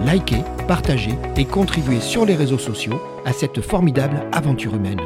likez, 0.00 0.42
partagez 0.66 1.14
et 1.36 1.44
contribuez 1.44 2.00
sur 2.00 2.24
les 2.24 2.34
réseaux 2.34 2.58
sociaux 2.58 3.00
à 3.24 3.32
cette 3.32 3.60
formidable 3.60 4.26
aventure 4.32 4.74
humaine. 4.74 5.00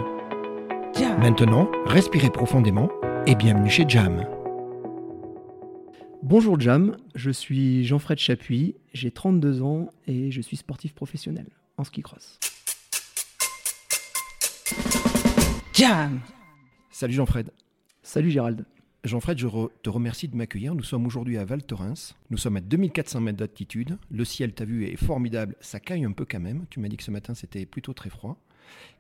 Maintenant, 1.19 1.71
respirez 1.87 2.31
profondément 2.31 2.89
et 3.27 3.35
bienvenue 3.35 3.71
chez 3.71 3.85
Jam. 3.89 4.27
Bonjour 6.23 6.59
Jam, 6.61 6.97
je 7.15 7.31
suis 7.31 7.85
Jean-Fred 7.85 8.19
Chapuis, 8.19 8.77
j'ai 8.93 9.11
32 9.11 9.63
ans 9.63 9.89
et 10.07 10.31
je 10.31 10.41
suis 10.41 10.57
sportif 10.57 10.95
professionnel 10.95 11.47
en 11.77 11.85
ski 11.85 12.03
cross. 12.03 12.39
Jam 15.75 16.21
Salut 16.91 17.15
Jean-Fred. 17.15 17.51
Salut 18.03 18.31
Gérald. 18.31 18.65
Jean-Fred, 19.05 19.37
je 19.37 19.49
te 19.83 19.91
remercie 19.91 20.29
de 20.29 20.37
m'accueillir. 20.37 20.77
Nous 20.77 20.85
sommes 20.85 21.07
aujourd'hui 21.07 21.37
à 21.37 21.45
Val 21.45 21.65
Thorens. 21.65 22.15
Nous 22.31 22.37
sommes 22.39 22.57
à 22.57 22.61
2400 22.61 23.21
mètres 23.21 23.39
d'altitude. 23.39 23.99
Le 24.13 24.25
ciel, 24.25 24.55
tu 24.55 24.63
as 24.63 24.67
vu, 24.67 24.87
est 24.87 24.95
formidable. 24.95 25.57
Ça 25.61 25.81
caille 25.81 26.05
un 26.05 26.13
peu 26.13 26.25
quand 26.25 26.39
même. 26.39 26.67
Tu 26.71 26.79
m'as 26.79 26.87
dit 26.87 26.97
que 26.97 27.03
ce 27.03 27.11
matin, 27.11 27.35
c'était 27.35 27.67
plutôt 27.67 27.95
très 27.95 28.11
froid. 28.11 28.39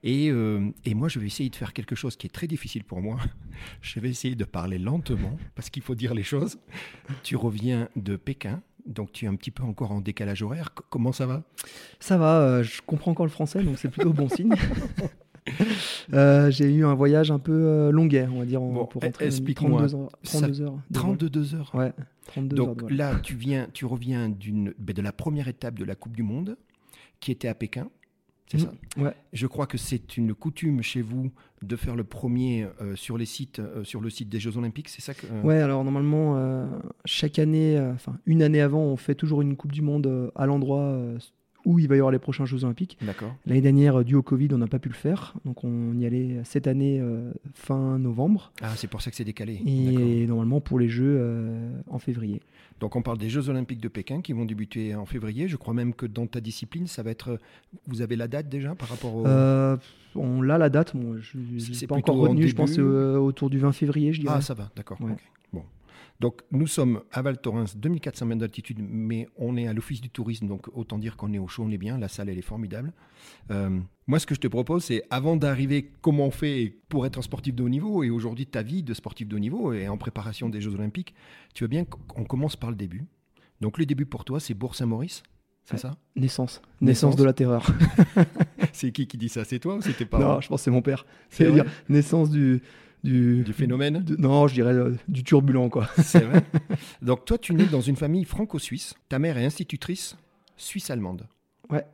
Et, 0.03 0.29
euh, 0.31 0.71
et, 0.85 0.95
moi, 0.95 1.09
je 1.09 1.21
vais 1.21 1.27
essayer 1.27 1.51
de 1.51 1.55
faire 1.57 1.73
quelque 1.73 1.95
chose 1.95 2.17
qui 2.17 2.27
est 2.27 2.31
très 2.31 2.49
difficile 2.49 2.83
pour 2.83 3.01
moi. 3.01 3.17
Je 3.81 4.01
vais 4.01 4.11
essayer 4.11 4.35
de 4.35 4.45
parler 4.45 4.79
lentement, 4.79 5.39
parce 5.55 5.71
qu'il 5.71 5.83
faut 5.83 5.95
dire 5.95 6.15
les 6.15 6.25
choses. 6.25 6.59
Tu 7.23 7.37
reviens 7.37 7.89
de 7.95 8.17
Pékin, 8.17 8.61
donc 8.85 9.13
tu 9.13 9.25
es 9.25 9.29
un 9.29 9.37
petit 9.37 9.53
peu 9.53 9.63
encore 9.63 9.93
en 9.93 10.01
décalage 10.01 10.43
horaire. 10.43 10.75
Comment 10.91 11.13
ça 11.13 11.27
va? 11.27 11.45
Ça 12.01 12.19
va, 12.19 12.41
euh, 12.41 12.63
je 12.65 12.83
comprends 12.83 13.13
encore 13.13 13.27
le 13.27 13.31
français, 13.31 13.63
donc 13.63 13.79
c'est 13.79 13.89
plutôt 13.89 14.13
bon 14.13 14.29
signe. 14.29 14.53
Euh, 16.13 16.51
j'ai 16.51 16.73
eu 16.73 16.85
un 16.85 16.95
voyage 16.95 17.31
un 17.31 17.39
peu 17.39 17.53
euh, 17.53 17.91
longuet, 17.91 18.27
on 18.27 18.41
va 18.41 18.45
dire, 18.45 18.61
pour 18.61 19.03
rentrer 19.03 19.29
32 19.31 19.95
heures. 19.95 20.11
32 20.23 20.61
heures. 20.63 20.79
32 20.93 21.55
heures. 21.55 21.75
Ouais. 21.75 21.93
32 22.27 22.57
Donc 22.57 22.91
là, 22.91 23.17
tu 23.23 23.35
viens, 23.35 23.69
tu 23.73 23.87
reviens 23.87 24.29
d'une, 24.29 24.75
ben, 24.79 24.95
de 24.95 25.01
la 25.01 25.13
première 25.13 25.49
étape 25.49 25.79
de 25.79 25.85
la 25.85 25.95
Coupe 25.95 26.17
du 26.17 26.23
Monde, 26.23 26.57
qui 27.21 27.31
était 27.31 27.49
à 27.49 27.55
Pékin. 27.55 27.89
C'est 28.49 28.59
ça? 28.59 28.73
Mmh. 28.97 29.03
ouais. 29.03 29.15
Je 29.33 29.47
crois 29.47 29.67
que 29.67 29.79
c'est 29.79 30.19
une 30.19 30.35
coutume 30.35 30.83
chez 30.83 31.01
vous 31.01 31.31
de 31.63 31.77
faire 31.77 31.97
le 31.97 32.05
premier 32.05 32.67
euh, 32.83 32.97
sur, 32.97 33.17
les 33.17 33.25
sites, 33.25 33.63
sur 33.85 34.01
le 34.01 34.11
site 34.11 34.29
des 34.29 34.41
Jeux 34.41 34.59
Olympiques, 34.59 34.91
c'est 34.91 35.01
ça 35.01 35.15
que, 35.15 35.27
Ouais, 35.43 35.61
alors 35.61 35.85
normalement, 35.85 36.69
chaque 37.05 37.39
année, 37.39 37.81
enfin 37.95 38.19
une 38.27 38.43
année 38.43 38.61
avant, 38.61 38.81
on 38.81 38.97
fait 38.97 39.15
toujours 39.15 39.41
une 39.41 39.57
Coupe 39.57 39.73
du 39.73 39.83
Monde 39.83 40.31
à 40.35 40.47
l'endroit 40.47 40.99
où 41.65 41.79
il 41.79 41.89
va 41.89 41.95
y 41.95 41.99
avoir 41.99 42.11
les 42.11 42.19
prochains 42.19 42.45
Jeux 42.45 42.65
Olympiques. 42.65 42.99
L'année 43.47 43.61
dernière, 43.61 44.05
dû 44.05 44.15
au 44.15 44.23
Covid, 44.23 44.49
on 44.53 44.59
n'a 44.59 44.67
pas 44.67 44.79
pu 44.79 44.89
le 44.89 44.95
faire. 44.95 45.35
Donc 45.45 45.65
on 45.65 45.97
y 45.99 46.07
allait 46.07 46.41
cette 46.45 46.67
année 46.67 46.99
euh, 47.01 47.33
fin 47.55 47.99
novembre. 47.99 48.53
Ah, 48.63 48.73
c'est 48.77 48.89
pour 48.89 49.03
ça 49.03 49.11
que 49.11 49.17
c'est 49.17 49.25
décalé. 49.25 49.61
Et 49.67 50.27
normalement 50.27 50.61
pour 50.61 50.79
les 50.79 50.89
Jeux 50.89 51.17
euh, 51.19 51.71
en 51.89 51.99
février. 51.99 52.41
Donc 52.81 52.97
on 52.97 53.03
parle 53.03 53.19
des 53.19 53.29
Jeux 53.29 53.49
Olympiques 53.49 53.81
de 53.81 53.89
Pékin 53.89 54.23
qui 54.23 54.33
vont 54.33 54.45
débuter 54.45 54.95
en 54.95 55.07
février. 55.07 55.47
Je 55.47 55.57
crois 55.57 55.75
même 55.75 55.95
que 55.95 56.07
dans 56.07 56.27
ta 56.27 56.41
discipline, 56.41 56.87
ça 56.87 57.03
va 57.03 57.11
être. 57.11 57.39
Vous 57.87 58.03
avez 58.03 58.17
la 58.17 58.29
date 58.29 58.49
déjà 58.49 58.75
par 58.75 58.89
rapport 58.89 59.15
au. 59.15 59.27
Euh, 59.27 59.77
on 60.15 60.43
l'a 60.43 60.59
la 60.59 60.69
date. 60.69 60.95
Moi, 60.95 61.17
je 61.21 61.39
n'ai 61.39 61.87
pas 61.87 61.97
encore 61.97 62.17
retenu. 62.17 62.49
Je 62.49 62.55
pense 62.55 62.79
autour 62.79 63.51
du 63.51 63.59
20 63.59 63.73
février, 63.73 64.13
je 64.13 64.21
dirais. 64.21 64.35
Ah, 64.37 64.41
ça 64.41 64.55
va, 64.55 64.71
d'accord. 64.77 64.99
Bon. 65.01 65.17
Donc 66.23 66.43
nous 66.53 66.69
sommes 66.69 67.03
à 67.11 67.21
Val 67.21 67.37
Thorens, 67.37 67.77
2400 67.77 68.27
mètres 68.27 68.41
d'altitude, 68.43 68.79
mais 68.81 69.27
on 69.37 69.57
est 69.57 69.67
à 69.67 69.73
l'Office 69.73 70.01
du 70.01 70.09
tourisme, 70.09 70.47
donc 70.47 70.69
autant 70.73 70.97
dire 70.97 71.17
qu'on 71.17 71.33
est 71.33 71.39
au 71.41 71.49
chaud, 71.49 71.65
on 71.67 71.71
est 71.73 71.79
bien, 71.79 71.99
la 71.99 72.07
salle 72.07 72.29
elle 72.29 72.39
est 72.39 72.43
formidable. 72.43 72.93
Euh, 73.51 73.81
moi 74.07 74.21
ce 74.21 74.27
que 74.27 74.37
je 74.37 74.41
te 74.41 74.47
propose, 74.47 74.85
c'est 74.85 75.03
avant 75.11 75.35
d'arriver, 75.35 75.91
comment 76.01 76.27
on 76.27 76.31
fait 76.31 76.77
pour 76.89 77.07
être 77.07 77.19
un 77.19 77.23
sportif 77.23 77.57
de 77.57 77.65
haut 77.65 77.69
niveau, 77.69 78.05
et 78.05 78.11
aujourd'hui 78.11 78.47
ta 78.47 78.63
vie 78.63 78.85
de 78.85 78.95
sportif 78.95 79.27
de 79.27 79.35
haut 79.35 79.41
niveau, 79.41 79.73
et 79.73 79.89
en 79.89 79.99
préparation 79.99 80.49
des 80.49 80.61
Jeux 80.61 80.77
Olympiques, 80.77 81.13
tu 81.55 81.65
veux 81.65 81.69
bien 81.69 81.85
qu'on 81.85 82.25
commence 82.25 82.55
par 82.55 82.71
le 82.71 82.77
début. 82.77 83.05
Donc 83.61 83.79
le 83.79 83.85
début 83.85 84.07
pour 84.07 84.25
toi, 84.25 84.39
c'est 84.39 84.55
Bourg-Saint-Maurice 84.55 85.25
c'est 85.65 85.79
ça? 85.79 85.97
Naissance. 86.17 86.61
Naissance. 86.81 87.17
de 87.17 87.25
la 87.25 87.33
terreur. 87.33 87.67
c'est 88.73 88.91
qui 88.91 89.07
qui 89.07 89.17
dit 89.17 89.29
ça? 89.29 89.45
C'est 89.45 89.61
toi 89.61 89.77
ou 89.77 89.81
c'était 89.81 90.05
pas 90.05 90.19
Non, 90.19 90.41
je 90.41 90.49
pense 90.49 90.61
que 90.61 90.65
c'est 90.65 90.71
mon 90.71 90.83
père. 90.83 91.07
C'est 91.31 91.51
dire 91.51 91.65
naissance 91.89 92.31
du, 92.31 92.63
du, 93.05 93.45
phénomène 93.53 94.05
Non, 94.19 94.47
je 94.47 94.55
dirais 94.55 94.73
euh, 94.73 94.95
du 95.09 95.25
turbulent, 95.25 95.69
quoi. 95.69 95.89
C'est 96.03 96.25
vrai. 96.25 96.43
Donc, 97.03 97.25
toi, 97.25 97.39
tu 97.39 97.55
nais 97.55 97.67
dans 97.67 97.81
une 97.81 97.97
famille 97.97 98.25
franco-suisse. 98.25 98.95
Ta 99.09 99.19
mère 99.19 99.39
est 99.39 99.45
institutrice 99.45 100.17
suisse-allemande. 100.57 101.27
Ouais. 101.71 101.85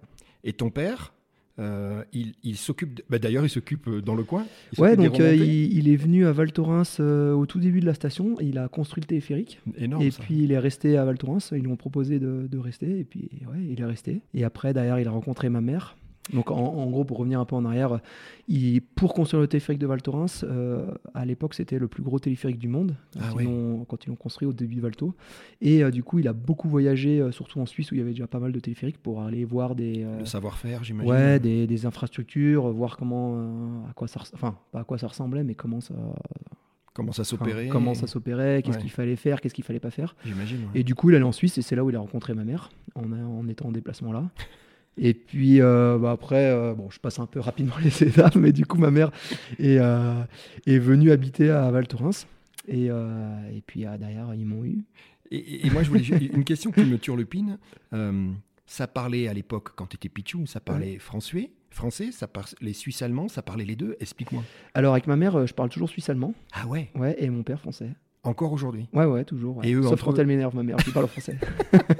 Et 0.45 0.53
ton 0.53 0.71
père, 0.71 1.15
euh, 1.59 2.03
il, 2.13 2.57
s'occupe. 2.57 3.01
Bah, 3.09 3.19
d'ailleurs, 3.19 3.45
il 3.45 3.49
s'occupe 3.51 3.89
euh, 3.89 4.03
dans 4.03 4.15
le 4.15 4.25
coin. 4.25 4.47
ouais, 4.77 4.97
donc 4.97 5.19
il, 5.19 5.89
est 5.89 5.97
venu 5.97 6.27
à 6.27 6.33
Val 6.33 6.53
Thorens 6.53 7.01
au 7.01 7.47
tout 7.47 7.61
début 7.61 7.81
de 7.81 7.87
la 7.87 7.95
station. 7.95 8.37
Il 8.41 8.59
a 8.59 8.69
construit 8.69 9.01
le 9.01 9.07
téléphérique. 9.07 9.61
Énorme, 9.77 10.03
et 10.03 10.11
puis 10.11 10.43
il 10.43 10.53
est 10.53 10.59
resté 10.59 10.99
à 10.99 11.05
Val 11.05 11.17
Thorens. 11.17 11.51
Ils 11.53 11.63
lui 11.63 11.69
ont 11.69 11.77
proposé 11.77 12.19
de, 12.19 12.47
de, 12.51 12.59
rester. 12.59 12.99
Et 12.99 13.05
puis, 13.05 13.31
ouais, 13.51 13.65
il 13.71 13.81
est 13.81 13.87
resté. 13.87 14.21
Et 14.35 14.45
après, 14.45 14.75
derrière, 14.75 15.01
il 15.01 15.09
a 15.09 15.13
rencontré 15.13 15.49
ma 15.49 15.61
mère. 15.61 15.97
Donc 16.33 16.51
en, 16.51 16.87
gros, 16.91 17.05
pour 17.05 17.19
revenir 17.19 17.41
un 17.41 17.45
peu 17.45 17.57
en 17.57 17.65
arrière, 17.65 18.01
il, 18.49 18.83
pour 18.83 19.15
construire 19.15 19.41
le 19.41 19.47
téléphérique 19.49 19.81
de 19.81 19.87
Val 19.87 20.03
Thorens, 20.03 20.45
euh, 20.45 20.87
à 21.15 21.25
l'époque 21.25 21.55
c'était 21.55 21.79
le 21.79 21.89
plus 21.89 22.03
gros 22.03 22.19
téléphérique 22.19 22.59
du 22.59 22.69
monde 22.69 22.95
quand, 23.15 23.21
ah 23.23 23.41
ils, 23.41 24.09
l'ont 24.09 24.17
construit 24.17 24.47
au 24.47 24.53
début 24.53 24.77
de 24.77 24.81
Valto. 24.81 25.15
Et 25.61 25.83
euh, 25.83 25.91
du 25.91 26.03
coup, 26.03 26.19
il 26.19 26.29
a 26.29 26.33
beaucoup 26.33 26.69
voyagé, 26.69 27.21
euh, 27.21 27.33
surtout 27.33 27.61
en 27.61 27.67
Suisse 27.67 27.91
où 27.91 27.95
il 27.95 27.99
y 27.99 28.01
avait 28.01 28.11
déjà 28.11 28.27
pas 28.27 28.41
mal 28.41 28.53
de 28.53 28.61
téléphériques, 28.61 28.99
pour 28.99 29.23
aller 29.23 29.45
voir 29.45 29.75
des... 29.75 30.07
le 30.19 30.25
savoir-faire, 30.25 30.85
j'imagine. 30.85 31.11
Ouais, 31.11 31.39
des, 31.39 31.87
infrastructures, 31.87 32.69
voir 32.73 32.97
comment, 32.97 33.85
à 33.89 33.93
quoi 33.95 34.09
ça, 34.09 34.21
enfin 34.35 34.59
pas 34.73 34.81
à 34.81 34.85
quoi 34.85 34.99
ça 34.99 35.07
ressemblait, 35.07 35.45
mais 35.45 35.55
comment 35.55 35.81
ça 35.81 35.95
comment 36.93 37.13
ça 37.13 37.23
s'opérait. 37.23 37.69
comment 37.69 37.95
ça 37.95 38.09
s'opérait 38.09 38.63
qu'est-ce 38.63 38.79
qu'il 38.79 38.91
fallait 38.91 39.15
faire 39.15 39.41
qu'est-ce 39.41 39.55
qu'il 39.55 39.63
fallait 39.63 39.79
pas 39.79 39.91
faire. 39.91 40.17
J'imagine 40.25 40.67
et 40.75 40.83
du 40.83 40.97
coup 40.97 41.11
il 41.11 41.17
allait 41.17 41.25
en 41.25 41.33
Suisse 41.33 41.57
et 41.57 41.63
c'est 41.63 41.77
là 41.77 41.85
où 41.85 41.91
il 41.91 41.97
a 41.97 42.01
rencontré 42.01 42.35
ma 42.35 42.43
mère 42.43 42.71
en, 42.97 43.13
en 43.13 43.47
étant 43.47 43.69
en 43.69 43.73
déplacement 43.73 44.13
là 44.13 44.29
Et 44.99 45.15
puis 45.15 45.61
euh, 45.61 45.99
bah 45.99 46.11
après, 46.11 46.51
euh, 46.51 46.75
bon, 46.75 46.91
je 46.91 46.99
passe 46.99 47.19
un 47.19 47.27
peu 47.27 47.41
rapidement 47.41 47.77
les 47.83 48.03
étapes, 48.03 48.37
mais 48.37 48.53
du 48.53 48.67
coup, 48.67 48.79
ma 48.79 48.91
mère 48.91 49.11
est, 49.59 49.79
euh, 49.79 50.23
est 50.67 50.79
venue 50.79 51.11
habiter 51.11 51.51
à 51.51 51.71
Val 51.71 51.87
Thorens. 51.87 52.27
Et, 52.67 52.87
et 52.87 53.63
puis 53.67 53.87
derrière, 53.99 54.35
ils 54.35 54.45
m'ont 54.45 54.63
eu. 54.63 54.85
Et, 55.31 55.71
moi, 55.71 55.83
je 55.83 55.89
voulais 55.89 56.03
une 56.03 56.45
question 56.45 56.71
qui 56.71 56.85
me 56.85 56.99
turlupine. 56.99 57.59
ça 58.67 58.87
parlait 58.87 59.27
à 59.27 59.33
l'époque, 59.33 59.71
quand 59.75 59.87
tu 59.87 59.97
étais 59.97 60.11
Pichou, 60.11 60.45
ça 60.45 60.61
parlait 60.61 60.99
français, 60.99 61.51
français, 61.71 62.13
ça 62.13 62.29
parlait 62.29 62.75
suisse-allemand, 62.75 63.29
ça 63.29 63.41
parlait 63.41 63.65
les 63.65 63.77
deux. 63.77 63.97
Explique-moi. 64.01 64.43
Alors, 64.75 64.93
avec 64.93 65.07
ma 65.07 65.17
mère, 65.17 65.47
je 65.47 65.55
parle 65.55 65.71
toujours 65.71 65.89
suisse-allemand. 65.89 66.35
Ah 66.53 66.67
ouais 66.67 66.91
Ouais, 66.95 67.17
et 67.19 67.31
mon 67.31 67.43
père 67.43 67.59
français. 67.59 67.89
Encore 68.25 68.53
aujourd'hui 68.53 68.89
Ouais, 68.93 69.05
ouais, 69.05 69.25
toujours. 69.25 69.65
Et 69.65 69.73
eux, 69.75 69.83
Sauf 69.83 70.03
quand 70.03 70.19
elle 70.19 70.27
m'énerve, 70.27 70.55
ma 70.55 70.63
mère, 70.63 70.77
qui 70.77 70.91
parle 70.91 71.07
français. 71.07 71.39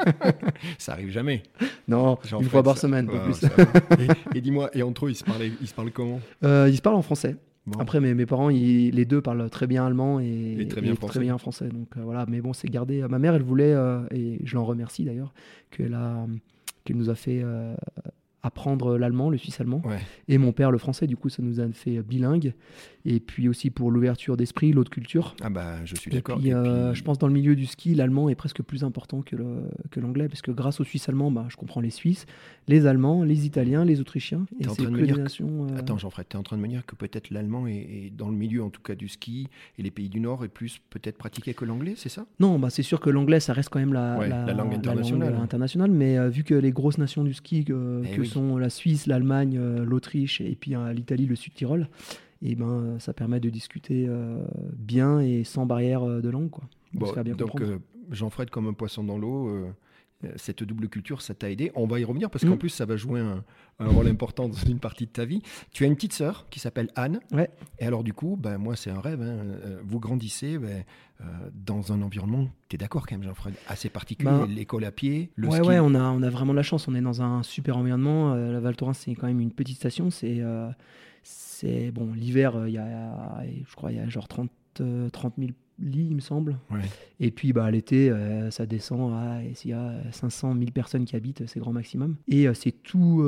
ça 0.79 0.93
arrive 0.93 1.11
jamais. 1.11 1.43
Non, 1.87 2.19
une 2.41 2.49
fois 2.49 2.63
par 2.63 2.77
semaine, 2.77 3.07
pas 3.07 3.21
plus. 3.21 3.45
et, 4.35 4.41
dis-moi, 4.41 4.71
et 4.75 4.83
entre 4.83 5.07
eux, 5.07 5.11
ils 5.11 5.15
se 5.15 5.25
parlent, 5.25 5.43
ils 5.61 5.67
se 5.67 5.75
parlent 5.75 5.93
comment? 5.93 6.21
Euh, 6.45 6.69
Ils 6.69 6.77
se 6.77 6.83
parlent 6.83 6.97
en 6.97 7.03
français. 7.03 7.37
Après, 7.79 8.01
mes, 8.01 8.15
mes 8.15 8.27
parents, 8.27 8.49
les 8.49 9.05
deux 9.05 9.21
parlent 9.21 9.49
très 9.51 9.67
bien 9.67 9.87
allemand 9.87 10.21
et, 10.21 10.67
très, 10.71 10.81
bien 10.81 10.95
français. 10.95 11.13
très, 11.13 11.21
bien 11.21 11.39
français. 11.39 11.69
Donc 11.69 11.89
euh, 11.97 12.01
voilà, 12.03 12.25
mais 12.27 12.41
bon, 12.41 12.53
c'est 12.53 12.69
gardé. 12.69 13.03
Ma 13.09 13.19
mère, 13.19 13.35
elle 13.35 13.43
voulait, 13.43 13.75
euh, 13.75 14.01
et 14.11 14.39
je 14.43 14.55
l'en 14.55 14.65
remercie 14.65 15.05
d'ailleurs, 15.05 15.33
qu'elle 15.71 15.95
a, 15.95 16.27
qu'elle 16.85 16.97
nous 16.97 17.11
a 17.11 17.15
fait 17.15 17.45
apprendre 18.43 18.97
l'allemand, 18.97 19.29
le 19.31 19.37
suisse 19.37 19.61
allemand, 19.61 19.83
et 20.29 20.39
mon 20.39 20.53
père 20.53 20.71
le 20.71 20.79
français. 20.79 21.07
Du 21.07 21.17
coup, 21.17 21.29
ça 21.29 21.43
nous 21.43 21.61
a 21.61 21.69
fait 21.73 22.03
bilingue. 22.03 22.55
Et 23.11 23.21
puis 23.21 23.49
aussi 23.49 23.71
pour 23.71 23.91
l'ouverture 23.91 24.37
d'esprit, 24.37 24.71
l'autre 24.71 24.91
culture. 24.91 25.35
Ah 25.41 25.49
bah, 25.49 25.83
je 25.87 25.95
suis 25.95 26.11
d'accord. 26.11 26.39
Et, 26.45 26.53
euh, 26.53 26.93
je 26.93 27.03
pense 27.03 27.19
dans 27.19 27.27
le 27.27 27.33
milieu 27.33 27.57
du 27.57 27.65
ski, 27.65 27.95
l'allemand 27.95 28.29
est 28.29 28.35
presque 28.35 28.61
plus 28.61 28.85
important 28.85 29.23
que, 29.23 29.35
l'anglais, 29.99 30.29
parce 30.29 30.43
que 30.43 30.51
grâce 30.51 30.79
au 30.79 30.85
suisse 30.85 31.09
allemand, 31.09 31.31
bah, 31.31 31.47
je 31.49 31.57
comprends 31.57 31.81
les 31.81 31.89
Suisses, 31.89 32.27
les 32.67 32.85
Allemands, 32.85 33.25
les 33.25 33.47
Italiens, 33.47 33.87
les 33.87 34.03
Autrichiens. 34.03 34.45
Et 34.61 34.65
c'est 34.69 34.85
que 34.85 35.01
des 35.07 35.13
nations. 35.13 35.69
Euh, 35.71 35.79
Attends, 35.79 35.97
Jean-Fred, 35.97 36.27
tu 36.29 36.37
es 36.37 36.39
en 36.39 36.43
train 36.43 36.59
de 36.59 36.63
me 36.63 36.69
dire 36.69 36.85
que 36.85 36.97
peut-être 36.97 37.31
l'allemand 37.31 37.67
est, 37.67 38.13
dans 38.15 38.29
le 38.29 38.37
milieu, 38.37 38.63
en 38.63 38.69
tout 38.69 38.83
cas 38.83 38.95
du 38.95 39.09
ski, 39.09 39.49
et 39.79 39.83
les 39.83 39.91
pays 39.91 40.11
du 40.11 40.21
Nord 40.21 40.45
est 40.45 40.49
plus 40.49 40.79
peut-être 40.91 41.17
pratiqué 41.17 41.55
que 41.55 41.65
l'anglais, 41.65 41.95
c'est 41.97 42.11
ça? 42.11 42.27
Non, 42.41 42.59
bah, 42.59 42.69
c'est 42.69 42.83
sûr 42.83 43.01
que 43.01 43.09
l'anglais, 43.09 43.41
ça 43.41 43.55
reste 43.55 43.71
quand 43.71 43.79
même 43.79 43.95
la, 43.95 44.53
langue 44.53 44.75
internationale. 44.75 45.35
internationale 45.35 45.91
mais 45.91 46.19
euh, 46.19 46.29
vu 46.29 46.45
que 46.45 46.55
les 46.55 46.73
grosses 46.73 46.99
nations 46.99 47.25
du 47.25 47.33
ski, 47.33 47.65
que, 47.65 48.03
eh 48.05 48.25
sont 48.27 48.59
la 48.59 48.69
Suisse, 48.69 49.07
l'Allemagne, 49.07 49.59
l'Autriche 49.83 50.43
et 50.43 50.55
puis 50.61 50.75
l'Italie, 50.95 51.25
le 51.25 51.37
Sud-Tirol, 51.37 51.89
et 52.43 52.55
ben 52.55 52.99
ça 52.99 53.13
permet 53.13 53.41
de 53.41 53.51
discuter 53.51 54.07
euh, 54.09 54.45
bien 54.77 55.21
et 55.21 55.45
sans 55.45 55.67
barrière 55.67 56.03
euh, 56.03 56.21
de 56.21 56.29
langue 56.29 56.51
quoi. 56.51 56.65
donc 56.95 57.61
euh, 57.61 57.79
Jean-Fred 58.11 58.51
comme 58.51 58.69
un 58.69 58.73
poisson 58.73 59.05
dans 59.05 59.19
l'eau 59.19 59.67
cette 60.35 60.65
double 60.65 60.89
culture, 60.89 61.23
ça 61.23 61.33
t'a 61.33 61.49
aidé. 61.49 61.71
On 61.77 61.87
va 61.87 62.01
y 62.01 62.05
revenir 62.05 62.29
parce 62.29 62.45
qu'en 62.45 62.57
mm. 62.57 62.59
plus, 62.59 62.71
ça 62.71 62.85
va 62.87 62.97
jouer 62.97 63.21
un, 63.21 63.45
rôle 63.79 64.09
important 64.09 64.49
dans 64.49 64.57
une 64.57 64.81
partie 64.81 65.07
de 65.07 65.13
ta 65.13 65.25
vie. 65.25 65.43
Tu 65.71 65.85
as 65.85 65.87
une 65.87 65.95
petite 65.95 66.13
sœur 66.13 66.49
qui 66.51 66.59
s'appelle 66.59 66.89
Anne. 66.97 67.21
Ouais. 67.31 67.49
Et 67.79 67.87
alors, 67.87 68.03
du 68.03 68.13
coup, 68.13 68.37
ben, 68.37 68.59
moi, 68.59 68.75
c'est 68.75 68.91
un 68.91 69.01
rêve. 69.01 69.23
Hein. 69.23 69.45
Vous 69.85 70.01
grandissez 70.01 70.59
ben, 70.59 70.83
dans 71.55 71.93
un 71.93 72.03
environnement, 72.03 72.49
tu 72.69 72.75
es 72.75 72.79
d'accord 72.79 73.07
quand 73.07 73.15
même, 73.15 73.23
Jean-Fred, 73.23 73.55
assez 73.69 73.91
particulier. 73.91 74.29
Ben, 74.29 74.47
l'école 74.47 74.87
à 74.87 74.91
pied, 74.91 75.31
le 75.37 75.47
ouais, 75.47 75.61
Ouais, 75.61 75.79
on 75.79 75.95
a, 75.95 76.03
on 76.03 76.23
a 76.25 76.31
vraiment 76.31 76.53
de 76.53 76.57
la 76.57 76.65
chance. 76.65 76.89
On 76.89 76.97
est 76.97 77.01
dans 77.01 77.23
un 77.23 77.45
super 77.45 77.77
environnement. 77.77 78.35
la 78.35 78.59
Val 78.59 78.75
Thorens, 78.75 78.99
c'est 78.99 79.15
quand 79.15 79.29
même 79.29 79.39
une 79.39 79.53
petite 79.53 79.77
station. 79.77 80.11
C'est 80.11 80.43
c'est 81.61 81.91
bon, 81.91 82.13
l'hiver, 82.15 82.55
euh, 82.55 82.69
il 82.69 82.75
y 82.75 82.79
a, 82.79 83.43
je 83.69 83.75
crois, 83.75 83.91
il 83.91 83.97
y 83.97 84.01
a 84.01 84.09
genre 84.09 84.29
30, 84.29 84.49
30 85.13 85.35
000 85.39 85.51
lits, 85.81 86.07
il 86.09 86.15
me 86.15 86.21
semble. 86.21 86.57
Et 87.19 87.33
puis 87.33 87.53
bah, 87.53 87.69
l'été, 87.69 88.11
euh, 88.11 88.49
ça 88.53 88.65
descend 88.65 89.13
à 89.13 89.41
s'il 89.55 89.73
y 89.73 89.75
a 89.75 89.93
500 90.13 90.55
000 90.55 90.71
personnes 90.71 91.05
qui 91.05 91.17
habitent, 91.17 91.49
c'est 91.49 91.59
grand 91.59 91.73
maximum. 91.73 92.15
Et 92.29 92.47
euh, 92.47 92.55
c'est 92.55 92.71
tout, 92.71 93.25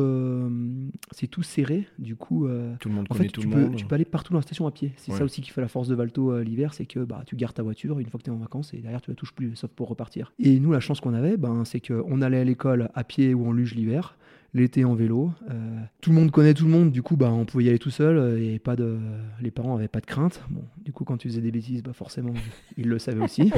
c'est 1.11 1.27
tout 1.27 1.43
serré. 1.43 1.89
Du 1.99 2.15
coup, 2.15 2.47
tout 2.79 2.89
le 2.89 2.95
monde 2.95 3.07
en 3.11 3.15
fait, 3.15 3.27
tout 3.27 3.41
tu 3.41 3.49
le 3.49 3.53
peux, 3.53 3.63
monde. 3.63 3.75
Tu 3.75 3.85
peux 3.85 3.97
aller 3.97 4.05
partout 4.05 4.33
dans 4.33 4.39
la 4.39 4.43
station 4.43 4.69
à 4.69 4.71
pied. 4.71 4.93
C'est 4.97 5.11
ça 5.11 5.25
aussi 5.25 5.41
qui 5.41 5.51
fait 5.51 5.61
la 5.61 5.69
force 5.69 5.89
de 5.89 5.97
Valto 5.97 6.41
l'hiver, 6.41 6.73
c'est 6.73 6.87
que 6.87 7.01
bah, 7.01 7.25
tu 7.27 7.35
gardes 7.35 7.55
ta 7.55 7.65
voiture 7.65 7.99
une 7.99 8.07
fois 8.07 8.19
que 8.19 8.25
tu 8.25 8.31
es 8.31 8.33
en 8.33 8.39
vacances 8.39 8.73
et 8.75 8.79
derrière 8.79 9.03
tu 9.03 9.11
la 9.11 9.17
touches 9.17 9.35
plus, 9.35 9.57
sauf 9.57 9.73
pour 9.73 9.89
repartir. 9.89 10.33
Et 10.39 10.61
nous, 10.61 10.71
la 10.71 10.81
chance 10.81 11.01
qu'on 11.01 11.15
avait, 11.15 11.37
ben, 11.37 11.65
c'est 11.65 11.81
qu'on 11.81 12.23
allait 12.23 12.39
à 12.39 12.45
l'école 12.45 12.91
à 12.95 13.03
pied 13.03 13.35
ou 13.35 13.49
en 13.49 13.51
luge 13.51 13.75
l'hiver 13.75 14.17
l'été 14.55 14.85
en 14.85 14.95
vélo. 14.95 15.31
Euh, 15.51 15.55
tout 16.01 16.11
le 16.11 16.17
monde 16.17 16.31
connaît 16.31 16.55
tout 16.55 16.65
le 16.65 16.71
monde, 16.71 16.91
du 16.91 17.03
coup, 17.03 17.17
bah, 17.17 17.31
on 17.31 17.45
pouvait 17.45 17.65
y 17.65 17.69
aller 17.69 17.79
tout 17.79 17.91
seul 17.91 18.17
euh, 18.17 18.55
et 18.55 18.59
pas 18.59 18.77
de, 18.77 18.99
les 19.41 19.51
parents 19.51 19.77
n'avaient 19.77 19.89
pas 19.89 20.01
de 20.01 20.07
crainte. 20.07 20.43
Bon, 20.51 20.65
du 20.85 20.93
coup, 20.93 21.05
quand 21.05 21.17
tu 21.17 21.29
faisais 21.29 21.41
des 21.41 21.51
bêtises, 21.51 21.83
bah, 21.83 21.93
forcément, 21.93 22.35
ils 22.77 22.89
le 22.89 22.99
savaient 22.99 23.23
aussi. 23.23 23.53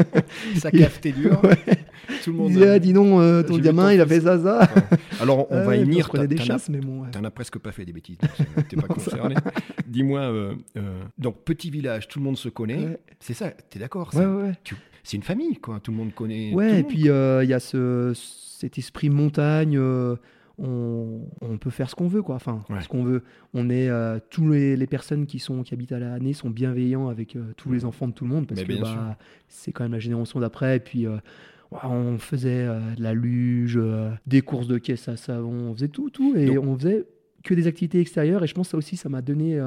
ça 0.56 0.70
cafetait 0.70 1.12
dur. 1.16 1.40
Tout 2.24 2.32
le 2.32 2.36
monde. 2.36 2.52
Il 2.52 2.80
dit 2.80 2.92
non, 2.92 3.20
euh, 3.20 3.42
ton 3.42 3.58
gamin, 3.58 3.92
il 3.92 4.00
a 4.00 4.06
fait 4.06 4.20
ça, 4.20 4.38
ça. 4.38 4.68
Alors, 5.20 5.46
on 5.50 5.64
va 5.64 5.76
y 5.76 5.84
venir. 5.84 6.10
Tu 6.10 6.26
des 6.26 6.38
chasses, 6.38 6.68
mais 6.68 6.80
bon. 6.80 7.04
T'en 7.10 7.24
as 7.24 7.30
presque 7.30 7.58
pas 7.58 7.72
fait 7.72 7.84
des 7.84 7.92
bêtises, 7.92 8.18
t'es 8.68 8.76
pas 8.76 8.86
concerné. 8.88 9.34
Dis-moi, 9.86 10.54
donc 11.18 11.42
petit 11.44 11.70
village, 11.70 12.08
tout 12.08 12.18
le 12.18 12.24
monde 12.24 12.36
se 12.36 12.48
connaît. 12.48 12.98
C'est 13.20 13.34
ça, 13.34 13.50
t'es 13.50 13.78
d'accord 13.78 14.10
Ouais, 14.14 14.26
ouais. 14.26 14.52
C'est 15.02 15.16
une 15.16 15.22
famille, 15.22 15.56
quoi. 15.56 15.80
Tout 15.80 15.90
le 15.90 15.96
monde 15.96 16.14
connaît. 16.14 16.54
Ouais, 16.54 16.80
et 16.80 16.82
puis 16.84 17.00
il 17.00 17.06
y 17.06 17.54
a 17.54 17.60
ce 17.60 18.14
cet 18.62 18.78
esprit 18.78 19.10
montagne. 19.10 19.76
Euh, 19.76 20.16
on, 20.58 21.58
peut 21.58 21.70
faire 21.70 21.90
ce 21.90 21.96
qu'on 21.96 22.06
veut, 22.06 22.22
quoi. 22.22 22.36
Enfin, 22.36 22.64
ce 22.80 22.86
qu'on 22.86 23.02
veut. 23.02 23.24
On 23.54 23.68
est 23.68 23.88
euh, 23.88 24.20
tous 24.30 24.48
les, 24.48 24.86
personnes 24.86 25.26
qui 25.26 25.40
sont 25.40 25.62
qui 25.64 25.74
habitent 25.74 25.92
à 25.92 25.98
l'année 25.98 26.32
sont 26.32 26.50
bienveillants 26.50 27.08
avec 27.08 27.34
euh, 27.34 27.52
tous 27.56 27.72
les 27.72 27.84
enfants 27.84 28.06
de 28.06 28.12
tout 28.12 28.24
le 28.24 28.30
monde 28.30 28.46
parce 28.46 28.62
que 28.62 28.80
bah, 28.80 29.18
c'est 29.48 29.72
quand 29.72 29.82
même 29.82 29.92
la 29.92 29.98
génération 29.98 30.38
d'après. 30.38 30.76
Et 30.76 30.80
puis 30.80 31.06
on 31.82 32.18
faisait 32.18 32.66
de 32.66 33.02
la 33.02 33.14
luge, 33.14 33.80
des 34.26 34.42
courses 34.42 34.68
de 34.68 34.78
caisse 34.78 35.08
à 35.08 35.16
savon, 35.16 35.70
on 35.70 35.74
faisait 35.74 35.88
tout, 35.88 36.10
tout, 36.10 36.36
et 36.36 36.56
on 36.58 36.78
faisait 36.78 37.04
que 37.42 37.54
des 37.54 37.66
activités 37.66 37.98
extérieures. 37.98 38.44
Et 38.44 38.46
je 38.46 38.54
pense 38.54 38.68
que 38.68 38.72
ça 38.72 38.76
aussi, 38.76 38.96
ça 38.96 39.08
m'a 39.08 39.22
donné, 39.22 39.58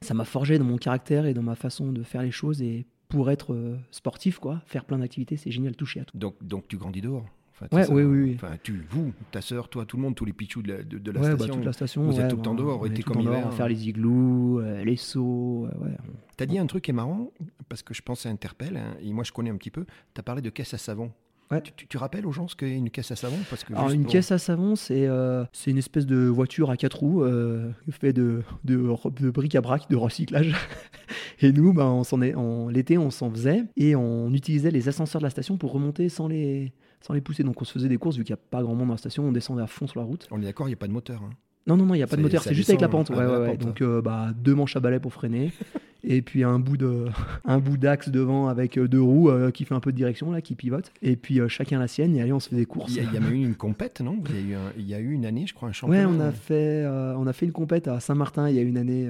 ça 0.00 0.14
m'a 0.14 0.24
forgé 0.24 0.58
dans 0.58 0.64
mon 0.64 0.78
caractère 0.78 1.26
et 1.26 1.34
dans 1.34 1.42
ma 1.42 1.56
façon 1.56 1.92
de 1.92 2.02
faire 2.02 2.22
les 2.22 2.30
choses 2.30 2.62
et 2.62 2.86
pour 3.08 3.30
être 3.30 3.78
sportif, 3.90 4.38
quoi, 4.38 4.62
faire 4.66 4.84
plein 4.84 4.98
d'activités, 4.98 5.36
c'est 5.36 5.50
génial, 5.50 5.74
toucher 5.76 6.00
à 6.00 6.04
tout. 6.04 6.16
Donc, 6.16 6.36
donc 6.42 6.68
tu 6.68 6.76
grandis 6.76 7.00
dehors 7.00 7.24
ouais, 7.72 7.86
oui, 7.90 8.02
oui, 8.02 8.32
Enfin, 8.34 8.56
tu, 8.62 8.84
vous, 8.90 9.12
ta 9.30 9.40
sœur, 9.40 9.68
toi, 9.68 9.84
tout 9.84 9.96
le 9.96 10.02
monde, 10.02 10.14
tous 10.14 10.24
les 10.24 10.32
pichous 10.32 10.62
de 10.62 10.72
la, 10.72 10.82
de, 10.82 11.10
la 11.10 11.20
ouais, 11.20 11.26
station. 11.26 11.46
Bah, 11.46 11.54
toute 11.54 11.64
la 11.64 11.72
station. 11.72 12.02
Vous 12.04 12.20
êtes 12.20 12.28
tout 12.28 12.36
le 12.36 12.42
temps 12.42 12.54
dehors, 12.54 12.82
on 12.82 13.02
comme 13.02 13.20
hiver. 13.20 13.52
Faire 13.54 13.68
les 13.68 13.88
igloos, 13.88 14.60
euh, 14.60 14.84
les 14.84 14.96
sauts. 14.96 15.66
Euh, 15.66 15.84
ouais. 15.84 15.96
T'as 16.36 16.46
dit 16.46 16.58
un 16.58 16.66
truc 16.66 16.84
qui 16.84 16.90
est 16.90 16.94
marrant, 16.94 17.30
parce 17.68 17.82
que 17.82 17.94
je 17.94 18.02
pense 18.02 18.18
que 18.18 18.22
ça 18.24 18.28
interpelle, 18.30 18.76
hein, 18.76 18.96
et 19.00 19.12
moi 19.12 19.24
je 19.24 19.32
connais 19.32 19.50
un 19.50 19.56
petit 19.56 19.70
peu. 19.70 19.84
Tu 20.14 20.20
as 20.20 20.22
parlé 20.22 20.42
de 20.42 20.50
caisse 20.50 20.74
à 20.74 20.78
savon. 20.78 21.12
Tu, 21.62 21.86
tu, 21.86 21.96
rappelles 21.96 22.26
aux 22.26 22.32
gens 22.32 22.46
ce 22.46 22.54
qu'est 22.54 22.70
une 22.70 22.90
caisse 22.90 23.10
à 23.10 23.16
savon? 23.16 23.36
Parce 23.48 23.64
que 23.64 23.72
Alors, 23.72 23.90
Une 23.90 24.04
caisse 24.04 24.32
à 24.32 24.38
savon, 24.38 24.76
c'est 24.76 25.06
euh, 25.06 25.44
une 25.66 25.78
espèce 25.78 26.06
de 26.06 26.26
voiture 26.26 26.70
à 26.70 26.76
quatre 26.76 26.98
roues 26.98 27.22
euh, 27.22 27.70
faite 27.90 28.16
de, 28.16 28.42
de, 28.64 28.76
de 28.76 29.30
bric-à-brac, 29.30 29.88
de 29.88 29.96
recyclage. 29.96 30.54
et 31.40 31.52
nous, 31.52 31.72
bah, 31.72 31.86
on 31.86 32.68
l'été, 32.68 32.98
on 32.98 33.10
s'en 33.10 33.30
faisait 33.30 33.64
et 33.76 33.96
on 33.96 34.32
utilisait 34.34 34.70
les 34.70 34.88
ascenseurs 34.88 35.20
de 35.20 35.26
la 35.26 35.30
station 35.30 35.56
pour 35.56 35.72
remonter 35.72 36.10
sans 36.10 36.28
les, 36.28 36.72
sans 37.00 37.14
les 37.14 37.22
pousser. 37.22 37.44
Donc 37.44 37.60
on 37.62 37.64
se 37.64 37.72
faisait 37.72 37.88
des 37.88 37.98
courses, 37.98 38.16
vu 38.16 38.24
qu'il 38.24 38.34
n'y 38.34 38.40
a 38.40 38.44
pas 38.50 38.62
grand 38.62 38.74
monde 38.74 38.88
dans 38.88 38.94
la 38.94 38.98
station, 38.98 39.24
on 39.24 39.32
descendait 39.32 39.62
à 39.62 39.66
fond 39.66 39.86
sur 39.86 40.00
la 40.00 40.06
route. 40.06 40.28
On 40.30 40.40
est 40.42 40.44
d'accord, 40.44 40.66
il 40.68 40.70
n'y 40.70 40.74
a 40.74 40.78
pas 40.78 40.88
de 40.88 40.92
moteur. 40.92 41.22
Hein. 41.22 41.30
Non, 41.66 41.76
non, 41.76 41.84
non, 41.84 41.94
il 41.94 41.98
n'y 41.98 42.02
a 42.02 42.06
pas 42.06 42.16
de 42.16 42.22
moteur, 42.22 42.42
c'est 42.42 42.54
juste 42.54 42.70
avec 42.70 42.80
la 42.80 42.88
pente. 42.88 43.10
Ouais, 43.10 43.26
ouais, 43.26 43.56
Donc 43.56 43.82
euh, 43.82 44.00
bah, 44.00 44.32
deux 44.34 44.54
manches 44.54 44.76
à 44.76 44.80
balai 44.80 45.00
pour 45.00 45.12
freiner. 45.12 45.52
et 46.04 46.22
puis 46.22 46.44
un 46.44 46.58
bout 46.58 46.76
de 46.76 47.06
un 47.44 47.58
bout 47.58 47.76
d'axe 47.76 48.08
devant 48.08 48.48
avec 48.48 48.78
euh, 48.78 48.88
deux 48.88 49.00
roues 49.00 49.30
euh, 49.30 49.50
qui 49.50 49.64
fait 49.64 49.74
un 49.74 49.80
peu 49.80 49.92
de 49.92 49.96
direction 49.96 50.30
là 50.30 50.40
qui 50.40 50.54
pivote. 50.54 50.92
Et 51.02 51.16
puis 51.16 51.40
chacun 51.48 51.78
la 51.78 51.88
sienne 51.88 52.16
et 52.16 52.22
allez 52.22 52.32
on 52.32 52.40
se 52.40 52.48
fait 52.48 52.56
des 52.56 52.66
courses 52.66 52.94
il 52.94 53.12
y, 53.12 53.16
a, 53.16 53.20
même 53.20 53.32
eu 53.32 53.44
une 53.44 53.54
compète 53.54 54.00
non? 54.00 54.22
Il 54.30 54.50
y, 54.50 54.54
a 54.54 54.58
eu 54.58 54.60
il 54.78 54.88
y 54.88 54.94
a 54.94 55.00
eu 55.00 55.12
une 55.12 55.26
année 55.26 55.46
je 55.46 55.54
crois 55.54 55.68
un 55.68 55.72
championnat 55.72 56.08
ouais 56.08 56.14
on 56.16 56.20
a 56.20 56.32
fait 56.32 56.86
on 56.86 57.26
a 57.26 57.32
fait 57.32 57.46
une 57.46 57.52
compète 57.52 57.88
à 57.88 58.00
Saint-Martin 58.00 58.48
il 58.48 58.56
y 58.56 58.58
a 58.58 58.62
une 58.62 58.78
année 58.78 59.08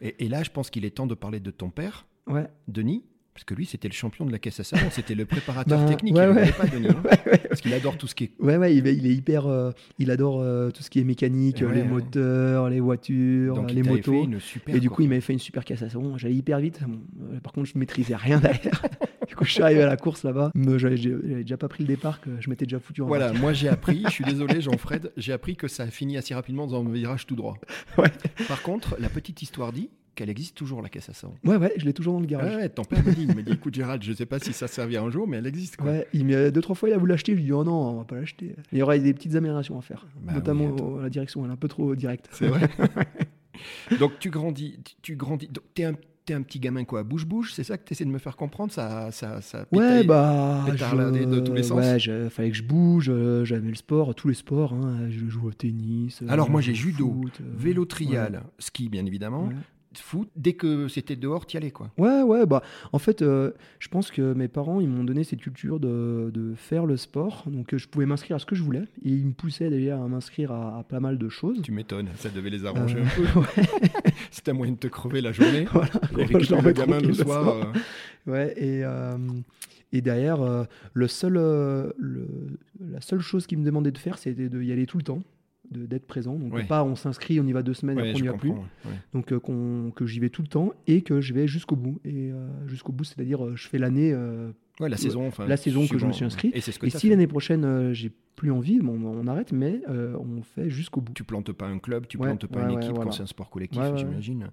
et, 0.00 0.24
et, 0.24 0.28
là 0.28 0.42
je 0.42 0.50
pense 0.50 0.70
qu'il 0.70 0.84
est 0.84 0.90
temps 0.90 1.06
de 1.06 1.14
parler 1.14 1.40
de 1.40 1.50
ton 1.50 1.70
père 1.70 2.06
ouais. 2.26 2.46
Denis 2.68 3.04
parce 3.36 3.44
que 3.44 3.52
lui, 3.52 3.66
c'était 3.66 3.88
le 3.88 3.92
champion 3.92 4.24
de 4.24 4.32
la 4.32 4.38
caisse 4.38 4.60
à 4.60 4.64
savon, 4.64 4.86
c'était 4.90 5.14
le 5.14 5.26
préparateur 5.26 5.78
bah, 5.82 5.88
technique. 5.88 6.14
il 6.16 6.18
ouais. 6.18 6.52
pas 6.52 6.64
hein. 6.64 7.38
parce 7.50 7.60
qu'il 7.60 7.74
adore 7.74 7.98
tout 7.98 8.06
ce 8.06 8.14
qui 8.14 8.24
est. 8.24 8.30
Ouais, 8.40 8.56
ouais, 8.56 8.74
il 8.74 8.86
est, 8.86 8.94
hyper. 8.94 9.46
Euh, 9.46 9.72
il 9.98 10.10
adore 10.10 10.40
euh, 10.40 10.70
tout 10.70 10.82
ce 10.82 10.88
qui 10.88 11.00
est 11.00 11.04
mécanique, 11.04 11.60
les 11.60 11.82
moteurs, 11.82 12.70
les 12.70 12.80
voitures, 12.80 13.62
les 13.66 13.82
motos. 13.82 14.26
et 14.68 14.80
du 14.80 14.88
coup, 14.88 15.02
il 15.02 15.10
m'avait 15.10 15.20
fait 15.20 15.34
une 15.34 15.38
super 15.38 15.66
caisse 15.66 15.82
à 15.82 15.90
savon. 15.90 16.16
J'allais 16.16 16.34
hyper 16.34 16.60
vite. 16.60 16.80
Euh, 16.80 17.38
par 17.40 17.52
contre, 17.52 17.68
je 17.68 17.76
maîtrisais 17.76 18.16
rien 18.16 18.40
derrière. 18.40 18.82
du 19.26 19.36
coup, 19.36 19.44
je 19.44 19.52
suis 19.52 19.62
arrivé 19.62 19.82
à 19.82 19.86
la 19.86 19.96
course 19.96 20.22
là-bas. 20.22 20.52
J'avais 20.76 20.96
déjà 20.96 21.56
pas 21.56 21.68
pris 21.68 21.84
le 21.84 21.88
départ, 21.88 22.20
que 22.20 22.30
je 22.40 22.50
m'étais 22.50 22.66
déjà 22.66 22.80
foutu 22.80 23.02
en 23.02 23.06
Voilà, 23.06 23.32
moi 23.32 23.52
j'ai 23.52 23.68
appris, 23.68 24.02
je 24.04 24.10
suis 24.10 24.24
désolé, 24.24 24.60
Jean-Fred, 24.60 25.12
j'ai 25.16 25.32
appris 25.32 25.56
que 25.56 25.68
ça 25.68 25.84
a 25.84 25.86
fini 25.88 26.16
assez 26.16 26.34
rapidement 26.34 26.66
dans 26.66 26.80
un 26.80 26.90
virage 26.90 27.26
tout 27.26 27.36
droit. 27.36 27.56
Par 28.48 28.62
contre, 28.62 28.96
la 28.98 29.08
petite 29.08 29.42
histoire 29.42 29.72
dit 29.72 29.90
qu'elle 30.14 30.30
existe 30.30 30.56
toujours, 30.56 30.80
la 30.80 30.88
caisse 30.88 31.10
à 31.10 31.12
savon. 31.12 31.34
Ouais, 31.44 31.56
ouais, 31.56 31.74
je 31.76 31.84
l'ai 31.84 31.92
toujours 31.92 32.14
dans 32.14 32.20
le 32.20 32.26
garage. 32.26 32.56
Ouais, 32.56 32.68
ton 32.70 32.84
père 32.84 33.04
me 33.04 33.12
dit, 33.12 33.26
il 33.28 33.34
m'a 33.36 33.42
dit, 33.42 33.52
écoute 33.52 33.74
Gérald, 33.74 34.02
je 34.02 34.14
sais 34.14 34.24
pas 34.24 34.38
si 34.38 34.52
ça 34.54 34.66
servira 34.66 35.04
un 35.04 35.10
jour, 35.10 35.28
mais 35.28 35.36
elle 35.36 35.46
existe. 35.46 35.76
Quoi. 35.76 35.90
Ouais, 35.90 36.08
il 36.14 36.26
deux, 36.26 36.60
trois 36.62 36.74
fois, 36.74 36.88
il 36.88 36.92
a 36.92 36.98
voulu 36.98 37.10
l'acheter, 37.10 37.32
je 37.32 37.36
lui 37.36 37.42
ai 37.44 37.46
dit, 37.46 37.52
oh 37.52 37.64
non, 37.64 37.90
on 37.90 37.98
va 37.98 38.04
pas 38.04 38.16
l'acheter. 38.16 38.56
Il 38.72 38.78
y 38.78 38.82
aura 38.82 38.98
des 38.98 39.12
petites 39.12 39.36
améliorations 39.36 39.78
à 39.78 39.82
faire, 39.82 40.06
bah 40.22 40.32
notamment 40.32 40.98
la 41.00 41.10
direction, 41.10 41.44
elle 41.44 41.50
est 41.50 41.52
un 41.52 41.58
peu 41.58 41.68
trop 41.68 41.94
directe. 41.94 42.28
C'est 42.32 42.48
vrai. 42.48 42.68
donc 44.00 44.18
tu 44.18 44.30
grandis, 44.30 44.78
tu 45.02 45.16
grandis, 45.16 45.48
donc 45.48 45.64
es 45.76 45.84
un 45.84 45.94
t'es 46.26 46.34
un 46.34 46.42
petit 46.42 46.58
gamin 46.58 46.84
quoi, 46.84 47.04
bouge-bouge, 47.04 47.52
c'est 47.52 47.64
ça 47.64 47.78
que 47.78 47.84
tu 47.84 47.92
essaies 47.92 48.04
de 48.04 48.10
me 48.10 48.18
faire 48.18 48.36
comprendre 48.36 48.72
Ça, 48.72 49.10
ça, 49.12 49.40
ça 49.40 49.66
Ouais, 49.72 50.04
bah. 50.04 50.64
Je... 50.74 51.24
de 51.24 51.40
tous 51.40 51.54
les 51.54 51.62
sens 51.62 51.78
Ouais, 51.78 51.96
il 51.96 52.30
fallait 52.30 52.50
que 52.50 52.56
je 52.56 52.62
bouge, 52.62 53.08
euh, 53.08 53.44
j'aimais 53.44 53.70
le 53.70 53.76
sport, 53.76 54.14
tous 54.14 54.28
les 54.28 54.34
sports. 54.34 54.74
Hein, 54.74 55.08
je 55.08 55.26
joue 55.26 55.46
au 55.46 55.52
tennis. 55.52 56.22
Alors, 56.28 56.50
moi, 56.50 56.60
j'ai 56.60 56.74
judo, 56.74 57.22
euh, 57.24 57.44
vélo 57.56 57.84
trial, 57.84 58.42
ski, 58.58 58.88
bien 58.88 59.06
évidemment, 59.06 59.48
foot, 59.98 60.28
dès 60.36 60.54
que 60.54 60.88
c'était 60.88 61.16
dehors, 61.16 61.46
t'y 61.46 61.56
allais 61.56 61.70
quoi. 61.70 61.90
Ouais, 61.98 62.22
ouais, 62.22 62.46
bah 62.46 62.62
en 62.92 62.98
fait, 62.98 63.22
euh, 63.22 63.52
je 63.78 63.88
pense 63.88 64.10
que 64.10 64.32
mes 64.34 64.48
parents 64.48 64.80
ils 64.80 64.88
m'ont 64.88 65.04
donné 65.04 65.24
cette 65.24 65.40
culture 65.40 65.80
de, 65.80 66.30
de, 66.32 66.54
faire 66.54 66.86
le 66.86 66.96
sport, 66.96 67.44
donc 67.46 67.74
euh, 67.74 67.78
je 67.78 67.88
pouvais 67.88 68.06
m'inscrire 68.06 68.36
à 68.36 68.38
ce 68.38 68.46
que 68.46 68.54
je 68.54 68.62
voulais, 68.62 68.84
et 69.04 69.10
ils 69.10 69.26
me 69.26 69.32
poussaient 69.32 69.70
d'ailleurs 69.70 70.02
à 70.02 70.08
m'inscrire 70.08 70.52
à, 70.52 70.84
pas 70.88 71.00
mal 71.00 71.18
de 71.18 71.28
choses. 71.28 71.62
Tu 71.62 71.72
m'étonnes, 71.72 72.08
ça 72.16 72.28
devait 72.28 72.50
les 72.50 72.64
arranger 72.64 72.98
euh, 72.98 73.02
un 73.04 73.42
peu. 73.42 73.62
C'était 74.30 74.50
un 74.52 74.54
moyen 74.54 74.72
de 74.72 74.78
te 74.78 74.88
crever 74.88 75.20
la 75.20 75.32
journée. 75.32 75.66
voilà, 75.72 75.90
et 76.18 76.26
le 76.26 76.72
gamin 76.72 77.00
le 77.00 77.12
soir. 77.12 77.72
Ouais, 78.26 78.54
et. 78.56 78.84
Et 79.92 80.00
derrière, 80.00 80.66
le 80.92 81.08
seul, 81.08 81.34
le, 81.34 81.94
la 82.80 83.00
seule 83.00 83.20
chose 83.20 83.46
qu'ils 83.46 83.56
me 83.56 83.64
demandaient 83.64 83.92
de 83.92 83.98
faire, 83.98 84.18
c'était 84.18 84.48
d'y 84.48 84.72
aller 84.72 84.84
tout 84.84 84.98
le 84.98 85.04
temps 85.04 85.22
d'être 85.70 86.06
présent. 86.06 86.34
Donc 86.36 86.66
pas 86.66 86.84
on 86.84 86.96
s'inscrit, 86.96 87.40
on 87.40 87.46
y 87.46 87.52
va 87.52 87.62
deux 87.62 87.74
semaines, 87.74 87.98
après 87.98 88.14
on 88.14 88.20
n'y 88.20 88.28
va 88.28 88.34
plus. 88.34 88.52
Donc 89.12 89.32
euh, 89.32 89.90
que 89.94 90.06
j'y 90.06 90.20
vais 90.20 90.30
tout 90.30 90.42
le 90.42 90.48
temps 90.48 90.72
et 90.86 91.02
que 91.02 91.20
je 91.20 91.34
vais 91.34 91.46
jusqu'au 91.46 91.76
bout. 91.76 92.00
Et 92.04 92.30
euh, 92.30 92.48
jusqu'au 92.66 92.92
bout, 92.92 93.04
c'est-à-dire 93.04 93.44
euh, 93.44 93.56
je 93.56 93.68
fais 93.68 93.78
l'année 93.78 94.14
Ouais, 94.80 94.88
la 94.88 94.96
saison, 94.96 95.26
enfin, 95.26 95.46
la 95.46 95.56
saison 95.56 95.86
que 95.86 95.98
je 95.98 96.06
me 96.06 96.12
suis 96.12 96.24
inscrit. 96.24 96.50
Et 96.54 96.60
ce 96.60 96.70
si 96.90 97.08
l'année 97.08 97.26
prochaine 97.26 97.64
euh, 97.64 97.92
j'ai 97.94 98.10
plus 98.36 98.50
envie, 98.50 98.78
bon, 98.80 99.00
on 99.02 99.26
arrête, 99.28 99.50
mais 99.52 99.80
euh, 99.88 100.14
on 100.18 100.42
fait 100.42 100.68
jusqu'au 100.68 101.00
bout. 101.00 101.14
Tu 101.14 101.24
plantes 101.24 101.50
pas 101.52 101.64
un 101.66 101.78
club, 101.78 102.06
tu 102.06 102.18
Ouais, 102.18 102.26
plantes 102.28 102.46
pas 102.46 102.60
ouais, 102.66 102.72
une 102.72 102.78
équipe 102.78 102.90
voilà. 102.90 103.04
quand 103.06 103.12
c'est 103.12 103.22
un 103.22 103.26
sport 103.26 103.48
collectif, 103.48 103.80
j'imagine. 103.96 104.50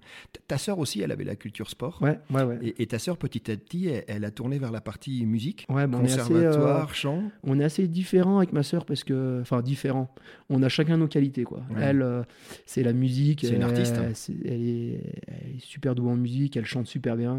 Ta- 0.48 0.56
sœur 0.56 0.78
aussi, 0.78 1.02
elle 1.02 1.12
avait 1.12 1.24
la 1.24 1.36
culture 1.36 1.68
sport. 1.68 2.00
Ouais, 2.00 2.18
ouais, 2.30 2.42
ouais. 2.44 2.58
Et, 2.62 2.82
et 2.82 2.86
ta 2.86 2.98
sœur, 2.98 3.18
petit 3.18 3.50
à 3.50 3.56
petit, 3.58 3.88
elle, 3.88 4.04
elle 4.08 4.24
a 4.24 4.30
tourné 4.30 4.58
vers 4.58 4.72
la 4.72 4.80
partie 4.80 5.26
musique, 5.26 5.66
Ouais, 5.68 5.86
bon, 5.86 5.98
on, 5.98 6.04
assez, 6.04 6.16
conservatoire, 6.16 6.88
euh, 6.88 6.94
chant. 6.94 7.22
on 7.42 7.60
est 7.60 7.64
assez 7.64 7.86
différents 7.86 8.38
avec 8.38 8.54
ma 8.54 8.62
sœur 8.62 8.86
parce 8.86 9.04
que, 9.04 9.40
enfin, 9.42 9.60
différents. 9.60 10.14
On 10.48 10.62
a 10.62 10.70
chacun 10.70 10.96
nos 10.96 11.08
qualités, 11.08 11.44
quoi. 11.44 11.60
Elle, 11.78 12.00
euh, 12.00 12.22
c'est 12.64 12.82
la 12.82 12.94
musique. 12.94 13.40
C'est 13.42 13.54
une 13.56 13.62
artiste, 13.62 13.98
hein. 13.98 14.12
elle, 14.46 14.62
est, 14.66 15.00
elle 15.28 15.56
est 15.56 15.60
super 15.60 15.94
douée 15.94 16.10
en 16.12 16.16
musique, 16.16 16.56
elle 16.56 16.64
chante 16.64 16.86
super 16.86 17.16
bien. 17.16 17.38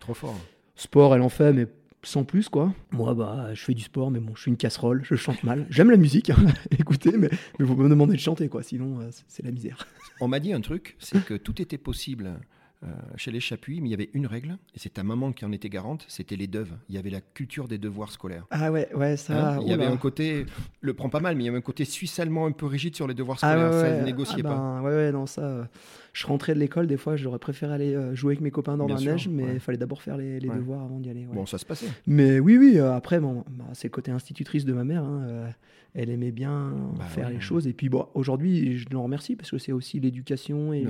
Trop 0.00 0.14
fort. 0.14 0.38
Sport, 0.74 1.14
elle 1.14 1.20
en 1.20 1.28
fait, 1.28 1.52
mais 1.52 1.66
sans 2.02 2.24
plus, 2.24 2.48
quoi. 2.48 2.74
Moi, 2.90 3.14
bah, 3.14 3.54
je 3.54 3.62
fais 3.62 3.74
du 3.74 3.82
sport, 3.82 4.10
mais 4.10 4.20
bon, 4.20 4.34
je 4.34 4.42
suis 4.42 4.50
une 4.50 4.56
casserole, 4.56 5.02
je 5.04 5.14
chante 5.14 5.42
mal. 5.44 5.66
J'aime 5.70 5.90
la 5.90 5.96
musique, 5.96 6.30
hein, 6.30 6.36
écoutez, 6.78 7.16
mais 7.16 7.30
il 7.58 7.66
faut 7.66 7.76
me 7.76 7.88
demander 7.88 8.14
de 8.14 8.20
chanter, 8.20 8.48
quoi. 8.48 8.62
Sinon, 8.62 9.00
euh, 9.00 9.10
c'est 9.28 9.44
la 9.44 9.50
misère. 9.52 9.86
On 10.20 10.28
m'a 10.28 10.40
dit 10.40 10.52
un 10.52 10.60
truc, 10.60 10.96
c'est 10.98 11.24
que 11.24 11.34
tout 11.34 11.60
était 11.62 11.78
possible 11.78 12.40
euh, 12.84 12.88
chez 13.16 13.30
les 13.30 13.40
Chapuis, 13.40 13.80
mais 13.80 13.88
il 13.88 13.90
y 13.92 13.94
avait 13.94 14.10
une 14.14 14.26
règle, 14.26 14.58
et 14.74 14.78
c'est 14.78 14.94
ta 14.94 15.02
maman 15.04 15.32
qui 15.32 15.44
en 15.44 15.52
était 15.52 15.68
garante, 15.68 16.04
c'était 16.08 16.36
les 16.36 16.46
deves. 16.48 16.72
Il 16.88 16.94
y 16.94 16.98
avait 16.98 17.10
la 17.10 17.20
culture 17.20 17.68
des 17.68 17.78
devoirs 17.78 18.10
scolaires. 18.10 18.46
Ah 18.50 18.72
ouais, 18.72 18.88
ouais, 18.94 19.16
ça. 19.16 19.54
Hein, 19.56 19.60
il 19.62 19.68
y 19.68 19.72
avait 19.72 19.86
un 19.86 19.96
côté, 19.96 20.46
le 20.80 20.92
prends 20.94 21.08
pas 21.08 21.20
mal, 21.20 21.36
mais 21.36 21.44
il 21.44 21.46
y 21.46 21.48
avait 21.48 21.58
un 21.58 21.62
côté 21.62 21.84
suisse-allemand 21.84 22.46
un 22.46 22.52
peu 22.52 22.66
rigide 22.66 22.96
sur 22.96 23.06
les 23.06 23.14
devoirs 23.14 23.38
Ah 23.42 23.52
scolaires. 23.52 23.66
ouais, 23.70 23.80
ça 23.80 23.82
ouais. 23.94 24.00
ne 24.00 24.04
négociait 24.04 24.42
Ah 24.44 24.48
pas. 24.48 24.54
ben, 24.56 24.82
ouais, 24.82 24.90
ouais, 24.94 25.12
non, 25.12 25.26
ça. 25.26 25.42
euh, 25.42 25.64
je 26.12 26.26
rentrais 26.26 26.54
de 26.54 26.58
l'école, 26.58 26.86
des 26.88 26.96
fois, 26.96 27.16
j'aurais 27.16 27.38
préféré 27.38 27.72
aller 27.72 27.94
euh, 27.94 28.14
jouer 28.14 28.32
avec 28.32 28.40
mes 28.40 28.50
copains 28.50 28.76
dans 28.76 28.86
Bien 28.86 28.96
la 28.96 29.00
sûr, 29.00 29.12
neige, 29.12 29.28
mais 29.28 29.42
il 29.44 29.46
ouais. 29.52 29.58
fallait 29.60 29.78
d'abord 29.78 30.02
faire 30.02 30.16
les, 30.16 30.40
les 30.40 30.48
Ouais. 30.48 30.56
devoirs 30.56 30.82
avant 30.82 30.98
d'y 30.98 31.08
aller. 31.08 31.24
Bon, 31.32 31.46
ça 31.46 31.58
se 31.58 31.64
passait. 31.64 31.86
Mais 32.06 32.40
oui, 32.40 32.58
oui, 32.58 32.78
euh, 32.78 32.94
après, 32.94 33.20
bon, 33.20 33.44
bah, 33.50 33.64
c'est 33.74 33.88
le 33.88 33.92
côté 33.92 34.10
institutrice 34.10 34.64
de 34.64 34.72
ma 34.72 34.84
mère. 34.84 35.04
hein, 35.04 35.22
euh, 35.28 35.48
elle 35.94 36.08
aimait 36.10 36.30
bien 36.32 36.72
Bah 36.98 37.04
faire 37.04 37.28
ouais. 37.28 37.34
les 37.34 37.40
choses. 37.40 37.66
Et 37.66 37.72
puis, 37.74 37.88
bon, 37.88 38.06
aujourd'hui, 38.14 38.78
je 38.78 38.86
l'en 38.90 39.02
remercie 39.02 39.36
parce 39.36 39.50
que 39.50 39.58
c'est 39.58 39.72
aussi 39.72 40.00
l'éducation 40.00 40.72
et. 40.72 40.84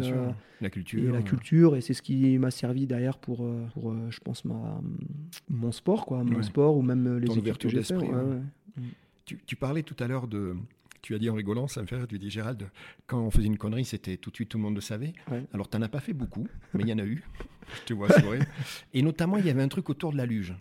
La 0.60 0.70
culture. 0.70 1.02
et 1.02 1.12
la 1.12 1.22
culture. 1.22 1.74
Et 1.76 1.80
c'est 1.80 1.94
ce 1.94 2.02
qui 2.02 2.38
m'a 2.38 2.50
servi 2.52 2.86
derrière 2.86 3.18
pour, 3.18 3.44
euh, 3.44 3.66
pour 3.74 3.90
euh, 3.90 3.96
je 4.10 4.20
pense, 4.20 4.44
ma, 4.44 4.80
mon 5.48 5.72
sport, 5.72 6.06
quoi. 6.06 6.22
Mon 6.22 6.36
Ouais. 6.36 6.42
sport 6.44 6.76
ou 6.76 6.82
même 6.82 7.06
euh, 7.06 7.18
les 7.18 7.26
Ton 7.26 7.34
études 7.34 7.58
que 7.58 7.68
j'ai 7.68 7.78
ouais. 7.96 8.08
Tu, 9.24 9.38
tu 9.46 9.56
parlais 9.56 9.82
tout 9.82 9.96
à 9.98 10.06
l'heure 10.06 10.28
de. 10.28 10.54
Tu 11.00 11.16
as 11.16 11.18
dit 11.18 11.28
en 11.28 11.34
rigolant, 11.34 11.66
ça 11.66 11.82
me 11.82 11.86
fait 11.88 11.96
rire, 11.96 12.06
tu 12.06 12.16
dis 12.16 12.30
Gérald, 12.30 12.70
quand 13.08 13.20
on 13.20 13.30
faisait 13.32 13.48
une 13.48 13.58
connerie, 13.58 13.84
c'était 13.84 14.16
tout 14.16 14.30
de 14.30 14.36
suite 14.36 14.50
tout 14.50 14.58
le 14.58 14.62
monde 14.62 14.76
le 14.76 14.80
savait. 14.80 15.12
Alors, 15.52 15.68
tu 15.68 15.76
n'en 15.76 15.82
as 15.82 15.88
pas 15.88 15.98
fait 15.98 16.12
beaucoup, 16.12 16.46
mais 16.74 16.84
il 16.84 16.88
y 16.88 16.92
en 16.92 16.98
a 17.00 17.04
eu. 17.04 17.24
Je 17.80 17.86
te 17.86 17.92
vois 17.94 18.08
sourire. 18.20 18.44
Et 18.94 19.02
notamment, 19.02 19.36
il 19.38 19.46
y 19.46 19.50
avait 19.50 19.62
un 19.62 19.68
truc 19.68 19.90
autour 19.90 20.12
de 20.12 20.16
la 20.16 20.26
luge. 20.26 20.54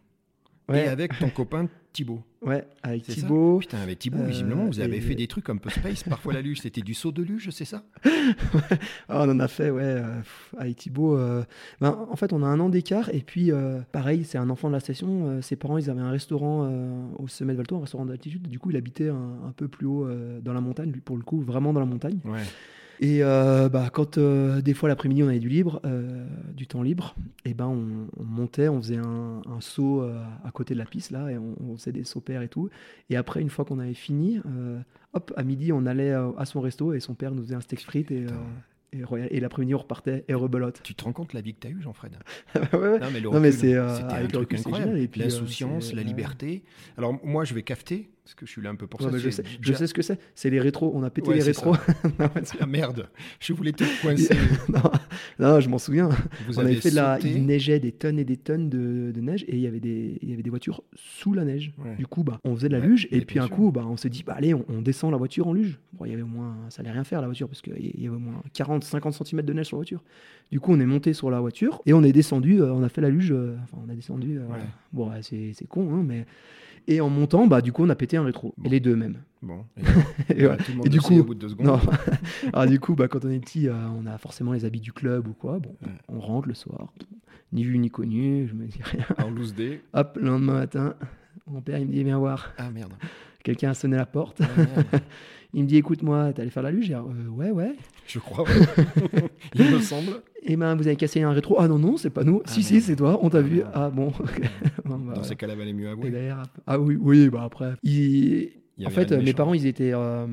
Ouais, 0.70 0.86
Et 0.86 0.88
avec 0.88 1.18
ton 1.20 1.30
copain 1.30 1.68
Thibaut. 1.92 2.22
ouais, 2.42 2.66
avec 2.82 3.04
Thibaut. 3.04 3.58
Putain, 3.60 3.80
avec 3.80 4.00
Thibaut, 4.00 4.20
Euh, 4.20 4.28
visiblement, 4.28 4.66
vous 4.66 4.80
avez 4.80 4.98
et- 4.98 5.02
fait 5.02 5.16
des 5.16 5.28
trucs 5.28 5.50
un 5.50 5.58
peu 5.58 5.70
space. 5.70 6.04
Parfois, 6.04 6.32
la 6.34 6.42
luge, 6.42 6.62
c'était 6.62 6.80
du 6.82 6.94
saut 6.94 7.12
de 7.12 7.22
luge, 7.22 7.50
c'est 7.52 7.66
ça? 7.66 7.84
Ah, 9.10 9.24
on 9.26 9.30
en 9.30 9.40
a 9.42 9.48
fait, 9.50 9.70
ouais, 9.70 9.82
euh, 9.84 10.22
avec 10.58 10.78
Thibaut. 10.78 11.18
euh, 11.18 11.44
ben, 11.82 11.98
en 12.10 12.16
fait, 12.16 12.32
on 12.32 12.42
a 12.44 12.48
un 12.48 12.60
an 12.62 12.70
d'écart, 12.70 13.10
et 13.14 13.20
puis, 13.20 13.52
euh, 13.52 13.82
pareil, 13.92 14.24
c'est 14.24 14.38
un 14.38 14.50
enfant 14.50 14.70
de 14.70 14.74
la 14.74 14.80
station. 14.80 15.28
euh, 15.28 15.42
ses 15.42 15.58
parents, 15.58 15.78
ils 15.78 15.90
avaient 15.90 16.00
un 16.00 16.12
restaurant 16.12 16.66
euh, 16.70 17.04
au 17.18 17.28
sommet 17.28 17.52
de 17.54 17.58
Valto, 17.58 17.76
un 17.76 17.82
restaurant 17.82 18.06
d'altitude. 18.06 18.48
Du 18.48 18.58
coup, 18.60 18.70
il 18.70 18.78
habitait 18.78 19.10
un, 19.10 19.40
un 19.48 19.52
peu 19.52 19.68
plus 19.68 19.88
haut 19.88 20.06
euh, 20.08 20.40
dans 20.40 20.54
la 20.54 20.62
montagne, 20.62 20.92
lui, 20.92 21.02
pour 21.02 21.18
le 21.18 21.24
coup, 21.24 21.42
vraiment 21.42 21.74
dans 21.74 21.82
la 21.82 21.86
montagne. 21.86 22.20
Ouais. 22.24 22.40
Et 23.02 23.24
euh, 23.24 23.68
bah, 23.68 23.90
quand 23.92 24.20
euh, 24.20 24.62
des 24.62 24.76
fois 24.76 24.88
l'après-midi 24.88 25.24
on 25.24 25.28
avait 25.28 25.40
du 25.40 25.50
libre, 25.50 25.82
euh, 25.86 26.24
du 26.54 26.68
temps 26.68 26.84
libre, 26.84 27.16
et 27.46 27.56
ben 27.56 27.66
on, 27.66 28.08
on 28.16 28.24
montait, 28.24 28.68
on 28.68 28.80
faisait 28.80 28.98
un, 28.98 29.42
un 29.50 29.60
saut 29.60 30.08
à 30.44 30.52
côté 30.52 30.76
de 30.76 30.80
la 30.80 30.86
piste 30.86 31.10
là, 31.10 31.30
et 31.32 31.38
on, 31.38 31.56
on 31.60 31.78
faisait 31.78 31.92
des 31.92 32.04
sauts 32.04 32.22
pairs 32.22 32.44
et 32.44 32.48
tout. 32.48 32.70
Et 33.10 33.16
après, 33.18 33.42
une 33.42 33.50
fois 33.50 33.66
qu'on 33.66 33.80
avait 33.80 33.96
fini, 33.96 34.40
hop, 35.14 35.34
à 35.36 35.44
midi 35.44 35.74
on 35.74 35.88
allait 35.88 36.12
à 36.12 36.46
son 36.46 36.62
resto 36.62 36.94
et 36.94 37.00
son 37.00 37.16
père 37.16 37.32
nous 37.34 37.42
faisait 37.42 37.56
un 37.56 37.62
steak 37.62 37.82
frites 37.82 38.12
et, 38.12 38.28
et, 38.94 39.40
l'après-midi 39.40 39.74
on 39.74 39.80
repartait 39.80 40.26
et 40.28 40.34
rebelote. 40.34 40.82
Tu 40.84 40.96
te 40.96 41.04
rends 41.04 41.14
compte 41.14 41.34
la 41.34 41.42
vie 41.42 41.54
que 41.54 41.60
tu 41.62 41.68
as 41.68 41.70
eue, 41.72 41.82
Jean-Fred? 41.82 42.18
Ouais, 42.56 42.78
ouais. 42.78 43.00
Non, 43.00 43.12
mais, 43.12 43.20
le 43.20 43.30
Non, 43.30 43.40
mais 43.40 43.50
recul, 43.50 43.60
c'est, 43.60 43.74
euh, 43.76 44.10
un 44.10 44.28
truc 44.28 44.54
incroyable. 44.54 44.92
génial, 44.92 45.04
et 45.04 45.08
puis, 45.08 45.22
L'insouciance, 45.22 45.94
la 45.94 46.04
liberté. 46.04 46.64
Alors, 46.98 47.20
moi, 47.24 47.46
je 47.46 47.54
vais 47.54 47.64
cafeter, 47.64 48.10
parce 48.24 48.36
que 48.36 48.46
je 48.46 48.52
suis 48.52 48.62
là 48.62 48.70
un 48.70 48.76
peu 48.76 48.86
pour 48.88 49.02
Ouais, 49.02 49.12
ça. 49.12 49.18
je, 49.18 49.30
sais, 49.30 49.44
je 49.62 49.74
sais 49.74 49.88
ce 49.88 49.94
que 49.94 50.02
c'est, 50.02 50.20
c'est 50.36 50.50
les 50.50 50.60
rétros, 50.60 50.92
on 50.96 51.02
a 51.04 51.10
pété 51.10 51.30
Ouais, 51.30 51.36
les 51.38 51.42
rétros. 51.44 51.76
C'est- 52.44 52.58
Ah 52.62 52.66
merde, 52.66 53.10
je 53.40 53.52
voulais 53.54 53.72
te 53.72 53.84
coincer. 54.02 54.36
non, 54.70 54.82
non, 55.40 55.60
je 55.60 55.68
m'en 55.70 55.80
souviens. 55.80 56.10
Vous 56.48 56.60
on 56.60 56.62
avait 56.62 56.76
fait 56.76 56.92
de 56.92 56.96
la, 56.96 57.18
il 57.20 57.46
neigeait 57.46 57.80
des 57.80 57.92
tonnes 57.92 58.20
et 58.20 58.24
des 58.24 58.38
tonnes 58.38 58.70
de, 58.70 59.12
de 59.12 59.22
neige 59.22 59.44
et 59.48 59.56
il 59.56 59.60
y 59.62 59.68
avait 59.68 59.80
des, 59.80 60.20
il 60.22 60.30
y 60.30 60.34
avait 60.34 60.44
des 60.44 60.50
voitures 60.50 60.84
sous 60.94 61.34
la 61.34 61.44
neige. 61.46 61.74
Ouais. 61.80 61.96
Du 61.98 62.06
coup, 62.06 62.24
bah, 62.24 62.40
on 62.44 62.56
faisait 62.56 62.70
de 62.70 62.78
la 62.78 62.86
luge 62.86 63.08
et 63.12 63.22
puis 63.22 63.40
un 63.40 63.48
sûr. 63.48 63.56
coup, 63.56 63.72
bah, 63.72 63.86
on 63.88 63.98
s'est 63.98 64.10
dit, 64.10 64.24
bah, 64.24 64.36
allez, 64.38 64.54
on, 64.54 64.64
on 64.70 64.82
descend 64.82 65.12
la 65.12 65.18
voiture 65.18 65.48
en 65.48 65.54
luge. 65.54 65.80
Bon, 65.94 66.06
il 66.06 66.12
y 66.12 66.14
avait 66.14 66.22
au 66.24 66.28
moins, 66.28 66.56
ça 66.70 66.82
allait 66.82 66.92
rien 66.92 67.04
faire 67.04 67.22
la 67.22 67.28
voiture 67.28 67.48
parce 67.48 67.62
qu'il 67.62 67.74
y 68.02 68.08
avait 68.08 68.16
au 68.16 68.20
moins 68.20 68.42
40, 68.54 68.84
50 68.84 69.14
cm 69.26 69.42
de 69.42 69.54
neige 69.54 69.66
sur 69.68 69.78
la 69.78 69.80
voiture. 69.80 70.04
Du 70.52 70.60
coup, 70.60 70.72
on 70.74 70.80
est 70.80 70.86
monté 70.86 71.14
sur 71.14 71.32
la 71.32 71.40
voiture 71.40 71.82
et 71.86 71.94
on 71.94 72.04
est 72.04 72.12
descendu, 72.12 72.62
euh, 72.62 72.72
on 72.74 72.84
a 72.84 72.90
fait 72.90 73.02
la 73.02 73.10
luge, 73.10 73.32
euh, 73.32 73.56
enfin, 73.64 73.78
on 73.86 73.90
a 73.90 73.96
descendu. 73.96 74.38
euh. 74.38 74.44
Bon, 74.94 75.10
c'est 75.22 75.54
con, 75.68 75.94
hein, 75.96 76.04
mais. 76.06 76.26
Et 76.88 77.00
en 77.02 77.10
montant, 77.10 77.48
bah, 77.48 77.62
du 77.62 77.72
coup, 77.72 77.84
on 77.84 77.90
a 77.90 77.96
pété 77.96 78.18
un 78.18 78.24
rétro. 78.24 78.54
Bon. 78.58 78.66
Et 78.66 78.70
les 78.70 78.80
deux 78.80 78.96
même. 78.96 79.18
Bon, 79.42 79.66
et, 79.78 79.82
Et, 79.82 80.46
voilà, 80.46 80.52
ouais. 80.52 80.58
tout 80.58 80.72
le 80.72 80.78
monde 80.78 80.86
Et 80.86 80.90
du 80.90 81.00
coup- 81.02 81.20
au 81.20 81.24
bout 81.24 81.34
de 81.36 81.40
deux 81.40 81.50
secondes. 81.50 81.66
Non. 81.68 81.80
Alors 82.54 82.68
du 82.68 82.80
coup, 82.80 82.96
bah, 82.96 83.08
quand 83.08 83.26
on 83.26 83.30
est 83.30 83.40
petit, 83.40 83.68
euh, 83.68 83.74
on 84.00 84.06
a 84.06 84.18
forcément 84.18 84.54
les 84.54 84.66
habits 84.66 84.82
du 84.82 84.94
club 84.94 85.28
ou 85.28 85.34
quoi. 85.34 85.60
Bon, 85.60 85.76
Ouais. 85.82 85.92
on 86.10 86.20
rentre 86.20 86.48
le 86.48 86.54
soir, 86.54 86.94
ni 87.52 87.64
vu 87.64 87.78
ni 87.80 87.90
connu, 87.90 88.48
je 88.48 88.54
me 88.54 88.66
dis 88.68 88.80
rien. 88.84 89.06
En 89.18 89.30
loose 89.32 89.54
day. 89.56 89.82
Hop, 89.94 90.18
le 90.22 90.28
lendemain 90.30 90.54
matin, 90.54 90.96
mon 91.48 91.62
père 91.62 91.80
il 91.80 91.88
me 91.88 91.92
dit 91.92 92.04
viens 92.04 92.20
voir. 92.20 92.54
Ah 92.58 92.70
merde. 92.70 92.94
Quelqu'un 93.44 93.72
a 93.72 93.74
sonné 93.74 93.98
la 93.98 94.06
porte. 94.06 94.42
Ah. 94.42 94.98
Il 95.54 95.64
me 95.64 95.68
dit 95.68 95.76
écoute-moi, 95.76 96.32
t'es 96.32 96.44
allé 96.44 96.50
faire 96.52 96.64
la 96.64 96.72
luge 96.72 96.86
J'ai 96.86 96.94
dit, 96.94 97.00
Euh, 97.00 97.28
Ouais, 97.30 97.52
ouais. 97.52 97.74
Je 98.12 98.20
crois. 98.20 98.44
ouais. 98.44 99.30
Il 99.56 99.72
me 99.72 99.80
semble. 99.80 100.22
Et 100.44 100.56
ben 100.56 100.76
vous 100.76 100.88
avez 100.88 100.96
cassé 100.96 101.22
un 101.22 101.32
rétro. 101.32 101.56
Ah 101.60 101.68
non 101.68 101.78
non, 101.80 101.98
c'est 101.98 102.10
pas 102.10 102.24
nous. 102.24 102.42
Ah, 102.46 102.50
si 102.50 102.64
si, 102.64 102.82
c'est 102.82 102.96
toi. 102.96 103.20
On 103.22 103.30
t'a 103.30 103.38
Ah, 103.40 103.42
vu. 103.42 103.62
Ah 103.74 103.90
bon. 103.94 104.12
Bah, 104.12 104.26
Dans 104.86 104.98
voilà. 104.98 105.24
ces 105.24 105.36
cas-là, 105.36 105.56
valait 105.56 105.74
mieux 105.74 105.86
Et 105.88 105.92
avouer. 105.92 106.10
derrière, 106.10 106.44
ah 106.68 106.80
oui 106.80 106.98
oui 107.00 107.30
bah 107.30 107.44
après. 107.46 107.74
il- 107.84 108.50
Il 108.78 108.84
y 108.84 108.88
En 108.88 108.90
fait, 108.90 109.12
mes 109.12 109.34
parents, 109.34 109.54
ils 109.54 109.68
étaient, 109.68 109.92
euh, 109.94 110.26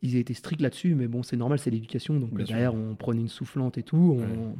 ils 0.00 0.16
étaient 0.16 0.32
stricts 0.34 0.62
là-dessus, 0.62 0.94
mais 0.94 1.06
bon, 1.08 1.22
c'est 1.22 1.36
normal, 1.36 1.58
c'est 1.58 1.70
l'éducation. 1.70 2.14
Donc 2.18 2.30
Bien 2.32 2.46
sûr. 2.46 2.54
derrière, 2.54 2.74
on 2.74 2.94
prenait 2.94 3.20
une 3.20 3.28
soufflante 3.28 3.76
et 3.76 3.82
tout. 3.82 4.16
On, 4.18 4.20
Ouais. 4.22 4.54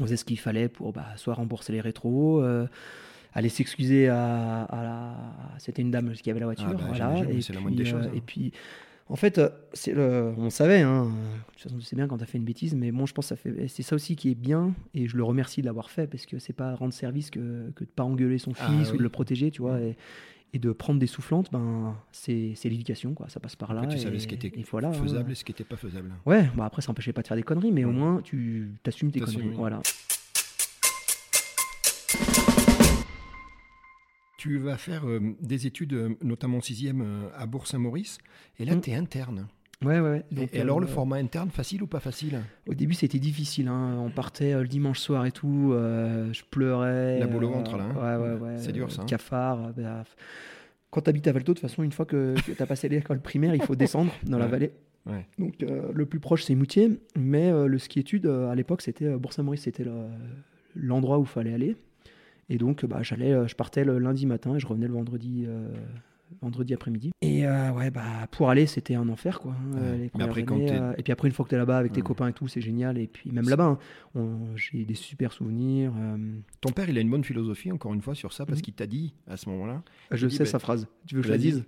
on 0.00 0.04
faisait 0.04 0.16
ce 0.16 0.24
qu'il 0.24 0.38
fallait 0.40 0.68
pour 0.68 0.92
bah, 0.92 1.06
soit 1.16 1.34
rembourser 1.34 1.72
les 1.72 1.80
rétros, 1.80 2.40
euh, 2.42 2.66
aller 3.34 3.48
s'excuser 3.50 4.08
à, 4.08 4.62
à 4.64 4.82
la. 4.82 5.14
C'était 5.58 5.82
une 5.82 5.90
dame 5.92 6.10
qui 6.12 6.30
avait 6.30 6.40
la 6.40 6.46
voiture, 6.46 6.66
Ah 6.70 6.72
bah, 6.74 6.84
voilà. 6.88 7.14
Et 7.30 7.38
la 7.52 7.60
moindre 7.60 7.76
des 7.76 7.82
euh, 7.82 7.86
choses, 7.86 8.06
hein. 8.06 8.12
Et 8.16 8.20
puis, 8.20 8.52
en 9.08 9.16
fait, 9.16 9.38
euh, 9.38 9.48
c'est 9.72 9.92
le, 9.92 10.32
on 10.36 10.50
savait. 10.50 10.82
Hein, 10.82 11.04
de 11.04 11.52
toute 11.54 11.62
façon, 11.62 11.76
tu 11.78 11.84
sais 11.84 11.96
bien 11.96 12.06
quand 12.08 12.18
tu 12.18 12.22
as 12.24 12.26
fait 12.26 12.38
une 12.38 12.44
bêtise, 12.44 12.74
mais 12.74 12.92
bon, 12.92 13.06
je 13.06 13.14
pense 13.14 13.26
que 13.26 13.28
ça 13.30 13.36
fait, 13.36 13.68
c'est 13.68 13.82
ça 13.82 13.94
aussi 13.96 14.16
qui 14.16 14.30
est 14.30 14.34
bien, 14.34 14.74
et 14.94 15.08
je 15.08 15.16
le 15.16 15.24
remercie 15.24 15.60
de 15.60 15.66
l'avoir 15.66 15.90
fait 15.90 16.06
parce 16.06 16.26
que 16.26 16.38
c'est 16.38 16.52
pas 16.52 16.74
rendre 16.74 16.92
service 16.92 17.30
que, 17.30 17.70
que 17.74 17.84
de 17.84 17.90
pas 17.90 18.04
engueuler 18.04 18.38
son 18.38 18.54
fils 18.54 18.66
Ah, 18.68 18.88
ou 18.88 18.92
oui. 18.92 18.98
de 18.98 19.02
le 19.02 19.08
protéger, 19.08 19.50
tu 19.50 19.62
vois. 19.62 19.80
Et, 19.80 19.96
et 20.54 20.58
de 20.58 20.72
prendre 20.72 20.98
des 20.98 21.06
soufflantes, 21.06 21.52
ben, 21.52 21.94
c'est 22.10 22.52
c'est 22.56 22.70
l'éducation, 22.70 23.12
quoi. 23.12 23.28
Ça 23.28 23.38
passe 23.38 23.54
par 23.54 23.74
là. 23.74 23.86
Tu 23.86 23.96
et, 23.96 24.00
savais 24.00 24.18
ce 24.18 24.26
qui 24.26 24.34
était 24.34 24.50
hein. 24.56 24.92
faisable 24.92 25.30
et 25.30 25.34
ce 25.34 25.44
qui 25.44 25.52
n'était 25.52 25.64
pas 25.64 25.76
faisable. 25.76 26.10
Ouais, 26.24 26.48
bah 26.56 26.64
après, 26.64 26.80
ça 26.80 26.90
empêchait 26.90 27.12
pas 27.12 27.20
de 27.20 27.26
faire 27.28 27.36
des 27.36 27.42
conneries, 27.42 27.70
mais 27.70 27.84
au 27.84 27.88
Ouais. 27.88 27.94
moins, 27.94 28.22
tu 28.22 28.70
t'assumes 28.82 29.10
tes 29.10 29.20
T'assumes, 29.20 29.40
conneries. 29.40 29.50
oui. 29.50 29.56
Voilà. 29.58 29.80
Tu 34.38 34.56
vas 34.58 34.76
faire 34.78 35.06
euh, 35.06 35.20
des 35.42 35.66
études, 35.66 35.92
euh, 35.92 36.10
notamment 36.22 36.58
en 36.58 36.60
sixième, 36.62 37.02
euh, 37.02 37.28
à 37.36 37.44
Bourg-Saint-Maurice. 37.46 38.18
Et 38.58 38.64
là, 38.64 38.74
Mm. 38.76 38.80
tu 38.80 38.90
es 38.90 38.94
interne. 38.94 39.48
Ouais, 39.84 40.00
ouais, 40.00 40.24
Donc, 40.32 40.48
et, 40.52 40.60
alors, 40.60 40.80
le 40.80 40.86
euh, 40.86 40.90
format 40.90 41.16
interne, 41.16 41.50
facile 41.50 41.82
ou 41.82 41.86
pas 41.86 42.00
facile? 42.00 42.40
Au 42.66 42.74
début, 42.74 42.94
c'était 42.94 43.18
difficile. 43.18 43.68
hein. 43.68 43.96
On 43.98 44.10
partait 44.10 44.52
euh, 44.54 44.62
le 44.62 44.68
dimanche 44.68 44.98
soir 45.00 45.26
et 45.26 45.30
tout. 45.32 45.70
euh, 45.72 46.32
je 46.32 46.42
pleurais. 46.50 47.18
La 47.20 47.26
boule 47.26 47.44
au 47.44 47.50
ventre, 47.50 47.76
là, 47.76 47.84
hein. 47.84 48.18
Ouais, 48.20 48.26
ouais, 48.28 48.40
ouais. 48.40 48.58
C'est 48.58 48.72
dur, 48.72 48.90
ça, 48.90 49.02
hein. 49.02 49.06
Cafard. 49.06 49.72
bah, 49.76 50.04
quand 50.90 51.02
tu 51.02 51.10
habites 51.10 51.26
à 51.28 51.32
Valto, 51.32 51.52
de 51.52 51.58
toute 51.58 51.68
façon, 51.68 51.82
une 51.82 51.92
fois 51.92 52.06
que 52.06 52.34
tu 52.44 52.54
as 52.60 52.66
passé 52.66 52.88
l'école 52.88 53.20
primaire, 53.20 53.54
il 53.54 53.62
faut 53.62 53.76
descendre 53.76 54.12
dans 54.24 54.38
la 54.38 54.46
vallée. 54.46 54.72
Ouais. 55.06 55.26
Donc, 55.38 55.54
le 55.60 56.06
plus 56.06 56.18
proche, 56.20 56.44
c'est 56.44 56.54
Moutier. 56.54 56.98
Mais 57.16 57.50
le 57.52 57.78
ski 57.78 58.00
études, 58.00 58.26
euh, 58.26 58.50
à 58.50 58.54
l'époque, 58.54 58.82
c'était 58.82 59.08
Bourg-Saint-Maurice, 59.16 59.62
c'était 59.62 59.84
le- 59.84 60.06
l'endroit 60.76 61.18
où 61.18 61.22
il 61.22 61.28
fallait 61.28 61.54
aller. 61.54 61.76
Et 62.48 62.58
donc, 62.58 62.84
bah, 62.86 63.02
j'allais, 63.02 63.32
euh, 63.32 63.46
je 63.46 63.54
partais 63.54 63.84
le 63.84 63.98
lundi 63.98 64.26
matin 64.26 64.54
et 64.56 64.60
je 64.60 64.66
revenais 64.66 64.86
le 64.86 64.94
vendredi, 64.94 65.44
euh, 65.46 65.68
vendredi 66.40 66.72
après-midi. 66.74 67.10
Et 67.20 67.46
euh, 67.46 67.72
ouais, 67.72 67.90
bah, 67.90 68.26
pour 68.30 68.48
aller, 68.50 68.66
c'était 68.66 68.94
un 68.94 69.08
enfer, 69.08 69.40
quoi. 69.40 69.52
hein, 69.52 69.74
Ouais. 69.80 69.92
les 69.92 69.98
Mais 70.04 70.08
premières 70.10 70.28
après, 70.28 70.42
quand 70.44 70.54
années, 70.56 70.66
t'es- 70.66 71.00
et 71.00 71.02
puis 71.02 71.12
après, 71.12 71.28
une 71.28 71.34
fois 71.34 71.44
que 71.44 71.50
tu 71.50 71.54
es 71.56 71.58
là-bas 71.58 71.78
avec 71.78 71.92
tes 71.92 72.00
copains 72.02 72.28
et 72.28 72.32
tout, 72.32 72.48
c'est 72.48 72.60
génial. 72.62 72.96
Et 72.98 73.06
puis 73.06 73.30
même 73.32 73.48
là-bas, 73.48 73.64
hein, 73.66 73.78
on- 74.14 74.56
j'ai 74.56 74.84
des 74.84 74.94
super 74.94 75.32
souvenirs. 75.32 75.92
Ton 76.60 76.70
père, 76.70 76.88
il 76.88 76.96
a 76.96 77.00
une 77.02 77.10
bonne 77.10 77.24
philosophie, 77.24 77.70
encore 77.70 77.92
une 77.94 78.02
fois, 78.02 78.14
sur 78.14 78.32
ça, 78.32 78.46
parce 78.46 78.58
Mhm. 78.58 78.62
qu'il 78.62 78.74
t'a 78.74 78.86
dit 78.86 79.14
à 79.26 79.36
ce 79.36 79.48
moment-là. 79.50 79.82
je 80.10 80.26
sais 80.28 80.40
bah, 80.44 80.44
sa 80.46 80.58
phrase. 80.58 80.86
Tu 81.06 81.16
veux 81.16 81.20
que 81.22 81.26
je 81.26 81.32
la 81.32 81.38
dise? 81.38 81.64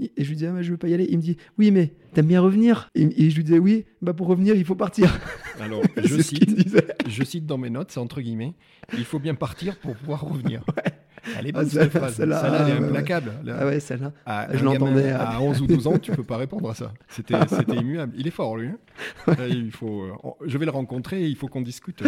Et 0.00 0.10
je 0.18 0.28
lui 0.28 0.34
disais, 0.34 0.48
ah, 0.48 0.52
mais 0.52 0.64
je 0.64 0.72
veux 0.72 0.76
pas 0.76 0.88
y 0.88 0.94
aller. 0.94 1.06
Il 1.08 1.18
me 1.18 1.22
dit, 1.22 1.36
oui, 1.56 1.70
mais 1.70 1.94
t'aimes 2.12 2.26
bien 2.26 2.40
revenir 2.40 2.90
et, 2.94 3.02
et 3.02 3.30
je 3.30 3.36
lui 3.36 3.44
disais, 3.44 3.58
oui, 3.58 3.84
bah 4.02 4.12
pour 4.12 4.26
revenir, 4.26 4.56
il 4.56 4.64
faut 4.64 4.74
partir. 4.74 5.18
Alors, 5.60 5.82
je 5.96 6.20
cite, 6.20 6.78
je 7.06 7.24
cite 7.24 7.46
dans 7.46 7.58
mes 7.58 7.70
notes, 7.70 7.92
c'est 7.92 8.00
entre 8.00 8.20
guillemets, 8.20 8.54
il 8.96 9.04
faut 9.04 9.18
bien 9.20 9.34
partir 9.34 9.76
pour 9.76 9.94
pouvoir 9.94 10.22
revenir. 10.22 10.64
Elle 11.38 11.46
est 11.46 11.50
Ah, 11.54 11.60
bonne 11.60 11.68
celle- 11.68 11.82
cette 11.90 11.98
phrase. 11.98 12.14
celle-là, 12.14 12.40
Celle-là, 12.42 12.66
elle 12.66 12.68
est 12.68 12.78
ah, 12.80 12.84
implacable. 12.88 13.32
Là, 13.44 13.56
Ah 13.60 13.66
ouais, 13.66 13.80
celle-là. 13.80 14.12
à, 14.26 14.56
je 14.56 14.64
l'entendais, 14.64 15.12
euh. 15.12 15.18
À 15.18 15.40
11 15.40 15.60
ou 15.62 15.66
12 15.66 15.86
ans, 15.86 15.98
tu 15.98 16.12
peux 16.12 16.22
pas 16.24 16.36
répondre 16.36 16.68
à 16.70 16.74
ça. 16.74 16.92
C'était 17.08 17.34
c'était 17.48 17.76
immuable. 17.76 18.12
Il 18.16 18.26
est 18.26 18.30
fort, 18.30 18.56
lui. 18.56 18.68
hein. 18.68 19.34
Il 19.48 19.70
faut, 19.72 20.02
euh, 20.02 20.12
je 20.46 20.58
vais 20.58 20.64
le 20.64 20.70
rencontrer 20.70 21.22
et 21.24 21.26
il 21.26 21.36
faut 21.36 21.48
qu'on 21.48 21.62
discute. 21.62 22.02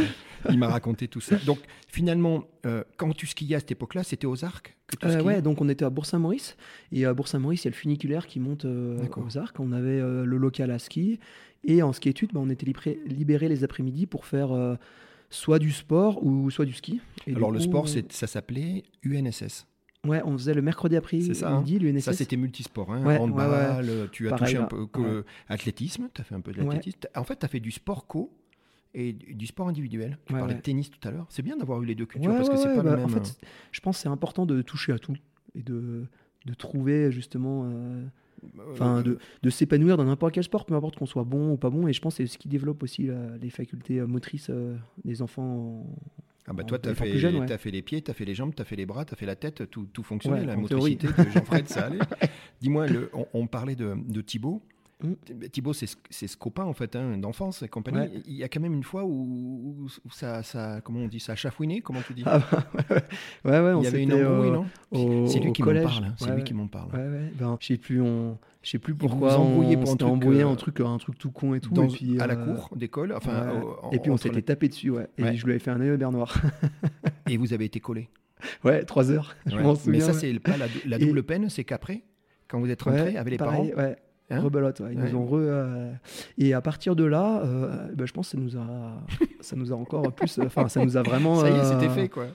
Il 0.50 0.58
m'a 0.58 0.68
raconté 0.68 1.08
tout 1.08 1.20
ça. 1.20 1.36
Donc, 1.46 1.58
finalement, 1.88 2.44
euh, 2.66 2.84
quand 2.96 3.14
tu 3.14 3.26
skiais 3.26 3.56
à 3.56 3.60
cette 3.60 3.72
époque-là, 3.72 4.02
c'était 4.04 4.26
aux 4.26 4.44
arcs 4.44 4.76
que 4.86 4.96
tu 4.96 5.06
Euh, 5.06 5.22
ouais, 5.22 5.42
donc 5.42 5.60
on 5.60 5.68
était 5.68 5.84
à 5.84 5.90
Bourg-Saint-Maurice. 5.90 6.56
Et 6.92 7.04
à 7.06 7.14
Bourg-Saint-Maurice, 7.14 7.64
il 7.64 7.66
y 7.66 7.68
a 7.68 7.72
le 7.72 7.76
funiculaire 7.76 8.26
qui 8.26 8.38
monte 8.40 8.64
euh, 8.64 8.98
aux 9.16 9.38
arcs. 9.38 9.58
On 9.58 9.72
avait 9.72 10.00
le 10.00 10.36
local 10.36 10.70
à 10.70 10.78
ski. 10.78 11.18
Et 11.64 11.82
en 11.82 11.92
ski 11.92 12.10
études, 12.10 12.30
bah, 12.32 12.40
on 12.42 12.50
était 12.50 12.66
libérés 13.06 13.48
les 13.48 13.64
après-midi 13.64 14.06
pour 14.06 14.24
faire 14.26 14.50
soit 15.30 15.58
du 15.58 15.72
sport 15.72 16.24
ou 16.24 16.50
soit 16.50 16.64
du 16.64 16.72
ski. 16.72 17.00
Et 17.26 17.32
du 17.32 17.36
Alors, 17.36 17.50
le 17.50 17.60
sport, 17.60 17.88
ça 17.88 18.26
s'appelait 18.26 18.84
UNSS. 19.02 19.66
Ouais, 20.04 20.22
on 20.24 20.32
faisait 20.38 20.54
le 20.54 20.62
mercredi 20.62 20.94
après 20.96 21.20
ça, 21.20 21.50
hein. 21.50 21.58
midi, 21.58 21.78
l'UNSS. 21.80 22.04
Ça, 22.04 22.12
c'était 22.12 22.36
multisport. 22.36 22.92
Hein. 22.92 23.04
Ouais, 23.04 23.18
Handball, 23.18 24.08
tu 24.12 24.28
as 24.28 24.30
Pareil, 24.30 24.54
touché 24.54 24.62
un 24.62 24.66
peu 24.66 24.86
que 24.86 25.24
athlétisme, 25.48 26.08
tu 26.14 26.20
as 26.20 26.24
fait 26.24 26.34
un 26.34 26.40
peu 26.40 26.52
de 26.52 26.58
l'athlétisme. 26.62 27.00
En 27.16 27.24
fait, 27.24 27.36
tu 27.38 27.44
as 27.44 27.48
fait 27.48 27.60
du 27.60 27.72
sport 27.72 28.06
co 28.06 28.32
et 28.94 29.12
du 29.12 29.46
sport 29.46 29.68
individuel. 29.68 30.18
Tu 30.26 30.32
parlais 30.34 30.54
de 30.54 30.60
tennis 30.60 30.90
tout 30.90 31.06
à 31.06 31.10
l'heure. 31.10 31.26
C'est 31.28 31.42
bien 31.42 31.56
d'avoir 31.56 31.82
eu 31.82 31.86
les 31.86 31.94
deux 31.94 32.06
cultures 32.06 32.32
parce 32.36 32.48
que 32.48 32.56
c'est 32.56 32.74
pas 32.74 32.82
bah, 32.82 32.90
le 32.92 32.96
même. 32.96 33.04
En 33.06 33.08
fait, 33.08 33.38
je 33.72 33.80
pense 33.80 33.96
que 33.96 34.02
c'est 34.02 34.08
important 34.08 34.46
de 34.46 34.62
toucher 34.62 34.92
à 34.92 34.98
tout 34.98 35.14
et 35.54 35.62
de, 35.62 36.06
de 36.44 36.54
trouver 36.54 37.10
justement. 37.10 37.64
euh, 37.64 38.04
Enfin, 38.72 39.02
de, 39.02 39.18
de 39.42 39.50
s'épanouir 39.50 39.96
dans 39.96 40.04
n'importe 40.04 40.34
quel 40.34 40.44
sport, 40.44 40.64
peu 40.66 40.74
importe 40.74 40.96
qu'on 40.96 41.06
soit 41.06 41.24
bon 41.24 41.52
ou 41.52 41.56
pas 41.56 41.70
bon. 41.70 41.86
Et 41.88 41.92
je 41.92 42.00
pense 42.00 42.16
que 42.16 42.24
c'est 42.26 42.32
ce 42.32 42.38
qui 42.38 42.48
développe 42.48 42.82
aussi 42.82 43.08
les 43.40 43.50
facultés 43.50 43.98
euh, 44.00 44.06
motrices 44.06 44.48
euh, 44.50 44.76
des 45.04 45.22
enfants. 45.22 45.42
en- 45.42 45.86
Ah 46.48 46.52
bah 46.52 46.62
en 46.62 46.66
toi, 46.66 46.78
tu 46.78 46.88
as, 46.88 46.94
fait, 46.94 47.04
ouais. 47.40 47.46
les 47.70 47.82
pieds, 47.82 48.02
tu 48.02 48.10
as 48.10 48.14
fait 48.14 48.24
les 48.24 48.34
jambes, 48.34 48.54
tu 48.54 48.62
as 48.62 48.64
fait 48.64 48.76
les 48.76 48.86
bras, 48.86 49.04
tu 49.04 49.14
as 49.14 49.16
fait 49.16 49.26
la 49.26 49.36
tête, 49.36 49.68
tout, 49.70 49.86
tout 49.92 50.02
fonctionnait, 50.02 50.40
Ouais, 50.40 50.46
la 50.46 50.56
motricité 50.56 51.08
de 51.08 51.30
Jean-Fred, 51.30 51.68
ça 51.68 51.86
allait. 51.86 51.98
Dis-moi, 52.60 52.86
on, 53.12 53.26
on 53.34 53.46
parlait 53.46 53.74
de, 53.76 53.94
de 54.08 54.20
Thibaut. 54.20 54.62
Mm. 55.04 55.12
Thibaut, 55.52 55.74
c'est 55.74 55.86
ce- 55.86 56.36
copain 56.38 56.64
en 56.64 56.72
fait, 56.72 56.96
hein, 56.96 57.18
d'enfance 57.18 57.62
et 57.62 57.68
compagnie. 57.68 57.98
Ouais. 57.98 58.22
Il 58.26 58.32
y 58.34 58.42
a 58.44 58.48
quand 58.48 58.60
même 58.60 58.72
une 58.72 58.82
fois 58.82 59.04
où, 59.04 59.86
où 60.04 60.10
ça, 60.10 60.42
ça, 60.42 60.80
comment 60.82 61.00
on 61.00 61.08
dit, 61.08 61.20
ça 61.20 61.32
a 61.32 61.36
chafouiné, 61.36 61.82
comment 61.82 62.00
tu 62.06 62.14
dis 62.14 62.22
Ah 62.24 62.38
bah, 62.38 62.64
ouais, 62.90 63.02
ouais, 63.44 63.60
ouais, 63.60 63.72
on 63.74 63.80
Il 63.82 63.84
y 63.84 63.86
avait 63.88 64.02
une 64.02 64.14
embrouille, 64.14 64.48
euh, 64.48 64.52
non? 64.52 65.26
C'est 65.26 65.38
lui 65.40 65.50
au 65.50 65.52
qui 65.52 65.62
m'en 65.62 65.72
parle. 65.82 66.04
hein, 66.04 66.14
C'est 66.16 66.24
Ouais, 66.24 66.30
lui 66.30 66.38
ouais. 66.38 66.44
qui 66.44 66.54
m'en 66.54 66.66
parle. 66.66 66.90
Ouais, 66.92 66.98
ouais. 67.08 67.32
Ben, 67.38 67.58
je 67.60 67.66
sais 67.66 67.76
plus, 67.76 68.00
on, 68.00 68.38
je 68.62 68.70
sais 68.70 68.78
plus 68.78 68.94
pourquoi 68.94 69.38
on 69.38 69.84
s'était 69.84 70.04
embrouillé 70.04 70.42
euh, 70.44 70.48
un 70.48 70.56
truc, 70.56 70.80
un 70.80 70.96
truc 70.96 71.18
tout 71.18 71.30
con 71.30 71.52
et 71.54 71.60
tout. 71.60 71.74
Dans- 71.74 71.84
et 71.84 71.88
puis, 71.88 72.18
à 72.18 72.26
la 72.26 72.34
euh, 72.34 72.54
cour 72.54 72.70
d'école, 72.74 73.12
enfin, 73.14 73.50
ouais. 73.52 73.62
au- 73.62 73.86
en- 73.86 73.90
et 73.90 73.98
puis 73.98 74.10
on 74.10 74.16
s'était 74.16 74.36
les- 74.36 74.42
tapé 74.42 74.68
dessus, 74.68 74.88
ouais. 74.90 75.08
Et 75.18 75.22
Ouais. 75.24 75.36
je 75.36 75.44
lui 75.44 75.52
avais 75.52 75.58
fait 75.60 75.70
un 75.72 75.80
œil 75.80 75.90
au 75.90 76.10
noir. 76.10 76.34
Et 77.28 77.36
vous 77.36 77.52
avez 77.52 77.66
été 77.66 77.80
collé. 77.80 78.08
ouais, 78.64 78.84
trois 78.84 79.10
heures. 79.10 79.34
Je 79.46 79.56
Ouais. 79.56 79.62
m'en 79.62 79.72
Mais 79.72 79.78
souviens. 79.78 80.00
ça, 80.00 80.12
ouais. 80.12 80.18
c'est 80.18 80.38
pas 80.38 80.56
la, 80.56 80.66
la 80.86 80.98
double 80.98 81.22
peine, 81.24 81.50
c'est 81.50 81.64
qu'après, 81.64 82.02
quand 82.48 82.60
vous 82.60 82.70
êtes 82.70 82.80
rentré 82.82 83.02
Ouais, 83.02 83.16
avec 83.16 83.32
les 83.32 83.36
pareil, 83.36 83.72
parents, 83.72 83.82
Ouais. 83.88 83.96
Hein 84.30 84.40
Rebelote, 84.40 84.80
ouais. 84.80 84.90
Ils 84.92 85.00
Ouais. 85.00 85.12
nous 85.12 85.18
ont 85.18 85.24
re, 85.26 85.34
euh, 85.36 85.92
Et 86.38 86.52
à 86.52 86.60
partir 86.60 86.96
de 86.96 87.04
là, 87.04 87.42
euh, 87.44 87.88
bah, 87.94 88.06
je 88.06 88.12
pense 88.12 88.30
que 88.30 88.36
ça 88.36 88.42
nous 88.42 88.56
a, 88.56 89.02
ça 89.40 89.54
nous 89.56 89.72
a 89.72 89.76
encore 89.76 90.12
plus. 90.12 90.38
Enfin, 90.44 90.68
ça 90.68 90.84
nous 90.84 90.96
a 90.96 91.02
vraiment. 91.02 91.36
ça 91.40 91.48
y 91.48 91.52
est, 91.52 91.58
euh, 91.58 91.72
c'était 91.80 91.92
fait 91.94 92.08
quoi. 92.08 92.26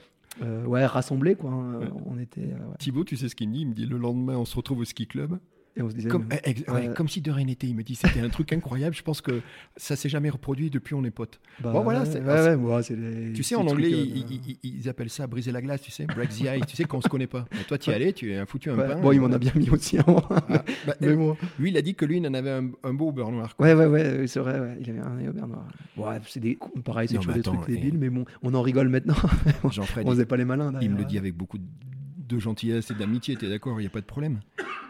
euh, 0.42 0.64
ouais, 0.64 0.86
rassemblés, 0.86 1.34
quoi. 1.34 1.50
hein. 1.50 1.78
Ouais. 1.80 1.86
On 2.06 2.18
était. 2.18 2.40
euh, 2.40 2.44
ouais. 2.70 2.76
Thibaut, 2.78 3.04
tu 3.04 3.16
sais 3.16 3.28
ce 3.28 3.34
qu'il 3.36 3.48
me 3.48 3.54
dit? 3.54 3.60
Il 3.60 3.68
me 3.68 3.74
dit 3.74 3.84
le 3.86 3.98
lendemain, 3.98 4.36
on 4.36 4.44
se 4.46 4.56
retrouve 4.56 4.78
au 4.78 4.84
ski 4.84 5.06
club. 5.06 5.38
Et 5.74 5.80
on 5.82 5.88
se 5.88 5.94
disait. 5.94 6.08
Comme, 6.10 6.26
mais- 6.28 6.40
eh, 6.44 6.50
ex- 6.50 6.60
ouais, 6.68 6.88
ouais. 6.88 6.94
comme 6.94 7.08
si 7.08 7.22
de 7.22 7.30
rien 7.30 7.46
n'était. 7.46 7.66
Il 7.66 7.74
me 7.74 7.82
dit 7.82 7.94
c'était 7.94 8.20
un 8.20 8.28
truc 8.28 8.52
incroyable. 8.52 8.94
Je 8.94 9.02
pense 9.02 9.22
que 9.22 9.40
ça 9.76 9.96
s'est 9.96 10.10
jamais 10.10 10.28
reproduit 10.28 10.68
depuis 10.68 10.92
on 10.94 11.02
est 11.04 11.10
potes. 11.10 11.40
bah, 11.60 11.72
bon, 11.72 11.82
voilà, 11.82 12.00
ouais, 12.00 12.06
c'est- 12.06 12.20
ouais, 12.20 12.54
ouais, 12.56 12.74
ouais, 12.74 12.82
c'est 12.82 12.94
les 12.94 13.32
Tu 13.32 13.42
sais, 13.42 13.54
en 13.54 13.66
anglais, 13.66 13.90
trucs, 13.90 14.00
euh, 14.00 14.12
ils, 14.14 14.32
ils- 14.32 14.58
ils- 14.62 14.76
ils 14.80 14.88
appellent 14.90 15.08
ça 15.08 15.26
briser 15.26 15.50
la 15.50 15.62
glace, 15.62 15.80
tu 15.80 15.90
sais, 15.90 16.04
break 16.04 16.28
the 16.28 16.40
ice. 16.42 16.66
tu 16.68 16.76
sais, 16.76 16.84
qu'on 16.84 17.00
se 17.00 17.08
connaît 17.08 17.26
pas. 17.26 17.46
Toi, 17.68 17.78
tu 17.78 17.90
y 17.90 17.94
allais, 17.94 18.12
tu 18.12 18.32
es 18.32 18.36
un 18.36 18.44
foutu 18.44 18.68
un 18.70 18.76
pain. 18.76 19.00
Bon, 19.00 19.12
il 19.12 19.20
m'en 19.20 19.32
a 19.32 19.38
bien 19.38 19.52
mis 19.54 19.70
aussi. 19.70 19.96
Ah, 19.98 20.04
bah, 20.06 20.64
mais 21.00 21.14
bon. 21.14 21.36
Lui, 21.58 21.70
il 21.70 21.76
a 21.78 21.82
dit 21.82 21.94
que 21.94 22.04
lui, 22.04 22.18
il 22.18 22.26
en 22.26 22.34
avait 22.34 22.50
un, 22.50 22.70
un 22.84 22.92
beau 22.92 23.08
au 23.08 23.12
beurre 23.12 23.30
noir. 23.32 23.56
quoi. 23.56 23.66
Ouais, 23.66 23.74
ouais, 23.74 23.86
ouais, 23.86 24.26
c'est 24.26 24.40
vrai, 24.40 24.60
ouais. 24.60 24.76
il 24.80 24.90
avait 24.90 24.98
un 25.00 25.28
au 25.28 25.32
beurre 25.32 25.48
noir. 25.48 25.66
Ouais, 25.96 26.18
c'est 26.26 26.40
des... 26.40 26.58
Pareil, 26.84 27.08
c'est 27.08 27.18
des 27.32 27.42
trucs 27.42 27.66
débiles, 27.66 27.96
mais 27.98 28.10
bon, 28.10 28.24
on 28.42 28.52
en 28.52 28.60
rigole 28.62 28.88
maintenant. 28.90 29.14
Jean-Fred, 29.70 30.06
on 30.06 30.10
faisait 30.10 30.26
pas 30.26 30.36
les 30.36 30.44
malins. 30.44 30.72
il 30.82 30.90
me 30.90 30.98
le 30.98 31.04
dit 31.04 31.16
avec 31.16 31.34
beaucoup 31.34 31.56
de 31.58 32.38
gentillesse 32.38 32.90
et 32.90 32.94
d'amitié, 32.94 33.36
t'es 33.36 33.48
d'accord, 33.48 33.78
il 33.80 33.82
n'y 33.84 33.86
a 33.86 33.90
pas 33.90 34.00
de 34.00 34.06
problème. 34.06 34.40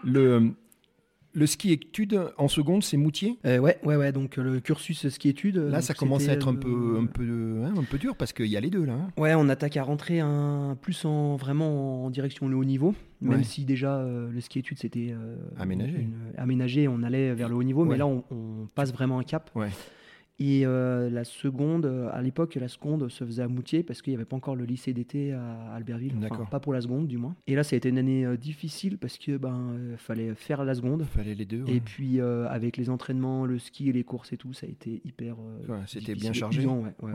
Le, 0.04 0.52
le 1.34 1.46
ski 1.46 1.72
études 1.72 2.20
en 2.36 2.48
seconde, 2.48 2.82
c'est 2.82 2.96
Moutier? 2.96 3.38
Euh, 3.46 3.58
ouais, 3.58 3.78
ouais, 3.84 3.96
ouais, 3.96 4.12
donc 4.12 4.38
euh, 4.38 4.42
le 4.42 4.60
cursus 4.60 5.08
ski-études. 5.08 5.56
Là, 5.56 5.70
donc, 5.78 5.82
ça 5.82 5.94
commence 5.94 6.22
à 6.22 6.24
c'était, 6.26 6.34
être 6.36 6.48
un 6.48 6.54
peu, 6.54 6.68
euh, 6.96 7.00
un 7.00 7.06
peu, 7.06 7.62
hein, 7.64 7.72
un 7.76 7.84
peu 7.84 7.98
dur 7.98 8.16
parce 8.16 8.32
qu'il 8.32 8.46
y 8.46 8.56
a 8.56 8.60
les 8.60 8.70
deux 8.70 8.84
là. 8.84 8.92
hein. 8.94 9.08
Ouais, 9.16 9.34
on 9.34 9.48
attaque 9.48 9.76
à 9.76 9.82
rentrer 9.82 10.20
un, 10.20 10.76
plus 10.80 11.04
en, 11.04 11.36
vraiment 11.36 12.04
en 12.04 12.10
direction 12.10 12.48
le 12.48 12.56
haut 12.56 12.64
niveau, 12.64 12.94
même 13.20 13.38
Ouais. 13.38 13.44
si 13.44 13.64
déjà 13.64 13.96
euh, 13.96 14.30
le 14.30 14.40
ski-études 14.40 14.78
c'était 14.78 15.10
euh, 15.12 15.36
Aménagé. 15.58 15.98
une- 15.98 16.14
aménagé, 16.36 16.88
on 16.88 17.02
allait 17.02 17.32
vers 17.34 17.48
le 17.48 17.54
haut 17.56 17.62
niveau, 17.62 17.82
Ouais. 17.84 17.90
mais 17.92 17.96
là 17.98 18.06
on, 18.06 18.24
on 18.30 18.66
passe 18.74 18.92
vraiment 18.92 19.18
un 19.18 19.24
cap. 19.24 19.50
Ouais. 19.54 19.70
Et 20.44 20.66
euh, 20.66 21.08
la 21.08 21.22
seconde, 21.22 21.86
euh, 21.86 22.08
à 22.12 22.20
l'époque, 22.20 22.56
la 22.56 22.66
seconde 22.66 23.08
se 23.08 23.24
faisait 23.24 23.42
à 23.44 23.48
Moutier 23.48 23.84
parce 23.84 24.02
qu'il 24.02 24.10
n'y 24.12 24.16
avait 24.16 24.24
pas 24.24 24.34
encore 24.34 24.56
le 24.56 24.64
lycée 24.64 24.92
d'été 24.92 25.32
à 25.32 25.72
Albertville, 25.74 26.14
enfin, 26.16 26.28
D'accord. 26.28 26.50
pas 26.50 26.58
pour 26.58 26.72
la 26.72 26.80
seconde 26.80 27.06
du 27.06 27.16
moins. 27.16 27.36
Et 27.46 27.54
là, 27.54 27.62
ça 27.62 27.74
a 27.74 27.76
été 27.76 27.90
une 27.90 27.98
année 27.98 28.24
euh, 28.26 28.36
difficile 28.36 28.98
parce 28.98 29.18
que 29.18 29.36
ben 29.36 29.72
euh, 29.74 29.96
fallait 29.96 30.34
faire 30.34 30.64
la 30.64 30.74
seconde. 30.74 31.04
Fallait 31.04 31.36
les 31.36 31.44
deux. 31.44 31.62
ouais. 31.62 31.74
Et 31.76 31.80
puis 31.80 32.20
avec 32.20 32.76
les 32.76 32.90
entraînements, 32.90 33.46
le 33.46 33.58
ski 33.60 33.88
et 33.88 33.92
les 33.92 34.02
courses 34.02 34.32
et 34.32 34.36
tout, 34.36 34.52
ça 34.52 34.66
a 34.66 34.70
été 34.70 35.00
hyper. 35.04 35.36
Ouais, 35.68 35.78
c'était 35.86 36.14
bien 36.16 36.32
chargé. 36.32 36.62
usant, 36.62 36.80
ouais, 36.80 37.12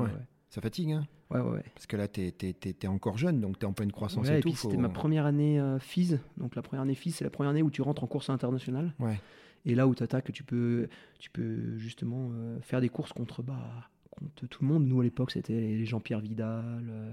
Ça 0.49 0.61
fatigue, 0.61 0.91
hein 0.93 1.05
ouais, 1.29 1.41
ouais, 1.41 1.49
ouais. 1.51 1.63
parce 1.75 1.85
que 1.85 1.97
là, 1.97 2.07
t'es 2.07 2.33
es, 2.41 2.87
encore 2.87 3.17
jeune, 3.17 3.41
donc 3.41 3.59
t'es 3.59 3.65
en 3.65 3.73
pleine 3.73 3.91
croissance 3.91 4.29
et, 4.29 4.37
et 4.37 4.39
tout. 4.39 4.49
puis 4.49 4.57
c'était 4.57 4.75
faut- 4.75 4.81
ma 4.81 4.89
première 4.89 5.25
année 5.25 5.61
FIS. 5.79 6.17
Donc 6.37 6.55
la 6.55 6.61
première 6.61 6.83
année 6.83 6.95
FIS, 6.95 7.11
c'est 7.11 7.23
la 7.25 7.29
première 7.29 7.51
année 7.51 7.61
où 7.63 7.69
tu 7.71 7.81
rentres 7.81 8.03
en 8.03 8.07
course 8.07 8.29
internationale. 8.29 8.93
Ouais. 8.99 9.19
Et 9.69 9.75
là 9.75 9.87
où 9.87 9.93
tu 9.93 10.01
attaques, 10.01 10.31
tu 10.31 10.43
peux, 10.43 10.87
tu 11.19 11.29
peux 11.29 11.77
justement 11.77 12.29
euh, 12.33 12.57
faire 12.61 12.79
des 12.81 12.89
courses 12.89 13.11
contre, 13.13 13.43
bah, 13.43 13.89
contre 14.11 14.47
tout 14.47 14.63
le 14.63 14.67
monde. 14.69 14.87
Nous 14.87 14.99
à 14.99 15.03
l'époque, 15.03 15.29
c'était 15.31 15.53
les 15.53 15.85
Jean-Pierre 15.85 16.21
Vidal. 16.21 16.63
euh, 16.89 17.11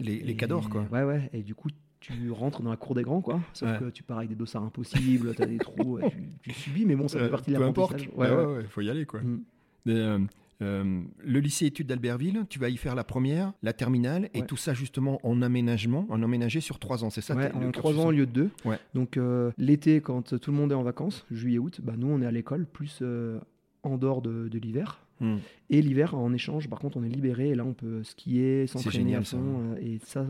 Les, 0.00 0.18
les 0.18 0.36
cadors, 0.36 0.68
quoi. 0.68 0.86
Ouais, 0.90 1.04
ouais. 1.04 1.30
Et 1.32 1.42
du 1.42 1.54
coup, 1.54 1.68
tu 2.00 2.30
rentres 2.32 2.62
dans 2.62 2.70
la 2.70 2.76
cour 2.76 2.94
des 2.96 3.02
grands, 3.02 3.20
quoi. 3.22 3.40
Sauf 3.52 3.70
Ouais. 3.70 3.78
que 3.78 3.90
tu 3.90 4.02
pars 4.02 4.18
avec 4.18 4.28
des 4.28 4.34
dossards 4.34 4.64
impossibles, 4.64 5.34
tu 5.36 5.42
as 5.42 5.46
des 5.46 5.56
trous, 5.58 6.00
tu, 6.10 6.16
tu 6.42 6.52
subis, 6.52 6.84
mais 6.84 6.96
bon, 6.96 7.06
ça 7.08 7.18
fait 7.20 7.26
Euh, 7.26 7.28
partie 7.30 7.52
de 7.52 7.56
peu 7.56 7.62
importe. 7.64 8.00
Ouais, 8.16 8.28
Ouais, 8.30 8.44
ouais, 8.44 8.64
faut 8.64 8.80
y 8.80 8.90
aller, 8.90 9.06
quoi. 9.06 9.22
Mm. 9.22 9.42
Mais, 9.86 10.18
euh, 10.64 11.02
le 11.24 11.40
lycée 11.40 11.66
études 11.66 11.86
d'Albertville, 11.86 12.44
tu 12.48 12.58
vas 12.58 12.68
y 12.68 12.76
faire 12.76 12.94
la 12.94 13.04
première, 13.04 13.52
la 13.62 13.72
terminale, 13.72 14.30
et 14.34 14.40
Ouais. 14.40 14.46
tout 14.46 14.56
ça 14.56 14.74
justement 14.74 15.20
en 15.22 15.42
aménagement, 15.42 16.06
en 16.08 16.22
aménagé 16.22 16.60
sur 16.60 16.78
trois 16.78 17.04
ans, 17.04 17.10
c'est 17.10 17.20
ça 17.20 17.34
Ouais, 17.36 17.52
en 17.52 17.70
trois 17.70 17.98
ans 17.98 18.06
au 18.06 18.10
lieu 18.10 18.26
de 18.26 18.32
deux. 18.32 18.50
Ouais. 18.64 18.78
Donc 18.94 19.16
euh, 19.16 19.50
l'été, 19.58 20.00
quand 20.00 20.38
tout 20.38 20.50
le 20.50 20.56
monde 20.56 20.72
est 20.72 20.76
en 20.76 20.82
vacances, 20.82 21.24
juillet-août, 21.30 21.80
bah, 21.82 21.94
nous 21.96 22.08
on 22.08 22.20
est 22.22 22.26
à 22.26 22.30
l'école, 22.32 22.66
plus 22.66 22.98
euh, 23.02 23.38
en 23.82 23.96
dehors 23.98 24.22
de, 24.22 24.48
de 24.48 24.58
l'hiver. 24.58 25.00
Hmm. 25.20 25.36
Et 25.70 25.80
l'hiver, 25.80 26.14
en 26.14 26.32
échange, 26.32 26.68
par 26.68 26.78
contre, 26.80 26.96
on 26.96 27.04
est 27.04 27.08
libéré 27.08 27.50
et 27.50 27.54
là 27.54 27.64
on 27.64 27.72
peut 27.72 28.02
skier, 28.02 28.66
s'entraîner 28.66 29.14
à 29.14 29.18
fond. 29.38 29.74
euh, 29.74 29.76
et 29.80 29.98
ça, 30.04 30.26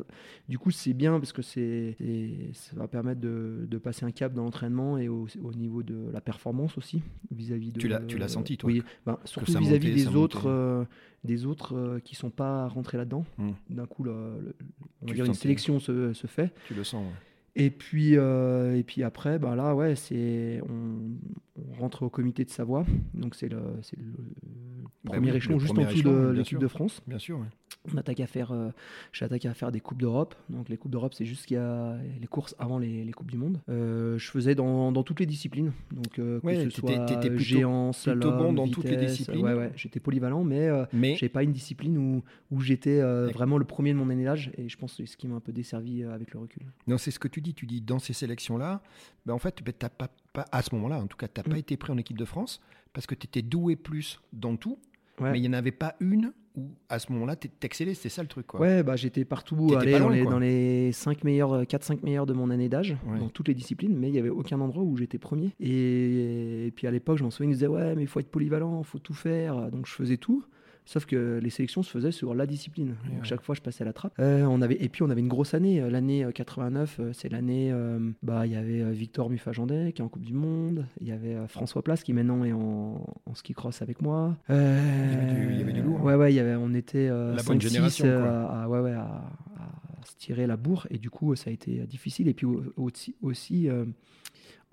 du 0.49 0.59
coup, 0.59 0.71
c'est 0.71 0.93
bien 0.93 1.19
parce 1.19 1.33
que 1.33 1.41
c'est, 1.43 1.97
ça 2.53 2.77
va 2.77 2.87
permettre 2.87 3.21
de, 3.21 3.67
de 3.69 3.79
passer 3.79 4.05
un 4.05 4.11
cap 4.11 4.33
dans 4.35 4.45
l'entraînement 4.45 4.99
et 4.99 5.09
au, 5.09 5.27
au 5.43 5.53
niveau 5.55 5.83
de 5.83 6.11
la 6.13 6.21
performance 6.21 6.77
aussi 6.77 7.03
vis-à-vis 7.31 7.73
de. 7.73 7.81
Tu 7.81 7.89
l'as- 7.89 8.01
tu 8.01 8.19
l'as 8.19 8.29
senti, 8.29 8.57
toi, 8.59 8.71
Oui, 8.71 8.83
ben, 9.07 9.19
surtout 9.25 9.53
vis-à-vis 9.61 9.87
des 9.95 10.03
autres, 10.17 10.47
euh, 10.49 10.85
des 11.25 11.47
autres 11.47 11.75
euh, 11.77 11.99
qui 12.01 12.15
sont 12.15 12.31
pas 12.31 12.69
rentrés 12.69 12.99
là-dedans. 12.99 13.25
Hmm. 13.39 13.53
D'un 13.71 13.87
coup, 13.87 14.05
le- 14.05 14.13
on 15.03 15.07
va 15.07 15.13
dire 15.15 15.25
une 15.25 15.35
sélection 15.35 15.81
se, 15.81 16.13
se 16.13 16.27
fait. 16.27 16.53
Tu 16.67 16.75
le 16.75 16.85
sens. 16.85 17.05
ouais. 17.07 17.13
Et 17.57 17.71
puis, 17.71 18.17
euh, 18.17 18.77
et 18.77 18.83
puis 18.83 19.03
après, 19.05 19.39
bah 19.39 19.55
là, 19.55 19.75
ouais, 19.77 19.95
c'est 19.95 20.61
on, 20.69 20.99
on 21.57 21.73
rentre 21.81 22.03
au 22.03 22.11
comité 22.11 22.45
de 22.45 22.51
Savoie, 22.51 22.85
donc 23.15 23.37
c'est 23.37 23.49
le, 23.49 23.61
c'est 23.83 23.97
le 23.99 24.13
Bah 25.05 25.13
premier 25.13 25.21
oui, 25.21 25.37
échelon 25.37 25.59
le 25.59 25.61
juste 25.61 25.75
premier 25.75 25.83
en 25.83 25.85
dessous 25.85 26.01
échelon, 26.01 26.13
de 26.29 26.31
l'équipe 26.33 26.59
de 26.59 26.69
France. 26.69 27.01
Bien 27.07 27.19
sûr. 27.19 27.39
ouais. 27.39 27.47
On 27.93 27.99
attaque 27.99 28.21
à 28.21 28.27
faire, 28.27 28.53
euh, 28.53 28.71
j'ai 29.13 29.25
attaqué 29.27 29.47
à 29.49 29.55
faire 29.55 29.71
des 29.71 29.81
coupes 29.81 29.99
d'Europe. 29.99 30.35
Donc 30.49 30.69
les 30.71 30.77
coupes 30.79 30.91
d'Europe, 30.91 31.13
c'est 31.15 31.25
juste 31.27 31.45
qu'il 31.47 31.57
y 31.57 31.61
a 31.61 31.97
les 32.21 32.27
courses 32.27 32.55
avant 32.59 32.79
les, 32.79 33.05
les 33.05 33.13
coupes 33.13 33.31
du 33.31 33.37
monde. 33.37 33.61
Euh, 33.69 34.17
je 34.19 34.31
faisais 34.31 34.55
dans, 34.55 34.91
dans 34.91 35.03
toutes 35.03 35.21
les 35.21 35.27
disciplines, 35.27 35.73
donc 35.93 36.19
euh, 36.19 36.41
que 36.41 36.47
Ouais, 36.47 36.65
ce 36.65 36.71
soit 36.71 37.05
t'étais 37.07 37.29
plutôt- 37.29 37.39
géant, 37.39 37.93
slalom, 37.93 38.39
bon 38.39 38.53
dans 38.55 38.69
toutes 38.69 38.85
les 38.87 38.97
disciplines. 38.97 39.45
Ouais, 39.45 39.53
ouais, 39.55 39.73
j'étais 39.77 40.01
polyvalent, 40.01 40.45
mais 40.45 40.69
Mais 40.93 41.17
j'ai 41.17 41.29
pas 41.29 41.43
une 41.43 41.53
discipline 41.53 41.99
où, 41.99 42.23
où 42.51 42.61
j'étais 42.61 43.01
vraiment 43.01 43.59
le 43.59 43.65
premier 43.67 43.93
de 43.93 43.99
mon 43.99 44.09
année 44.11 44.25
d'âge. 44.25 44.51
Et 44.57 44.69
je 44.69 44.77
pense 44.79 44.93
que 44.93 45.05
c'est 45.05 45.13
ce 45.13 45.17
qui 45.17 45.29
m'a 45.29 45.35
un 45.37 45.41
peu 45.41 45.53
desservi 45.53 46.05
avec 46.05 46.33
le 46.33 46.41
recul. 46.41 46.63
non, 46.87 46.97
c'est 46.99 47.11
ce 47.11 47.19
que 47.19 47.29
tu 47.29 47.41
dis. 47.41 47.55
Tu 47.55 47.67
dis 47.67 47.81
dans 47.81 47.99
ces 47.99 48.13
sélections-là, 48.15 48.83
ben, 49.27 49.35
en 49.35 49.39
fait, 49.39 49.63
ben, 49.63 49.73
t'as 49.79 49.89
pas, 49.91 50.09
pas- 50.33 50.47
à 50.53 50.63
ce 50.63 50.75
moment-là, 50.75 50.99
en 50.99 51.07
tout 51.07 51.17
cas, 51.17 51.29
tu 51.29 51.39
n'as 51.39 51.45
pas 51.45 51.55
Mm. 51.57 51.59
été 51.59 51.77
pris 51.77 51.93
en 51.93 51.99
équipe 51.99 52.17
de 52.19 52.25
France 52.25 52.61
parce 52.93 53.07
que 53.07 53.15
tu 53.15 53.27
étais 53.27 53.43
doué 53.43 53.77
plus 53.77 54.21
dans 54.33 54.57
tout, 54.57 54.79
Ouais. 55.21 55.31
mais 55.33 55.39
il 55.39 55.43
n'y 55.43 55.49
en 55.49 55.53
avait 55.53 55.71
pas 55.71 55.95
une 56.01 56.33
où 56.57 56.69
à 56.89 56.99
ce 56.99 57.11
moment-là, 57.13 57.37
tu 57.37 57.49
excellais. 57.63 57.95
C'est 57.95 58.09
ça 58.09 58.23
le 58.23 58.29
truc. 58.29 58.47
Quoi. 58.47 58.61
Ouais, 58.61 58.83
bah, 58.83 58.97
j'étais 58.97 59.25
partout, 59.25 59.69
pas 59.69 59.85
dans, 59.99 60.09
les, 60.09 60.25
dans 60.25 60.39
les 60.39 60.93
5 60.93 61.25
meilleurs, 61.25 61.63
4-5 61.65 62.05
meilleurs 62.05 62.27
de 62.27 62.33
mon 62.33 62.51
année 62.51 62.69
d'âge, 62.69 62.97
Ouais. 63.07 63.19
dans 63.19 63.29
toutes 63.29 63.49
les 63.49 63.55
disciplines, 63.55 63.97
mais 63.97 64.09
il 64.09 64.13
n'y 64.13 64.19
avait 64.19 64.29
aucun 64.31 64.61
endroit 64.61 64.83
où 64.85 64.97
j'étais 64.97 65.19
premier. 65.19 65.51
Et, 65.61 66.67
et 66.67 66.71
puis 66.71 66.87
à 66.87 66.91
l'époque, 66.91 67.19
je 67.19 67.25
m'en 67.25 67.31
souviens, 67.31 67.51
ils 67.51 67.55
disaient 67.55 67.67
Ouais, 67.67 67.95
mais 67.95 68.03
il 68.03 68.07
faut 68.09 68.21
être 68.21 68.31
polyvalent, 68.31 68.79
il 68.81 68.85
faut 68.87 68.99
tout 68.99 69.15
faire. 69.15 69.71
Donc 69.71 69.87
je 69.87 69.93
faisais 69.93 70.17
tout. 70.17 70.45
Sauf 70.87 71.07
que 71.07 71.41
les 71.43 71.51
sélections 71.51 71.83
se 71.83 71.91
faisaient 71.91 72.13
sur 72.13 72.35
la 72.35 72.47
discipline. 72.47 72.95
Donc 73.11 73.25
chaque 73.25 73.43
fois, 73.43 73.55
je 73.55 73.61
passais 73.61 73.83
à 73.83 73.87
la 73.87 73.93
trappe. 73.93 74.15
on 74.19 74.63
avait, 74.63 74.77
et 74.81 74.89
puis, 74.89 75.03
on 75.03 75.11
avait 75.11 75.21
une 75.21 75.29
grosse 75.29 75.55
année. 75.55 75.81
L'année 75.89 76.27
89, 76.35 77.01
c'est 77.13 77.31
l'année. 77.31 77.75
bah, 78.23 78.47
il 78.47 78.53
y 78.53 78.57
avait 78.57 78.93
Victor 78.93 79.31
Muffajandet 79.31 79.93
qui 79.93 80.03
est 80.03 80.05
en 80.05 80.09
Coupe 80.09 80.25
du 80.25 80.35
Monde. 80.35 80.87
Il 81.01 81.09
y 81.09 81.13
avait 81.13 81.37
François 81.49 81.83
Place 81.83 82.03
qui 82.03 82.13
maintenant 82.13 82.45
est 82.45 82.53
en, 82.53 83.05
ski 83.35 83.55
cross 83.55 83.83
avec 83.83 84.03
moi. 84.03 84.37
il, 84.49 84.55
y 84.55 85.63
avait 85.63 85.73
du, 85.73 85.83
lourd. 85.83 86.01
Hein. 86.01 86.05
Ouais, 86.05 86.15
ouais, 86.15 86.33
il 86.33 86.37
y 86.37 86.41
avait, 86.41 86.55
on 86.55 86.75
était 86.75 87.09
la 87.09 87.43
bonne 87.43 87.61
génération. 87.61 88.07
À, 88.07 88.69
ouais, 88.69 88.81
ouais, 88.81 88.93
à, 88.93 89.25
se 90.05 90.17
tirer 90.17 90.47
la 90.47 90.57
bourre. 90.57 90.87
Et 90.91 90.99
du 90.99 91.09
coup, 91.09 91.35
ça 91.35 91.51
a 91.51 91.53
été 91.53 91.79
difficile. 91.87 92.29
Et 92.29 92.35
puis 92.35 92.47
aussi, 92.77 93.17
aussi 93.23 93.69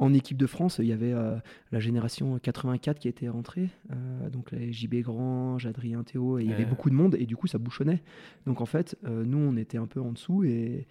en 0.02 0.16
équipe 0.16 0.38
de 0.38 0.48
France, 0.48 0.80
il 0.80 0.88
y 0.88 0.94
avait 0.94 1.14
euh, 1.14 1.36
la 1.72 1.80
génération 1.80 2.40
84 2.40 2.98
qui 2.98 3.08
était 3.08 3.30
rentrée, 3.30 3.70
euh, 3.92 4.32
donc 4.32 4.52
les 4.52 4.74
JB 4.74 4.96
Grand, 4.96 5.64
Adrien 5.64 6.04
Théo, 6.04 6.40
et 6.40 6.44
il 6.44 6.50
y 6.50 6.54
avait 6.54 6.66
beaucoup 6.66 6.90
de 6.90 6.96
monde, 6.96 7.16
et 7.20 7.28
du 7.28 7.36
coup 7.36 7.46
ça 7.46 7.60
bouchonnait. 7.60 8.02
Donc 8.48 8.62
en 8.62 8.66
fait, 8.66 8.98
euh, 9.06 9.24
nous 9.24 9.38
on 9.38 9.56
était 9.58 9.78
un 9.78 9.86
peu 9.86 10.02
en 10.02 10.12
dessous, 10.12 10.44
et, 10.44 10.88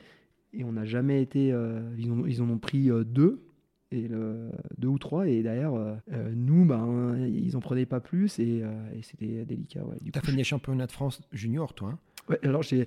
et 0.52 0.62
on 0.62 0.72
n'a 0.72 0.84
jamais 0.84 1.20
été. 1.20 1.48
Ils, 1.98 2.40
en 2.40 2.50
ont 2.50 2.58
pris 2.58 2.88
deux, 3.04 3.42
et 3.90 4.06
le, 4.06 4.52
deux 4.78 4.88
ou 4.88 4.98
trois, 4.98 5.26
et 5.26 5.42
derrière, 5.42 5.72
nous, 6.32 6.64
ben, 6.64 7.18
ils 7.26 7.56
en 7.56 7.60
prenaient 7.60 7.86
pas 7.86 7.98
plus, 7.98 8.38
et, 8.38 8.62
c'était 9.02 9.44
délicat. 9.44 9.84
Ouais. 9.84 9.96
Tu 10.04 10.16
as 10.16 10.22
fait 10.22 10.36
des 10.36 10.44
championnats 10.44 10.86
de 10.86 10.92
France 10.92 11.20
junior, 11.32 11.74
toi 11.74 11.90
hein? 11.90 11.98
Ouais, 12.30 12.38
alors 12.44 12.62
j'ai 12.62 12.86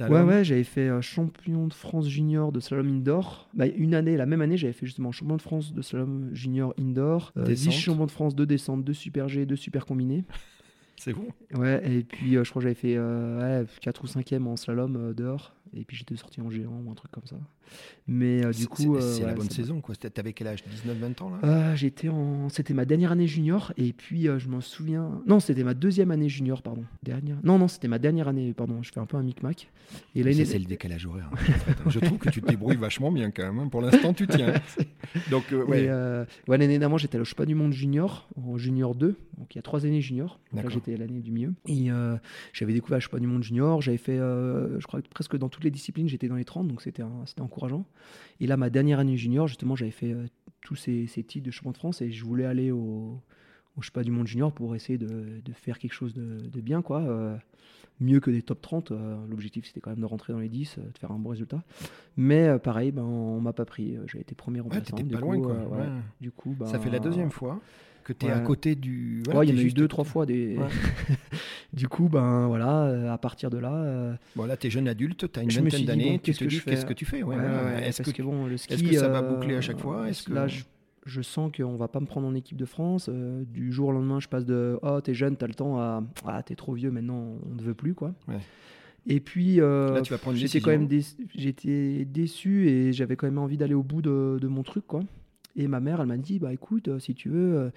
ouais, 0.00 0.22
ouais, 0.22 0.44
j'avais 0.44 0.64
fait 0.64 0.88
euh, 0.88 1.00
champion 1.00 1.68
de 1.68 1.72
France 1.72 2.08
junior 2.08 2.50
de 2.50 2.58
slalom 2.58 2.88
indoor. 2.88 3.48
Bah, 3.54 3.66
une 3.66 3.94
année, 3.94 4.16
la 4.16 4.26
même 4.26 4.40
année, 4.40 4.56
j'avais 4.56 4.72
fait 4.72 4.86
justement 4.86 5.12
champion 5.12 5.36
de 5.36 5.42
France 5.42 5.72
de 5.72 5.80
slalom 5.80 6.30
junior 6.32 6.74
indoor, 6.78 7.32
euh, 7.36 7.54
champion 7.56 8.06
de 8.06 8.10
France 8.10 8.34
de 8.34 8.44
descente, 8.44 8.84
de 8.84 8.92
super 8.92 9.28
G, 9.28 9.46
de 9.46 9.54
super 9.54 9.86
combiné. 9.86 10.24
C'est 11.00 11.14
bon. 11.14 11.28
Ouais, 11.54 11.80
et 11.90 12.04
puis 12.04 12.36
euh, 12.36 12.44
je 12.44 12.50
crois 12.50 12.60
que 12.60 12.64
j'avais 12.64 12.74
fait 12.74 12.92
4 12.92 12.98
euh, 13.00 13.64
ou 14.02 14.06
5e 14.06 14.46
en 14.46 14.56
slalom 14.56 15.14
dehors. 15.14 15.54
Et 15.74 15.84
puis 15.84 15.96
j'étais 15.96 16.16
sorti 16.16 16.40
en 16.40 16.50
géant 16.50 16.82
ou 16.84 16.90
un 16.90 16.94
truc 16.94 17.12
comme 17.12 17.26
ça. 17.26 17.36
Mais 18.08 18.44
euh, 18.44 18.50
du 18.50 18.66
coup. 18.66 18.98
C'est 19.00 19.24
la 19.24 19.34
bonne 19.34 19.50
saison, 19.50 19.80
quoi. 19.80 19.94
T'avais 19.94 20.32
quel 20.32 20.48
âge? 20.48 20.64
19-20 20.86 21.22
ans, 21.22 21.30
là? 21.30 21.38
Euh, 21.44 21.76
J'étais 21.76 22.08
en. 22.08 22.48
C'était 22.48 22.74
ma 22.74 22.84
dernière 22.84 23.12
année 23.12 23.28
junior. 23.28 23.72
Et 23.76 23.92
puis, 23.92 24.28
euh, 24.28 24.40
je 24.40 24.48
m'en 24.48 24.60
souviens. 24.60 25.22
Non, 25.28 25.38
c'était 25.38 25.62
ma 25.62 25.74
deuxième 25.74 26.10
année 26.10 26.28
junior, 26.28 26.62
pardon. 26.62 26.84
Dernière. 27.04 27.36
Non, 27.44 27.58
non, 27.58 27.68
c'était 27.68 27.86
ma 27.86 28.00
dernière 28.00 28.26
année, 28.26 28.52
pardon. 28.52 28.82
Je 28.82 28.90
fais 28.90 28.98
un 28.98 29.06
peu 29.06 29.16
un 29.16 29.22
micmac. 29.22 29.70
Et 30.16 30.24
l'année. 30.24 30.44
C'est 30.44 30.58
le 30.58 30.64
décalage 30.64 31.06
horaire. 31.06 31.30
je 31.86 32.00
trouve 32.00 32.18
que 32.18 32.30
tu 32.30 32.42
te 32.42 32.48
débrouilles 32.48 32.76
vachement 32.76 33.12
bien, 33.12 33.30
quand 33.30 33.44
même. 33.44 33.60
Hein. 33.60 33.68
Pour 33.68 33.82
l'instant, 33.82 34.12
tu 34.12 34.26
tiens. 34.26 34.54
Donc, 35.30 35.44
ouais. 35.52 35.88
ouais 36.48 36.58
l'année 36.58 36.80
d'avant, 36.80 36.98
j'étais 36.98 37.18
au 37.18 37.24
pas 37.36 37.46
du 37.46 37.54
Monde 37.54 37.72
junior, 37.72 38.28
en 38.36 38.58
junior 38.58 38.96
2. 38.96 39.16
Donc, 39.38 39.54
il 39.54 39.58
y 39.58 39.60
a 39.60 39.62
trois 39.62 39.86
années 39.86 40.00
junior. 40.00 40.40
Donc 40.52 40.64
là, 40.64 40.70
j'étais 40.70 40.89
l'année 40.96 41.20
du 41.20 41.30
milieu. 41.32 41.52
Et 41.66 41.88
j'avais 42.52 42.72
découvert 42.72 42.98
le 42.98 43.08
pas 43.08 43.18
du 43.18 43.26
Monde 43.26 43.42
junior. 43.42 43.80
J'avais 43.80 43.98
fait, 43.98 44.18
je 44.18 44.86
crois, 44.86 45.00
presque 45.10 45.36
dans 45.36 45.48
toutes 45.48 45.64
les 45.64 45.70
disciplines, 45.70 46.08
j'étais 46.08 46.28
dans 46.28 46.36
les 46.36 46.44
30. 46.44 46.68
Donc, 46.68 46.82
c'était 46.82 47.02
encourageant. 47.40 47.86
Et 48.40 48.46
là, 48.46 48.56
ma 48.56 48.70
dernière 48.70 48.98
année 48.98 49.16
junior, 49.16 49.46
justement, 49.46 49.76
j'avais 49.76 49.90
fait 49.90 50.12
euh, 50.12 50.26
tous 50.62 50.76
ces, 50.76 51.06
titres 51.06 51.46
de 51.46 51.50
champion 51.50 51.72
de 51.72 51.76
France 51.76 52.02
et 52.02 52.10
je 52.10 52.24
voulais 52.24 52.46
aller 52.46 52.70
au, 52.70 53.20
au 53.76 53.80
pas 53.92 54.02
du 54.02 54.10
monde 54.10 54.26
junior 54.26 54.52
pour 54.52 54.74
essayer 54.74 54.98
de, 54.98 55.40
faire 55.52 55.78
quelque 55.78 55.92
chose 55.92 56.14
de, 56.14 56.60
bien, 56.60 56.82
quoi. 56.82 57.00
Euh, 57.00 57.36
mieux 58.00 58.20
que 58.20 58.30
des 58.30 58.40
top 58.40 58.62
30. 58.62 58.92
Euh, 58.92 59.16
l'objectif, 59.28 59.66
c'était 59.66 59.80
quand 59.80 59.90
même 59.90 60.00
de 60.00 60.06
rentrer 60.06 60.32
dans 60.32 60.38
les 60.38 60.48
10, 60.48 60.78
de 60.78 60.98
faire 60.98 61.12
un 61.12 61.18
bon 61.18 61.30
résultat. 61.30 61.62
Mais 62.16 62.58
pareil, 62.58 62.92
ben, 62.92 63.02
on 63.02 63.40
m'a 63.40 63.52
pas 63.52 63.66
pris. 63.66 63.96
J'ai 64.06 64.20
été 64.20 64.34
premier 64.34 64.60
remplaçant. 64.60 64.96
Ouais, 64.96 65.04
pas 65.04 65.20
loin, 65.20 65.38
quoi. 65.38 65.86
Du 66.20 66.30
coup, 66.30 66.56
ben, 66.58 66.66
ça 66.66 66.78
fait 66.78 66.90
la 66.90 66.98
deuxième 66.98 67.30
fois 67.30 67.60
que 68.04 68.12
tu 68.12 68.26
es 68.26 68.30
à 68.30 68.40
côté 68.40 68.74
du. 68.74 69.22
il 69.26 69.32
y 69.32 69.36
en 69.36 69.40
a 69.40 69.62
eu 69.62 69.72
deux, 69.72 69.88
trois 69.88 70.04
fois. 70.04 70.26
Des... 70.26 70.58
du 71.72 71.88
coup, 71.88 72.08
ben 72.08 72.46
voilà, 72.48 72.84
euh, 72.84 73.12
à 73.12 73.18
partir 73.18 73.50
de 73.50 73.58
là. 73.58 73.72
Euh, 73.72 74.14
bon, 74.36 74.44
là, 74.44 74.56
tu 74.56 74.66
es 74.66 74.70
jeune 74.70 74.88
adulte, 74.88 75.30
tu 75.32 75.38
as 75.40 75.42
une 75.42 75.50
vingtaine 75.50 75.84
d'années. 75.84 76.18
qu'est-ce 76.22 76.40
que, 76.40 76.48
je 76.48 76.60
fais 76.60 76.70
Qu'est-ce 76.70 76.86
que 76.86 76.92
tu 76.92 77.04
fais? 77.04 77.20
Est-ce 77.20 78.02
que, 78.02 78.22
bon, 78.22 78.46
le 78.46 78.56
ski, 78.56 78.74
est 78.74 78.82
que 78.82 78.96
ça 78.96 79.08
va 79.08 79.22
boucler 79.22 79.56
à 79.56 79.60
chaque 79.60 79.78
fois? 79.78 80.06
Que... 80.10 80.32
Là, 80.32 80.46
je, 81.06 81.22
sens 81.22 81.50
qu'on 81.56 81.76
va 81.76 81.88
pas 81.88 82.00
me 82.00 82.06
prendre 82.06 82.26
en 82.26 82.34
équipe 82.34 82.58
de 82.58 82.66
France. 82.66 83.08
Euh, 83.08 83.44
du 83.44 83.72
jour 83.72 83.88
au 83.88 83.92
lendemain, 83.92 84.20
je 84.20 84.28
passe 84.28 84.44
de 84.44 84.78
Oh, 84.82 85.00
t'es 85.00 85.14
jeune, 85.14 85.36
t'as 85.36 85.46
le 85.46 85.54
temps 85.54 85.78
à 85.78 86.02
Ah, 86.26 86.42
t'es 86.42 86.54
trop 86.54 86.74
vieux, 86.74 86.90
maintenant 86.90 87.38
on 87.50 87.54
ne 87.54 87.62
veut 87.62 87.74
plus. 87.74 87.94
quoi. 87.94 88.12
Et 89.06 89.20
puis, 89.20 89.60
euh, 89.60 90.02
j'étais 90.34 90.60
quand 90.60 90.70
même 90.70 90.88
j'étais 91.34 92.04
déçu 92.04 92.68
et 92.68 92.92
j'avais 92.92 93.16
quand 93.16 93.26
même 93.26 93.38
envie 93.38 93.56
d'aller 93.56 93.74
au 93.74 93.82
bout 93.82 94.02
de, 94.02 94.38
de, 94.40 94.46
mon 94.46 94.62
truc. 94.62 94.86
quoi. 94.86 95.00
Et 95.56 95.68
ma 95.68 95.80
mère, 95.80 96.00
elle 96.00 96.06
m'a 96.06 96.16
dit, 96.16 96.38
bah 96.38 96.52
écoute, 96.52 96.88
euh, 96.88 96.98
si 96.98 97.14
tu 97.14 97.28
veux, 97.28 97.56
euh, 97.56 97.70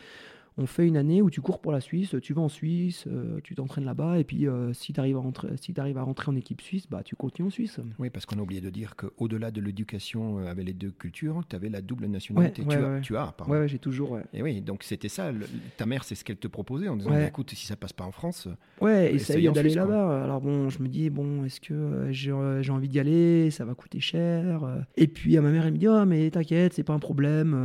on 0.57 0.65
fait 0.65 0.87
une 0.87 0.97
année 0.97 1.21
où 1.21 1.29
tu 1.29 1.41
cours 1.41 1.59
pour 1.59 1.71
la 1.71 1.81
Suisse, 1.81 2.15
tu 2.21 2.33
vas 2.33 2.41
en 2.41 2.49
Suisse, 2.49 3.05
euh, 3.07 3.39
tu 3.43 3.55
t'entraînes 3.55 3.85
là-bas, 3.85 4.19
et 4.19 4.23
puis 4.23 4.47
euh, 4.47 4.71
si 4.73 4.93
tu 4.93 4.99
arrives, 4.99 5.17
à 5.17 5.19
rentrer, 5.19 5.49
si 5.59 5.73
arrives 5.77 5.97
à 5.97 6.03
rentrer 6.03 6.31
en 6.31 6.35
équipe 6.35 6.61
suisse, 6.61 6.87
bah, 6.89 7.01
tu 7.03 7.15
continues 7.15 7.47
en 7.47 7.51
Suisse. 7.51 7.79
Oui, 7.97 8.09
parce 8.09 8.25
qu'on 8.25 8.37
a 8.37 8.41
oublié 8.41 8.61
de 8.61 8.69
dire 8.69 8.95
qu'au-delà 8.95 9.51
de 9.51 9.61
l'éducation 9.61 10.39
euh, 10.39 10.47
avec 10.47 10.65
les 10.65 10.73
deux 10.73 10.91
cultures, 10.91 11.41
tu 11.49 11.55
avais 11.55 11.69
la 11.69 11.81
double 11.81 12.05
nationalité. 12.05 12.63
tu, 12.67 12.75
as, 12.75 12.99
tu, 13.01 13.17
as, 13.17 13.31
pardon. 13.31 13.53
Ouais, 13.53 13.67
j'ai 13.67 13.79
toujours. 13.79 14.19
Et 14.33 14.43
oui, 14.43 14.61
donc 14.61 14.83
c'était 14.83 15.09
ça. 15.09 15.31
ta 15.77 15.85
mère, 15.85 16.03
c'est 16.03 16.15
ce 16.15 16.23
qu'elle 16.23 16.37
te 16.37 16.47
proposait 16.47 16.87
en 16.87 16.97
disant 16.97 17.17
écoute, 17.19 17.51
si 17.51 17.65
ça 17.65 17.75
passe 17.75 17.93
pas 17.93 18.05
en 18.05 18.11
France. 18.11 18.47
Ouais, 18.81 19.15
y 19.15 19.51
d'aller 19.51 19.73
là-bas. 19.73 20.23
Alors 20.23 20.41
bon, 20.41 20.69
je 20.69 20.81
me 20.81 20.87
dis 20.87 21.09
bon, 21.09 21.45
est-ce 21.45 21.59
que 21.59 22.09
j'ai 22.11 22.31
envie 22.31 22.89
d'y 22.89 22.99
aller 22.99 23.49
Ça 23.49 23.65
va 23.65 23.73
coûter 23.73 23.99
cher. 23.99 24.85
Et 24.95 25.07
puis 25.07 25.35
à 25.37 25.41
ma 25.41 25.49
mère, 25.49 25.65
elle 25.65 25.73
me 25.73 25.77
dit 25.77 25.87
oh, 25.87 26.05
mais 26.05 26.29
t'inquiète, 26.29 26.73
c'est 26.73 26.83
pas 26.83 26.93
un 26.93 26.99
problème. 26.99 27.57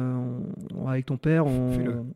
avec 0.86 1.06
ton 1.06 1.18
père, 1.18 1.46
on, 1.46 2.14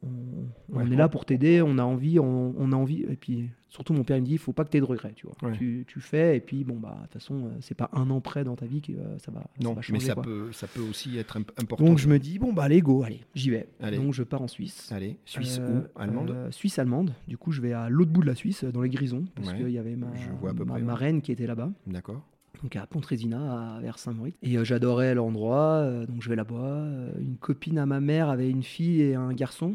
on 0.72 0.90
est 0.90 0.96
là 0.96 1.08
pour 1.08 1.24
t'aider, 1.24 1.62
on 1.62 1.78
a 1.78 1.82
envie, 1.82 2.18
on, 2.18 2.72
a 2.72 2.76
envie. 2.76 3.02
Et 3.02 3.16
puis 3.16 3.50
surtout, 3.68 3.92
mon 3.92 4.04
père 4.04 4.16
il 4.16 4.20
me 4.20 4.26
dit, 4.26 4.32
il 4.32 4.38
faut 4.38 4.52
pas 4.52 4.64
que 4.64 4.70
tu 4.70 4.76
aies 4.76 4.80
de 4.80 4.87
regrets, 4.87 5.12
tu 5.14 5.26
vois. 5.26 5.52
Tu, 5.52 5.85
fais, 6.00 6.37
et 6.37 6.40
puis 6.40 6.64
bon 6.64 6.76
bah 6.76 6.94
de 6.96 7.02
toute 7.02 7.12
façon, 7.14 7.46
euh, 7.46 7.50
c'est 7.61 7.74
pas 7.74 7.90
un 7.92 8.11
an 8.11 8.20
près 8.20 8.44
dans 8.44 8.56
ta 8.56 8.66
vie 8.66 8.80
que 8.80 8.92
euh, 8.92 9.18
ça 9.18 9.30
va. 9.30 9.44
Non, 9.61 9.74
changer, 9.76 9.92
mais 9.92 10.00
ça 10.00 10.16
peut, 10.16 10.50
ça 10.52 10.66
peut 10.66 10.80
aussi 10.80 11.18
être 11.18 11.37
important. 11.37 11.85
Donc 11.85 11.98
je 11.98 12.08
me 12.08 12.18
dis 12.18 12.38
bon 12.38 12.52
bah 12.52 12.64
allez 12.64 12.80
go, 12.80 13.02
allez, 13.02 13.20
j'y 13.35 13.50
vais. 13.50 13.68
Donc 13.96 14.14
je 14.14 14.22
pars 14.22 14.42
en 14.42 14.48
Suisse. 14.48 14.90
Allez, 14.92 15.18
Suisse 15.24 15.58
euh, 15.61 15.80
où? 15.80 16.00
Allemande? 16.00 16.48
Suisse 16.50 16.78
allemande. 16.78 17.14
Du 17.28 17.37
coup, 17.37 17.52
je 17.52 17.61
vais 17.61 17.72
à 17.72 17.88
l'autre 17.88 18.11
bout 18.11 18.22
de 18.22 18.26
la 18.26 18.35
Suisse, 18.35 18.64
dans 18.64 18.82
les 18.82 18.90
Grisons, 18.90 19.24
parce 19.35 19.52
qu'il 19.52 19.70
y 19.70 19.78
avait 19.78 19.96
ma, 19.96 20.08
ma, 20.78 20.94
reine 20.94 21.22
qui 21.22 21.32
était 21.32 21.46
là-bas. 21.46 21.70
D'accord 21.87 22.22
donc 22.62 22.76
à 22.76 22.87
Pontresina, 22.87 23.80
vers 23.82 23.98
Saint-Maurice. 23.98 24.35
Et 24.40 24.64
j'adorais 24.64 25.16
l'endroit, 25.16 25.85
donc 26.06 26.22
je 26.22 26.28
vais 26.28 26.37
là-bas. 26.37 26.87
une 27.18 27.37
copine 27.37 27.76
à 27.76 27.87
ma 27.87 27.98
mère 27.98 28.28
avait 28.28 28.48
une 28.48 28.62
fille 28.62 29.00
et 29.00 29.16
un 29.16 29.32
garçon 29.32 29.74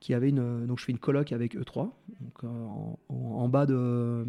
qui 0.00 0.14
avait 0.14 0.28
une. 0.28 0.66
Donc 0.66 0.78
je 0.78 0.84
fais 0.84 0.92
une 0.92 0.98
colloque 0.98 1.32
avec 1.32 1.56
E3, 1.56 1.90
donc, 2.20 2.44
euh, 2.44 2.66
en, 3.08 3.48
bas 3.48 3.66
de. 3.66 4.24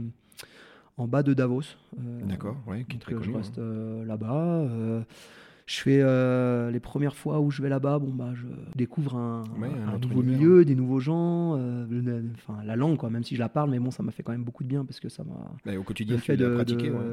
En 0.98 1.08
bas 1.08 1.24
de 1.24 1.34
Davos. 1.34 1.62
Euh, 1.98 2.26
D'accord, 2.26 2.58
oui, 2.68 2.86
qui 2.86 2.98
est 2.98 3.00
très 3.00 3.14
connu. 3.14 3.26
Je 3.26 3.32
reste 3.32 3.60
euh, 3.60 4.04
là-bas 4.06 4.68
je 5.70 5.82
fais 5.82 6.00
euh, 6.02 6.72
les 6.72 6.80
premières 6.80 7.16
fois 7.16 7.40
où 7.42 7.52
je 7.52 7.62
vais 7.62 7.70
là-bas, 7.70 8.00
bon 8.00 8.12
bah 8.12 8.32
je 8.34 8.48
découvre 8.76 9.16
un, 9.16 9.44
nouveau 10.02 10.24
milieu, 10.24 10.66
des 10.66 10.74
nouveaux 10.74 11.00
gens, 11.00 11.56
euh, 11.60 12.24
enfin 12.34 12.58
la 12.66 12.76
langue 12.76 12.98
quoi, 12.98 13.12
même 13.12 13.24
si 13.24 13.36
je 13.36 13.40
la 13.40 13.50
parle, 13.50 13.70
mais 13.70 13.78
bon 13.78 13.92
ça 13.92 14.02
m'a 14.02 14.12
fait 14.12 14.24
quand 14.24 14.32
même 14.32 14.44
beaucoup 14.44 14.64
de 14.64 14.68
bien 14.68 14.84
parce 14.84 15.00
que 15.00 15.10
ça 15.10 15.24
m'a. 15.24 15.78
au 15.78 15.84
quotidien, 15.84 16.18
fait 16.18 16.38
de, 16.38 16.64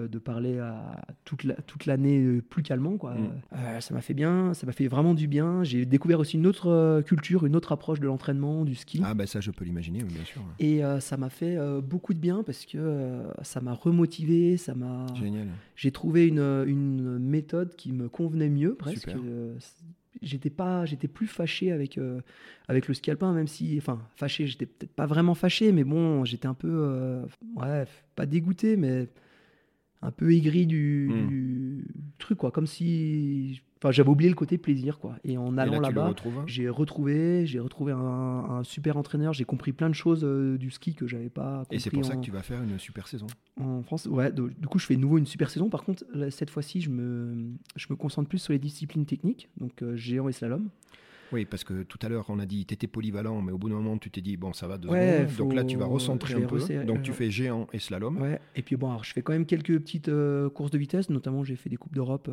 de, 0.07 0.19
parler 0.19 0.59
à 0.59 1.05
toute 1.27 1.45
la, 1.45 1.53
toute 1.67 1.85
l'année 1.85 2.19
euh, 2.19 2.41
plus 2.41 2.63
calmement 2.63 2.97
quoi. 2.97 3.13
Mm. 3.15 3.81
ça 3.81 3.93
m'a 3.93 4.01
fait 4.01 4.15
bien, 4.15 4.55
ça 4.55 4.67
m'a 4.67 4.73
fait 4.73 4.89
vraiment 4.89 5.13
du 5.13 5.29
bien. 5.29 5.63
J'ai 5.63 5.85
découvert 5.85 6.19
aussi 6.19 6.39
une 6.39 6.47
autre 6.47 7.03
culture, 7.03 7.45
une 7.45 7.57
autre 7.57 7.73
approche 7.73 8.01
de 8.01 8.07
l'entraînement, 8.07 8.65
du 8.65 8.75
ski. 8.75 9.03
Ah 9.05 9.13
bah 9.13 9.27
ça 9.27 9.43
je 9.43 9.51
peux 9.51 9.67
l'imaginer, 9.67 10.03
bien 10.03 10.25
sûr. 10.25 10.41
Et 10.61 10.81
ça 11.01 11.19
m'a 11.19 11.29
fait 11.29 11.59
beaucoup 11.83 12.15
de 12.15 12.21
bien 12.21 12.43
parce 12.43 12.65
que 12.65 13.23
ça 13.43 13.61
m'a 13.61 13.75
remotivé, 13.75 14.57
ça 14.57 14.75
m'a. 14.75 15.05
Génial. 15.15 15.49
J'ai 15.75 15.91
trouvé 15.91 16.27
une, 16.27 16.65
une 16.67 17.19
méthode 17.19 17.77
qui 17.77 17.93
me 17.93 18.09
convenait 18.09 18.46
mieux 18.49 18.75
presque. 18.75 19.09
Euh, 19.09 19.57
j'étais 20.23 20.51
pas, 20.51 20.85
j'étais 20.87 21.09
plus 21.09 21.27
fâché 21.27 21.73
avec 21.73 21.99
euh, 21.99 22.21
avec 22.69 22.89
le 22.89 22.95
ski 22.95 23.11
alpin, 23.11 23.33
même 23.33 23.47
si, 23.47 23.77
enfin, 23.79 24.01
fâché, 24.17 24.47
j'étais 24.47 24.67
peut-être 24.67 24.93
pas 24.93 25.07
vraiment 25.07 25.35
fâché, 25.35 25.73
mais 25.73 25.85
bon, 25.85 26.25
j'étais 26.25 26.47
un 26.47 26.55
peu, 26.55 27.23
bref, 27.55 27.89
euh, 27.89 28.07
pas 28.15 28.27
dégoûté, 28.27 28.77
mais 28.77 29.09
un 30.03 30.11
peu 30.11 30.33
aigri 30.33 30.67
du, 30.67 31.09
hmm. 31.11 31.27
du, 31.29 31.85
truc, 32.19 32.39
quoi, 32.39 32.51
comme 32.51 32.67
si 32.67 33.61
Enfin, 33.79 33.93
j'avais 33.93 34.09
oublié 34.09 34.31
le 34.31 34.37
côté 34.37 34.57
plaisir, 34.57 34.99
quoi. 34.99 35.17
Et 35.23 35.37
en 35.37 35.59
allant 35.59 35.81
là-bas, 35.81 36.15
j'ai 36.47 36.69
retrouvé, 36.71 37.45
j'ai 37.45 37.61
retrouvé 37.61 37.93
un, 37.93 38.63
super 38.65 38.97
entraîneur. 38.97 39.35
J'ai 39.35 39.45
compris 39.45 39.73
plein 39.73 39.91
de 39.91 39.95
choses 39.95 40.25
euh, 40.25 40.57
du 40.57 40.71
ski 40.71 40.95
que 40.95 41.07
j'avais 41.07 41.29
pas. 41.29 41.59
Compris 41.59 41.77
Et 41.77 41.79
c'est 41.81 41.91
pour 41.91 42.05
ça 42.05 42.17
que 42.17 42.23
tu 42.23 42.31
vas 42.31 42.43
faire 42.43 42.63
une 42.63 42.79
super 42.79 43.07
saison. 43.07 43.27
En 43.61 43.83
France, 43.83 44.07
ouais. 44.07 44.33
du 44.33 44.67
coup, 44.67 44.79
je 44.79 44.87
fais 44.87 44.97
de 44.97 45.01
nouveau 45.01 45.19
une 45.19 45.27
super 45.27 45.51
saison. 45.51 45.69
Par 45.69 45.85
contre, 45.85 46.05
cette 46.31 46.49
fois-ci, 46.49 46.81
je 46.81 46.89
me, 46.89 47.53
je 47.77 47.87
me 47.91 47.97
concentre 47.97 48.31
plus 48.31 48.39
sur 48.39 48.55
les 48.55 48.59
disciplines 48.59 49.05
techniques, 49.05 49.51
donc 49.59 49.83
euh, 49.83 49.95
géant 49.95 50.29
et 50.29 50.33
slalom. 50.33 50.71
Oui, 51.33 51.45
parce 51.45 51.65
que 51.65 51.83
tout 51.83 51.99
à 52.03 52.09
l'heure, 52.09 52.27
on 52.29 52.39
a 52.39 52.47
dit 52.47 52.67
tu 52.67 52.75
étais 52.75 52.87
polyvalent, 52.87 53.43
mais 53.43 53.53
au 53.53 53.59
bout 53.59 53.69
d'un 53.69 53.77
moment, 53.77 53.99
tu 53.99 54.11
t'es 54.11 54.21
dit 54.21 54.37
bon, 54.37 54.53
ça 54.53 54.67
va 54.67 54.79
deux 54.79 54.89
ouais, 54.89 55.27
Donc 55.39 55.55
là, 55.55 55.65
tu 55.65 55.77
vas 55.77 55.87
recentrer 55.87 56.35
un 56.35 56.47
peu. 56.47 56.59
Donc 56.85 57.03
tu 57.03 57.13
fais 57.13 57.31
géant 57.31 57.67
et 57.73 57.79
slalom. 57.79 58.21
Ouais. 58.21 58.41
Et 58.55 58.63
puis 58.63 58.77
bon, 58.77 58.89
alors, 58.89 59.05
je 59.05 59.13
fais 59.13 59.23
quand 59.23 59.33
même 59.33 59.47
quelques 59.47 59.79
petites 59.79 60.09
euh, 60.09 60.49
courses 60.51 60.71
de 60.71 60.79
vitesse, 60.79 61.11
notamment 61.11 61.45
j'ai 61.45 61.57
fait 61.57 61.71
des 61.71 61.77
coupes 61.77 61.95
d'Europe 61.95 62.31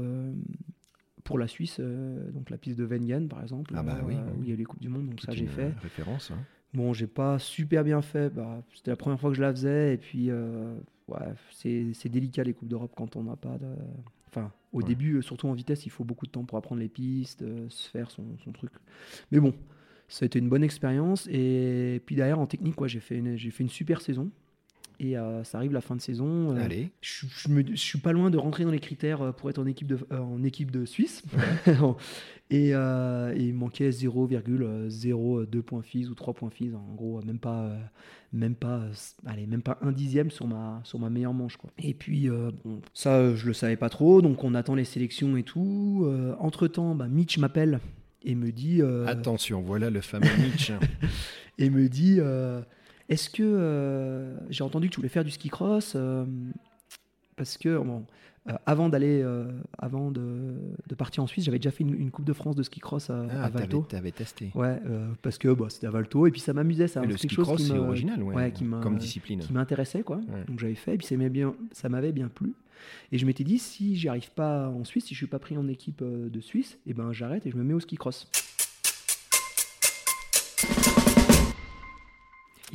pour 1.24 1.38
la 1.38 1.48
Suisse, 1.48 1.78
euh, 1.80 2.32
donc 2.32 2.50
la 2.50 2.58
piste 2.58 2.78
de 2.78 2.86
Wengen 2.86 3.28
par 3.28 3.42
exemple, 3.42 3.74
ah 3.76 3.84
bah 3.84 4.00
oui, 4.06 4.16
euh, 4.16 4.32
où 4.38 4.44
il 4.44 4.50
y 4.50 4.54
a 4.54 4.56
les 4.56 4.64
Coupes 4.64 4.82
du 4.82 4.90
Monde, 4.90 5.10
donc 5.10 5.22
ça 5.22 5.32
j'ai 5.32 5.48
fait. 5.48 5.72
Référence. 5.82 6.32
Hein. 6.32 6.40
Bon, 6.74 6.94
j'ai 6.94 7.08
pas 7.08 7.40
super 7.40 7.84
bien 7.84 8.02
fait. 8.02 8.34
Bah, 8.34 8.64
C'était 8.74 8.92
la 8.92 8.98
première 8.98 9.20
fois 9.20 9.30
que 9.30 9.36
je 9.36 9.42
la 9.42 9.52
faisais. 9.52 9.94
Et 9.94 9.98
puis, 9.98 10.32
euh, 10.32 10.76
ouais, 11.08 11.34
c'est 11.52 11.94
c'est 11.94 12.10
délicat 12.10 12.44
les 12.44 12.54
Coupes 12.54 12.68
d'Europe 12.68 12.94
quand 12.96 13.16
on 13.16 13.24
n'a 13.24 13.36
pas 13.36 13.58
de. 13.60 13.68
Au 14.74 14.80
Ouais. 14.80 14.84
début, 14.84 15.16
euh, 15.18 15.22
surtout 15.22 15.48
en 15.48 15.54
vitesse, 15.54 15.86
il 15.86 15.90
faut 15.92 16.04
beaucoup 16.04 16.26
de 16.26 16.32
temps 16.32 16.44
pour 16.44 16.58
apprendre 16.58 16.82
les 16.82 16.90
pistes, 16.90 17.44
euh, 17.44 17.68
se 17.70 17.90
faire 17.90 18.10
son, 18.12 18.24
son 18.44 18.52
truc. 18.52 18.72
Mais 19.32 19.40
bon, 19.40 19.54
ça 20.08 20.24
a 20.24 20.26
été 20.26 20.40
une 20.40 20.50
bonne 20.50 20.64
expérience. 20.64 21.28
Et 21.32 22.02
puis 22.06 22.16
derrière, 22.16 22.40
en 22.40 22.48
technique, 22.48 22.76
quoi, 22.76 22.88
j'ai 22.88 23.00
fait, 23.00 23.18
une- 23.18 23.36
j'ai 23.38 23.52
fait 23.52 23.64
une 23.64 23.70
super 23.70 24.02
saison. 24.02 24.32
Et 25.00 25.18
euh, 25.18 25.44
ça 25.44 25.58
arrive 25.58 25.74
la 25.74 25.82
fin 25.82 25.96
de 25.96 26.02
saison. 26.02 26.56
euh, 26.56 26.64
Allez. 26.64 26.92
je, 27.02 27.26
je 27.30 27.50
me- 27.50 27.66
je 27.66 27.76
suis 27.76 28.00
pas 28.00 28.12
loin 28.14 28.30
de 28.30 28.38
rentrer 28.38 28.64
dans 28.64 28.72
les 28.72 28.80
critères 28.80 29.22
euh, 29.22 29.32
pour 29.32 29.50
être 29.50 29.60
en 29.60 29.66
équipe 29.66 29.88
de, 29.88 29.98
euh, 30.12 30.20
en 30.20 30.44
équipe 30.44 30.72
de 30.72 30.86
Suisse. 30.86 31.24
et, 32.50 32.70
et 32.70 32.74
il 33.44 33.54
manquait 33.54 33.90
0,02 33.90 35.62
points 35.62 35.82
FIS 35.82 36.08
ou 36.10 36.16
3 36.16 36.34
points 36.34 36.50
FIS. 36.50 36.72
En 36.76 36.94
gros, 36.96 37.22
même 37.24 37.40
pas, 37.40 37.72
même 38.32 38.56
pas, 38.56 38.82
allez, 39.26 39.48
même 39.48 39.62
pas 39.62 39.78
un 39.82 39.92
dixième 39.92 40.32
sur 40.32 40.48
ma, 40.48 40.82
sur 40.84 41.00
ma 41.00 41.10
meilleure 41.10 41.34
manche. 41.34 41.58
Quoi. 41.58 41.72
Et 41.80 41.94
puis, 41.94 42.30
bon, 42.64 42.82
ça, 42.94 43.34
je 43.36 43.46
le 43.48 43.54
savais 43.54 43.78
pas 43.78 43.90
trop. 43.90 44.22
Donc, 44.22 44.44
on 44.44 44.54
attend 44.56 44.76
les 44.76 44.86
sélections 44.86 45.36
et 45.38 45.44
tout. 45.44 46.08
entre 46.40 46.68
temps, 46.68 46.96
Mitch 46.96 47.38
m'appelle 47.38 47.80
et 48.24 48.36
me 48.36 48.52
dit. 48.52 48.82
Attention, 49.08 49.62
voilà 49.62 49.90
le 49.90 50.02
fameux 50.02 50.28
Mitch. 50.40 50.72
et 51.58 51.70
me 51.70 51.88
dit 51.90 52.20
Est-ce 53.14 53.30
que 53.30 53.44
euh, 53.44 54.36
j'ai 54.50 54.64
entendu 54.64 54.88
que 54.90 54.94
tu 54.94 54.98
voulais 54.98 55.10
faire 55.10 55.24
du 55.24 55.30
ski 55.32 55.50
cross 55.50 55.94
euh, 55.96 56.26
Parce 57.36 57.58
que 57.58 57.78
bon, 57.78 58.06
euh, 58.50 58.54
avant 58.66 58.90
d'aller, 58.90 59.24
avant 59.78 60.10
de, 60.10 60.56
de 60.88 60.96
partir 60.96 61.22
en 61.24 61.28
Suisse, 61.28 61.46
j'avais 61.46 61.60
déjà 61.60 61.70
fait 61.72 61.84
une, 61.84 61.94
une 61.94 62.10
Coupe 62.12 62.26
de 62.26 62.34
France 62.34 62.56
de 62.56 62.64
ski 62.64 62.80
cross 62.80 63.10
à, 63.10 63.26
Ah, 63.30 63.44
à 63.46 63.50
Valto. 63.50 63.86
t'avais 63.88 64.12
testé. 64.12 64.52
Ouais, 64.56 64.80
parce 65.22 65.38
que 65.38 65.54
bah, 65.54 65.68
c'était 65.70 65.88
à 65.88 65.92
Valto 65.92 66.26
et 66.28 66.32
puis 66.32 66.42
ça 66.42 66.54
m'amusait. 66.54 66.88
Ça, 66.88 67.04
Et 67.04 67.08
le 67.08 67.18
ski 67.18 67.28
quelque 67.28 67.36
chose 67.36 67.46
cross, 67.48 67.64
qui 67.68 67.74
me- 67.74 67.80
original, 67.80 68.24
ouais, 68.24 68.36
ouais, 68.36 68.52
qui 68.52 68.64
m'a- 68.64 68.80
comme 68.82 68.98
discipline. 68.98 69.40
qui 69.40 69.54
m'intéressait 69.54 70.02
quoi. 70.04 70.18
Ouais. 70.18 70.44
Donc 70.48 70.60
j'avais 70.60 70.76
fait 70.76 70.96
et 70.96 70.98
puis 70.98 71.06
ça 71.06 71.16
m'avait 71.16 71.30
bien, 71.30 71.54
ça 71.72 71.88
m'avait 71.90 72.12
bien 72.12 72.30
plu. 72.30 72.54
Et 73.12 73.18
je 73.18 73.26
m'étais 73.26 73.44
dit 73.46 73.60
si 73.60 73.96
j'y 73.96 74.10
arrive 74.10 74.32
pas 74.32 74.68
en 74.70 74.84
Suisse, 74.84 75.06
si 75.06 75.14
je 75.14 75.20
suis 75.20 75.28
pas 75.28 75.40
pris 75.40 75.56
en 75.58 75.68
équipe 75.70 76.04
de 76.04 76.42
Suisse, 76.42 76.78
et 76.88 76.94
ben 76.94 77.14
j'arrête 77.14 77.46
et 77.46 77.52
je 77.52 77.56
me 77.56 77.64
mets 77.64 77.74
au 77.76 77.80
ski 77.80 77.96
cross. 77.96 78.28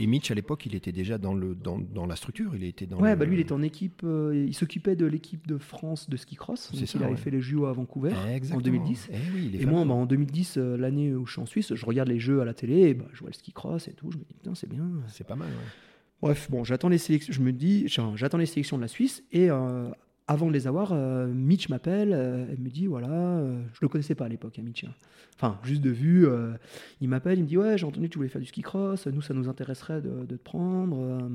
Et 0.00 0.06
Mitch, 0.06 0.30
à 0.30 0.34
l'époque, 0.34 0.64
il 0.64 0.74
était 0.76 0.92
déjà 0.92 1.18
dans, 1.18 1.34
le, 1.34 1.54
dans, 1.56 1.78
dans 1.78 2.06
la 2.06 2.14
structure. 2.16 2.54
Il 2.54 2.62
était 2.64 2.86
dans 2.86 2.98
Ouais, 3.00 3.10
le- 3.10 3.16
bah 3.16 3.24
lui 3.24 3.36
il 3.36 3.40
était 3.40 3.52
en 3.52 3.62
équipe, 3.62 4.02
euh, 4.04 4.44
il 4.48 4.54
s'occupait 4.54 4.94
de 4.96 5.04
l'équipe 5.06 5.46
de 5.48 5.58
France 5.58 6.08
de 6.08 6.16
ski 6.16 6.36
cross. 6.36 6.70
C'est 6.72 6.78
Donc 6.78 6.88
ça, 6.88 6.98
il 6.98 7.02
avait 7.04 7.12
ouais. 7.14 7.18
fait 7.18 7.30
les 7.30 7.40
JO 7.40 7.66
à 7.66 7.72
Vancouver. 7.72 8.12
Exactement. 8.32 8.60
2010. 8.62 9.08
Eh 9.12 9.16
oui, 9.34 9.50
Et 9.58 9.66
moi, 9.66 9.84
bah, 9.84 9.94
en 9.94 10.06
2010, 10.06 10.54
euh, 10.56 10.76
l'année 10.76 11.14
où 11.14 11.26
je 11.26 11.32
suis 11.32 11.40
en 11.40 11.46
Suisse, 11.46 11.74
je 11.74 11.84
regarde 11.84 12.08
les 12.08 12.20
jeux 12.20 12.40
à 12.40 12.44
la 12.44 12.54
télé, 12.54 12.90
et 12.90 12.94
bah, 12.94 13.06
je 13.12 13.20
vois 13.20 13.30
le 13.30 13.34
ski 13.34 13.52
cross 13.52 13.88
et 13.88 13.92
tout. 13.92 14.10
Je 14.12 14.18
me 14.18 14.22
dis, 14.24 14.34
putain, 14.34 14.54
c'est 14.54 14.68
bien. 14.68 14.88
c'est 15.08 15.26
pas 15.26 15.36
mal. 15.36 15.48
ouais. 15.48 15.54
Bref, 16.22 16.48
bon, 16.50 16.64
j'attends 16.64 16.88
les 16.88 16.98
sélections. 16.98 17.32
Je 17.32 17.40
me 17.40 17.52
dis, 17.52 17.86
j'attends 18.14 18.38
les 18.38 18.46
sélections 18.46 18.76
de 18.76 18.82
la 18.82 18.88
Suisse 18.88 19.22
et 19.32 19.50
euh, 19.50 19.88
avant 20.28 20.46
de 20.46 20.52
les 20.52 20.66
avoir, 20.66 20.92
euh, 20.92 21.26
Mitch 21.26 21.68
m'appelle. 21.68 22.12
euh, 22.12 22.46
elle 22.50 22.58
me 22.60 22.68
dit, 22.70 22.86
voilà, 22.86 23.08
euh, 23.10 23.60
je 23.72 23.78
le 23.82 23.88
connaissais 23.88 24.14
pas 24.14 24.26
à 24.26 24.28
l'époque, 24.28 24.58
hein, 24.58 24.62
Mitch. 24.62 24.84
hein. 24.84 24.92
Enfin, 25.36 25.58
juste 25.64 25.82
de 25.82 25.90
vue. 25.90 26.26
euh, 26.26 26.52
il 27.00 27.08
m'appelle, 27.08 27.38
il 27.38 27.42
me 27.42 27.48
dit, 27.48 27.56
ouais, 27.56 27.78
j'ai 27.78 27.86
entendu 27.86 28.08
que 28.08 28.12
tu 28.12 28.18
voulais 28.18 28.28
faire 28.28 28.40
du 28.40 28.46
ski 28.46 28.62
cross. 28.62 29.06
Nous, 29.06 29.22
ça 29.22 29.34
nous 29.34 29.48
intéresserait 29.48 30.00
de, 30.02 30.24
de 30.26 30.36
te 30.36 30.42
prendre. 30.42 30.98
euh. 31.00 31.28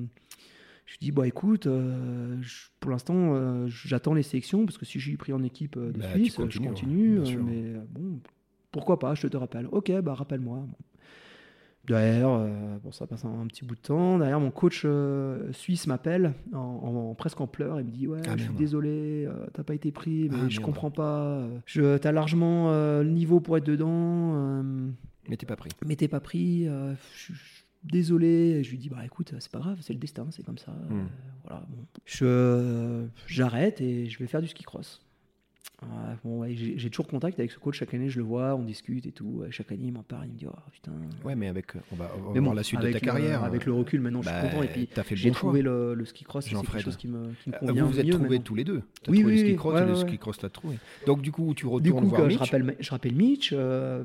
je 0.85 0.91
lui 0.93 0.97
dis, 0.99 1.11
bah 1.11 1.25
écoute, 1.27 1.65
je- 1.65 2.67
pour 2.79 2.91
l'instant, 2.91 3.65
j'attends 3.67 4.13
les 4.13 4.23
sélections 4.23 4.65
parce 4.65 4.77
que 4.77 4.85
si 4.85 4.99
je 4.99 5.07
suis 5.09 5.17
pris 5.17 5.33
en 5.33 5.41
équipe 5.43 5.77
de 5.79 5.91
Bah, 5.99 6.09
Suisse, 6.11 6.39
je 6.49 6.59
ouais, 6.59 6.65
continue. 6.67 7.19
mais 7.43 7.63
bon, 7.89 8.19
pourquoi 8.71 8.99
pas, 8.99 9.15
je 9.15 9.27
te 9.27 9.37
rappelle. 9.37 9.67
Ok, 9.71 9.91
bah 10.01 10.13
rappelle-moi. 10.13 10.57
Bon. 10.67 10.75
Derrière, 11.85 12.29
euh, 12.29 12.77
bon, 12.81 12.91
ça 12.93 13.05
passe 13.07 13.25
un, 13.25 13.41
un 13.41 13.47
petit 13.47 13.65
bout 13.65 13.75
de 13.75 13.81
temps. 13.81 14.17
Derrière, 14.17 14.39
mon 14.39 14.51
coach 14.51 14.83
euh, 14.85 15.51
suisse 15.51 15.85
m'appelle, 15.85 16.33
en, 16.53 16.57
en- 16.59 17.13
presque 17.15 17.41
en 17.41 17.47
pleurs. 17.47 17.79
Il 17.81 17.87
me 17.87 17.91
dit 17.91 18.07
Ouais, 18.07 18.21
Ah, 18.27 18.37
je 18.37 18.43
suis 18.43 18.53
désolé, 18.53 19.25
euh, 19.27 19.45
t'as 19.53 19.63
pas 19.63 19.73
été 19.75 19.91
pris, 19.91 20.29
mais 20.29 20.37
Ah, 20.43 20.49
je 20.49 20.59
merde. 20.59 20.63
comprends 20.65 20.91
pas. 20.91 21.45
Je, 21.65 21.97
t'as 21.97 22.11
largement 22.13 22.71
le 22.71 23.09
niveau 23.09 23.39
pour 23.41 23.57
être 23.57 23.65
dedans, 23.65 24.63
Mais 25.27 25.35
t'es 25.37 25.45
pas 25.45 25.57
pris. 25.57 25.71
mais 25.85 25.95
t'es 25.97 26.07
pas 26.07 26.21
pris. 26.21 26.65
je 26.65 27.33
suis 27.33 27.33
désolé. 27.83 28.27
Et 28.59 28.63
je 28.63 28.71
lui 28.71 28.77
dis 28.77 28.87
Bah 28.89 29.03
écoute, 29.05 29.33
c'est 29.39 29.51
pas 29.51 29.59
grave, 29.59 29.77
c'est 29.81 29.91
le 29.93 29.99
destin, 29.99 30.27
c'est 30.31 30.43
comme 30.45 30.57
ça. 30.57 30.71
Hmm. 30.71 31.07
voilà, 31.43 31.65
bon. 31.69 31.83
Je, 32.05 33.05
j'arrête 33.27 33.81
et 33.81 34.07
je 34.09 34.19
vais 34.19 34.27
faire 34.27 34.41
du 34.41 34.47
ski 34.47 34.63
cross. 34.63 35.05
Ouais, 35.81 36.15
bon, 36.23 36.39
ouais, 36.39 36.55
j'ai, 36.55 36.89
toujours 36.89 37.07
contact 37.07 37.37
avec 37.39 37.51
ce 37.51 37.59
coach 37.59 37.77
chaque 37.79 37.93
année, 37.93 38.07
je 38.09 38.19
le 38.19 38.25
vois, 38.25 38.55
on 38.55 38.63
discute 38.63 39.05
et 39.05 39.11
tout. 39.11 39.43
Chaque 39.49 39.71
année, 39.71 39.85
il 39.87 39.91
m'en 39.91 40.03
parle, 40.03 40.27
il 40.27 40.33
me 40.33 40.37
dit 40.37 40.45
Oh 40.47 40.55
putain. 40.71 40.93
Ouais, 41.25 41.35
mais 41.35 41.47
avec, 41.47 41.73
on 41.91 41.95
va, 41.95 42.09
on 42.15 42.21
va 42.21 42.31
Mais 42.33 42.39
bon, 42.39 42.45
voir 42.45 42.55
la 42.55 42.63
suite 42.63 42.79
de 42.79 42.85
ta 42.87 42.93
le- 42.93 42.99
carrière. 42.99 43.43
Avec 43.43 43.65
le 43.65 43.73
recul, 43.73 43.99
maintenant, 43.99 44.21
je 44.21 44.29
Bah, 44.29 44.39
suis 44.39 44.49
content. 44.49 44.63
Et 44.63 44.67
puis, 44.69 44.87
t'as 44.87 45.03
fait 45.03 45.15
le 45.15 45.21
j'ai 45.21 45.29
bon 45.29 45.35
trouvé 45.35 45.61
le, 45.61 45.93
le 45.93 46.05
ski 46.05 46.23
cross, 46.23 46.45
c'est 46.45 46.55
quelque 46.55 46.79
chose 46.79 46.95
qui 46.95 47.07
me, 47.07 47.33
qui 47.33 47.49
me 47.49 47.55
Euh, 47.55 47.59
convient 47.59 47.83
Vous 47.85 47.91
vous 47.91 47.99
êtes 47.99 48.05
mieux 48.05 48.13
trouvés 48.13 48.39
tous 48.39 48.55
les 48.55 48.63
deux. 48.63 48.81
T'as 49.03 49.11
Oui, 49.11 49.19
trouvé 49.19 49.33
oui, 49.33 49.39
le 49.41 49.47
ski 49.49 49.55
cross 49.57 49.73
ouais, 49.75 49.83
et 49.83 49.87
le 49.87 49.95
ski 49.95 50.17
cross 50.17 50.37
t'as 50.37 50.49
trouvé. 50.49 50.77
Donc 51.05 51.21
du 51.21 51.31
coup, 51.31 51.53
tu 51.53 51.65
Du 51.65 51.69
retournes 51.71 52.03
coup, 52.03 52.07
voir 52.09 52.21
que 52.21 52.27
Mitch. 52.27 52.37
je, 52.37 52.39
rappelle, 52.39 52.75
je 52.79 52.89
rappelle 52.89 53.15
Mitch, 53.15 53.49
euh, 53.53 54.03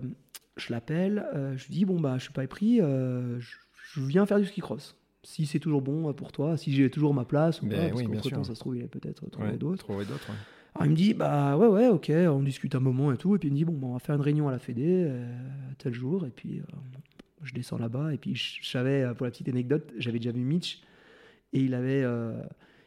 je 0.56 0.72
l'appelle, 0.72 1.24
euh, 1.34 1.56
je 1.56 1.66
lui 1.66 1.74
dis 1.74 1.84
Bon, 1.84 2.00
bah, 2.00 2.14
je 2.18 2.24
suis 2.24 2.32
pas 2.32 2.46
pris, 2.48 2.80
euh, 2.80 3.38
je, 3.38 3.56
je 3.92 4.00
viens 4.00 4.26
faire 4.26 4.40
du 4.40 4.46
ski 4.46 4.60
cross. 4.60 4.96
Si 5.22 5.46
c'est 5.46 5.58
toujours 5.60 5.82
bon 5.82 6.08
euh, 6.08 6.12
pour 6.12 6.32
toi, 6.32 6.56
si 6.56 6.72
j'ai 6.72 6.90
toujours 6.90 7.14
ma 7.14 7.24
place 7.24 7.62
ou 7.62 7.66
Ben 7.66 7.76
pas, 7.76 7.88
parce 7.90 8.00
oui, 8.02 8.06
qu'entre 8.06 8.30
temps, 8.30 8.44
ça 8.44 8.54
se 8.54 8.60
trouve, 8.60 8.76
il 8.76 8.84
a 8.84 8.88
peut-être 8.88 9.28
trouvé 9.30 9.48
Ouais, 9.50 9.56
d'autres. 9.56 9.84
trouver 9.84 10.04
d'autres. 10.06 10.28
ouais. 10.30 10.36
Alors 10.74 10.86
il 10.86 10.90
me 10.90 10.96
dit 10.96 11.14
bah 11.14 11.56
ouais 11.56 11.66
ouais 11.66 11.88
ok 11.88 12.10
on 12.28 12.42
discute 12.42 12.74
un 12.74 12.80
moment 12.80 13.12
et 13.12 13.16
tout 13.16 13.34
et 13.34 13.38
puis 13.38 13.48
il 13.48 13.52
me 13.52 13.56
dit 13.56 13.64
bon 13.64 13.72
bah, 13.72 13.86
on 13.88 13.92
va 13.94 13.98
faire 13.98 14.14
une 14.14 14.20
réunion 14.20 14.48
à 14.48 14.52
la 14.52 14.58
Fédé 14.58 14.84
euh, 14.86 15.26
tel 15.78 15.92
jour 15.94 16.24
et 16.26 16.30
puis 16.30 16.58
euh, 16.60 16.62
je 17.42 17.52
descends 17.54 17.78
là-bas 17.78 18.12
et 18.12 18.18
puis 18.18 18.34
je, 18.36 18.58
je 18.62 18.68
savais 18.68 19.02
euh, 19.02 19.14
pour 19.14 19.24
la 19.26 19.30
petite 19.32 19.48
anecdote 19.48 19.92
j'avais 19.98 20.18
déjà 20.18 20.30
vu 20.32 20.40
Mitch 20.42 20.82
et 21.52 21.60
il 21.60 21.74
avait 21.74 22.02
euh, 22.04 22.40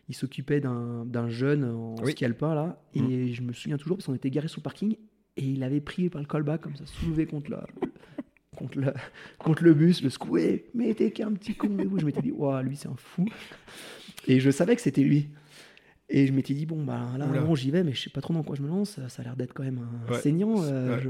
il 0.09 0.15
s'occupait 0.15 0.59
d'un 0.61 1.29
jeune 1.29 1.63
en 1.65 1.95
Oui. 2.03 2.11
ski 2.11 2.23
alpin 2.25 2.53
là 2.55 2.81
et 2.93 3.01
Mhm. 3.01 3.33
je 3.33 3.41
me 3.41 3.53
souviens 3.53 3.77
toujours 3.77 3.97
parce 3.97 4.05
qu'on 4.07 4.15
était 4.15 4.29
garé 4.29 4.47
sur 4.47 4.59
le 4.59 4.63
parking 4.63 4.95
et 5.37 5.43
il 5.45 5.63
avait 5.63 5.81
pris 5.81 6.09
par 6.09 6.21
le 6.21 6.27
callback 6.27 6.61
comme 6.61 6.75
ça 6.75 6.85
soulevé 6.85 7.25
contre 7.25 7.51
la 7.51 7.65
contre 8.55 8.79
le, 8.79 8.93
contre 9.39 9.63
le 9.63 9.73
bus, 9.73 10.03
le 10.03 10.09
secoué, 10.09 10.65
mais 10.75 10.93
t'es 10.93 11.09
qu'un 11.11 11.31
petit 11.31 11.55
con. 11.55 11.69
tout. 11.77 11.97
Je 11.97 12.05
m'étais 12.05 12.21
dit, 12.21 12.31
waouh, 12.31 12.61
lui 12.61 12.75
c'est 12.75 12.89
un 12.89 12.95
fou. 12.97 13.25
Et 14.27 14.39
je 14.39 14.51
savais 14.51 14.75
que 14.75 14.81
c'était 14.81 15.01
lui. 15.01 15.29
Et 16.13 16.27
je 16.27 16.33
m'étais 16.33 16.53
dit, 16.53 16.65
bon, 16.65 16.83
bah 16.83 16.99
là, 17.17 17.25
j'y 17.55 17.71
vais, 17.71 17.83
mais 17.83 17.93
je 17.93 18.01
sais 18.01 18.09
pas 18.09 18.19
trop 18.21 18.33
dans 18.33 18.43
quoi 18.43 18.55
je 18.57 18.61
me 18.61 18.67
lance. 18.67 18.99
Ça 19.07 19.21
a 19.21 19.23
l'air 19.23 19.35
d'être 19.37 19.53
quand 19.53 19.63
même 19.63 19.79
un 20.07 20.11
Ouais. 20.11 20.19
saignant. 20.19 20.55
euh, 20.63 20.95
Ouais, 20.97 21.01
je- 21.01 21.09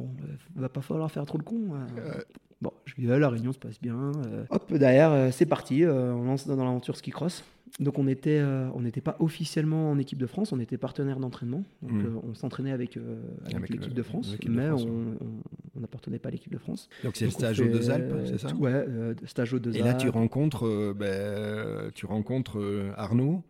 bon, 0.00 0.08
euh, 0.22 0.32
va 0.56 0.68
pas 0.70 0.80
falloir 0.80 1.10
faire 1.10 1.26
trop 1.26 1.36
le 1.38 1.44
con. 1.44 1.60
euh. 1.74 2.16
Ouais. 2.18 2.24
Bon, 2.62 2.72
je 2.84 2.94
vais 3.06 3.18
la 3.18 3.28
réunion 3.30 3.52
se 3.52 3.58
passe 3.58 3.80
bien. 3.80 4.12
euh. 4.26 4.44
Hop, 4.50 4.72
derrière, 4.72 5.10
euh, 5.12 5.30
c'est 5.30 5.46
parti. 5.46 5.84
euh, 5.84 6.12
on 6.12 6.24
lance 6.24 6.46
dans 6.46 6.56
l'aventure 6.56 6.96
ski 6.96 7.10
cross. 7.10 7.44
Donc 7.78 7.98
on 7.98 8.06
était, 8.08 8.38
euh, 8.40 8.68
on 8.74 8.80
n'était 8.80 9.00
pas 9.00 9.16
officiellement 9.20 9.90
en 9.90 9.98
équipe 9.98 10.18
de 10.18 10.26
France, 10.26 10.52
on 10.52 10.58
était 10.60 10.76
partenaire 10.76 11.20
d'entraînement. 11.20 11.62
Donc 11.82 11.92
Mm. 12.02 12.06
euh, 12.06 12.20
on 12.30 12.34
s'entraînait 12.34 12.72
avec, 12.72 12.96
euh, 12.96 13.20
avec, 13.44 13.54
Avec 13.56 13.70
l'équipe 13.70 13.94
de 13.94 14.02
France, 14.02 14.32
l'équipe 14.32 14.50
de 14.50 14.56
mais 14.56 14.66
France, 14.68 14.84
on- 14.86 15.80
n'appartenait 15.80 16.18
pas 16.18 16.28
à 16.28 16.32
l'équipe 16.32 16.52
de 16.52 16.58
France. 16.58 16.88
Donc 17.04 17.16
c'est 17.16 17.24
le 17.26 17.30
stage 17.30 17.60
aux 17.60 17.68
deux 17.68 17.90
Alpes, 17.90 18.12
euh, 18.12 18.26
c'est 18.26 18.38
ça? 18.38 18.48
Tout- 18.48 18.56
Ouais, 18.58 18.72
euh, 18.72 19.14
stage 19.24 19.54
aux 19.54 19.58
deux 19.60 19.74
Et 19.76 19.80
là, 19.82 19.90
Alpes. 19.90 20.00
tu 20.00 20.08
rencontres, 20.10 20.66
euh, 20.66 20.92
ben, 20.98 21.06
euh, 21.06 21.90
tu 21.94 22.04
rencontres 22.06 22.58
euh, 22.58 22.90
Arnaud, 22.96 23.42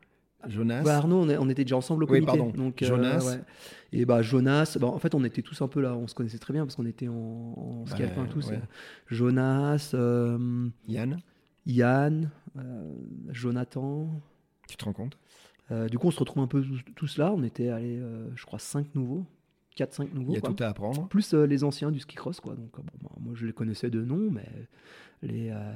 Jonas. 0.48 0.82
Bah, 0.82 0.96
Arnaud, 0.96 1.26
on, 1.28 1.48
était 1.48 1.64
déjà 1.64 1.76
ensemble 1.76 2.04
au 2.04 2.06
Oui, 2.06 2.20
comité. 2.20 2.38
pardon. 2.38 2.50
Donc, 2.56 2.82
euh, 2.82 2.86
Jonas. 2.86 3.24
ouais. 3.26 3.40
Et 3.92 4.04
bah 4.04 4.22
Jonas, 4.22 4.76
bah, 4.80 4.86
en 4.86 4.98
fait 4.98 5.14
on 5.14 5.24
était 5.24 5.42
tous 5.42 5.60
un 5.62 5.68
peu 5.68 5.80
là, 5.80 5.96
on 5.96 6.06
se 6.06 6.14
connaissait 6.14 6.38
très 6.38 6.52
bien 6.52 6.64
parce 6.64 6.76
qu'on 6.76 6.86
était 6.86 7.08
en, 7.08 7.14
en 7.14 7.86
ski 7.86 8.02
Ouais, 8.02 8.08
alpin 8.08 8.24
tous. 8.26 8.46
ouais. 8.48 8.60
Jonas, 9.08 9.90
euh, 9.94 10.68
Yann, 10.88 11.18
Yann, 11.66 12.30
euh, 12.56 12.94
Jonathan. 13.30 14.08
tu 14.68 14.76
te 14.76 14.84
rends 14.84 14.92
compte? 14.92 15.18
Euh, 15.72 15.88
du 15.88 15.98
coup 15.98 16.06
on 16.08 16.10
se 16.10 16.18
retrouve 16.18 16.42
un 16.42 16.46
peu 16.46 16.62
tous, 16.62 16.80
tous 16.96 17.18
là, 17.18 17.32
on 17.32 17.42
était 17.42 17.68
allés, 17.68 17.98
euh, 17.98 18.28
je 18.36 18.44
crois, 18.46 18.58
5 18.58 18.94
nouveaux, 18.94 19.24
4-5 19.76 20.12
nouveaux. 20.14 20.32
Il 20.32 20.34
y 20.34 20.38
a 20.38 20.40
quoi. 20.40 20.52
tout 20.54 20.62
à 20.62 20.68
apprendre. 20.68 21.08
Plus 21.08 21.34
euh, 21.34 21.46
les 21.46 21.62
anciens 21.64 21.90
du 21.90 22.00
ski 22.00 22.16
cross, 22.16 22.40
quoi. 22.40 22.54
Donc, 22.54 22.70
euh, 22.78 22.82
bon, 22.82 23.08
bah, 23.08 23.10
moi, 23.20 23.34
je 23.36 23.46
les 23.46 23.52
connaissais 23.52 23.88
de 23.90 24.02
nom, 24.04 24.30
mais 24.30 24.48
les, 25.22 25.50
euh, 25.50 25.72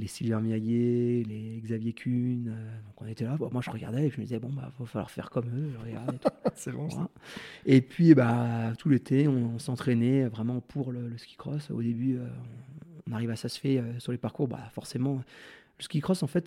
les 0.00 0.06
Sylvain 0.06 0.40
Miaillet, 0.40 1.22
les 1.28 1.60
Xavier 1.62 1.92
Kuhn, 1.92 2.48
euh, 2.48 2.76
donc 2.86 3.00
on 3.02 3.06
était 3.06 3.24
là. 3.24 3.36
Bon, 3.36 3.48
moi, 3.52 3.60
je 3.64 3.70
regardais 3.70 4.06
et 4.06 4.10
je 4.10 4.16
me 4.18 4.24
disais, 4.24 4.38
bon, 4.38 4.50
bah, 4.52 4.72
va 4.78 4.86
falloir 4.86 5.10
faire 5.10 5.30
comme 5.30 5.46
eux. 5.48 5.70
je 5.72 5.78
regardais 5.86 6.18
c'est 6.54 6.72
bon 6.72 6.86
Voilà. 6.88 7.08
Et 7.66 7.80
puis, 7.80 8.14
bah, 8.14 8.72
tout 8.78 8.88
l'été, 8.88 9.28
on, 9.28 9.54
on 9.54 9.58
s'entraînait 9.58 10.26
vraiment 10.28 10.60
pour 10.60 10.90
le, 10.92 11.08
le 11.08 11.18
ski 11.18 11.36
cross. 11.36 11.70
Au 11.70 11.82
début, 11.82 12.16
euh, 12.16 12.26
on 13.08 13.12
arrive 13.12 13.30
à 13.30 13.36
s'assfer 13.36 13.78
euh, 13.78 13.98
sur 13.98 14.12
les 14.12 14.18
parcours, 14.18 14.48
bah, 14.48 14.68
forcément. 14.72 15.16
Le 15.78 15.84
ski 15.84 16.00
cross, 16.00 16.22
en 16.22 16.26
fait, 16.26 16.46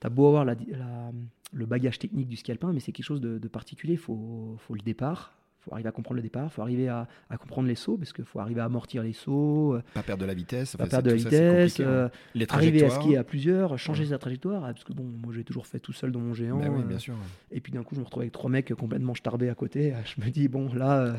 tu 0.00 0.06
as 0.06 0.10
beau 0.10 0.26
avoir 0.28 0.44
la- 0.44 0.54
la- 0.68 1.12
le 1.52 1.66
bagage 1.66 1.98
technique 2.00 2.26
du 2.28 2.36
ski 2.36 2.50
alpin, 2.50 2.72
mais 2.72 2.80
c'est 2.80 2.90
quelque 2.92 3.06
chose 3.06 3.20
de, 3.20 3.38
de 3.38 3.48
particulier. 3.48 3.92
Il 3.94 3.98
faut, 3.98 4.56
faut 4.58 4.74
le 4.74 4.80
départ, 4.80 5.32
faut 5.64 5.72
arriver 5.72 5.88
à 5.88 5.92
comprendre 5.92 6.16
le 6.16 6.22
départ, 6.22 6.44
il 6.44 6.50
faut 6.50 6.62
arriver 6.62 6.88
à, 6.88 7.06
à 7.30 7.36
comprendre 7.36 7.66
les 7.68 7.74
sauts, 7.74 7.96
parce 7.96 8.12
qu'il 8.12 8.24
faut 8.24 8.38
arriver 8.40 8.60
à 8.60 8.64
amortir 8.66 9.02
les 9.02 9.12
sauts, 9.12 9.74
euh, 9.74 9.82
Pas 9.94 10.02
perdre 10.02 10.22
de 10.22 10.26
la 10.26 10.34
vitesse. 10.34 10.76
pas 10.76 10.86
perdre 10.86 11.08
de 11.08 11.14
la 11.14 11.18
ça, 11.18 11.28
vitesse, 11.28 11.72
compliqué, 11.72 11.84
hein. 11.84 11.86
euh, 11.88 12.08
Les 12.34 12.46
arriver 12.50 12.84
à 12.84 12.90
skier 12.90 13.16
à 13.16 13.24
plusieurs, 13.24 13.78
changer 13.78 14.04
Ouais. 14.04 14.10
sa 14.10 14.18
trajectoire, 14.18 14.62
parce 14.62 14.84
que 14.84 14.92
bon, 14.92 15.04
moi 15.04 15.32
j'ai 15.34 15.44
toujours 15.44 15.66
fait 15.66 15.78
tout 15.80 15.92
seul 15.92 16.12
dans 16.12 16.20
mon 16.20 16.34
géant. 16.34 16.58
Bah 16.58 16.66
oui, 16.70 16.82
euh, 16.82 16.86
bien 16.86 16.98
sûr. 16.98 17.14
et 17.50 17.60
puis 17.60 17.72
d'un 17.72 17.82
coup, 17.82 17.94
je 17.94 18.00
me 18.00 18.04
retrouve 18.04 18.22
avec 18.22 18.32
trois 18.32 18.50
mecs 18.50 18.72
complètement 18.74 19.14
starbés 19.14 19.48
à 19.48 19.54
côté. 19.54 19.94
Je 20.04 20.24
me 20.24 20.30
dis, 20.30 20.48
bon, 20.48 20.72
là, 20.74 20.98
euh, 21.00 21.12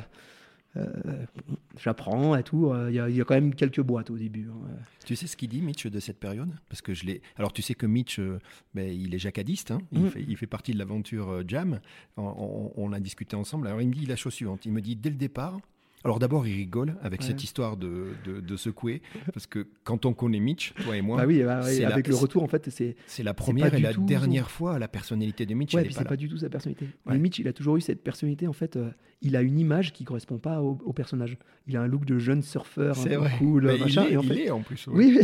j'apprends 1.78 2.36
et 2.36 2.44
tout. 2.44 2.74
Il 2.88 2.96
y, 2.96 3.00
a, 3.00 3.10
y, 3.10 3.22
a 3.22 3.24
quand 3.24 3.36
même 3.36 3.56
quelques 3.56 3.82
boîtes 3.82 4.10
au 4.10 4.18
début. 4.18 4.50
Hein, 4.50 4.76
tu 5.06 5.16
sais 5.16 5.28
ce 5.28 5.38
qu'il 5.38 5.50
dit, 5.50 5.62
Mitch, 5.62 5.88
de 5.88 6.00
cette 6.00 6.20
période? 6.20 6.50
Parce 6.70 6.82
que 6.82 6.94
je 6.94 7.06
l'ai. 7.06 7.22
Alors, 7.38 7.54
tu 7.54 7.62
sais 7.62 7.76
que 7.76 7.86
Mitch, 7.86 8.20
ben, 8.74 8.88
il 8.88 9.14
est 9.16 9.20
jacadiste. 9.20 9.72
Hein. 9.72 9.80
il, 9.92 10.02
mm. 10.02 10.10
fait, 10.10 10.26
il, 10.28 10.38
fait, 10.38 10.48
partie 10.48 10.74
de 10.74 10.80
l'aventure 10.80 11.44
Jam. 11.48 11.80
On, 12.18 12.72
on, 12.76 12.94
a 12.94 13.00
discuté 13.00 13.36
ensemble. 13.36 13.68
Alors, 13.68 13.82
il 13.82 13.90
me 13.90 13.94
dit 13.94 14.06
la 14.06 14.16
chose 14.16 14.34
suivante. 14.34 14.66
Il 14.66 14.72
me 14.72 14.82
dit 14.82 14.96
dès 14.96 15.10
le 15.10 15.16
départ, 15.16 15.60
alors 16.06 16.20
d'abord, 16.20 16.46
il 16.46 16.56
rigole 16.56 16.94
avec 17.02 17.24
cette 17.24 17.44
histoire 17.44 17.78
de, 17.78 18.10
de, 18.24 18.58
secouer, 18.58 19.02
parce 19.34 19.48
que 19.48 19.68
quand 19.84 20.06
on 20.06 20.14
connaît 20.14 20.40
Mitch, 20.40 20.72
toi 20.84 20.96
et 20.96 21.02
moi, 21.02 21.18
bah 21.18 21.26
oui, 21.26 21.42
bah 21.42 21.64
avec 21.88 22.08
le 22.08 22.14
retour, 22.14 22.44
en 22.44 22.48
fait, 22.48 22.70
c'est 22.70 22.96
c'est 23.08 23.24
la 23.24 23.34
première 23.34 23.74
et 23.74 23.80
la 23.80 23.92
dernière 23.92 24.52
fois 24.52 24.78
la 24.78 24.88
personnalité 24.88 25.48
de 25.48 25.56
Mitch. 25.56 25.74
Ouais, 25.74 25.88
c'est 25.90 26.08
pas, 26.08 26.16
du 26.16 26.30
tout 26.30 26.38
sa 26.38 26.48
personnalité. 26.48 26.88
Mais 27.08 27.18
Mitch, 27.18 27.40
il 27.40 27.48
a 27.48 27.54
toujours 27.54 27.78
eu 27.78 27.82
cette 27.82 28.04
personnalité. 28.04 28.48
En 28.48 28.54
fait, 28.54 28.76
euh, 28.76 28.92
il 29.26 29.36
a 29.36 29.42
une 29.42 29.60
image 29.60 29.92
qui 29.92 30.04
correspond 30.04 30.38
pas 30.38 30.62
au, 30.62 30.94
personnage. 30.94 31.38
Il 31.68 31.76
a 31.76 31.82
un 31.82 31.88
look 31.88 32.06
de 32.06 32.20
jeune 32.20 32.44
surfeur, 32.44 32.98
un 33.00 33.04
peu 33.04 33.20
cool, 33.40 33.66
machin. 33.80 34.06
Il 34.06 34.10
est, 34.10 34.14
et 34.14 34.18
en, 34.18 34.22
fait, 34.22 34.52
en 34.52 34.62
plus. 34.62 34.88
Oui, 34.88 35.20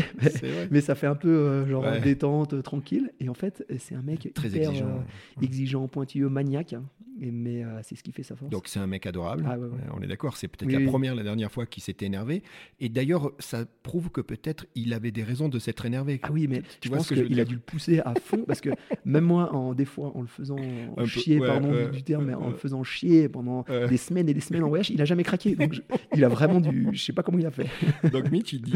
mais, 0.71 0.81
ça 0.81 0.95
fait 0.95 1.05
un 1.05 1.15
peu 1.15 1.29
euh, 1.29 1.67
genre 1.67 1.85
détente, 2.01 2.53
euh, 2.53 2.61
tranquille. 2.63 3.11
Et 3.19 3.29
en 3.29 3.35
fait, 3.35 3.63
c'est 3.77 3.93
un 3.93 4.01
mec 4.01 4.31
très 4.33 4.49
hyper, 4.49 4.69
exigeant, 4.69 5.03
exigeant, 5.39 5.87
pointilleux, 5.87 6.29
maniaque. 6.29 6.73
Hein. 6.73 6.83
Et, 7.21 7.29
mais 7.29 7.63
c'est 7.83 7.95
ce 7.95 8.01
qui 8.01 8.11
fait 8.11 8.23
sa 8.23 8.35
force. 8.35 8.49
Donc 8.49 8.67
c'est 8.67 8.79
un 8.79 8.87
mec 8.87 9.05
adorable. 9.05 9.45
Ah, 9.47 9.57
on 9.95 10.01
est 10.01 10.07
d'accord. 10.07 10.35
C'est 10.35 10.47
peut-être 10.47 10.71
la 10.71 10.89
première, 10.89 11.13
la 11.13 11.21
dernière 11.21 11.51
fois 11.51 11.67
qu'il 11.67 11.83
s'était 11.83 12.07
énervé. 12.07 12.41
Et 12.79 12.89
d'ailleurs, 12.89 13.31
ça 13.37 13.65
prouve 13.83 14.09
que 14.09 14.21
peut-être 14.21 14.65
il 14.73 14.93
avait 14.93 15.11
des 15.11 15.21
raisons 15.21 15.47
de 15.47 15.59
s'être 15.59 15.85
énervé. 15.85 16.19
Ah 16.23 16.29
oui, 16.31 16.47
mais 16.47 16.63
tu 16.79 16.89
je 16.89 16.95
pense 16.95 17.09
qu'il 17.09 17.39
a 17.39 17.45
dû 17.45 17.53
le 17.53 17.61
pousser 17.61 17.99
à 17.99 18.15
fond 18.19 18.43
parce 18.47 18.61
que 18.61 18.71
même 19.05 19.25
moi, 19.25 19.53
en, 19.53 19.75
des 19.75 19.85
fois, 19.85 20.11
en 20.15 20.21
le 20.21 20.27
faisant 20.27 20.57
chier, 21.05 21.39
pardon 21.39 21.91
du 21.91 22.01
terme, 22.01 22.25
mais 22.25 22.33
en 22.33 22.49
le 22.49 22.55
faisant 22.55 22.83
chier 22.83 23.29
pendant 23.29 23.63
des 23.91 23.97
semaines 23.97 24.29
et 24.29 24.33
des 24.33 24.39
semaines 24.39 24.63
en 24.63 24.69
voyage, 24.69 24.89
il 24.89 25.01
a 25.01 25.05
jamais 25.05 25.23
craqué. 25.23 25.55
Donc 25.55 25.81
il 26.15 26.23
a 26.23 26.29
vraiment 26.29 26.59
dû. 26.59 26.87
Je 26.93 27.03
sais 27.03 27.13
pas 27.13 27.23
comment 27.23 27.37
il 27.37 27.45
a 27.45 27.51
fait. 27.51 27.67
donc 28.11 28.31
Mitch, 28.31 28.53
il 28.53 28.61
dit 28.61 28.75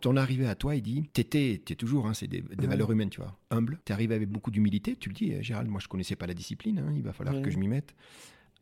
ton, 0.00 0.16
arrivée 0.16 0.46
à 0.46 0.54
toi, 0.54 0.74
il 0.74 0.82
dit 0.82 1.08
t'étais, 1.12 1.62
t'es 1.64 1.76
toujours, 1.76 2.06
hein, 2.06 2.14
c'est 2.14 2.26
des, 2.26 2.42
valeurs 2.66 2.90
humaines, 2.90 3.10
tu 3.10 3.20
vois, 3.20 3.38
humble. 3.50 3.78
T'es 3.84 3.92
arrivé 3.92 4.14
avec 4.14 4.28
beaucoup 4.28 4.50
d'humilité. 4.50 4.96
Tu 4.96 5.08
le 5.08 5.14
dis, 5.14 5.42
Gérald, 5.42 5.68
moi 5.68 5.80
je 5.80 5.88
connaissais 5.88 6.16
pas 6.16 6.26
la 6.26 6.34
discipline. 6.34 6.78
Hein, 6.78 6.92
il 6.96 7.02
va 7.02 7.12
falloir 7.12 7.40
que 7.40 7.50
je 7.50 7.58
m'y 7.58 7.68
mette 7.68 7.94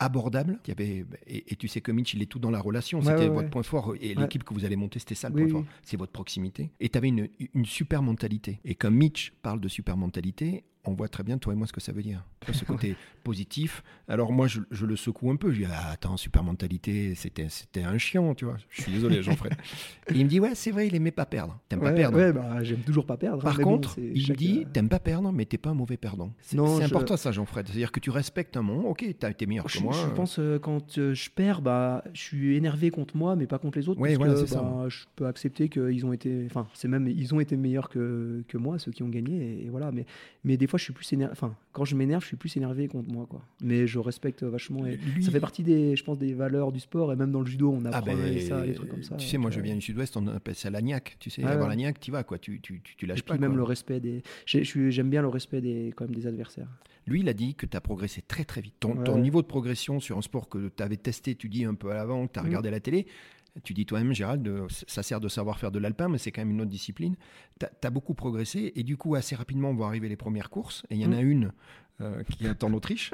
abordable. 0.01 0.59
Il 0.65 0.69
y 0.69 0.73
avait, 0.73 1.05
et, 1.27 1.57
tu 1.57 1.69
sais 1.69 1.81
que 1.81 1.93
Mitch, 1.93 2.15
il 2.15 2.23
est 2.23 2.27
tout 2.27 2.39
dans 2.39 2.51
la 2.51 2.61
relation. 2.61 3.01
C'était 3.03 3.29
votre 3.29 3.51
point 3.51 3.63
fort. 3.63 3.95
Et 4.01 4.15
l'équipe 4.15 4.43
que 4.43 4.55
vous 4.55 4.65
allez 4.65 4.77
monter, 4.77 4.99
c'était 4.99 5.15
ça 5.15 5.29
le 5.29 5.35
point 5.35 5.49
fort. 5.49 5.65
C'est 5.83 5.97
votre 5.97 6.13
proximité. 6.13 6.71
Et 6.81 6.89
tu 6.89 6.99
avais 6.99 7.09
une, 7.09 7.29
une, 7.55 7.67
super 7.67 8.03
mentalité. 8.03 8.61
Et 8.65 8.75
comme 8.75 8.95
Mitch 8.95 9.33
parle 9.43 9.61
de 9.61 9.69
super 9.69 9.97
mentalité, 9.97 10.65
on 10.85 10.95
voit 10.95 11.09
très 11.09 11.23
bien, 11.23 11.39
toi 11.39 11.53
et 11.53 11.57
moi, 11.57 11.67
ce 11.67 11.73
que 11.73 11.81
ça 11.81 11.93
veut 11.93 12.03
dire. 12.03 12.25
Ce 12.53 12.65
côté 12.65 12.97
positif. 13.23 13.83
Alors 14.09 14.33
moi, 14.33 14.47
je, 14.47 14.61
le 14.87 14.97
secoue 14.97 15.31
un 15.31 15.37
peu. 15.37 15.53
Je 15.53 15.59
dis, 15.59 15.67
ah, 15.71 15.91
attends, 15.93 16.17
super 16.17 16.43
mentalité, 16.43 17.15
c'était, 17.15 17.49
c'était 17.49 17.83
un 17.83 17.99
chiant, 17.99 18.35
tu 18.35 18.47
vois. 18.47 18.57
Je 18.71 18.83
suis 18.83 18.93
désolé, 18.93 19.23
Jean-Fred. 19.23 19.53
et 20.09 20.15
il 20.15 20.25
me 20.25 20.29
dit, 20.29 20.41
ouais, 20.41 20.55
c'est 20.55 20.71
vrai, 20.71 20.87
il 20.87 20.95
aimait 20.95 21.11
pas 21.11 21.27
perdre. 21.27 21.59
T'aimes 21.69 21.81
pas 21.81 21.93
perdre. 21.93 22.17
Ouais, 22.17 22.33
bah, 22.33 22.63
j'aime 22.63 22.81
toujours 22.81 23.05
pas 23.05 23.19
perdre. 23.19 23.43
Par 23.43 23.59
contre, 23.59 23.99
il 23.99 24.31
me 24.31 24.35
dit, 24.35 24.67
t'aimes 24.73 24.89
pas 24.89 25.01
perdre, 25.01 25.33
mais 25.33 25.45
t'es 25.45 25.59
pas 25.59 25.71
un 25.71 25.75
mauvais 25.75 25.97
perdant. 25.97 26.33
C'est, 26.41 26.59
important 26.59 27.17
ça, 27.17 27.31
Jean-Fred. 27.31 27.67
C'est-à-dire 27.67 27.93
que 27.93 28.01
tu 28.01 28.11
respectes 28.11 28.57
un 28.57 28.63
moment. 28.63 28.89
Ok, 28.89 29.05
t'as 29.19 29.31
été 29.31 29.47
meilleur 29.47 29.67
que 29.67 29.79
moi. 29.81 29.93
Je 29.93 30.15
pense 30.15 30.39
euh, 30.39 30.59
quand 30.59 30.99
euh, 30.99 31.15
je 31.15 31.31
perds, 31.31 31.61
bah, 31.61 32.05
je 32.15 32.23
suis 32.23 32.57
énervé 32.57 32.91
contre 32.91 33.17
moi, 33.17 33.37
mais 33.37 33.47
pas 33.47 33.59
contre 33.59 33.79
les 33.79 33.89
autres. 33.89 34.01
Ouais, 34.01 34.17
parce 34.17 34.45
que, 34.45 34.55
bah, 34.55 34.87
je 34.89 35.05
peux 35.15 35.27
accepter 35.27 35.69
qu'ils 35.69 36.07
ont 36.07 36.13
été, 36.13 36.47
enfin, 36.47 36.67
c'est 36.73 36.89
même, 36.89 37.07
ils 37.07 37.35
ont 37.35 37.41
été 37.41 37.57
meilleurs 37.57 37.89
que, 37.91 38.43
que 38.49 38.57
moi, 38.57 38.79
ceux 38.79 38.93
qui 38.93 39.03
ont 39.03 39.09
gagné. 39.09 39.65
Et, 39.65 39.69
voilà. 39.69 39.93
Mais, 39.93 40.07
mais 40.45 40.57
des 40.57 40.67
fois, 40.71 40.79
je 40.79 40.85
suis 40.85 40.93
plus 40.93 41.13
énervé. 41.13 41.33
Enfin, 41.33 41.55
quand 41.73 41.85
je 41.85 41.95
m'énerve, 41.95 42.23
je 42.23 42.29
suis 42.29 42.37
plus 42.37 42.57
énervé 42.57 42.89
contre 42.89 43.13
moi, 43.13 43.27
quoi. 43.29 43.43
Mais 43.63 43.87
je 43.87 43.99
respecte 43.99 44.43
vachement. 44.43 44.87
Et 44.87 44.99
ça 45.21 45.31
fait 45.31 45.41
partie 45.41 45.63
des, 45.63 45.97
je 45.97 46.05
pense, 46.05 46.19
des 46.19 46.33
valeurs 46.33 46.73
du 46.73 46.81
sport. 46.81 47.13
Et 47.13 47.17
même 47.17 47.33
dans 47.33 47.41
le 47.41 47.47
judo, 47.47 47.71
on 47.71 47.85
apprend 47.85 48.01
ah 48.13 48.15
ben, 48.17 48.41
ça, 48.41 48.63
des 48.63 48.75
trucs 48.75 48.91
comme 48.91 49.03
ça. 49.03 49.17
Tu 49.17 49.27
sais, 49.27 49.39
moi, 49.39 49.51
je 49.51 49.61
viens 49.61 49.75
du 49.75 49.81
Sud-Ouest, 49.81 50.17
on 50.17 50.27
appelle 50.29 50.55
ça 50.55 50.71
l'agnac. 50.71 51.17
Tu 51.19 51.31
sais, 51.31 51.45
avoir 51.45 51.69
l'agnac, 51.69 52.01
tu 52.01 52.11
vas, 52.11 52.25
quoi. 52.25 52.39
Tu, 52.39 52.61
tu, 52.61 52.81
tu, 52.83 53.07
lâches 53.07 53.21
et 53.21 53.23
pas. 53.23 53.37
même 53.37 53.57
le 53.57 53.63
respect 53.63 54.01
des. 54.01 54.23
J'aime 54.47 55.11
bien 55.11 55.23
le 55.23 55.29
respect 55.29 55.61
des, 55.61 55.93
quand 55.95 56.05
même, 56.05 56.15
des 56.15 56.27
adversaires. 56.27 56.69
Lui, 57.07 57.21
il 57.21 57.29
a 57.29 57.33
dit 57.33 57.55
que 57.55 57.67
tu 57.67 57.77
as 57.77 57.81
progressé 57.81 58.23
très 58.23 58.45
très 58.45 58.61
vite. 58.61 58.75
Ton, 58.79 58.95
ton, 59.03 59.19
niveau 59.19 59.43
de 59.43 59.47
progression 59.47 60.01
sur 60.01 60.19
un 60.19 60.23
sport 60.23 60.49
que 60.49 60.71
tu 60.75 60.83
avais 60.83 60.97
testé, 60.97 61.35
tu 61.35 61.49
dis 61.49 61.65
un 61.65 61.75
peu 61.75 61.91
à 61.91 61.95
l'avant, 61.95 62.27
que 62.27 62.35
tu 62.35 62.39
as 62.39 62.43
mm. 62.43 62.47
regardé 62.47 62.69
à 62.69 62.73
la 62.73 62.81
télé, 62.81 63.07
tu 63.63 63.75
dis 63.75 63.87
toi-même, 63.87 64.13
Gérald, 64.13 64.49
ça 64.87 65.03
sert 65.03 65.21
de 65.21 65.29
savoir 65.29 65.59
faire 65.59 65.71
de 65.71 65.79
l'alpin, 65.79 66.09
mais 66.09 66.19
c'est 66.19 66.33
quand 66.33 66.41
même 66.41 66.51
une 66.51 66.61
autre 66.61 66.71
discipline. 66.71 67.17
Tu 67.59 67.67
as, 67.83 67.91
beaucoup 67.91 68.15
progressé 68.15 68.73
et 68.77 68.83
du 68.83 68.97
coup, 68.97 69.15
assez 69.15 69.35
rapidement, 69.35 69.75
vont 69.75 69.85
arriver 69.85 70.09
les 70.09 70.17
premières 70.17 70.51
courses. 70.51 70.85
Et 70.91 70.95
il 70.95 71.01
y 71.01 71.07
en 71.07 71.13
a 71.13 71.23
mm. 71.23 71.31
une 71.31 71.53
euh, 72.01 72.23
qui 72.25 72.47
est 72.47 72.65
en 72.65 72.73
Autriche. 72.73 73.11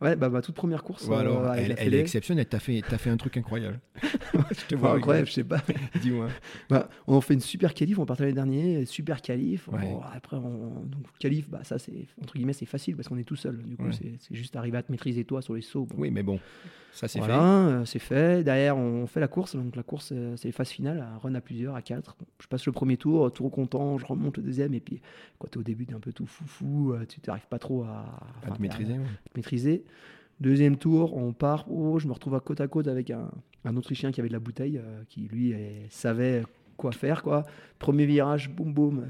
Ouais, 0.00 0.16
bah, 0.16 0.30
ma 0.30 0.40
toute 0.40 0.54
première 0.54 0.82
course. 0.82 1.06
Euh, 1.10 1.52
elle, 1.54 1.94
est 1.94 2.00
exceptionnelle. 2.00 2.48
Tu 2.48 2.56
as 2.56 2.58
fait, 2.58 2.82
as 2.90 2.96
fait 2.96 3.10
un 3.10 3.18
truc 3.18 3.36
incroyable. 3.36 3.80
je 4.02 4.66
te 4.66 4.74
vois 4.74 4.92
incroyable, 4.92 5.28
je 5.28 5.32
sais 5.32 5.44
pas. 5.44 5.62
Dis-moi. 6.00 6.28
Bah, 6.70 6.88
on 7.06 7.18
a 7.18 7.20
fait 7.20 7.34
une 7.34 7.40
super 7.40 7.74
qualif. 7.74 7.98
On 7.98 8.06
partait 8.06 8.22
l'année 8.22 8.34
dernière, 8.34 8.88
super 8.88 9.20
qualif. 9.20 9.68
après, 10.14 10.38
on, 10.38 10.84
donc 10.86 11.04
qualif, 11.18 11.50
bah, 11.50 11.60
ça, 11.64 11.78
c'est 11.78 12.06
entre 12.22 12.34
guillemets, 12.34 12.54
c'est 12.54 12.66
facile 12.66 12.96
parce 12.96 13.08
qu'on 13.08 13.18
est 13.18 13.24
tout 13.24 13.36
seul. 13.36 13.58
Du 13.58 13.76
coup, 13.76 13.92
c'est 13.92 14.34
juste 14.34 14.56
arriver 14.56 14.78
à 14.78 14.82
te 14.82 14.90
maîtriser 14.90 15.24
toi 15.24 15.42
sur 15.42 15.54
les 15.54 15.60
sauts. 15.60 15.86
Oui, 15.98 16.10
mais 16.10 16.22
bon, 16.22 16.40
ça 16.92 17.06
c'est 17.06 17.20
fait. 17.20 17.30
Euh, 17.30 17.84
c'est 17.84 17.98
fait. 17.98 18.42
Derrière, 18.42 18.78
on 18.78 19.06
fait 19.06 19.20
la 19.20 19.28
course. 19.28 19.54
Donc 19.54 19.76
la 19.76 19.82
course, 19.82 20.12
euh, 20.12 20.34
c'est 20.36 20.48
les 20.48 20.52
phases 20.52 20.70
finales, 20.70 21.00
à 21.00 21.18
run 21.18 21.34
à 21.34 21.42
plusieurs, 21.42 21.74
à 21.74 21.82
quatre. 21.82 22.16
Je 22.40 22.46
passe 22.46 22.64
le 22.64 22.72
premier 22.72 22.96
tour, 22.96 23.30
tout 23.32 23.48
content. 23.50 23.98
Je 23.98 24.06
remonte 24.06 24.38
le 24.38 24.42
deuxième. 24.42 24.72
Et 24.72 24.80
puis, 24.80 25.02
quand 25.38 25.48
tu 25.48 25.58
es 25.58 25.60
au 25.60 25.62
début, 25.62 25.84
tu 25.84 25.92
es 25.92 25.96
un 25.96 26.00
peu 26.00 26.12
tout 26.12 26.26
foufou. 26.26 26.94
Tu 27.06 27.20
n'arrives 27.26 27.46
pas 27.48 27.58
trop 27.58 27.82
à, 27.82 28.06
à 28.46 28.50
te 28.50 28.62
maîtriser. 28.62 28.96
maîtriser. 29.36 29.84
Deuxième 30.40 30.76
tour, 30.76 31.16
on 31.16 31.32
part. 31.32 31.66
Oh, 31.70 31.98
je 31.98 32.06
me 32.06 32.12
retrouve 32.12 32.34
à 32.34 32.40
côte 32.40 32.60
à 32.60 32.68
côte 32.68 32.88
avec 32.88 33.10
un, 33.10 33.30
un 33.64 33.76
Autrichien 33.76 34.10
qui 34.10 34.20
avait 34.20 34.28
de 34.28 34.34
la 34.34 34.40
bouteille, 34.40 34.78
euh, 34.78 35.02
qui 35.08 35.28
lui 35.30 35.54
savait 35.90 36.42
quoi 36.76 36.92
faire. 36.92 37.22
quoi. 37.22 37.44
Premier 37.78 38.06
virage, 38.06 38.48
boum 38.48 38.72
boum, 38.72 39.06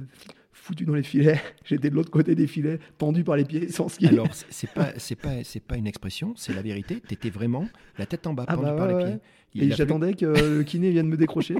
foutu 0.53 0.85
dans 0.85 0.95
les 0.95 1.05
filets. 1.05 1.41
J'étais 1.65 1.89
de 1.91 1.95
l'autre 1.95 2.11
côté 2.11 2.35
des 2.35 2.47
filets, 2.49 2.81
pendu 2.99 3.23
par 3.23 3.37
les 3.37 3.45
pieds, 3.45 3.69
sans 3.69 3.89
ski. 3.89 4.07
Alors, 4.07 4.27
c'est 4.33 4.71
pas, 4.71 4.89
c'est 4.97 5.15
pas, 5.15 5.45
c'est 5.45 5.61
pas 5.63 5.77
une 5.77 5.87
expression, 5.87 6.35
c'est 6.37 6.53
la 6.53 6.63
vérité. 6.63 7.01
Tu 7.07 7.15
étais 7.15 7.31
vraiment 7.31 7.67
la 7.97 8.07
tête 8.07 8.27
en 8.27 8.35
bas, 8.35 8.45
ah 8.49 8.57
pendu 8.57 8.67
bah 8.67 8.75
par 8.77 8.89
les 8.89 9.05
pieds. 9.05 9.69
et 9.69 9.71
j'attendais 9.71 10.15
que 10.15 10.27
le 10.27 10.63
kiné 10.65 10.91
vienne 10.91 11.09
me 11.09 11.17
décrocher. 11.17 11.55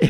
et, 0.00 0.08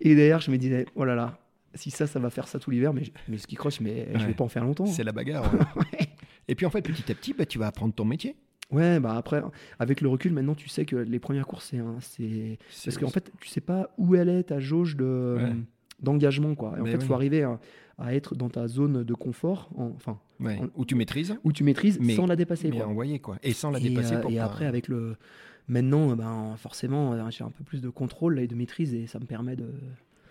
et 0.00 0.14
derrière, 0.16 0.40
je 0.40 0.50
me 0.50 0.58
disais, 0.58 0.86
oh 0.96 1.04
là 1.04 1.14
là, 1.14 1.38
si 1.74 1.90
ça, 1.90 2.06
ça 2.06 2.18
va 2.18 2.30
faire 2.30 2.48
ça 2.48 2.58
tout 2.58 2.70
l'hiver, 2.70 2.92
mais, 2.92 3.04
mais 3.28 3.38
ski 3.38 3.54
croche, 3.54 3.80
mais 3.80 4.08
je 4.14 4.26
vais 4.26 4.34
pas 4.34 4.44
en 4.44 4.48
faire 4.48 4.64
longtemps. 4.64 4.86
C'est 4.86 5.04
la 5.04 5.12
bagarre. 5.12 5.50
Et 6.48 6.54
puis 6.54 6.66
en 6.66 6.70
fait, 6.70 6.82
petit 6.82 7.10
à 7.10 7.14
petit, 7.14 7.32
bah, 7.32 7.46
tu 7.46 7.58
vas 7.58 7.66
apprendre 7.66 7.94
ton 7.94 8.04
métier. 8.04 8.36
Ouais, 8.70 9.00
bah 9.00 9.14
après, 9.16 9.42
avec 9.78 10.00
le 10.00 10.08
recul, 10.08 10.32
maintenant, 10.32 10.54
tu 10.54 10.68
sais 10.68 10.86
que 10.86 10.96
les 10.96 11.18
premières 11.18 11.46
courses, 11.46 11.74
c'est. 12.00 12.58
Parce 12.84 12.98
qu'en 12.98 13.10
fait, 13.10 13.30
tu 13.40 13.48
sais 13.48 13.60
pas 13.60 13.90
où 13.98 14.14
elle 14.14 14.28
est 14.28 14.44
ta 14.44 14.60
jauge 14.60 14.96
de. 14.96 15.38
d'engagement 16.00 16.54
quoi. 16.54 16.74
Et 16.78 16.80
en 16.80 16.86
fait, 16.86 16.94
il 16.94 17.02
faut 17.02 17.14
arriver 17.14 17.42
à, 17.98 18.14
être 18.14 18.34
dans 18.34 18.48
ta 18.48 18.66
zone 18.66 19.04
de 19.04 19.14
confort, 19.14 19.70
enfin, 19.76 20.18
où 20.76 20.84
tu 20.84 20.94
maîtrises, 20.94 21.36
où 21.44 21.52
tu 21.52 21.64
maîtrises, 21.64 21.98
mais, 22.00 22.14
sans 22.14 22.26
la 22.26 22.36
dépasser. 22.36 22.70
Mais 22.70 22.82
envoyer 22.82 23.18
quoi, 23.18 23.36
et 23.42 23.52
sans 23.52 23.70
la 23.70 23.78
dépasser. 23.78 24.14
Euh, 24.14 24.28
et 24.30 24.38
après, 24.38 24.66
avec 24.66 24.88
le, 24.88 25.16
maintenant, 25.68 26.16
ben 26.16 26.54
forcément, 26.56 27.30
j'ai 27.30 27.44
un 27.44 27.50
peu 27.50 27.64
plus 27.64 27.82
de 27.82 27.90
contrôle 27.90 28.40
et 28.40 28.46
de 28.46 28.54
maîtrise, 28.54 28.94
et 28.94 29.06
ça 29.06 29.18
me 29.20 29.26
permet 29.26 29.54
de, 29.54 29.68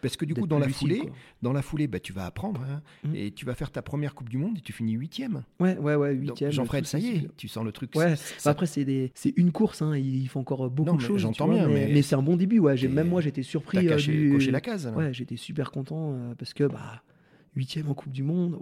parce 0.01 0.17
que 0.17 0.25
du 0.25 0.33
coup, 0.33 0.47
dans 0.47 0.59
la, 0.59 0.69
foulée, 0.69 1.03
dans 1.41 1.53
la 1.53 1.61
foulée, 1.61 1.87
bah, 1.87 1.99
tu 1.99 2.13
vas 2.13 2.25
apprendre 2.25 2.61
hein, 2.61 2.81
mm. 3.03 3.15
et 3.15 3.31
tu 3.31 3.45
vas 3.45 3.55
faire 3.55 3.71
ta 3.71 3.81
première 3.81 4.15
Coupe 4.15 4.29
du 4.29 4.37
Monde 4.37 4.57
et 4.57 4.61
tu 4.61 4.73
finis 4.73 4.93
huitième. 4.93 5.43
Ouais, 5.59 5.77
ouais, 5.77 5.95
ouais, 5.95 6.13
huitième. 6.13 6.51
Jean-Fred, 6.51 6.85
ça 6.85 6.99
y 6.99 7.09
est, 7.09 7.37
tu 7.37 7.47
sens 7.47 7.63
le 7.63 7.71
truc. 7.71 7.95
Ouais. 7.95 8.15
Après, 8.45 8.65
c'est 8.65 8.85
des... 8.85 9.11
une 9.35 9.51
course, 9.51 9.81
hein, 9.81 9.95
il 9.95 10.27
faut 10.27 10.39
encore 10.39 10.69
beaucoup 10.69 10.97
de 10.97 11.01
choses. 11.01 11.21
J'entends 11.21 11.47
bien, 11.47 11.67
mais, 11.67 12.01
c'est 12.01 12.15
un 12.15 12.21
bon 12.21 12.35
début. 12.35 12.59
Ouais. 12.59 12.75
Même 12.87 13.09
moi, 13.09 13.21
j'étais 13.21 13.43
surpris. 13.43 13.85
T'as 13.85 13.93
euh, 13.93 14.31
coché 14.31 14.51
la 14.51 14.61
case. 14.61 14.91
Ouais, 14.95 15.13
j'étais 15.13 15.37
super 15.37 15.71
content 15.71 16.13
euh, 16.13 16.35
parce 16.35 16.53
que 16.53 16.65
bah 16.65 17.01
huitième 17.55 17.89
en 17.89 17.93
Coupe 17.93 18.11
du 18.11 18.23
Monde, 18.23 18.61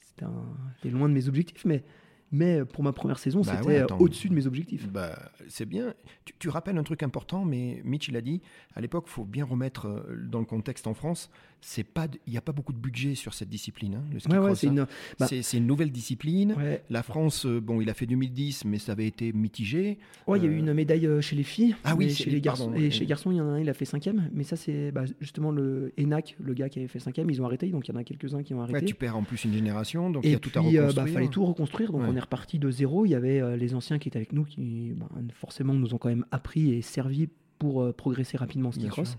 c'était 0.00 0.90
loin 0.90 1.08
de 1.08 1.14
mes 1.14 1.28
objectifs, 1.28 1.64
mais 1.64 1.82
mais 2.30 2.64
pour 2.64 2.84
ma 2.84 2.92
première 2.92 3.18
saison, 3.18 3.40
bah 3.40 3.58
c'était 3.58 3.84
au-dessus 3.98 4.28
de 4.28 4.34
mes 4.34 4.46
objectifs. 4.46 4.88
Bah, 4.88 5.30
c'est 5.48 5.64
bien. 5.64 5.94
Tu, 6.38 6.48
rappelles 6.48 6.76
un 6.76 6.82
truc 6.82 7.02
important, 7.02 7.44
mais 7.44 7.80
Mitch, 7.84 8.08
il 8.08 8.16
a 8.16 8.20
dit, 8.20 8.42
à 8.74 8.80
l'époque, 8.80 9.04
il 9.06 9.10
faut 9.10 9.24
bien 9.24 9.44
remettre 9.44 9.86
euh, 9.86 10.16
dans 10.28 10.40
le 10.40 10.44
contexte 10.44 10.86
en 10.86 10.94
France, 10.94 11.30
c'est 11.60 11.84
pas, 11.84 12.06
il 12.26 12.30
n'y 12.30 12.38
a 12.38 12.40
pas 12.40 12.52
beaucoup 12.52 12.72
de 12.72 12.78
budget 12.78 13.14
sur 13.14 13.34
cette 13.34 13.48
discipline, 13.48 13.96
hein, 13.96 14.04
le 14.12 14.20
ski 14.20 14.28
cross. 14.28 14.64
Hein. 14.64 14.86
Bah 15.18 15.26
c'est 15.26 15.56
une, 15.56 15.66
nouvelle 15.66 15.90
discipline. 15.90 16.54
La 16.88 17.02
France, 17.02 17.46
euh, 17.46 17.60
bon, 17.60 17.80
il 17.80 17.90
a 17.90 17.94
fait 17.94 18.06
2010, 18.06 18.64
mais 18.64 18.78
ça 18.78 18.92
avait 18.92 19.06
été 19.06 19.32
mitigé. 19.32 19.98
Ouais, 20.26 20.38
il 20.38 20.44
y 20.44 20.46
a 20.46 20.50
eu 20.50 20.56
une 20.56 20.72
médaille 20.72 21.06
euh, 21.06 21.20
chez 21.20 21.36
les 21.36 21.42
filles. 21.42 21.74
Ah 21.84 21.94
oui, 21.96 22.10
chez 22.10 22.30
les 22.30 22.40
garçons. 22.40 22.72
et 22.74 22.90
chez 22.90 23.00
les 23.00 23.06
garçons, 23.06 23.32
il 23.32 23.38
y 23.38 23.40
en 23.40 23.48
a 23.48 23.52
un, 23.52 23.60
il 23.60 23.68
a 23.68 23.74
fait 23.74 23.84
cinquième. 23.84 24.30
Mais 24.32 24.44
ça, 24.44 24.56
c'est 24.56 24.92
bah, 24.92 25.04
justement 25.20 25.50
le 25.50 25.92
ENAC, 25.98 26.36
le 26.40 26.54
gars 26.54 26.68
qui 26.68 26.78
avait 26.78 26.88
fait 26.88 27.00
cinquième. 27.00 27.28
Ils 27.30 27.42
ont 27.42 27.44
arrêté, 27.44 27.68
donc 27.68 27.88
il 27.88 27.92
y 27.92 27.96
en 27.96 28.00
a 28.00 28.04
quelques-uns 28.04 28.42
qui 28.42 28.54
ont 28.54 28.62
arrêté. 28.62 28.86
tu 28.86 28.94
perds 28.94 29.16
en 29.16 29.24
plus 29.24 29.44
une 29.44 29.52
génération, 29.52 30.10
donc 30.10 30.24
il 30.24 30.30
y 30.30 30.34
a 30.34 30.38
tout 30.38 30.50
à 30.54 30.60
reconstruire. 30.60 30.94
bah, 30.94 31.06
fallait 31.06 31.28
tout 31.28 31.44
reconstruire, 31.44 31.92
donc 31.92 32.02
on 32.06 32.14
est 32.14 32.20
reparti 32.20 32.58
de 32.58 32.70
zéro. 32.70 33.04
Il 33.04 33.10
y 33.10 33.14
avait 33.14 33.56
les 33.56 33.74
anciens 33.74 33.98
qui 33.98 34.08
étaient 34.08 34.18
avec 34.18 34.32
nous, 34.32 34.44
qui 34.44 34.92
forcément 35.34 35.74
nous 35.74 35.94
ont 35.94 35.98
quand 35.98 36.08
même 36.08 36.24
appris 36.30 36.72
et 36.72 36.82
servi 36.82 37.28
pour 37.58 37.92
progresser 37.94 38.36
rapidement 38.36 38.68
en 38.68 38.72
ski 38.72 38.86
cross. 38.86 39.16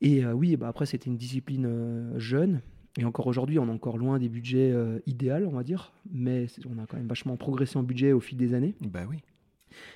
Et 0.00 0.24
euh, 0.24 0.32
oui, 0.32 0.56
bah 0.56 0.68
après, 0.68 0.86
c'était 0.86 1.06
une 1.06 1.16
discipline 1.16 1.66
euh, 1.66 2.18
jeune. 2.18 2.60
Et 2.98 3.04
encore 3.04 3.26
aujourd'hui, 3.26 3.58
on 3.58 3.68
est 3.68 3.72
encore 3.72 3.98
loin 3.98 4.18
des 4.18 4.28
budgets 4.28 4.72
euh, 4.72 4.98
idéaux, 5.06 5.46
on 5.46 5.56
va 5.56 5.62
dire. 5.62 5.92
Mais 6.10 6.46
on 6.68 6.78
a 6.78 6.86
quand 6.86 6.96
même 6.96 7.08
vachement 7.08 7.36
progressé 7.36 7.78
en 7.78 7.82
budget 7.82 8.12
au 8.12 8.20
fil 8.20 8.38
des 8.38 8.54
années. 8.54 8.74
Bah 8.80 9.04
oui. 9.08 9.18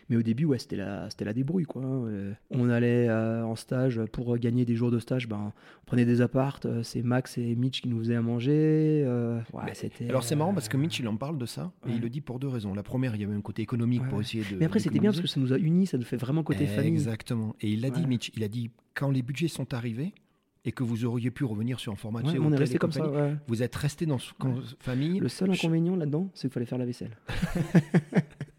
Mais 0.09 0.17
au 0.17 0.23
début, 0.23 0.45
ouais, 0.45 0.59
c'était 0.59 0.77
la, 0.77 1.09
c'était 1.11 1.25
la 1.25 1.33
débrouille, 1.33 1.65
quoi. 1.65 1.83
hein. 1.83 2.05
Euh, 2.09 2.33
On 2.51 2.69
allait 2.69 3.09
euh, 3.09 3.45
en 3.45 3.57
stage 3.57 4.01
pour 4.13 4.37
gagner 4.39 4.65
des 4.65 4.75
jours 4.75 4.91
de 4.91 4.99
stage. 4.99 5.29
Ben, 5.29 5.53
on 5.83 5.87
prenait 5.87 6.05
des 6.05 6.21
appartes. 6.21 6.67
euh, 6.67 6.83
C'est 6.83 7.03
Max 7.03 7.39
et 7.39 7.55
Mitch 7.57 7.81
qui 7.83 7.89
nous 7.89 7.99
faisaient 8.01 8.17
à 8.17 8.23
manger. 8.23 9.03
euh, 9.07 9.41
ouais, 9.53 9.73
c'était. 9.75 10.09
Alors 10.09 10.23
c'est 10.25 10.37
marrant 10.37 10.53
parce 10.55 10.69
que 10.69 10.77
euh, 10.77 10.81
Mitch 10.81 10.99
il 11.01 11.09
en 11.09 11.17
parle 11.17 11.39
de 11.39 11.47
ça 11.47 11.73
et 11.85 11.89
ouais. 11.89 11.95
il 11.97 12.03
le 12.03 12.09
dit 12.11 12.21
pour 12.21 12.39
deux 12.39 12.49
raisons. 12.49 12.75
La 12.75 12.83
première, 12.83 13.15
il 13.15 13.21
y 13.21 13.25
avait 13.25 13.35
un 13.35 13.41
côté 13.41 13.63
économique 13.63 14.03
Ouais, 14.03 14.09
pour 14.09 14.19
ouais. 14.19 14.25
essayer 14.25 14.45
de. 14.51 14.57
Mais 14.57 14.67
après, 14.67 14.81
c'était 14.81 14.99
bien 15.01 15.11
parce 15.11 15.21
que 15.23 15.29
ça 15.29 15.41
nous 15.41 15.53
a 15.53 15.59
unis. 15.59 15.87
Ça 15.87 15.97
nous 15.99 16.05
fait 16.05 16.17
vraiment 16.17 16.43
côté 16.43 16.67
famille. 16.67 16.91
Exactement. 16.91 17.55
Et 17.61 17.71
il 17.71 17.81
l'a 17.81 17.91
dit, 17.91 18.01
Ouais. 18.03 18.07
Mitch. 18.07 18.31
Il 18.37 18.43
a 18.45 18.49
dit 18.49 18.71
quand 18.95 19.11
les 19.11 19.23
budgets 19.23 19.49
sont 19.49 19.73
arrivés 19.73 20.13
et 20.67 20.73
que 20.73 20.83
vous 20.83 21.07
auriez 21.07 21.31
pu 21.31 21.45
revenir 21.45 21.81
sur 21.81 21.91
un 21.93 21.97
format. 21.97 22.21
Ouais, 22.21 22.33
on 22.33 22.35
est 22.35 22.39
hôtel 22.39 22.53
et 22.55 22.57
resté 22.59 22.79
comme 22.79 22.93
ça. 22.93 23.01
compagnie, 23.01 23.23
ouais. 23.31 23.37
Vous 23.47 23.63
êtes 23.63 23.75
resté 23.77 24.05
dans 24.05 24.19
ce 24.19 24.33
con- 24.35 24.61
famille. 24.79 25.19
Le 25.19 25.29
seul 25.29 25.51
inconvénient 25.51 25.97
là-dedans, 25.97 26.29
c'est 26.35 26.49
qu'il 26.49 26.51
fallait 26.53 26.67
faire 26.67 26.77
la 26.79 26.85
vaisselle. 26.85 27.17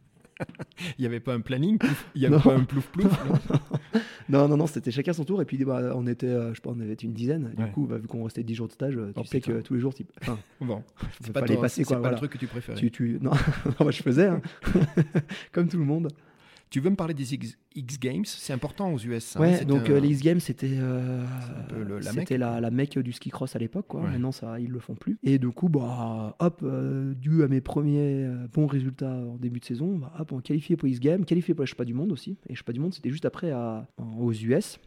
Il 0.97 1.01
n'y 1.01 1.05
avait 1.05 1.19
pas 1.19 1.33
un 1.33 1.41
planning. 1.41 1.77
Il 2.15 2.21
n'y 2.21 2.27
avait 2.27 2.35
Non. 2.37 2.41
pas 2.41 2.55
un 2.55 2.63
plouf 2.63 2.87
plouf. 2.87 3.11
non 4.29 4.47
Non, 4.47 4.57
non, 4.57 4.67
c'était 4.67 4.91
chacun 4.91 5.13
son 5.13 5.23
tour. 5.25 5.41
Et 5.41 5.45
puis, 5.45 5.57
bah, 5.63 5.91
on 5.95 6.07
était, 6.07 6.25
euh, 6.27 6.49
je 6.51 6.55
sais 6.55 6.61
pas, 6.61 6.71
on 6.75 6.79
avait 6.79 6.93
une 6.93 7.13
dizaine. 7.13 7.51
Du 7.55 7.63
Ouais. 7.63 7.71
coup, 7.71 7.85
bah, 7.87 7.97
vu 7.97 8.07
qu'on 8.07 8.23
restait 8.23 8.43
10 8.43 8.55
jours 8.55 8.67
de 8.67 8.73
stage, 8.73 8.95
euh, 8.97 9.07
tu 9.13 9.19
Oh, 9.19 9.23
sais 9.23 9.39
putain. 9.39 9.53
que 9.53 9.61
tous 9.61 9.73
les 9.75 9.79
jours, 9.79 9.93
tu... 9.93 10.05
Enfin, 10.21 10.37
bon, 10.61 10.83
pas 11.33 11.41
les 11.41 11.57
passer, 11.57 11.83
c'est 11.83 11.93
pas 11.93 11.99
voilà. 11.99 12.11
le 12.13 12.17
truc 12.17 12.31
que 12.31 12.37
tu 12.37 12.47
préférais. 12.47 12.77
Tu, 12.77 12.91
tu... 12.91 13.19
Non, 13.21 13.31
Non, 13.65 13.85
bah, 13.85 13.91
je 13.91 14.01
faisais, 14.01 14.27
hein. 14.27 14.41
comme 15.51 15.67
tout 15.67 15.77
le 15.77 15.85
monde. 15.85 16.07
Tu 16.71 16.79
veux 16.79 16.89
me 16.89 16.95
parler 16.95 17.13
des 17.13 17.33
X, 17.33 17.57
X 17.75 17.99
Games? 17.99 18.23
C'est 18.25 18.53
important 18.53 18.93
aux 18.93 18.97
US. 18.97 19.35
hein, 19.35 19.41
Ouais, 19.41 19.65
donc 19.65 19.89
un- 19.89 19.93
euh, 19.93 19.99
les 19.99 20.07
X 20.09 20.21
Games, 20.21 20.39
c'était 20.39 20.69
euh, 20.79 21.25
la 22.61 22.71
mecque 22.71 22.97
du 22.97 23.11
ski 23.11 23.29
cross 23.29 23.55
à 23.55 23.59
l'époque. 23.59 23.85
quoi. 23.89 24.01
Ouais. 24.01 24.09
Maintenant, 24.11 24.31
ça, 24.31 24.57
ils 24.59 24.69
le 24.71 24.79
font 24.79 24.95
plus. 24.95 25.17
Et 25.21 25.37
du 25.37 25.49
coup, 25.49 25.67
bah, 25.67 26.35
hop, 26.39 26.61
euh, 26.63 27.13
dû 27.13 27.43
à 27.43 27.49
mes 27.49 27.59
premiers 27.61 28.25
bons 28.53 28.67
résultats 28.67 29.13
en 29.13 29.35
début 29.35 29.59
de 29.59 29.65
saison, 29.65 29.97
bah, 29.97 30.13
hop, 30.17 30.31
on 30.31 30.39
qualifié 30.39 30.77
pour 30.77 30.87
X 30.87 30.99
Games, 31.01 31.25
qualifié 31.25 31.53
pour 31.53 31.63
les 31.63 31.67
Championnats 31.67 31.87
du 31.87 31.93
Monde 31.93 32.11
aussi. 32.13 32.31
Et 32.47 32.49
les 32.51 32.55
Championnats 32.55 32.73
du 32.75 32.79
Monde, 32.79 32.93
c'était 32.93 33.11
juste 33.11 33.25
après 33.25 33.51
à, 33.51 33.85
aux 34.17 34.31
US. 34.31 34.79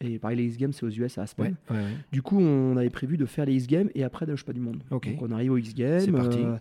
Et 0.00 0.18
pareil, 0.18 0.36
les 0.38 0.44
X 0.46 0.56
Games, 0.56 0.72
c'est 0.72 0.84
aux 0.86 0.90
US 0.90 1.18
à 1.18 1.22
Aspen. 1.22 1.56
Ouais, 1.70 1.76
ouais, 1.76 1.82
ouais. 1.82 1.90
Du 2.12 2.20
coup, 2.22 2.38
on 2.40 2.76
avait 2.76 2.90
prévu 2.90 3.16
de 3.16 3.26
faire 3.26 3.46
les 3.46 3.54
X 3.54 3.66
Games 3.68 3.90
et 3.94 4.02
après, 4.02 4.26
le 4.26 4.34
Championnat 4.34 4.58
du 4.58 4.64
Monde. 4.64 4.82
Donc, 5.12 5.22
on 5.22 5.30
arrive 5.30 5.52
aux 5.52 5.56
X 5.56 5.72
Games. 5.74 6.00
C'est 6.00 6.10
parti. 6.12 6.38
euh, 6.38 6.56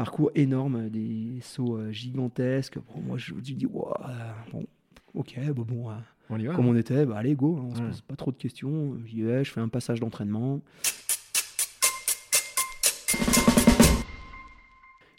parcours 0.00 0.30
énorme, 0.34 0.88
des 0.88 1.40
sauts 1.42 1.76
euh, 1.76 1.92
gigantesques. 1.92 2.78
Bon, 2.78 3.02
moi, 3.02 3.18
je 3.18 3.34
me 3.34 3.40
dis, 3.42 3.66
wow, 3.66 3.92
bon, 4.50 4.64
ok, 5.12 5.38
bon, 5.54 5.62
bon, 5.62 5.90
euh, 5.90 5.94
On 6.30 6.38
y 6.38 6.46
va. 6.46 6.54
comme 6.54 6.68
on 6.68 6.74
était, 6.74 7.04
bah, 7.04 7.18
allez, 7.18 7.34
go, 7.34 7.58
hein, 7.58 7.66
on 7.70 7.74
se 7.74 7.80
Ouais. 7.82 7.86
pose 7.88 8.00
pas 8.00 8.16
trop 8.16 8.32
de 8.32 8.38
questions. 8.38 8.96
J'y 9.04 9.20
vais, 9.20 9.44
je 9.44 9.50
fais 9.52 9.60
un 9.60 9.68
passage 9.68 10.00
d'entraînement. 10.00 10.62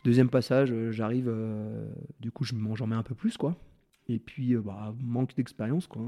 Deuxième 0.03 0.29
passage, 0.29 0.71
euh, 0.71 0.91
j'arrive, 0.91 1.27
euh, 1.29 1.87
du 2.19 2.31
coup, 2.31 2.43
je 2.43 2.55
m'en 2.55 2.75
j'en 2.75 2.87
mets 2.87 2.95
un 2.95 3.03
peu 3.03 3.13
plus, 3.13 3.37
quoi. 3.37 3.55
Et 4.09 4.17
puis, 4.17 4.55
euh, 4.55 4.61
bah, 4.61 4.95
manque 4.99 5.35
d'expérience, 5.35 5.85
quoi. 5.85 6.01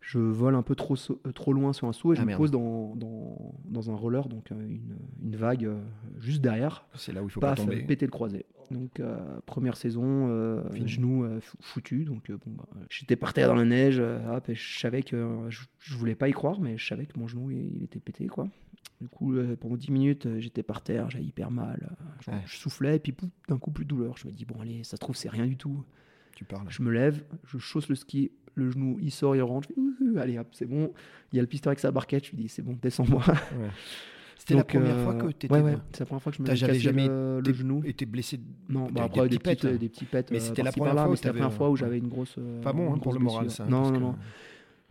Je 0.00 0.18
vole 0.18 0.54
un 0.54 0.62
peu 0.62 0.74
trop, 0.74 0.94
euh, 1.26 1.32
trop 1.32 1.52
loin 1.52 1.72
sur 1.72 1.86
un 1.86 1.92
saut 1.92 2.12
et 2.12 2.16
je 2.16 2.20
Ah, 2.20 2.24
me 2.24 2.28
merde. 2.28 2.38
pose 2.40 2.50
dans, 2.50 2.96
dans, 2.96 3.54
dans 3.66 3.90
un 3.90 3.94
roller, 3.94 4.28
donc 4.28 4.50
euh, 4.50 4.60
une, 4.60 4.96
une 5.22 5.36
vague 5.36 5.66
euh, 5.66 5.80
juste 6.18 6.40
derrière. 6.40 6.86
C'est 6.94 7.12
là 7.12 7.22
où 7.22 7.26
il 7.26 7.30
faut 7.30 7.40
pas 7.40 7.48
Paf, 7.54 7.58
tomber. 7.64 7.82
péter 7.82 8.06
le 8.06 8.10
croisé. 8.10 8.46
Donc, 8.70 9.02
première 9.46 9.76
saison, 9.76 10.28
genou 10.84 11.26
fou- 11.40 11.56
foutu. 11.60 12.04
Donc, 12.04 12.30
bon, 12.30 12.52
bah, 12.56 12.68
j'étais 12.88 13.16
par 13.16 13.32
terre 13.32 13.48
dans 13.48 13.56
la 13.56 13.64
neige. 13.64 13.98
hop, 14.00 14.48
et 14.48 14.54
je 14.54 14.78
savais 14.78 15.02
que 15.02 15.46
je, 15.48 15.62
je 15.80 15.96
voulais 15.96 16.14
pas 16.14 16.28
y 16.28 16.32
croire, 16.32 16.60
mais 16.60 16.78
je 16.78 16.86
savais 16.86 17.06
que 17.06 17.18
mon 17.18 17.26
genou 17.26 17.50
il, 17.50 17.76
il 17.78 17.82
était 17.82 17.98
pété, 17.98 18.28
quoi. 18.28 18.46
Du 19.00 19.08
coup, 19.08 19.34
pendant 19.60 19.76
10 19.76 19.90
minutes, 19.90 20.28
j'étais 20.38 20.62
par 20.62 20.82
terre, 20.82 21.10
j'avais 21.10 21.24
hyper 21.24 21.50
mal. 21.50 21.96
je, 22.20 22.30
Ouais. 22.30 22.36
je 22.46 22.56
soufflais, 22.58 22.94
et 22.96 22.98
puis 23.00 23.12
d'un 23.48 23.58
coup, 23.58 23.72
plus 23.72 23.84
de 23.84 23.88
douleur. 23.90 24.16
Je 24.16 24.28
me 24.28 24.32
dis, 24.32 24.44
bon, 24.44 24.60
allez, 24.60 24.84
ça 24.84 24.92
se 24.92 25.00
trouve, 25.00 25.16
c'est 25.16 25.28
rien 25.30 25.46
du 25.46 25.56
tout. 25.56 25.82
Tu 26.36 26.44
parles. 26.44 26.66
Je 26.70 26.82
me 26.82 26.90
lève, 26.92 27.24
je 27.44 27.58
chausse 27.58 27.88
le 27.88 27.96
ski, 27.96 28.30
le 28.54 28.70
genou, 28.70 28.98
il 29.00 29.10
sort, 29.10 29.34
il 29.36 29.42
rentre. 29.42 29.68
Je 29.76 30.12
fais, 30.14 30.20
allez, 30.20 30.38
hop, 30.38 30.48
c'est 30.52 30.66
bon. 30.66 30.92
Il 31.32 31.36
y 31.36 31.38
a 31.38 31.42
le 31.42 31.46
pisteur 31.48 31.70
avec 31.70 31.78
sa 31.80 31.90
barquette. 31.90 32.26
Je 32.26 32.30
lui 32.32 32.38
dis, 32.38 32.48
c'est 32.48 32.62
bon, 32.62 32.76
descends-moi. 32.80 33.22
Ouais. 33.26 33.68
C'était 34.36 34.54
la 34.54 34.64
première 34.64 34.96
euh, 34.96 35.04
fois 35.04 35.14
que 35.14 35.26
tu 35.32 35.46
étais. 35.46 35.52
Ouais, 35.52 35.60
ouais, 35.60 35.76
c'est 35.92 36.00
la 36.00 36.06
première 36.06 36.22
fois 36.22 36.32
que 36.32 36.38
je 36.38 36.42
me 36.42 36.48
cassé 36.48 36.74
jamais 36.80 37.06
le, 37.08 37.36
le 37.38 37.42
t'es- 37.42 37.54
genou. 37.54 37.82
été 37.84 38.06
blessé. 38.06 38.40
Non, 38.70 38.88
bah 38.90 39.02
après 39.04 39.22
des 39.28 39.28
des, 39.28 39.38
petits 39.38 39.42
petites, 39.56 39.62
pets, 39.62 39.74
euh, 39.74 39.78
des 39.78 39.88
petits 39.90 40.04
pets. 40.06 40.30
Mais 40.30 40.38
euh, 40.38 40.40
c'était 40.40 40.62
la 40.62 40.64
par-ci, 40.72 40.78
première 40.80 40.94
par-là, 40.94 41.02
fois 41.02 41.08
où 41.08 41.10
mais 41.12 41.16
c'était 41.16 41.28
la 41.28 41.32
première 41.34 41.52
fois 41.52 41.70
où 41.70 41.76
j'avais 41.76 41.98
une 41.98 42.08
grosse. 42.08 42.36
Pas 42.62 42.72
bon 42.72 42.94
hein, 42.94 42.98
pour 42.98 43.12
le 43.12 43.18
moral, 43.18 43.50
ça. 43.50 43.66
Non, 43.66 43.82
non, 43.82 43.92
que- 43.92 43.98
non. 43.98 44.14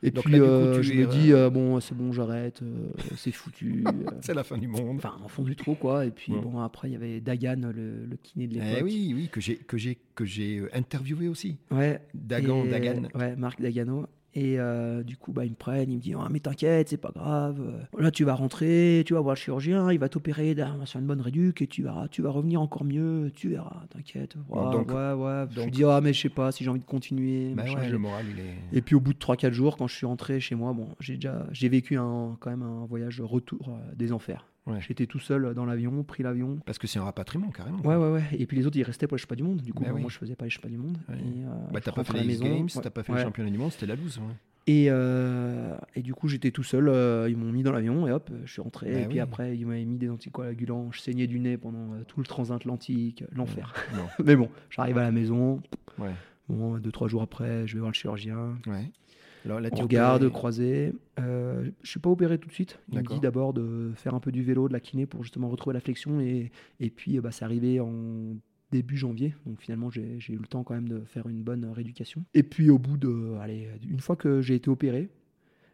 Et 0.02 0.12
Donc 0.12 0.24
puis 0.24 0.34
là, 0.34 0.40
du 0.40 0.44
coup, 0.46 0.50
euh, 0.50 0.76
tu 0.78 0.84
je 0.84 0.94
me 0.94 1.04
euh, 1.04 1.08
dis, 1.08 1.34
euh, 1.34 1.50
bon, 1.50 1.80
c'est 1.82 1.94
bon, 1.94 2.12
j'arrête, 2.14 2.62
euh, 2.62 2.90
c'est 3.18 3.32
foutu. 3.34 3.84
euh, 3.88 3.92
C'est 4.22 4.34
la 4.34 4.44
fin 4.46 4.58
du 4.58 4.68
monde. 4.68 4.96
Enfin, 4.98 5.18
en 5.24 5.28
fond 5.28 5.44
du 5.44 5.56
trou, 5.58 5.76
quoi. 5.76 6.06
Et 6.06 6.12
puis, 6.12 6.32
Ouais. 6.32 6.40
bon, 6.42 6.60
après, 6.62 6.90
il 6.90 6.94
y 6.94 6.96
avait 6.96 7.20
Dagan, 7.20 7.72
le, 7.76 8.06
le 8.06 8.16
kiné 8.24 8.48
de 8.48 8.54
l'époque. 8.54 8.78
Eh 8.80 8.84
oui, 8.84 9.12
oui, 9.14 9.28
que 9.30 9.42
j'ai 9.42 9.58
que 9.58 9.78
j'ai 9.78 9.98
que 10.16 10.24
j'ai 10.24 10.60
euh, 10.60 10.70
interviewé 10.74 11.28
aussi. 11.28 11.58
Ouais. 11.72 12.02
Dagan, 12.14 12.64
Et- 12.64 12.70
Dagan. 12.70 13.02
Ouais, 13.16 13.36
Marc 13.36 13.62
Dagano. 13.62 14.06
Et 14.36 14.60
euh, 14.60 15.02
du 15.04 15.18
coup, 15.18 15.32
bah, 15.34 15.44
ils 15.46 15.50
me 15.52 15.56
prennent, 15.56 15.92
ils 15.92 15.98
me 15.98 16.02
disent 16.02 16.16
Ah, 16.20 16.28
Mais 16.30 16.40
t'inquiète, 16.40 16.90
c'est 16.90 16.98
pas 16.98 17.12
grave. 17.16 17.60
euh, 17.62 18.02
Là, 18.02 18.12
tu 18.12 18.24
vas 18.24 18.36
rentrer, 18.36 19.04
tu 19.06 19.14
vas 19.16 19.22
voir 19.22 19.34
le 19.36 19.40
chirurgien, 19.40 19.92
il 19.92 19.98
va 20.00 20.08
t'opérer, 20.10 20.54
faire 20.54 21.02
une 21.02 21.08
bonne 21.08 21.22
réduc 21.22 21.62
et 21.62 21.68
tu 21.68 21.82
verras, 21.84 22.08
tu 22.10 22.22
vas 22.22 22.30
revenir 22.30 22.62
encore 22.62 22.84
mieux, 22.84 23.32
tu 23.36 23.50
verras, 23.50 23.84
t'inquiète. 23.90 24.36
Donc- 24.72 24.90
ouais, 24.90 25.14
ouais. 25.14 25.46
je 25.56 25.62
me 25.62 25.70
dis 25.72 25.84
Ah, 25.84 26.00
mais 26.02 26.14
je 26.14 26.22
sais 26.22 26.30
pas 26.30 26.52
si 26.52 26.64
j'ai 26.64 26.70
envie 26.70 26.80
de 26.80 26.86
continuer. 26.86 27.54
Bah 27.56 27.64
ouais, 27.64 27.90
le 27.90 27.98
moral, 27.98 28.26
il 28.30 28.40
est. 28.40 28.78
Et 28.78 28.82
puis 28.82 28.96
au 28.96 29.00
bout 29.00 29.14
de 29.14 29.20
3-4 29.20 29.52
jours, 29.52 29.78
quand 29.78 29.88
je 29.88 29.96
suis 29.96 30.06
rentré 30.06 30.40
chez 30.40 30.56
moi, 30.56 30.74
bon, 30.74 30.90
j'ai 31.00 31.16
déjà 31.16 31.48
j'ai 31.52 31.70
vécu 31.70 31.98
un, 31.98 32.38
quand 32.40 32.50
même 32.52 32.62
un 32.64 32.86
voyage 32.86 33.22
retour 33.22 33.70
euh, 33.70 33.94
des 33.96 34.12
enfers. 34.12 34.46
Ouais. 34.70 34.80
J'étais 34.82 35.06
tout 35.08 35.20
seul 35.20 35.54
dans 35.54 35.66
l'avion, 35.66 36.04
pris 36.04 36.24
l'avion. 36.24 36.60
Parce 36.66 36.78
que 36.78 36.88
c'est 36.88 37.00
un 37.00 37.04
rapatriement 37.04 37.50
carrément. 37.50 37.80
Ouais, 37.82 37.96
ouais, 37.96 38.12
ouais. 38.12 38.24
Et 38.34 38.46
puis 38.46 38.56
les 38.58 38.66
autres, 38.68 38.78
ils 38.78 38.84
restaient 38.84 39.08
pour 39.08 39.16
les 39.18 39.22
Championnats 39.22 39.42
du 39.44 39.50
Monde. 39.50 39.62
Du 39.62 39.74
coup, 39.74 39.84
Bah 39.84 39.90
oui. 39.94 40.02
moi, 40.02 40.10
je 40.10 40.18
faisais 40.18 40.36
pas 40.36 40.46
les 40.46 40.52
Championnats 40.52 40.78
du 40.78 40.82
Monde. 40.84 40.98
Ouais. 41.10 41.16
Et, 41.16 41.44
euh, 41.46 41.50
Bah 41.74 41.80
t'as 41.82 41.92
pas 41.92 42.04
fait 42.04 42.24
les. 42.24 42.38
Games, 42.38 42.68
t'as 42.72 42.90
pas 42.90 43.04
fait 43.04 43.12
Ouais. 43.12 43.18
les 43.20 43.24
championnats 43.26 43.50
du 43.52 43.58
monde, 43.58 43.72
c'était 43.72 43.86
la 43.88 43.96
loose. 43.96 44.20
Et, 44.68 44.86
euh, 44.90 45.76
et 45.96 46.02
du 46.04 46.14
coup, 46.14 46.28
j'étais 46.28 46.52
tout 46.52 46.62
seul. 46.64 46.88
euh, 46.90 47.28
ils 47.30 47.36
m'ont 47.38 47.52
mis 47.52 47.64
dans 47.64 47.72
l'avion 47.72 48.08
et 48.08 48.12
hop, 48.12 48.30
je 48.46 48.52
suis 48.52 48.62
rentré. 48.62 48.92
Bah 48.92 49.00
et 49.00 49.06
puis 49.06 49.14
oui. 49.16 49.20
après, 49.20 49.58
ils 49.58 49.66
m'avaient 49.66 49.84
mis 49.86 49.98
des 49.98 50.10
anticoagulants. 50.10 50.92
Je 50.92 51.00
saignais 51.00 51.26
du 51.26 51.40
nez 51.40 51.58
pendant 51.58 51.94
euh, 51.94 52.04
tout 52.08 52.20
le 52.20 52.26
transatlantique. 52.28 53.24
L'enfer. 53.36 53.74
Mais 54.24 54.36
bon, 54.36 54.50
j'arrive 54.70 54.98
à 55.00 55.02
la 55.04 55.12
maison. 55.12 55.62
Ouais. 55.98 56.12
Bon, 56.50 56.78
deux, 56.78 56.92
trois 56.92 57.08
jours 57.08 57.22
après, 57.24 57.66
je 57.68 57.74
vais 57.74 57.80
voir 57.80 57.90
le 57.92 57.96
chirurgien. 57.96 58.58
Ouais. 58.68 58.92
Alors 59.46 59.60
là, 59.62 59.70
On 59.72 59.82
regarde, 59.82 60.24
opéré. 60.24 60.32
croisé. 60.34 60.94
Euh, 61.20 61.70
je 61.82 61.90
suis 61.90 62.00
pas 62.00 62.10
opéré 62.10 62.38
tout 62.38 62.50
de 62.50 62.54
suite. 62.54 62.80
Il 62.92 62.98
me 63.00 63.04
dit 63.04 63.20
d'abord 63.20 63.54
de 63.54 63.92
faire 63.96 64.14
un 64.14 64.20
peu 64.20 64.32
du 64.32 64.44
vélo, 64.44 64.68
de 64.68 64.74
la 64.74 64.80
kiné 64.80 65.06
pour 65.06 65.24
justement 65.24 65.50
retrouver 65.50 65.74
la 65.74 65.80
flexion. 65.80 66.20
Et, 66.20 66.52
et 66.80 66.90
puis, 66.90 67.18
euh, 67.18 67.22
bah, 67.22 67.32
c'est 67.32 67.46
arrivé 67.46 67.80
en 67.80 68.36
début 68.72 68.98
janvier. 68.98 69.34
Donc 69.46 69.62
finalement, 69.62 69.90
j'ai 69.90 70.20
j'ai 70.20 70.34
eu 70.34 70.38
le 70.38 70.46
temps 70.48 70.64
quand 70.64 70.74
même 70.76 70.90
de 70.90 71.00
faire 71.06 71.28
une 71.28 71.42
bonne 71.42 71.66
rééducation. 71.66 72.24
Et 72.34 72.44
puis 72.44 72.70
au 72.70 72.78
bout 72.78 72.98
de, 72.98 73.36
allez, 73.42 73.68
une 73.90 74.00
fois 74.00 74.16
que 74.16 74.42
j'ai 74.42 74.56
été 74.56 74.70
opéré, 74.70 75.10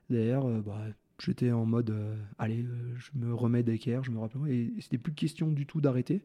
d'ailleurs, 0.10 0.46
euh, 0.46 0.62
bah, 0.62 0.82
j'étais 1.20 1.52
en 1.52 1.66
mode, 1.66 1.90
euh, 1.92 2.16
allez, 2.38 2.64
euh, 2.64 2.96
je 2.98 3.10
me 3.18 3.34
remets 3.34 3.64
d'équerre, 3.64 4.04
je 4.04 4.12
me 4.12 4.20
rappelle. 4.20 4.42
Et 4.50 4.74
c'était 4.80 4.98
plus 4.98 5.14
question 5.14 5.48
du 5.48 5.66
tout 5.66 5.82
d'arrêter. 5.82 6.22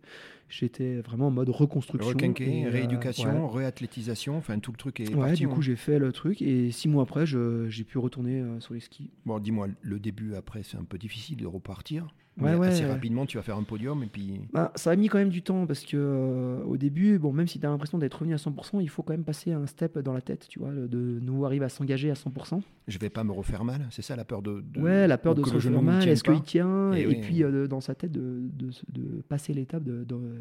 J'étais 0.48 1.00
vraiment 1.00 1.28
en 1.28 1.30
mode 1.30 1.48
reconstruction. 1.48 2.10
Requinqué, 2.10 2.60
et, 2.60 2.66
euh, 2.66 2.70
rééducation, 2.70 3.46
ouais. 3.52 3.58
réathlétisation, 3.60 4.36
enfin 4.36 4.58
tout 4.58 4.72
le 4.72 4.76
truc 4.76 5.00
est 5.00 5.08
Ouais, 5.14 5.28
parti. 5.28 5.40
du 5.40 5.46
hein. 5.46 5.50
coup, 5.54 5.62
j'ai 5.62 5.76
fait 5.76 5.98
le 5.98 6.12
truc. 6.12 6.42
Et 6.42 6.70
six 6.70 6.88
mois 6.88 7.02
après, 7.04 7.24
j'ai 7.26 7.84
pu 7.84 7.98
retourner 7.98 8.44
sur 8.60 8.74
les 8.74 8.80
skis. 8.80 9.10
Bon, 9.26 9.38
dis-moi, 9.38 9.68
le 9.80 9.98
début 9.98 10.34
après, 10.34 10.62
c'est 10.62 10.76
un 10.76 10.84
peu 10.84 10.98
difficile 10.98 11.36
de 11.36 11.46
repartir. 11.46 12.14
Ouais, 12.40 12.54
ouais, 12.54 12.68
assez 12.68 12.86
rapidement, 12.86 13.26
tu 13.26 13.36
vas 13.36 13.42
faire 13.42 13.56
un 13.56 13.64
podium 13.64 14.02
et 14.02 14.06
puis. 14.06 14.40
Bah, 14.52 14.72
ça 14.76 14.90
a 14.92 14.96
mis 14.96 15.08
quand 15.08 15.18
même 15.18 15.28
du 15.28 15.42
temps 15.42 15.66
parce 15.66 15.84
que 15.84 15.96
euh, 15.96 16.62
au 16.64 16.76
début, 16.76 17.18
bon, 17.18 17.32
même 17.32 17.46
si 17.48 17.58
tu 17.58 17.66
as 17.66 17.68
l'impression 17.68 17.98
d'être 17.98 18.14
revenu 18.14 18.32
à 18.34 18.38
100%, 18.38 18.80
il 18.80 18.88
faut 18.88 19.02
quand 19.02 19.12
même 19.12 19.24
passer 19.24 19.52
un 19.52 19.66
step 19.66 19.98
dans 19.98 20.12
la 20.14 20.22
tête, 20.22 20.46
tu 20.48 20.58
vois, 20.58 20.70
de 20.72 21.18
nous 21.20 21.44
arriver 21.44 21.64
à 21.66 21.68
s'engager 21.68 22.10
à 22.10 22.14
100%. 22.14 22.62
Je 22.88 22.98
vais 22.98 23.10
pas 23.10 23.24
me 23.24 23.32
refaire 23.32 23.64
mal, 23.64 23.86
c'est 23.90 24.02
ça 24.02 24.16
la 24.16 24.24
peur 24.24 24.40
de. 24.42 24.62
de- 24.72 24.80
ouais, 24.80 25.06
la 25.06 25.18
peur 25.18 25.32
ou 25.32 25.42
de 25.42 25.44
se 25.46 25.54
refaire 25.54 25.82
mal, 25.82 26.08
est-ce 26.08 26.22
qu'il 26.24 26.40
tient 26.42 26.92
Eh 26.94 27.02
Et, 27.02 27.06
oui. 27.06 27.20
puis 27.20 27.42
euh, 27.44 27.66
dans 27.66 27.80
sa 27.80 27.94
tête 27.94 28.12
de, 28.12 28.40
de, 28.54 28.70
de 28.92 29.20
passer 29.22 29.52
l'étape 29.52 29.82
de- 29.84 30.04
de- 30.04 30.38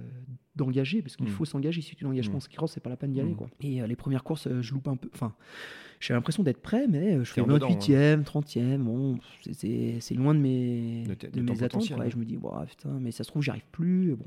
d'engager 0.56 1.02
parce 1.02 1.16
qu'il 1.18 1.26
Mm. 1.28 1.30
faut 1.32 1.46
s'engager. 1.46 1.82
Si 1.82 1.96
tu 1.96 2.06
n'engages 2.06 2.30
Mm. 2.30 2.34
pas 2.34 2.38
en 2.38 2.56
cross, 2.56 2.72
c'est 2.74 2.80
pas 2.82 2.90
la 2.90 2.98
peine 2.98 3.12
d'y 3.12 3.20
aller. 3.20 3.32
Mm. 3.34 3.36
Quoi. 3.36 3.50
Et 3.62 3.82
euh, 3.82 3.88
les 3.88 3.96
premières 3.96 4.24
courses, 4.24 4.48
je 4.62 4.74
loupe 4.74 4.88
un 4.88 4.96
peu. 4.96 5.10
Enfin, 5.14 5.34
j'ai 6.00 6.14
l'impression 6.14 6.44
d'être 6.44 6.62
prêt, 6.62 6.88
mais 6.88 7.16
euh, 7.16 7.24
je 7.24 7.32
fais 7.34 7.42
en 7.42 7.48
dedans, 7.48 7.68
28e, 7.70 8.24
30e. 8.24 8.78
Bon, 8.84 9.18
c'est- 9.52 10.00
loin 10.16 10.34
de 10.34 10.40
mes, 10.40 11.04
De 11.34 11.42
mes 11.42 11.64
attentes. 11.64 11.88
quoi. 11.94 12.08
Et 12.08 12.10
je 12.10 12.18
me 12.18 12.24
dis, 12.26 12.38
Ouah, 12.38 12.66
putain, 12.66 12.98
mais 13.02 13.12
ça 13.12 13.24
se 13.24 13.30
trouve, 13.30 13.44
j'y 13.44 13.50
arrive 13.50 13.66
plus. 13.72 14.16
Bon. 14.16 14.26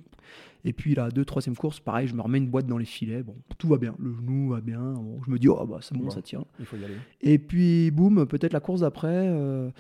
Et 0.65 0.73
puis 0.73 0.95
la 0.95 1.11
deux, 1.11 1.25
troisième 1.25 1.57
course, 1.57 1.81
pareil, 1.81 2.07
je 2.07 2.15
me 2.15 2.21
remets 2.21 2.39
une 2.39 2.49
boîte 2.49 2.67
dans 2.67 2.79
les 2.79 2.85
filets. 2.85 3.23
Bon, 3.23 3.35
tout 3.59 3.69
va 3.69 3.79
bien. 3.79 3.95
Le 3.99 4.13
genou 4.15 4.51
va 4.51 4.61
bien. 4.61 4.93
Bon, 4.93 5.21
je 5.25 5.31
me 5.31 5.39
dis, 5.39 5.49
oh, 5.49 5.65
bah, 5.67 5.79
c'est 5.81 5.97
bon, 5.97 6.05
Bon. 6.05 6.11
ça 6.11 6.21
tient. 6.23 6.45
Il 6.61 6.67
faut 6.67 6.77
y 6.77 6.85
aller. 6.85 6.95
Et 7.23 7.39
puis, 7.39 7.91
boum, 7.91 8.27
peut-être 8.27 8.53
la 8.53 8.61
course 8.61 8.81
d'après, 8.83 9.09
euh, 9.29 9.71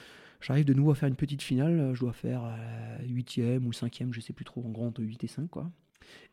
j'arrive 0.40 0.64
de 0.64 0.74
nouveau 0.74 0.92
à 0.92 0.94
faire 0.94 1.08
une 1.08 1.14
petite 1.16 1.42
finale. 1.42 1.90
Je 1.94 2.00
dois 2.00 2.12
faire 2.14 2.42
euh, 2.44 3.04
huitième 3.06 3.66
ou 3.66 3.72
cinquième, 3.72 4.12
je 4.12 4.20
sais 4.20 4.32
plus 4.32 4.44
trop, 4.46 4.64
en 4.64 4.70
grand 4.70 4.92
8 4.98 5.22
et 5.24 5.28
5, 5.28 5.48
quoi. 5.50 5.70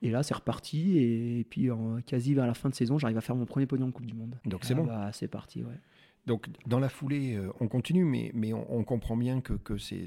Et 0.01 0.09
là, 0.11 0.23
c'est 0.23 0.33
reparti. 0.33 0.97
Et, 0.97 1.45
puis, 1.49 1.69
en, 1.71 2.01
quasi 2.01 2.33
vers 2.33 2.47
la 2.47 2.53
fin 2.53 2.69
de 2.69 2.75
saison, 2.75 2.97
j'arrive 2.97 3.17
à 3.17 3.21
faire 3.21 3.35
mon 3.35 3.45
premier 3.45 3.65
podium 3.65 3.89
en 3.89 3.91
Coupe 3.91 4.05
du 4.05 4.13
Monde. 4.13 4.35
Donc 4.45 4.63
c'est 4.63 4.75
bon. 4.75 4.85
bah, 4.85 5.11
c'est 5.13 5.27
parti, 5.27 5.63
ouais. 5.63 5.77
Donc, 6.25 6.47
dans 6.67 6.79
la 6.79 6.89
foulée, 6.89 7.35
euh, 7.35 7.49
on 7.59 7.67
continue, 7.67 8.03
mais, 8.05 8.31
mais 8.35 8.53
on, 8.53 8.65
on 8.77 8.83
comprend 8.83 9.17
bien 9.17 9.41
que, 9.41 9.53
que 9.53 9.77
c'est 9.77 10.05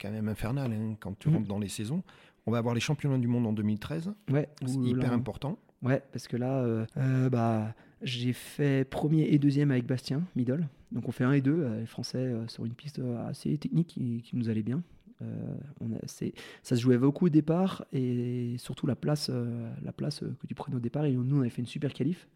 quand 0.00 0.10
même 0.10 0.28
infernal 0.28 0.72
hein, 0.72 0.96
quand 1.00 1.18
tu 1.18 1.28
Mhm. 1.28 1.34
rentres 1.36 1.48
dans 1.48 1.58
les 1.58 1.68
saisons. 1.68 2.02
On 2.46 2.50
va 2.52 2.58
avoir 2.58 2.74
les 2.74 2.80
championnats 2.80 3.18
du 3.18 3.26
monde 3.28 3.46
en 3.46 3.52
2013. 3.52 4.12
Ouais, 4.30 4.48
C'est 4.64 4.72
hyper 4.78 5.10
là- 5.10 5.16
important. 5.16 5.58
Ouais, 5.82 6.02
parce 6.12 6.28
que 6.28 6.36
là, 6.36 6.60
euh, 6.62 6.86
euh, 6.96 7.28
bah, 7.30 7.74
J'ai 8.02 8.32
fait 8.32 8.88
premier 8.88 9.24
et 9.28 9.38
deuxième 9.38 9.70
avec 9.70 9.84
Bastien, 9.86 10.22
middle. 10.34 10.66
Donc 10.90 11.06
on 11.08 11.12
fait 11.12 11.24
un 11.24 11.32
et 11.32 11.42
deux, 11.42 11.68
les 11.78 11.84
Français 11.86 12.32
sur 12.48 12.64
une 12.64 12.72
piste 12.72 12.98
assez 13.28 13.58
technique 13.58 13.88
qui, 13.88 14.22
qui 14.22 14.36
nous 14.36 14.48
allait 14.48 14.62
bien. 14.62 14.82
Euh, 15.22 15.54
on 15.80 15.92
a- 15.92 16.06
ça 16.06 16.76
se 16.76 16.80
jouait 16.80 16.98
beaucoup 16.98 17.26
au 17.26 17.28
départ 17.28 17.84
et 17.92 18.54
surtout 18.58 18.86
la 18.86 18.96
place, 18.96 19.30
euh, 19.32 19.70
la 19.82 19.92
place 19.92 20.22
euh, 20.22 20.34
que 20.40 20.46
tu 20.46 20.54
prenais 20.54 20.76
au 20.76 20.80
départ. 20.80 21.04
Et 21.04 21.12
nous, 21.12 21.36
on 21.36 21.40
avait 21.40 21.50
fait 21.50 21.62
une 21.62 21.66
super 21.68 21.92
qualif. 21.92 22.26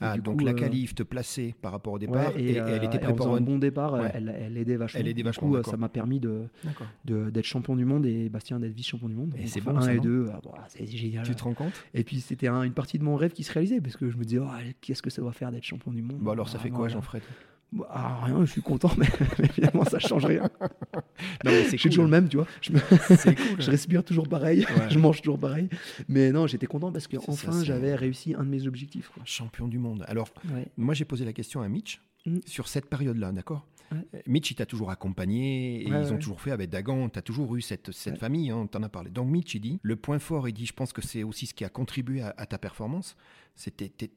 Ah, 0.00 0.16
donc 0.16 0.38
coup, 0.38 0.44
la 0.46 0.54
qualif 0.54 0.94
te 0.94 1.02
plaçait 1.02 1.54
par 1.60 1.70
rapport 1.70 1.92
au 1.92 1.98
départ 1.98 2.34
ouais, 2.34 2.40
et, 2.40 2.52
et 2.52 2.56
elle 2.56 2.82
était 2.84 3.04
en 3.06 3.14
faisant 3.14 3.34
un 3.34 3.42
bon 3.42 3.58
départ, 3.58 3.92
Ouais. 3.92 4.10
elle, 4.14 4.34
elle 4.36 4.56
aidait 4.56 4.76
vachement. 4.76 4.98
Elle 4.98 5.06
aidait 5.08 5.20
Du 5.20 5.26
vachement, 5.26 5.50
coup, 5.50 5.62
ça 5.62 5.76
m'a 5.76 5.90
permis 5.90 6.18
de, 6.18 6.44
d'être 7.04 7.44
champion 7.44 7.76
du 7.76 7.84
monde 7.84 8.06
et 8.06 8.30
Bastien 8.30 8.58
d'être 8.58 8.72
vice-champion 8.72 9.08
du 9.10 9.14
monde. 9.14 9.34
Et 9.36 9.46
c'est 9.46 9.60
bon, 9.60 9.76
un 9.76 9.90
et 9.90 10.00
deux, 10.00 10.28
ah, 10.32 10.40
bon, 10.42 10.50
c'est 10.68 10.86
génial. 10.86 11.24
Tu 11.26 11.34
te 11.36 11.44
rends 11.44 11.52
compte? 11.52 11.74
Et 11.92 12.04
puis 12.04 12.20
c'était 12.22 12.48
un- 12.48 12.62
une 12.62 12.72
partie 12.72 12.98
de 12.98 13.04
mon 13.04 13.16
rêve 13.16 13.32
qui 13.32 13.44
se 13.44 13.52
réalisait 13.52 13.82
parce 13.82 13.96
que 13.98 14.10
je 14.10 14.16
me 14.16 14.24
disais, 14.24 14.38
oh, 14.40 14.46
qu'est-ce 14.80 15.02
que 15.02 15.10
ça 15.10 15.20
doit 15.20 15.32
faire 15.32 15.52
d'être 15.52 15.62
champion 15.64 15.92
du 15.92 16.00
monde? 16.00 16.18
Bon 16.20 16.30
alors 16.30 16.48
ça 16.48 16.58
fait 16.58 16.68
Ah, 16.68 16.70
quoi 16.70 16.78
voilà. 16.78 16.94
Jean-Fred? 16.94 17.22
Bah, 17.22 17.36
ah, 17.88 18.24
Rien, 18.24 18.44
je 18.44 18.50
suis 18.50 18.62
content, 18.62 18.90
mais, 18.98 19.06
mais 19.38 19.48
finalement 19.48 19.84
ça 19.84 19.98
change 19.98 20.24
rien. 20.26 20.48
Non 21.44 21.50
mais 21.50 21.64
Je 21.64 21.76
suis 21.76 21.88
toujours 21.90 22.04
le 22.04 22.10
même, 22.10 22.28
tu 22.28 22.36
vois. 22.36 22.46
Je, 22.60 22.72
me- 22.72 22.78
C'est 23.16 23.34
cool. 23.34 23.46
je 23.60 23.70
respire 23.70 24.04
toujours 24.04 24.28
pareil, 24.28 24.60
Ouais. 24.76 24.90
je 24.90 24.98
mange 24.98 25.20
toujours 25.22 25.38
pareil. 25.38 25.68
Mais 26.08 26.32
non, 26.32 26.46
j'étais 26.46 26.66
content 26.66 26.92
parce 26.92 27.06
que 27.06 27.18
C'est 27.18 27.26
ça, 27.26 27.32
enfin 27.32 27.52
c'est- 27.52 27.64
j'avais 27.64 27.94
réussi 27.94 28.34
un 28.34 28.44
de 28.44 28.48
mes 28.48 28.66
objectifs. 28.66 29.08
quoi. 29.14 29.22
Champion 29.26 29.68
du 29.68 29.78
monde. 29.78 30.04
Alors 30.08 30.28
Ouais. 30.52 30.66
moi 30.76 30.94
j'ai 30.94 31.04
posé 31.04 31.24
la 31.24 31.32
question 31.32 31.60
à 31.62 31.68
Mitch 31.68 32.00
Mm. 32.24 32.38
sur 32.46 32.68
cette 32.68 32.86
période-là, 32.88 33.32
d'accord? 33.32 33.66
Ouais. 33.90 33.98
Euh, 34.14 34.18
Mitch, 34.28 34.52
il 34.52 34.54
t'a 34.54 34.64
toujours 34.64 34.90
accompagné 34.90 35.82
et 35.82 35.88
ils 35.88 36.12
ont 36.12 36.16
toujours 36.18 36.40
fait 36.40 36.52
avec 36.52 36.70
Dagan. 36.70 37.08
Tu 37.08 37.18
as 37.18 37.22
toujours 37.22 37.54
eu 37.56 37.60
cette, 37.60 37.90
cette 37.92 38.16
famille, 38.16 38.50
hein, 38.50 38.56
on 38.58 38.66
t'en 38.68 38.82
a 38.84 38.88
parlé. 38.88 39.10
Donc 39.10 39.28
Mitch, 39.28 39.54
il 39.56 39.60
dit 39.60 39.80
le 39.82 39.96
point 39.96 40.18
fort, 40.20 40.48
il 40.48 40.52
dit 40.52 40.64
je 40.64 40.72
pense 40.72 40.92
que 40.92 41.02
c'est 41.02 41.24
aussi 41.24 41.46
ce 41.46 41.52
qui 41.54 41.64
a 41.64 41.68
contribué 41.68 42.22
à, 42.22 42.32
à 42.36 42.46
ta 42.46 42.58
performance. 42.58 43.16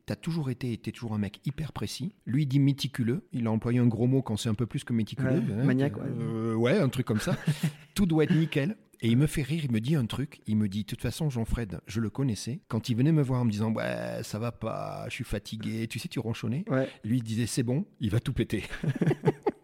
T'as 0.05 0.15
toujours 0.15 0.49
été, 0.49 0.77
t'es 0.77 0.91
toujours 0.91 1.13
un 1.13 1.17
mec 1.17 1.39
hyper 1.45 1.73
précis. 1.73 2.15
Lui, 2.25 2.43
il 2.43 2.45
dit 2.45 2.59
méticuleux. 2.59 3.27
Il 3.31 3.47
a 3.47 3.51
employé 3.51 3.79
un 3.79 3.87
gros 3.87 4.07
mot 4.07 4.21
quand 4.21 4.37
c'est 4.37 4.49
un 4.49 4.55
peu 4.55 4.65
plus 4.65 4.83
que 4.83 4.93
méticuleux. 4.93 5.39
Ouais, 5.39 5.63
maniaque, 5.63 5.97
ouais. 5.97 6.07
Euh, 6.07 6.55
ouais, 6.55 6.79
un 6.79 6.89
truc 6.89 7.05
comme 7.05 7.19
ça. 7.19 7.37
Tout 7.95 8.05
doit 8.05 8.23
être 8.23 8.35
nickel. 8.35 8.75
Et 9.01 9.09
il 9.09 9.17
me 9.17 9.27
fait 9.27 9.41
rire, 9.41 9.61
il 9.65 9.71
me 9.71 9.81
dit 9.81 9.95
un 9.95 10.05
truc, 10.05 10.41
il 10.47 10.55
me 10.55 10.67
dit, 10.67 10.81
de 10.81 10.87
toute 10.87 11.01
façon, 11.01 11.29
Jean-Fred, 11.29 11.81
je 11.85 11.99
le 11.99 12.09
connaissais. 12.09 12.61
Quand 12.69 12.89
il 12.89 12.95
venait 12.95 13.11
me 13.11 13.21
voir 13.21 13.41
en 13.41 13.45
me 13.45 13.51
disant, 13.51 13.71
ouais, 13.73 14.21
ça 14.23 14.39
va 14.39 14.51
pas, 14.51 15.05
je 15.09 15.13
suis 15.13 15.23
fatigué, 15.23 15.87
tu 15.87 15.99
sais, 15.99 16.07
tu 16.07 16.19
ronchonnais. 16.19 16.63
Ouais. 16.69 16.87
Lui, 17.03 17.17
il 17.17 17.23
disait, 17.23 17.45
c'est 17.45 17.63
bon, 17.63 17.85
il 17.99 18.09
va 18.09 18.19
tout 18.19 18.33
péter. 18.33 18.63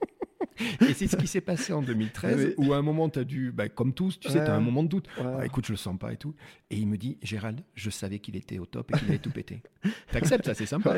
Et 0.89 0.93
c'est 0.93 1.07
ce 1.07 1.15
qui 1.15 1.27
s'est 1.27 1.41
passé 1.41 1.73
en 1.73 1.81
2013, 1.81 2.35
Ouais, 2.35 2.53
où 2.57 2.73
à 2.73 2.77
un 2.77 2.81
moment, 2.81 3.09
tu 3.09 3.19
as 3.19 3.23
dû, 3.23 3.51
bah, 3.51 3.69
comme 3.69 3.93
tous, 3.93 4.19
tu 4.19 4.29
sais, 4.29 4.43
tu 4.43 4.49
as 4.51 4.55
un 4.55 4.59
moment 4.59 4.83
de 4.83 4.89
doute. 4.89 5.07
Ouais. 5.17 5.23
Ah, 5.39 5.45
écoute, 5.45 5.65
je 5.65 5.71
le 5.71 5.77
sens 5.77 5.97
pas 5.97 6.13
et 6.13 6.17
tout. 6.17 6.35
Et 6.69 6.77
il 6.77 6.87
me 6.87 6.97
dit, 6.97 7.17
Gérald, 7.23 7.61
je 7.75 7.89
savais 7.89 8.19
qu'il 8.19 8.35
était 8.35 8.59
au 8.59 8.65
top 8.65 8.91
et 8.93 8.97
qu'il 8.99 9.09
allait 9.09 9.17
tout 9.19 9.31
péter. 9.31 9.61
T'acceptes 10.11 10.45
ça, 10.45 10.53
c'est 10.53 10.65
sympa. 10.65 10.93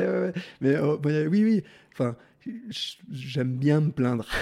Mais 0.60 0.74
euh, 0.74 0.96
bah, 0.96 1.10
oui, 1.30 1.44
oui. 1.44 1.62
Enfin, 1.92 2.16
j'aime 3.10 3.56
bien 3.56 3.80
me 3.80 3.90
plaindre. 3.90 4.26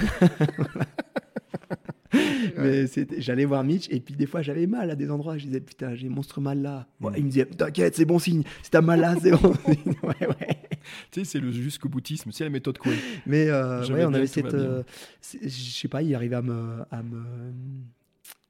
Mais 2.59 2.85
j'allais 3.19 3.47
voir 3.47 3.65
Mitch 3.65 3.89
et 3.91 3.99
puis 4.01 4.15
des 4.15 4.27
fois 4.27 4.43
j'avais 4.43 4.67
mal 4.67 4.91
à 4.91 4.95
des 4.97 5.11
endroits. 5.11 5.39
Je 5.39 5.47
disais 5.47 5.61
putain, 5.61 5.95
j'ai 5.95 6.09
monstre 6.11 6.41
mal 6.43 6.61
là. 6.61 6.87
Ouais, 7.01 7.13
Mm. 7.13 7.15
Il 7.17 7.25
me 7.25 7.29
disait 7.31 7.45
t'inquiète, 7.47 7.97
c'est 7.97 8.05
bon 8.05 8.19
signe. 8.19 8.43
Si 8.63 8.71
t'as 8.71 8.83
mal 8.83 9.01
là, 9.01 9.15
c'est 9.21 9.31
bon 9.31 9.55
signe. 9.55 9.95
Ouais, 10.03 10.27
ouais. 10.29 10.59
Tu 11.11 11.21
sais, 11.21 11.25
c'est 11.25 11.41
le 11.41 11.51
jusqu'au 11.53 11.89
boutisme, 11.89 12.31
c'est 12.33 12.45
la 12.45 12.51
méthode 12.51 12.79
Coué. 12.79 12.95
Mais 13.27 13.49
euh, 13.49 13.87
ouais, 13.89 14.05
on 14.05 14.13
avait 14.15 14.27
cette. 14.27 14.55
euh, 14.55 14.83
je 15.43 15.49
sais 15.49 15.89
pas, 15.89 16.03
il 16.03 16.15
arrivait 16.15 16.37
à 16.37 16.43
me, 16.43 16.79
à 16.91 17.03
me, 17.03 17.23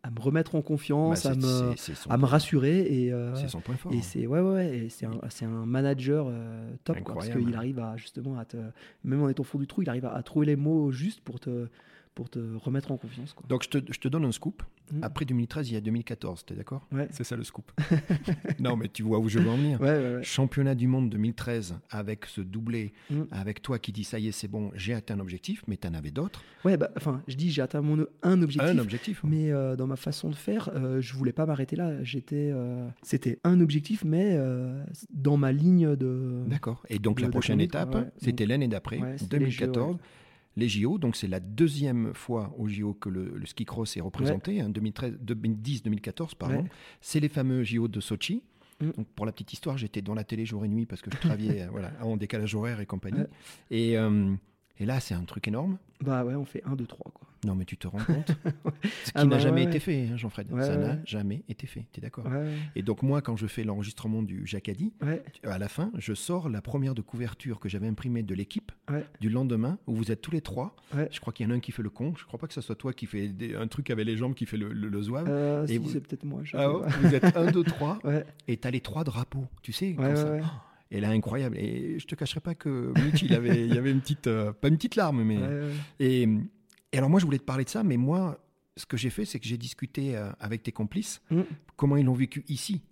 à 0.05 0.11
me 0.11 0.20
remettre 0.20 0.55
en 0.57 0.62
confiance, 0.62 1.22
Bah, 1.24 1.30
à, 1.30 1.35
me, 1.35 1.41
c'est- 1.76 1.93
c'est 1.93 1.95
son- 1.95 2.11
à 2.11 2.16
me 2.16 2.24
rassurer 2.24 2.80
et. 2.80 3.12
euh, 3.12 3.35
C'est 3.37 3.49
son 3.49 3.61
point 3.61 3.76
fort. 3.76 3.93
et 3.93 4.03
c'est 4.03 4.26
ouais, 4.26 4.41
ouais, 4.41 4.87
c'est 4.91 5.07
un, 5.07 5.12
c'est 5.30 5.45
un 5.45 5.64
manager 5.66 6.26
euh, 6.28 6.70
top 6.85 6.97
quoi, 7.05 7.14
parce 7.14 7.28
qu'il 7.28 7.55
arrive 7.55 7.78
à 7.78 7.97
justement 7.97 8.39
à 8.39 8.45
te 8.45 8.57
même 9.05 9.22
en 9.22 9.28
étant 9.28 9.43
au 9.43 9.45
fond 9.45 9.59
du 9.59 9.66
trou, 9.66 9.83
il 9.83 9.89
arrive 9.89 10.05
à, 10.07 10.14
à 10.14 10.22
trouver 10.22 10.47
les 10.47 10.57
mots 10.57 10.91
justes 10.91 11.20
pour 11.20 11.39
te 11.39 11.68
pour 12.14 12.28
te 12.30 12.38
remettre 12.56 12.92
en 12.92 12.96
confiance 12.96 13.32
quoi. 13.32 13.44
Donc 13.48 13.62
je 13.64 13.68
te, 13.70 13.92
je 13.92 13.98
te 13.98 14.08
donne 14.08 14.24
un 14.24 14.32
scoop. 14.32 14.62
Mm. 14.92 14.98
Après 15.02 15.24
2013, 15.24 15.70
il 15.70 15.74
y 15.74 15.76
a 15.76 15.80
2014, 15.80 16.44
t'es 16.44 16.54
d'accord? 16.54 16.86
Ouais. 16.92 17.08
C'est 17.12 17.24
ça 17.24 17.36
le 17.36 17.44
scoop. 17.44 17.70
non, 18.60 18.76
mais 18.76 18.88
tu 18.88 19.02
vois 19.02 19.18
où 19.18 19.28
je 19.28 19.38
veux 19.38 19.48
en 19.48 19.56
venir. 19.56 19.80
Ouais, 19.80 19.88
ouais, 19.90 20.14
ouais. 20.16 20.22
Championnat 20.22 20.74
du 20.74 20.86
monde 20.88 21.08
2013 21.10 21.76
avec 21.90 22.26
ce 22.26 22.40
doublé, 22.40 22.92
Mm. 23.10 23.22
avec 23.30 23.62
toi 23.62 23.78
qui 23.78 23.92
dis 23.92 24.04
ça 24.04 24.18
y 24.18 24.28
est, 24.28 24.32
c'est 24.32 24.48
bon, 24.48 24.70
j'ai 24.74 24.92
atteint 24.94 25.14
un 25.14 25.20
objectif, 25.20 25.62
mais 25.66 25.76
t'en 25.76 25.94
avais 25.94 26.10
d'autres. 26.10 26.42
Ouais, 26.64 26.76
bah, 26.76 26.90
enfin, 26.96 27.22
je 27.28 27.36
dis 27.36 27.50
j'ai 27.50 27.62
atteint 27.62 27.80
mon 27.82 28.06
un 28.22 28.42
objectif. 28.42 28.70
Un 28.70 28.78
objectif. 28.78 29.20
Mais 29.24 29.50
euh, 29.50 29.76
dans 29.76 29.86
ma 29.86 29.96
façon 29.96 30.28
de 30.30 30.34
faire, 30.34 30.70
euh, 30.74 31.00
je 31.00 31.14
voulais 31.14 31.32
pas 31.32 31.46
m'arrêter 31.46 31.76
là. 31.76 32.02
J'étais, 32.04 32.50
euh, 32.52 32.86
c'était 33.02 33.38
un 33.44 33.60
objectif, 33.60 34.04
mais 34.04 34.30
euh, 34.32 34.84
dans 35.12 35.36
ma 35.36 35.52
ligne 35.52 35.96
de. 35.96 36.42
D'accord. 36.46 36.82
Et 36.88 36.98
donc 36.98 37.18
de- 37.18 37.22
la 37.22 37.28
prochaine 37.30 37.60
étape, 37.60 38.12
c'était 38.18 38.46
l'année 38.46 38.68
d'après, 38.68 38.98
Ouais, 38.98 39.16
c'était 39.18 39.38
les 39.38 39.46
2014. 39.46 39.86
JO, 39.86 39.92
ouais. 39.94 39.98
Les 40.57 40.68
JO, 40.68 40.98
donc 40.98 41.16
c'est 41.16 41.28
la 41.28 41.40
deuxième 41.40 42.12
fois 42.14 42.55
aux 42.59 42.68
JO 42.68 42.94
que 42.94 43.09
le, 43.09 43.32
le 43.36 43.46
ski 43.46 43.64
cross 43.64 43.96
est 43.96 44.00
représenté, 44.00 44.61
hein, 44.61 44.68
2013 44.68 45.18
2010-2014, 45.24 46.34
pardon. 46.36 46.62
Ouais. 46.62 46.70
C'est 47.00 47.20
les 47.20 47.28
fameux 47.28 47.62
JO 47.64 47.88
de 47.88 48.00
Sochi. 48.00 48.42
Mm. 48.80 48.90
Donc 48.96 49.07
pour 49.14 49.26
la 49.26 49.32
petite 49.32 49.53
histoire, 49.53 49.78
j'étais 49.78 50.03
dans 50.03 50.14
la 50.14 50.24
télé 50.24 50.44
jour 50.44 50.64
et 50.64 50.68
nuit 50.68 50.86
parce 50.86 51.00
que 51.00 51.11
je 51.11 51.16
travaillais 51.16 51.66
voilà, 51.70 51.92
en 52.03 52.16
décalage 52.16 52.55
horaire 52.55 52.80
et 52.80 52.86
compagnie. 52.86 53.20
Ouais. 53.20 53.28
Et, 53.70 53.96
euh, 53.96 54.34
et 54.78 54.84
là, 54.86 55.00
c'est 55.00 55.14
un 55.14 55.24
truc 55.24 55.48
énorme. 55.48 55.78
Bah 56.00 56.24
ouais, 56.24 56.34
on 56.34 56.44
fait 56.44 56.62
1, 56.64 56.76
2, 56.76 56.86
3 56.86 57.12
quoi. 57.12 57.28
Non, 57.45 57.57
mais 57.57 57.64
tu 57.64 57.76
te 57.76 57.88
rends 57.88 57.99
compte 57.99 58.28
Ce 58.84 59.07
qui 59.07 59.12
Ah 59.16 59.24
n'a 59.24 59.30
bah 59.30 59.38
jamais 59.40 59.62
ouais, 59.62 59.68
été 59.68 59.80
fait, 59.80 60.09
hein, 60.12 60.16
Jean-Fred. 60.16 60.53
Ouais, 60.53 60.62
Ça 60.62 60.76
ouais, 60.76 60.78
n'a 60.78 60.99
jamais 61.05 61.43
été 61.49 61.66
fait. 61.66 61.86
Tu 61.93 61.99
es 61.99 62.03
d'accord 62.03 62.24
Et 62.76 62.82
donc, 62.82 63.03
moi, 63.03 63.20
quand 63.20 63.36
je 63.36 63.49
fais 63.49 63.64
l'enregistrement 63.64 64.22
du 64.22 64.47
Jacadi, 64.47 64.93
à 65.43 65.59
la 65.59 65.68
fin, 65.68 65.90
je 65.99 66.14
sors 66.14 66.49
la 66.49 66.62
première 66.62 66.95
de 66.95 67.03
couverture 67.03 67.59
que 67.59 67.68
j'avais 67.68 67.88
imprimée 67.88 68.22
de 68.22 68.34
l'équipe 68.34 68.70
du 69.20 69.28
lendemain, 69.28 69.78
où 69.88 69.95
vous 69.97 70.12
êtes 70.12 70.20
tous 70.22 70.30
les 70.30 70.40
trois. 70.40 70.76
Je 71.11 71.18
crois 71.20 71.32
qu'il 71.32 71.45
y 71.47 71.49
en 71.49 71.53
a 71.53 71.57
un 71.57 71.61
qui 71.61 71.72
fait 71.72 71.82
le 71.82 71.90
con. 71.90 72.14
Je 72.16 72.24
crois 72.24 72.38
pas 72.38 72.47
que 72.47 72.55
ce 72.55 72.61
soit 72.61 72.76
toi 72.76 72.93
qui 72.93 73.07
fait 73.07 73.28
des- 73.28 73.57
un 73.57 73.66
truc 73.66 73.90
avec 73.90 74.07
les 74.07 74.16
jambes 74.16 74.34
qui 74.34 74.47
fait 74.47 74.57
le, 74.57 74.72
le, 74.72 74.88
le 74.88 75.03
zouave. 75.03 75.26
Euh, 75.28 75.64
Et 75.64 75.68
si, 75.72 75.78
vous- 75.78 75.88
c'est 75.90 76.01
peut-être 76.01 76.24
moi. 76.24 76.40
je 76.45 76.57
Ah 76.57 76.68
pas. 76.68 76.86
vous 77.01 77.14
êtes 77.14 77.36
un, 77.36 77.51
deux, 77.51 77.64
trois, 77.64 77.99
et 78.49 78.57
t'as 78.57 78.70
les 78.70 78.80
trois 78.80 79.03
drapeaux. 79.05 79.47
Tu 79.62 79.72
sais, 79.72 79.95
comme 79.95 80.14
ça. 80.16 80.36
Et 80.93 81.01
là, 81.01 81.09
incroyable. 81.09 81.57
Et 81.59 81.99
je 81.99 82.07
te 82.07 82.14
cacherai 82.14 82.40
pas 82.40 82.55
que 82.55 82.93
Mitch, 83.03 83.22
il 83.22 83.34
avait, 83.34 83.66
il 83.66 83.74
y 83.74 83.78
avait 83.78 83.90
une 83.90 84.01
petite, 84.01 84.26
euh, 84.26 84.53
pas 84.53 84.68
une 84.68 84.76
petite 84.76 84.95
larme, 84.97 85.24
mais. 85.24 85.38
Et, 85.99 86.28
et 86.93 86.99
alors, 86.99 87.11
moi, 87.11 87.20
je 87.20 87.24
voulais 87.24 87.38
te 87.38 87.45
parler 87.45 87.64
de 87.64 87.68
ça, 87.70 87.82
mais 87.82 87.97
moi, 87.97 88.45
ce 88.76 88.86
que 88.86 88.97
j'ai 88.97 89.11
fait, 89.11 89.24
c'est 89.24 89.38
que 89.40 89.47
j'ai 89.47 89.59
discuté 89.59 90.16
euh, 90.16 90.30
avec 90.40 90.62
tes 90.62 90.72
complices, 90.72 91.20
Mm. 91.30 91.40
comment 91.76 91.97
ils 91.97 92.05
l'ont 92.07 92.12
vécu 92.14 92.45
ici. 92.49 92.82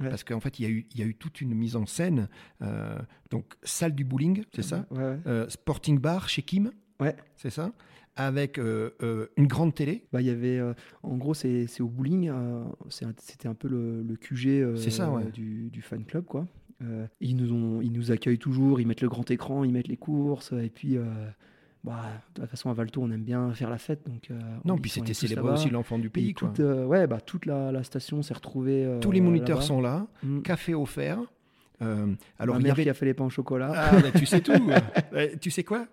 Ouais. 0.00 0.10
Parce 0.10 0.24
qu'en 0.24 0.40
fait, 0.40 0.58
il 0.58 0.62
y, 0.62 0.66
a 0.66 0.70
eu, 0.70 0.86
il 0.92 1.00
y 1.00 1.02
a 1.02 1.06
eu 1.06 1.14
toute 1.14 1.40
une 1.40 1.54
mise 1.54 1.74
en 1.76 1.86
scène. 1.86 2.28
euh, 2.62 2.98
donc, 3.30 3.54
salle 3.62 3.94
du 3.94 4.04
bowling, 4.04 4.44
c'est 4.54 4.62
ça? 4.62 4.86
Ouais, 4.90 4.98
ouais. 4.98 5.18
Euh, 5.26 5.48
Sporting 5.48 5.98
bar 5.98 6.28
chez 6.28 6.42
Kim, 6.42 6.70
Ouais. 7.00 7.16
c'est 7.36 7.50
ça? 7.50 7.72
Avec 8.18 8.58
euh, 8.58 8.90
une 9.36 9.46
grande 9.46 9.74
télé. 9.74 10.06
Bah, 10.12 10.20
il 10.22 10.26
y 10.26 10.30
avait, 10.30 10.58
en 11.02 11.16
gros, 11.18 11.34
c'est 11.34 11.66
au 11.80 11.88
bowling. 11.88 12.30
C'était 12.88 13.48
un 13.48 13.54
peu 13.54 13.68
le, 13.68 14.02
le 14.02 14.16
QG 14.16 14.76
ça, 14.90 15.10
du, 15.32 15.68
du 15.70 15.82
fan 15.82 16.04
club, 16.04 16.24
quoi. 16.24 16.46
Ils, 17.20 17.36
nous 17.36 17.52
ont, 17.52 17.80
ils 17.82 17.92
nous 17.92 18.10
accueillent 18.12 18.38
toujours, 18.38 18.80
ils 18.80 18.86
mettent 18.86 19.02
le 19.02 19.08
grand 19.10 19.30
écran, 19.30 19.64
ils 19.64 19.72
mettent 19.72 19.88
les 19.88 19.96
courses, 19.98 20.52
et 20.52 20.70
puis, 20.70 20.96
bah, 21.86 22.02
de 22.34 22.40
toute 22.42 22.50
façon, 22.50 22.68
à 22.68 22.74
Valto, 22.74 23.00
on 23.02 23.10
aime 23.10 23.22
bien 23.22 23.52
faire 23.54 23.70
la 23.70 23.78
fête. 23.78 24.00
Donc, 24.06 24.30
euh, 24.30 24.34
Non, 24.64 24.74
on- 24.74 24.78
puis 24.78 24.90
c'était 24.90 25.14
célébrer 25.14 25.52
aussi 25.52 25.70
l'enfant 25.70 25.98
du 25.98 26.10
pays. 26.10 26.30
Et 26.30 26.32
quoi. 26.34 26.48
toute, 26.48 26.60
euh, 26.60 26.84
ouais, 26.84 27.06
bah, 27.06 27.20
toute 27.20 27.46
la, 27.46 27.72
la 27.72 27.82
station 27.84 28.20
s'est 28.22 28.34
retrouvée. 28.34 28.84
euh, 28.84 28.98
Tous 29.00 29.12
les 29.12 29.20
moniteurs 29.20 29.62
sont 29.62 29.80
là, 29.80 30.06
Mm. 30.22 30.40
café 30.42 30.74
offert. 30.74 31.18
Alors, 31.80 32.54
Ma 32.54 32.60
il 32.60 32.60
y 32.60 32.64
mère 32.64 32.72
avait 32.72 32.82
qui 32.84 32.90
a 32.90 32.94
fait 32.94 33.04
les 33.06 33.14
pains 33.14 33.24
au 33.26 33.30
chocolat. 33.30 33.70
Ah, 33.74 34.00
bah, 34.00 34.10
tu 34.18 34.26
sais 34.26 34.40
tout. 34.40 34.52
Tu 35.40 35.50
sais 35.50 35.62
quoi? 35.64 35.86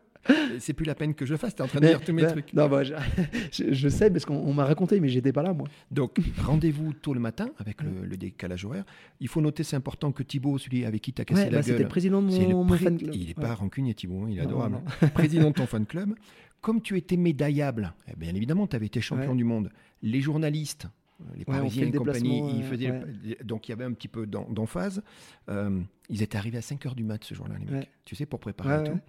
C'est 0.60 0.74
plus 0.74 0.86
la 0.86 0.96
peine 0.96 1.14
que 1.14 1.26
je 1.26 1.36
fasse. 1.36 1.54
T'es 1.56 1.64
en 1.64 1.68
train 1.68 1.80
de 1.80 1.86
Mais- 1.86 1.92
dire 1.92 2.02
tous 2.02 2.14
mes 2.14 2.26
trucs. 2.26 2.54
Non, 2.54 2.70
bah, 2.70 2.84
je, 3.52 3.90
sais 3.90 4.10
parce 4.10 4.26
qu'on 4.26 4.36
on 4.38 4.54
m'a 4.54 4.66
raconté, 4.66 5.00
mais 5.00 5.10
j'étais 5.10 5.34
pas 5.34 5.44
là, 5.44 5.54
moi. 5.54 5.68
Donc, 5.92 6.18
rendez-vous 6.42 6.94
tôt 6.94 7.14
le 7.14 7.20
matin 7.20 7.50
avec 7.58 7.82
le, 7.82 8.06
le 8.06 8.18
décalage 8.18 8.64
horaire. 8.66 8.86
Il 9.20 9.28
faut 9.28 9.42
noter, 9.42 9.64
c'est 9.64 9.76
important 9.76 10.12
que 10.12 10.24
Thibaut, 10.24 10.58
celui 10.58 10.86
avec 10.86 11.02
qui 11.02 11.12
t'as 11.14 11.26
cassé 11.26 11.44
Ouais, 11.44 11.50
la 11.50 11.58
bah, 11.58 11.64
c'était 11.64 11.74
gueule, 11.76 11.82
le 11.84 11.88
président 11.90 12.22
de 12.22 12.28
mon, 12.28 12.68
fan 12.78 12.98
club. 12.98 13.12
Il 13.14 13.30
est 13.30 13.38
Ouais. 13.38 13.44
pas 13.46 13.54
rancunier, 13.56 13.94
Thibaut. 13.94 14.24
hein, 14.24 14.28
il 14.30 14.38
est 14.38 14.42
Non, 14.44 14.48
adorable. 14.50 14.76
non. 15.02 15.08
Président 15.10 15.50
de 15.50 15.56
ton 15.56 15.66
fan 15.66 15.86
club. 15.86 16.14
Comme 16.62 16.82
tu 16.82 16.98
étais 16.98 17.18
médaillable, 17.18 17.94
eh 18.10 18.16
bien 18.16 18.34
évidemment, 18.34 18.68
tu 18.68 18.76
avais 18.78 18.86
été 18.86 19.02
champion 19.02 19.32
Ouais. 19.32 19.36
du 19.38 19.44
monde. 19.44 19.70
Les 20.02 20.22
journalistes, 20.22 20.88
les 21.36 21.46
Parisiens 21.46 21.88
et 21.88 21.92
compagnie, 21.92 22.58
ils 22.58 22.64
euh, 22.64 22.70
faisaient 22.70 22.92
ouais. 22.92 23.38
donc 23.44 23.68
il 23.68 23.72
y 23.72 23.74
avait 23.74 23.84
un 23.84 23.94
petit 23.94 24.08
peu 24.08 24.26
d'emphase. 24.26 25.02
Euh, 25.50 25.82
ils 26.10 26.22
étaient 26.22 26.38
arrivés 26.38 26.58
à 26.58 26.62
5 26.62 26.84
h 26.86 26.96
du 26.96 27.04
mat 27.04 27.24
ce 27.24 27.34
jour-là, 27.34 27.56
les 27.60 27.66
mecs. 27.66 27.90
Tu 28.06 28.16
sais, 28.16 28.26
pour 28.26 28.40
préparer 28.40 28.84
tout. 28.84 29.00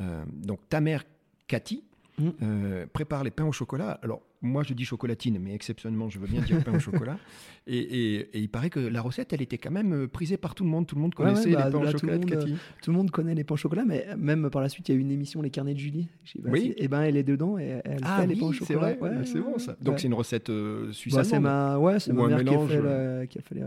Euh, 0.00 0.24
donc 0.32 0.60
ta 0.68 0.80
mère, 0.80 1.04
Cathy, 1.46 1.84
Mm. 2.20 2.32
euh, 2.42 2.86
prépare 2.92 3.24
les 3.24 3.30
pains 3.30 3.46
au 3.46 3.52
chocolat. 3.52 3.98
Alors, 4.02 4.20
moi, 4.42 4.62
je 4.62 4.72
dis 4.74 4.84
chocolatine, 4.84 5.38
mais 5.38 5.54
exceptionnellement, 5.54 6.08
je 6.08 6.18
veux 6.18 6.26
bien 6.26 6.40
dire 6.40 6.62
pain 6.64 6.74
au 6.74 6.78
chocolat. 6.78 7.18
Et, 7.66 7.76
et- 7.78 8.20
et 8.32 8.40
il 8.40 8.48
paraît 8.48 8.70
que 8.70 8.80
la 8.80 9.02
recette, 9.02 9.32
elle 9.34 9.42
était 9.42 9.58
quand 9.58 9.70
même 9.70 9.92
euh, 9.92 10.08
prisée 10.08 10.38
par 10.38 10.54
tout 10.54 10.64
le 10.64 10.70
monde. 10.70 10.86
Tout 10.86 10.96
le 10.96 11.02
monde 11.02 11.12
Ouais, 11.18 11.26
ouais, 11.26 11.30
connaissait 11.32 11.52
bah, 11.52 11.66
les 11.66 11.70
pains 11.70 11.78
au 11.78 11.84
tout 11.84 11.92
chocolat 11.92 12.12
le 12.14 12.18
de 12.18 12.34
monde, 12.34 12.44
Cathy. 12.46 12.54
Tout 12.82 12.90
le 12.90 12.96
monde 12.96 13.10
connaît 13.10 13.34
les 13.34 13.44
pains 13.44 13.54
au 13.54 13.56
chocolat, 13.58 13.84
mais 13.86 14.06
même 14.16 14.48
par 14.50 14.62
la 14.62 14.68
suite, 14.70 14.88
il 14.88 14.92
y 14.92 14.94
a 14.96 14.98
eu 14.98 15.02
une 15.02 15.10
émission, 15.10 15.42
Les 15.42 15.50
Carnets 15.50 15.74
de 15.74 15.78
Julie. 15.78 16.08
Pas 16.42 16.48
Oui. 16.50 16.74
Et 16.78 16.88
ben, 16.88 17.02
elle 17.02 17.16
est 17.18 17.22
dedans 17.22 17.58
et 17.58 17.80
elle 17.84 18.00
Ah 18.02 18.22
fait 18.22 18.26
les 18.28 18.36
pains 18.36 18.46
au 18.46 18.52
c'est 18.54 18.58
chocolat. 18.60 18.94
vrai, 18.94 18.98
Ouais, 19.00 19.24
c'est 19.26 19.34
ouais, 19.34 19.40
bon 19.42 19.52
ouais. 19.52 19.58
ça. 19.58 19.76
Donc 19.82 20.00
c'est 20.00 20.06
une 20.08 20.14
recette 20.14 20.48
euh, 20.48 20.90
suisse 20.92 21.14
Bah, 21.14 21.22
c'est 21.22 21.38
ma, 21.38 21.78
ouais, 21.78 22.00
c'est 22.00 22.12
ma 22.14 22.26
mère 22.28 22.38
mélange, 22.38 22.68
qui 22.70 22.74
a 22.76 22.80
fait, 22.80 22.86
euh, 22.86 23.20
le- 23.20 23.26
qui 23.26 23.38
a 23.38 23.42
fait 23.42 23.54
les, 23.56 23.62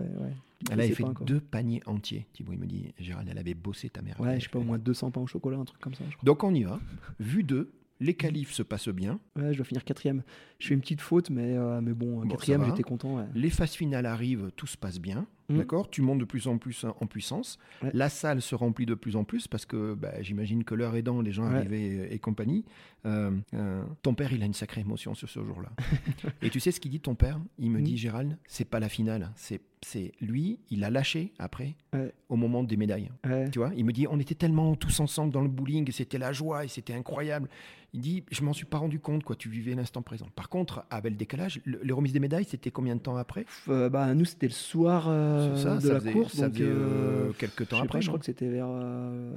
Elle 0.72 0.82
avait 0.82 0.90
fait 0.90 1.04
deux 1.26 1.40
paniers 1.40 1.82
entiers. 1.86 2.26
Thibaut, 2.34 2.52
il 2.54 2.60
me 2.60 2.66
dit, 2.66 2.94
Gérald, 3.00 3.28
elle 3.32 3.38
avait 3.38 3.54
bossé 3.54 3.90
ta 3.90 4.02
mère. 4.02 4.20
Ouais, 4.20 4.40
je 4.40 4.46
sais 4.46 4.50
pas, 4.50 4.60
au 4.60 4.64
moins 4.64 4.80
200 4.80 5.12
pains 5.12 5.22
au 5.22 5.28
chocolat, 5.28 5.58
un 5.58 5.66
truc 5.66 5.80
comme 5.80 5.94
ça. 5.94 6.04
Je 6.10 6.16
crois. 6.16 6.26
Donc 6.26 6.44
on 6.44 6.54
y 6.54 6.64
va. 6.64 6.80
Vu 7.20 7.44
deux, 7.44 7.70
les 8.04 8.14
qualifs 8.14 8.52
se 8.52 8.64
passent 8.64 8.90
bien. 8.90 9.20
Ouais, 9.38 9.54
je 9.54 9.58
dois 9.58 9.66
finir 9.66 9.84
quatrième. 9.84 10.24
Je 10.60 10.68
fais 10.68 10.74
une 10.74 10.82
petite 10.82 11.02
faute, 11.02 11.30
mais, 11.30 11.56
euh, 11.58 11.80
mais 11.82 11.94
bon, 11.94 12.28
quatrième, 12.28 12.66
j'étais 12.66 12.84
content. 12.84 13.16
ouais. 13.16 13.26
Les 13.34 13.50
phases 13.50 13.72
finales 13.74 14.06
arrivent, 14.06 14.52
tout 14.56 14.68
se 14.68 14.78
passe 14.78 15.00
bien. 15.00 15.26
Mm. 15.50 15.58
D'accord? 15.58 15.90
Tu 15.90 16.02
montes 16.02 16.20
de 16.20 16.26
plus 16.26 16.48
en 16.48 16.58
plus 16.58 16.86
en 16.86 17.06
puissance. 17.08 17.60
Ouais. 17.82 17.92
La 17.94 18.10
salle 18.10 18.42
se 18.42 18.56
remplit 18.56 18.86
de 18.86 18.94
plus 18.96 19.16
en 19.16 19.24
plus 19.24 19.48
parce 19.48 19.66
que 19.66 19.94
bah, 19.94 20.22
j'imagine 20.22 20.64
que 20.64 20.74
l'heure 20.76 20.96
aidant, 20.96 21.22
les 21.22 21.32
gens 21.32 21.50
Ouais. 21.50 21.58
arrivaient 21.58 22.08
et 22.14 22.20
compagnie. 22.20 22.64
Euh, 23.06 23.32
euh, 23.54 23.84
ton 24.02 24.14
père, 24.14 24.32
il 24.32 24.42
a 24.42 24.46
une 24.46 24.54
sacrée 24.54 24.82
émotion 24.82 25.14
sur 25.14 25.30
ce 25.30 25.44
jour-là. 25.44 25.70
et 26.42 26.50
tu 26.50 26.60
sais 26.62 26.72
ce 26.72 26.80
qu'il 26.80 26.92
dit, 26.92 27.02
ton 27.02 27.16
père? 27.16 27.40
Il 27.60 27.72
me 27.72 27.80
Mm. 27.80 27.84
dit, 27.84 27.98
Gérald, 27.98 28.38
c'est 28.48 28.64
pas 28.70 28.80
la 28.80 28.90
finale. 28.90 29.32
C'est 29.36 29.62
c'est 29.86 30.14
lui, 30.22 30.60
il 30.70 30.86
a 30.86 30.90
lâché 30.90 31.34
après, 31.40 31.76
Ouais. 31.92 32.14
au 32.30 32.38
moment 32.38 32.64
des 32.64 32.78
médailles. 32.78 33.12
Ouais. 33.26 33.50
Tu 33.52 33.60
vois, 33.60 33.72
il 33.76 33.84
me 33.84 33.92
dit, 33.92 34.08
on 34.10 34.18
était 34.18 34.34
tellement 34.34 34.76
tous 34.76 35.02
ensemble 35.02 35.34
dans 35.34 35.42
le 35.42 35.50
bowling, 35.50 35.92
c'était 35.92 36.18
la 36.18 36.32
joie 36.32 36.64
et 36.64 36.70
c'était 36.70 36.94
incroyable. 36.94 37.50
Il 37.94 38.00
dit, 38.00 38.24
je 38.32 38.44
m'en 38.46 38.54
suis 38.54 38.66
pas 38.66 38.78
rendu 38.78 39.00
compte, 39.02 39.26
quoi. 39.26 39.36
Tu 39.36 39.50
vivais 39.50 39.76
l'instant 39.76 40.02
présent. 40.02 40.28
Par 40.38 40.48
contre, 40.48 40.86
avec 40.90 41.12
le 41.12 41.18
décalage, 41.18 41.60
le- 41.66 41.82
les 41.84 41.92
remises 41.92 42.14
des 42.14 42.22
médailles, 42.22 42.46
c'était 42.46 42.72
combien 42.72 42.96
de 42.96 43.02
temps 43.02 43.18
après? 43.18 43.46
Euh, 43.68 43.90
bah, 43.90 44.14
nous, 44.16 44.24
c'était 44.24 44.48
le 44.48 44.54
soir 44.54 45.10
euh, 45.10 45.33
Ça, 45.58 45.76
de 45.76 45.80
ça 45.82 45.94
la 45.94 46.00
faisait- 46.00 46.12
course. 46.14 46.34
ça 46.34 46.50
donc, 46.50 46.60
euh, 46.62 47.30
euh, 47.30 47.34
quelques 47.34 47.68
temps 47.68 47.78
je 47.78 47.84
après. 47.84 48.00
pas, 48.00 48.02
je 48.02 48.08
crois 48.08 48.20
que 48.20 48.26
c'était 48.26 48.50
vers. 48.50 48.68
euh, 48.70 49.36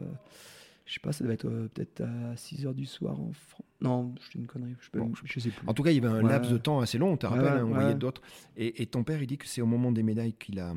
je 0.85 0.95
sais 0.95 1.01
pas, 1.01 1.13
ça 1.13 1.25
devait 1.25 1.35
être 1.35 1.47
euh, 1.47 1.69
peut-être 1.75 2.03
à 2.03 2.35
6h 2.37 2.73
du 2.75 2.87
soir 2.87 3.19
en 3.21 3.33
France. 3.33 3.67
Non, 3.81 4.15
je 4.33 4.39
une 4.39 4.47
connerie. 4.47 4.75
Je, 4.81 4.89
peux, 4.91 5.01
Bon, 5.01 5.13
je, 5.25 5.41
sais 5.41 5.51
plus. 5.51 5.67
En 5.69 5.75
tout 5.75 5.83
cas, 5.83 5.91
il 5.91 5.97
y 5.97 5.99
avait 5.99 6.09
un 6.19 6.23
Ouais. 6.25 6.31
laps 6.31 6.51
de 6.51 6.59
temps 6.59 6.81
assez 6.81 6.97
long, 6.99 7.13
on 7.13 7.17
te 7.17 7.27
Ouais, 7.27 7.33
rappelle, 7.33 7.53
ouais, 7.55 7.61
hein, 7.61 7.65
on 7.67 7.75
voyait 7.75 7.95
d'autres. 7.95 8.23
Et, 8.57 8.83
et 8.83 8.87
ton 8.87 9.03
père, 9.05 9.21
il 9.21 9.27
dit 9.27 9.37
que 9.37 9.47
c'est 9.47 9.61
au 9.61 9.67
moment 9.67 9.93
des 9.93 10.03
médailles 10.03 10.33
qu'il 10.35 10.59
a, 10.61 10.73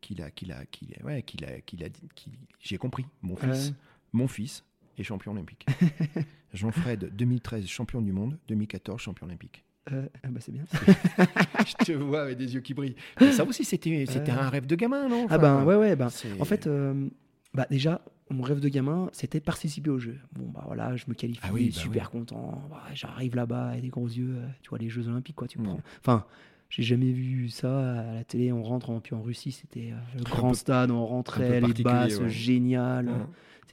qu'il 0.00 0.22
a, 0.22 0.30
qu'il 0.30 0.52
a, 0.52 0.64
qu'il 0.66 0.94
a, 1.00 1.04
ouais, 1.04 1.22
qu'il 1.22 1.44
a, 1.44 1.60
qu'il 1.60 1.82
a, 1.84 1.88
qu'il- 2.14 2.32
j'ai 2.60 2.78
compris. 2.78 3.04
Mon 3.22 3.36
fils, 3.36 3.68
Ouais. 3.70 3.74
mon 4.12 4.28
fils 4.28 4.64
est 4.96 5.02
champion 5.02 5.32
olympique. 5.32 5.66
Jean-Fred, 6.54 7.10
2013 7.14 7.66
champion 7.66 8.00
du 8.00 8.12
monde, 8.12 8.38
2014 8.48 9.00
champion 9.00 9.26
olympique. 9.26 9.62
Euh, 9.92 10.06
ah 10.24 10.28
bah, 10.30 10.40
c'est 10.40 10.52
bien. 10.52 10.64
Je 11.66 11.84
te 11.84 11.92
vois 11.92 12.22
avec 12.22 12.38
des 12.38 12.54
yeux 12.54 12.60
qui 12.60 12.74
brillent. 12.74 12.96
Mais 13.20 13.32
ça 13.32 13.44
aussi, 13.44 13.64
c'était, 13.64 14.04
c'était 14.08 14.32
Ouais. 14.32 14.38
un 14.38 14.48
rêve 14.48 14.66
de 14.66 14.74
gamin, 14.74 15.08
non? 15.08 15.26
Ah 15.30 15.38
ben 15.38 15.64
ouais, 15.64 15.76
ouais. 15.76 15.96
Ben, 15.96 16.08
c'est- 16.08 16.40
en 16.40 16.44
fait, 16.44 16.66
euh, 16.66 17.08
bah, 17.54 17.66
déjà, 17.70 18.00
mon 18.30 18.42
rêve 18.42 18.58
de 18.60 18.68
gamin, 18.68 19.08
c'était 19.12 19.38
participer 19.40 19.90
au 19.90 19.98
jeu. 19.98 20.18
Bon, 20.32 20.48
bah 20.52 20.64
voilà, 20.66 20.96
je 20.96 21.04
me 21.06 21.14
qualifie, 21.14 21.40
Ah 21.44 21.50
oui, 21.52 21.70
bah 21.72 21.80
super 21.80 22.10
content. 22.10 22.60
Bah, 22.70 22.82
J'arrive 22.94 23.36
là-bas 23.36 23.68
avec 23.68 23.82
des 23.82 23.88
gros 23.88 24.08
yeux, 24.08 24.34
euh, 24.38 24.46
tu 24.62 24.70
vois, 24.70 24.78
les 24.78 24.88
Jeux 24.88 25.06
Olympiques, 25.08 25.36
quoi. 25.36 25.46
Tu 25.46 25.60
Mm. 25.60 25.64
prends. 25.64 25.80
Enfin, 26.00 26.24
j'ai 26.68 26.82
jamais 26.82 27.12
vu 27.12 27.48
ça 27.48 28.00
à 28.00 28.14
la 28.14 28.24
télé. 28.24 28.50
On 28.50 28.64
rentre, 28.64 28.90
en, 28.90 28.98
puis 29.00 29.14
en 29.14 29.22
Russie, 29.22 29.52
c'était 29.52 29.92
euh, 29.92 29.96
le 30.16 30.20
Un 30.22 30.24
grand 30.24 30.48
peu- 30.48 30.54
stade, 30.56 30.90
on 30.90 31.06
rentrait, 31.06 31.60
les 31.60 31.82
basses, 31.84 32.18
ouais. 32.18 32.28
génial. 32.28 33.06
Ouais. 33.06 33.12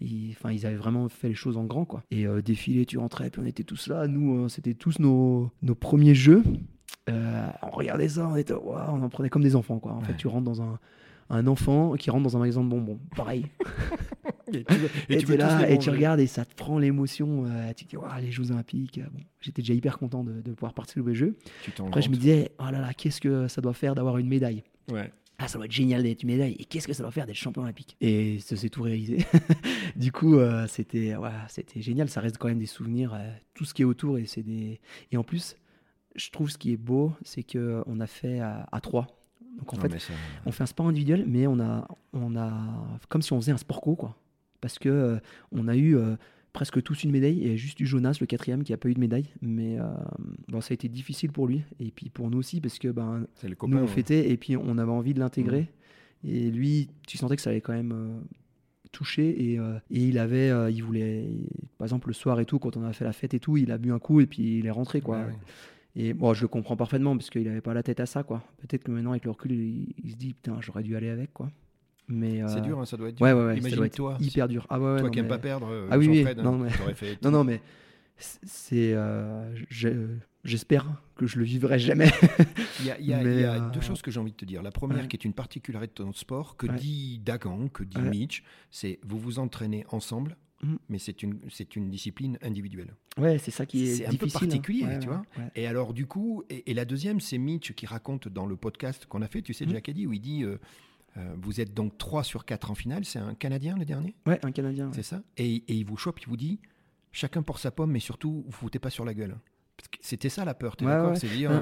Ils, 0.02 0.32
enfin, 0.32 0.52
ils 0.52 0.66
avaient 0.66 0.76
vraiment 0.76 1.08
fait 1.10 1.30
les 1.30 1.34
choses 1.36 1.58
en 1.58 1.66
grand, 1.66 1.86
quoi. 1.86 2.04
Et 2.12 2.26
euh, 2.26 2.42
défilé, 2.42 2.86
tu 2.86 2.98
rentrais, 2.98 3.30
puis 3.30 3.42
on 3.42 3.46
était 3.46 3.64
tous 3.64 3.88
là. 3.88 4.08
Nous, 4.08 4.46
euh, 4.46 4.50
c'était 4.50 4.74
tous 4.74 5.00
nos, 5.00 5.52
nos 5.62 5.76
premiers 5.76 6.16
jeux. 6.16 6.44
Euh, 7.10 7.48
on 7.62 7.70
regardait 7.72 8.08
ça, 8.10 8.28
on 8.28 8.36
était, 8.36 8.54
on 8.54 8.76
en 9.04 9.10
prenait 9.10 9.30
comme 9.30 9.44
des 9.44 9.56
enfants, 9.56 9.80
quoi. 9.80 9.94
En 9.94 10.02
fait, 10.02 10.16
tu 10.16 10.28
rentres 10.28 10.46
dans 10.46 10.62
un, 10.62 10.80
un 11.30 11.48
enfant 11.48 11.94
qui 11.96 12.10
rentre 12.10 12.24
dans 12.24 12.38
un 12.38 12.40
magasin 12.40 12.64
de 12.64 12.70
bonbons, 12.70 13.00
pareil. 13.16 13.48
Et 14.54 14.64
tu, 14.66 14.76
Et, 15.10 15.18
tu 15.18 15.36
là, 15.38 15.78
tu 15.78 15.90
regardes 15.90 16.20
et 16.20 16.28
ça 16.28 16.46
te 16.46 16.54
prend 16.54 16.78
l'émotion. 16.78 17.46
euh, 17.48 17.74
tu 17.76 17.86
te 17.86 17.96
dis, 17.96 18.04
les 18.22 18.32
Jeux 18.32 18.52
Olympiques. 18.52 19.00
euh, 19.00 19.08
Bon, 19.12 19.22
J'étais 19.42 19.64
déjà 19.64 19.74
hyper 19.74 19.98
content 19.98 20.24
de, 20.24 20.42
de 20.42 20.52
pouvoir 20.52 20.74
participer 20.76 21.02
aux 21.02 21.14
Jeux. 21.14 21.36
Après, 21.88 22.02
je 22.04 22.10
me 22.10 22.16
disais, 22.16 22.52
oh 22.60 22.66
là 22.72 22.80
là, 22.80 22.94
qu'est-ce 22.94 23.20
que 23.20 23.48
ça 23.48 23.62
doit 23.62 23.74
faire 23.74 23.96
d'avoir 23.96 24.20
une 24.20 24.28
médaille. 24.28 24.64
Ouais. 24.92 25.12
Ah, 25.44 25.48
ça 25.48 25.58
doit 25.58 25.66
être 25.66 25.72
génial 25.72 26.04
d'être 26.04 26.24
une 26.24 26.30
médaille. 26.30 26.56
Et 26.60 26.66
qu'est-ce 26.66 26.88
que 26.88 26.94
ça 26.94 27.04
doit 27.04 27.12
faire 27.12 27.26
d'être 27.26 27.36
champion 27.36 27.64
olympique 27.64 27.96
Et 28.02 28.40
ça 28.40 28.56
s'est 28.56 28.70
tout 28.70 28.84
réalisé. 28.84 29.18
du 29.96 30.12
coup, 30.12 30.36
euh, 30.38 30.68
c'était 30.68 31.14
voilà, 31.16 31.48
c'était 31.50 31.82
génial. 31.82 32.10
Ça 32.10 32.22
reste 32.22 32.38
quand 32.38 32.48
même 32.48 32.60
des 32.60 32.66
souvenirs, 32.66 33.14
euh, 33.14 33.32
tout 33.54 33.66
ce 33.66 33.74
qui 33.74 33.82
est 33.82 33.86
autour. 33.86 34.18
Et, 34.18 34.26
c'est 34.26 34.44
des... 34.44 34.80
et 35.12 35.18
en 35.18 35.24
plus, 35.24 35.56
je 36.16 36.30
trouve 36.30 36.50
ce 36.50 36.58
qui 36.58 36.72
est 36.74 36.78
beau, 36.78 37.14
c'est 37.24 37.44
qu'on 37.44 38.00
a 38.00 38.08
fait 38.08 38.40
à, 38.40 38.68
à 38.72 38.80
trois. 38.82 39.08
Donc 39.58 39.74
en 39.74 39.78
Non, 39.78 39.82
fait, 39.84 40.00
ça- 40.00 40.14
on 40.46 40.52
fait 40.52 40.64
un 40.64 40.68
sport 40.68 40.88
individuel, 40.88 41.26
mais 41.28 41.46
on 41.48 41.60
a, 41.60 41.88
on 42.14 42.36
a 42.36 42.52
comme 43.10 43.22
si 43.22 43.34
on 43.34 43.40
faisait 43.42 43.52
un 43.52 43.58
sport 43.58 43.82
co, 43.82 43.96
quoi. 43.96 44.16
Parce 44.62 44.80
que 44.80 44.90
euh, 44.90 45.20
on 45.52 45.68
a 45.68 45.76
eu 45.76 45.96
euh, 45.98 46.16
presque 46.54 46.82
tous 46.84 47.04
une 47.04 47.12
médaille. 47.12 47.38
Il 47.38 47.48
y 47.48 47.52
a 47.52 47.56
juste 47.56 47.80
eu 47.80 47.86
Jonas, 47.86 48.18
le 48.22 48.28
quatrième, 48.28 48.64
qui 48.64 48.72
a 48.72 48.78
pas 48.78 48.88
eu 48.88 48.94
de 48.94 49.00
médaille. 49.00 49.26
Mais 49.42 49.80
euh, 49.80 49.86
bon, 50.48 50.62
ça 50.62 50.72
a 50.72 50.76
été 50.76 50.88
difficile 50.88 51.32
pour 51.32 51.48
lui. 51.48 51.64
Et 51.80 51.92
puis 51.92 52.10
pour 52.10 52.30
nous 52.30 52.38
aussi, 52.38 52.62
parce 52.62 52.80
que 52.80 52.88
ben, 52.90 53.26
nous, 53.68 53.78
on 53.78 53.88
fêtait 53.88 54.30
et 54.30 54.38
puis 54.38 54.56
on 54.56 54.78
avait 54.78 54.92
envie 54.92 55.14
de 55.14 55.20
l'intégrer. 55.20 55.70
Et 56.24 56.52
lui, 56.52 56.90
tu 57.08 57.18
sentais 57.18 57.36
que 57.36 57.42
ça 57.42 57.50
allait 57.50 57.60
quand 57.60 57.74
même 57.74 57.92
euh, 57.92 58.20
toucher. 58.92 59.52
Et, 59.52 59.60
euh, 59.60 59.78
et 59.90 60.06
il 60.08 60.18
avait, 60.18 60.72
il 60.72 60.84
voulait, 60.84 61.28
par 61.78 61.86
exemple, 61.86 62.08
le 62.08 62.14
soir 62.14 62.40
et 62.40 62.46
tout, 62.46 62.60
quand 62.60 62.78
on 62.78 62.84
a 62.84 62.94
fait 62.94 63.04
la 63.04 63.14
fête 63.14 63.34
et 63.34 63.40
tout, 63.40 63.58
il 63.58 63.72
a 63.72 63.78
bu 63.78 63.92
un 63.92 64.00
coup 64.00 64.22
et 64.22 64.28
puis 64.28 64.60
il 64.60 64.66
est 64.66 64.72
rentré, 64.72 65.02
quoi. 65.02 65.18
Ouais, 65.18 65.26
ouais. 65.26 65.34
Et 65.96 66.14
bon, 66.14 66.34
je 66.34 66.42
le 66.42 66.48
comprends 66.48 66.76
parfaitement 66.76 67.16
parce 67.16 67.30
qu'il 67.30 67.48
avait 67.48 67.62
pas 67.62 67.74
la 67.74 67.84
tête 67.84 68.00
à 68.00 68.06
ça, 68.06 68.24
quoi. 68.24 68.44
Peut-être 68.58 68.84
que 68.84 68.92
maintenant, 68.92 69.12
avec 69.12 69.26
le 69.26 69.32
recul, 69.32 69.52
il, 69.52 69.94
il 70.04 70.12
se 70.12 70.16
dit, 70.16 70.34
putain, 70.34 70.58
j'aurais 70.62 70.82
dû 70.82 70.96
aller 70.96 71.10
avec, 71.10 71.34
quoi. 71.34 71.52
Mais 72.08 72.42
C'est 72.48 72.58
euh, 72.58 72.62
dur, 72.62 72.80
hein, 72.80 72.86
ça 72.86 72.98
doit 72.98 73.10
être 73.10 73.16
dur. 73.16 73.26
Ouais, 73.26 73.34
ouais, 73.34 73.40
ouais. 73.46 73.56
ça 73.56 73.60
doit 73.62 73.70
Imagine 73.70 73.84
être 73.86 73.96
toi, 73.96 74.18
hyper 74.20 74.48
dur. 74.48 74.68
Ah 74.70 74.80
ouais, 74.80 74.98
toi 74.98 75.02
non, 75.04 75.10
qui 75.10 75.16
n'aimes 75.18 75.26
mais- 75.26 75.30
pas 75.30 75.38
perdre, 75.40 75.68
euh, 75.70 75.88
Ah 75.92 75.98
oui, 75.98 76.08
oui, 76.10 76.26
non, 76.44 76.58
mais- 76.58 76.72
t'aurais 76.72 76.96
fait 76.96 77.22
Non, 77.24 77.32
non, 77.32 77.44
mais 77.44 77.62
c'est, 78.18 78.94
euh, 78.94 79.54
j'espère 80.44 81.02
que 81.16 81.26
je 81.26 81.40
le 81.40 81.46
vivrai 81.46 81.80
jamais. 81.80 82.10
Il 82.80 82.86
y 82.88 82.92
a, 82.92 83.00
il 83.00 83.06
y 83.06 83.14
a- 83.14 83.24
Mais, 83.24 83.36
il 83.36 83.42
y 83.42 83.44
a 83.46 83.54
euh, 83.66 83.70
deux 83.72 83.82
choses 83.82 84.02
que 84.02 84.12
j'ai 84.12 84.20
envie 84.20 84.32
de 84.32 84.38
te 84.38 84.46
dire. 84.46 84.62
La 84.62 84.72
première, 84.72 85.08
qui 85.08 85.16
est 85.16 85.24
une 85.26 85.34
particularité 85.34 86.04
de 86.04 86.08
ton 86.08 86.14
sport, 86.14 86.58
que 86.58 86.68
dit 86.68 87.20
Dagan, 87.24 87.68
que 87.70 87.84
dit. 87.84 87.98
Mitch, 88.00 88.44
c'est 88.72 89.00
vous 89.04 89.18
vous 89.20 89.40
entraînez 89.40 89.86
ensemble, 89.90 90.36
Mhm. 90.64 90.78
mais 90.90 90.98
c'est 90.98 91.24
une, 91.24 91.40
c'est 91.50 91.76
une 91.76 91.90
discipline 91.90 92.38
individuelle. 92.42 92.94
ouais, 93.18 93.38
c'est 93.38 93.52
ça 93.52 93.66
qui 93.66 93.86
est, 93.86 93.96
C'est 93.96 94.08
un 94.08 94.14
peu 94.16 94.26
hein. 94.26 94.30
particulier, 94.34 94.86
Ouais, 94.86 95.00
tu 95.00 95.08
vois. 95.08 95.24
ouais. 95.38 95.52
Et 95.56 95.68
alors, 95.68 95.94
du 95.94 96.06
coup, 96.08 96.44
et, 96.50 96.70
et 96.72 96.74
la 96.74 96.86
deuxième, 96.86 97.20
c'est 97.20 97.38
Mitch 97.38 97.74
qui 97.74 97.86
raconte 97.86 98.28
dans 98.28 98.46
le 98.46 98.56
podcast 98.56 99.06
qu'on 99.06 99.22
a 99.22 99.28
fait, 99.28 99.42
tu 99.42 99.54
sais, 99.54 99.66
Mhm. 99.66 99.72
Jack 99.74 99.90
a 99.90 99.94
dit, 99.94 100.08
où 100.08 100.14
il 100.14 100.20
dit 100.22 100.44
euh, 100.44 100.58
euh, 101.18 101.34
Vous 101.42 101.62
êtes 101.62 101.74
donc 101.74 101.98
3 101.98 102.24
sur 102.24 102.46
4 102.46 102.72
en 102.72 102.76
finale, 102.76 103.06
c'est 103.06 103.20
un 103.20 103.34
Canadien 103.36 103.78
le 103.78 103.86
dernier? 103.86 104.16
Ouais, 104.26 104.40
un 104.44 104.52
Canadien. 104.52 104.88
ouais. 104.88 104.94
C'est 104.96 105.04
ça? 105.04 105.22
Et, 105.38 105.56
et 105.56 105.74
il 105.74 105.86
vous 105.86 105.98
chope, 105.98 106.20
il 106.22 106.28
vous 106.28 106.38
dit 106.38 106.60
Chacun 107.12 107.44
pour 107.44 107.60
sa 107.60 107.72
pomme, 107.72 107.92
mais 107.92 108.00
surtout, 108.00 108.44
vous 108.46 108.52
foutez 108.52 108.80
pas 108.80 108.90
sur 108.90 109.06
la 109.06 109.14
gueule. 109.14 109.38
C'était 110.02 110.30
ça 110.30 110.46
la 110.46 110.54
peur, 110.54 110.76
t'es 110.76 110.86
Ouais, 110.86 110.92
d'accord 110.92 111.12
ouais. 111.12 111.16
C'est 111.20 111.28
dire. 111.30 111.52
Euh, 111.52 111.62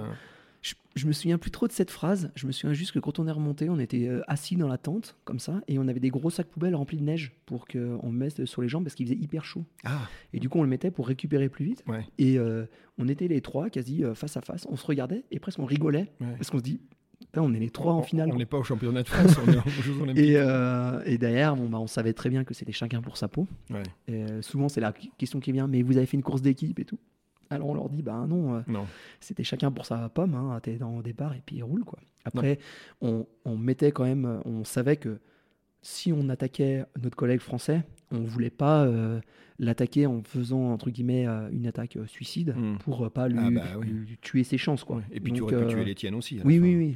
Je, 0.62 0.76
je 0.96 1.08
me 1.08 1.12
souviens 1.12 1.38
plus 1.40 1.50
trop 1.50 1.68
de 1.68 1.72
cette 1.72 1.90
phrase. 1.90 2.32
Je 2.36 2.46
me 2.46 2.52
souviens 2.52 2.74
juste 2.74 2.92
que 2.92 3.00
quand 3.00 3.18
on 3.20 3.28
est 3.28 3.32
remonté, 3.32 3.68
on 3.70 3.80
était 3.80 4.08
euh, 4.08 4.22
assis 4.28 4.56
dans 4.58 4.68
la 4.68 4.78
tente, 4.78 5.18
comme 5.26 5.40
ça, 5.40 5.62
et 5.68 5.80
on 5.80 5.88
avait 5.88 6.00
des 6.00 6.10
gros 6.12 6.30
sacs 6.30 6.48
poubelles 6.48 6.76
remplis 6.76 6.98
de 6.98 7.04
neige 7.04 7.34
pour 7.48 7.68
qu'on 7.68 8.12
mette 8.12 8.46
sur 8.46 8.62
les 8.62 8.70
jambes 8.70 8.84
parce 8.84 8.94
qu'il 8.96 9.08
faisait 9.08 9.18
hyper 9.18 9.44
chaud. 9.44 9.66
Ah, 9.84 10.08
Et 10.34 10.40
du 10.40 10.50
coup, 10.50 10.60
on 10.60 10.64
le 10.64 10.70
mettait 10.70 10.92
pour 10.92 11.08
récupérer 11.08 11.50
plus 11.50 11.66
vite. 11.66 11.84
ouais. 11.88 12.06
Et 12.20 12.38
euh, 12.38 12.66
on 13.00 13.08
était 13.08 13.28
les 13.28 13.42
trois 13.42 13.70
quasi 13.72 14.04
euh, 14.06 14.14
face 14.14 14.38
à 14.38 14.42
face. 14.42 14.68
On 14.70 14.76
se 14.76 14.86
regardait 14.86 15.24
et 15.32 15.40
presque 15.40 15.58
on 15.60 15.66
rigolait 15.66 16.12
ouais. 16.22 16.36
parce 16.38 16.50
qu'on 16.52 16.60
se 16.60 16.64
dit, 16.64 16.80
putain, 17.26 17.42
on 17.42 17.54
est 17.54 17.60
les 17.60 17.70
trois 17.70 17.94
en 17.94 18.02
finale. 18.02 18.30
On 18.34 18.38
n'est 18.38 18.46
pas 18.46 18.58
au 18.58 18.64
championnat 18.64 19.04
de 19.04 19.08
France, 19.08 19.36
on 19.46 19.52
est 19.52 19.58
aux 19.58 19.70
Jeux 19.84 20.00
Olympiques. 20.02 20.24
Et, 20.24 20.36
euh, 20.38 21.02
et 21.06 21.18
derrière, 21.18 21.56
bon, 21.56 21.70
bah, 21.70 21.80
on 21.80 21.88
savait 21.88 22.14
très 22.14 22.30
bien 22.30 22.44
que 22.44 22.54
c'était 22.54 22.72
chacun 22.72 23.02
pour 23.02 23.18
sa 23.18 23.28
peau. 23.28 23.48
Ouais. 23.70 23.84
Et, 24.08 24.24
euh, 24.24 24.42
souvent, 24.42 24.70
c'est 24.70 24.82
la 24.82 24.94
question 25.18 25.40
qui 25.40 25.52
vient, 25.52 25.68
mais 25.68 25.82
vous 25.82 25.98
avez 25.98 26.06
fait 26.06 26.18
une 26.18 26.24
course 26.24 26.42
d'équipe 26.42 26.80
et 26.80 26.86
tout. 26.86 27.00
Alors 27.50 27.68
on 27.70 27.74
leur 27.74 27.90
dit, 27.90 28.02
bah 28.02 28.26
non, 28.30 28.56
euh, 28.56 28.62
Non. 28.68 28.86
c'était 29.20 29.44
chacun 29.44 29.72
pour 29.72 29.86
sa 29.86 30.08
pomme, 30.08 30.36
hein, 30.36 30.58
t'es 30.64 30.78
dans 30.78 30.96
le 30.98 31.04
départ 31.04 31.34
et 31.34 31.42
puis 31.46 31.58
il 31.58 31.64
roule 31.64 31.84
quoi. 31.84 32.00
Après, 32.24 32.60
on, 33.02 33.26
on 33.44 33.58
mettait 33.58 33.92
quand 33.92 34.06
même, 34.06 34.40
on 34.46 34.64
savait 34.64 34.96
que 34.96 35.20
si 35.82 36.14
on 36.14 36.30
attaquait 36.30 36.86
notre 37.02 37.18
collègue 37.18 37.42
français, 37.42 37.84
on 38.12 38.22
voulait 38.24 38.50
pas 38.50 38.84
euh, 38.86 39.20
l'attaquer 39.60 40.06
en 40.06 40.22
faisant 40.24 40.72
entre 40.72 40.90
guillemets 40.90 41.28
euh, 41.28 41.50
une 41.52 41.68
attaque 41.68 41.96
euh, 41.98 42.08
suicide 42.08 42.54
Hmm. 42.58 42.78
pour 42.80 43.06
euh, 43.06 43.10
pas 43.10 43.28
lui, 43.28 43.40
Ah 43.42 43.50
bah 43.52 43.62
oui. 43.80 43.88
lui 43.88 44.18
tuer 44.22 44.44
ses 44.44 44.58
chances 44.58 44.84
quoi. 44.84 44.98
Ouais. 44.98 45.04
Et 45.12 45.20
puis 45.20 45.34
tu 45.34 45.42
aurais 45.42 45.60
pu 45.66 45.68
tuer 45.68 45.86
les 45.86 45.96
tiennes 45.96 46.16
aussi. 46.16 46.36
la 46.38 46.46
Oui, 46.46 46.60
oui, 46.60 46.96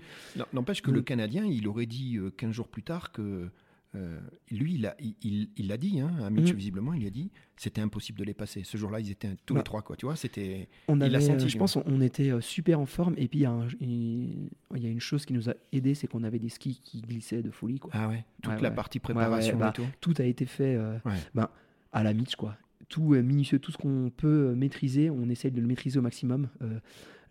N'empêche 0.54 0.82
que 0.82 0.92
le 0.92 1.02
Canadien, 1.02 1.46
il 1.46 1.68
aurait 1.68 1.86
dit 1.86 2.18
euh, 2.18 2.32
15 2.38 2.52
jours 2.52 2.68
plus 2.68 2.84
tard 2.84 3.12
que. 3.12 3.50
Euh, 3.96 4.20
lui, 4.52 4.76
il 4.76 4.82
l'a 4.82 4.96
il, 5.00 5.16
il- 5.24 5.50
il 5.58 5.68
l'a 5.68 5.78
dit, 5.78 6.00
hein, 6.00 6.12
à 6.24 6.30
Mitch, 6.30 6.50
Mhm. 6.52 6.56
visiblement, 6.58 6.94
il 6.94 7.06
a 7.08 7.10
dit 7.10 7.32
c'était 7.58 7.82
impossible 7.82 8.20
de 8.20 8.24
les 8.26 8.34
passer. 8.34 8.64
Ce 8.64 8.78
jour-là, 8.78 9.00
ils 9.00 9.10
étaient 9.12 9.30
tous 9.46 9.54
Bah. 9.54 9.62
les 9.62 9.64
trois, 9.64 9.82
quoi. 9.82 9.96
Tu 9.96 10.06
vois, 10.06 10.16
c'était. 10.16 10.68
On 10.88 10.96
Il 10.96 11.00
l'a 11.00 11.18
avait, 11.18 11.22
senti, 11.22 11.46
euh, 11.46 11.48
je 11.48 11.58
pense 11.58 11.78
on, 11.78 12.02
était 12.02 12.32
euh, 12.32 12.42
super 12.42 12.80
en 12.80 12.86
forme 12.86 13.14
et 13.18 13.28
puis 13.28 13.40
il 13.40 13.42
y, 13.44 13.46
a 13.46 13.52
un- 13.52 13.68
il 13.80 14.50
il 14.76 14.84
y 14.84 14.88
a 14.88 14.90
une 14.90 15.00
chose 15.00 15.26
qui 15.26 15.34
nous 15.34 15.50
a 15.50 15.54
aidé, 15.72 15.96
c'est 15.96 16.08
qu'on 16.08 16.24
avait 16.24 16.40
des 16.40 16.50
skis 16.50 16.82
qui 16.84 17.02
glissaient 17.02 17.42
de 17.42 17.52
folie 17.52 17.80
quoi. 17.80 17.92
Ah 17.94 18.10
ouais, 18.10 18.26
toute 18.42 18.54
Ouais, 18.54 18.62
la 18.62 18.70
ouais. 18.70 18.76
partie 18.76 18.98
ouais, 18.98 19.04
préparation 19.04 19.58
bah, 19.58 19.70
et 19.70 19.74
tout. 19.74 19.86
Tout 20.02 20.14
a 20.20 20.24
été 20.26 20.46
fait 20.46 20.76
euh, 20.76 20.98
ben, 21.34 21.48
à 21.94 22.04
la 22.04 22.14
Mitch 22.14 22.36
quoi. 22.36 22.58
tout 22.90 23.14
minutieux, 23.16 23.58
tout 23.60 23.72
ce 23.72 23.78
qu'on 23.78 24.12
peut 24.16 24.54
maîtriser, 24.56 25.10
on 25.10 25.30
essaye 25.30 25.52
de 25.52 25.62
le 25.62 25.68
maîtriser 25.68 25.98
au 25.98 26.02
maximum. 26.02 26.50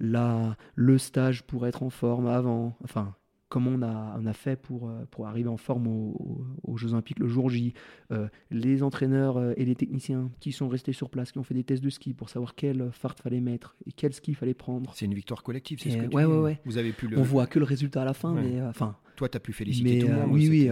là, 0.00 0.56
le 0.74 0.98
stage 0.98 1.42
pour 1.44 1.66
être 1.66 1.82
en 1.82 1.90
forme 1.90 2.26
avant, 2.26 2.76
enfin, 2.82 3.14
comment 3.54 3.70
on 3.70 3.82
a, 3.82 4.18
on 4.18 4.26
a 4.26 4.32
fait 4.32 4.56
pour, 4.56 4.88
euh, 4.88 5.04
pour 5.12 5.28
arriver 5.28 5.48
en 5.48 5.56
forme 5.56 5.86
aux, 5.86 6.76
Jeux 6.76 6.92
Olympiques 6.92 7.20
le 7.20 7.28
jour 7.28 7.50
J, 7.50 7.72
euh, 8.10 8.26
les 8.50 8.82
entraîneurs 8.82 9.36
euh, 9.36 9.54
et 9.56 9.64
les 9.64 9.76
techniciens 9.76 10.28
qui 10.40 10.50
sont 10.50 10.68
restés 10.68 10.92
sur 10.92 11.08
place, 11.08 11.30
qui 11.30 11.38
ont 11.38 11.44
fait 11.44 11.54
des 11.54 11.62
tests 11.62 11.84
de 11.84 11.88
ski 11.88 12.14
pour 12.14 12.30
savoir 12.30 12.56
quel 12.56 12.90
fart 12.90 13.16
fallait 13.16 13.40
mettre 13.40 13.76
et 13.86 13.92
quel 13.92 14.12
ski 14.12 14.34
fallait 14.34 14.54
prendre. 14.54 14.92
C'est 14.96 15.04
une 15.04 15.14
victoire 15.14 15.44
collective, 15.44 15.78
c'est 15.80 15.90
ce 15.90 15.98
que 15.98 16.12
ouais, 16.12 16.24
ouais, 16.24 16.40
ouais. 16.40 16.60
Vous 16.64 16.78
avez 16.78 16.92
pu 16.92 17.06
le... 17.06 17.16
On 17.16 17.22
voit 17.22 17.46
que 17.46 17.60
le 17.60 17.64
résultat 17.64 18.02
à 18.02 18.04
la 18.04 18.12
fin, 18.12 18.34
mais 18.34 18.60
enfin. 18.62 18.96
Toi, 19.14 19.28
tu 19.28 19.36
as 19.36 19.40
pu 19.40 19.52
féliciter 19.52 20.00
tout 20.00 20.08
le 20.08 20.14
monde. 20.14 20.30
oui, 20.32 20.48
oui, 20.48 20.68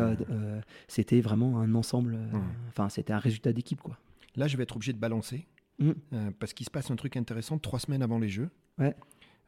c'était 0.88 1.20
vraiment 1.20 1.60
un 1.60 1.76
ensemble. 1.76 2.18
Enfin, 2.68 2.88
c'était 2.88 3.12
un 3.12 3.20
résultat 3.20 3.52
d'équipe, 3.52 3.80
quoi. 3.80 3.96
Là, 4.34 4.48
je 4.48 4.56
vais 4.56 4.64
être 4.64 4.74
obligé 4.74 4.92
de 4.92 4.98
balancer. 4.98 5.46
Mmh. 5.78 5.92
parce 6.38 6.52
qu'il 6.52 6.66
se 6.66 6.70
passe 6.70 6.90
un 6.90 6.96
truc 6.96 7.16
intéressant 7.16 7.58
trois 7.58 7.78
semaines 7.78 8.02
avant 8.02 8.18
les 8.18 8.28
Jeux. 8.28 8.50
Ouais. 8.78 8.94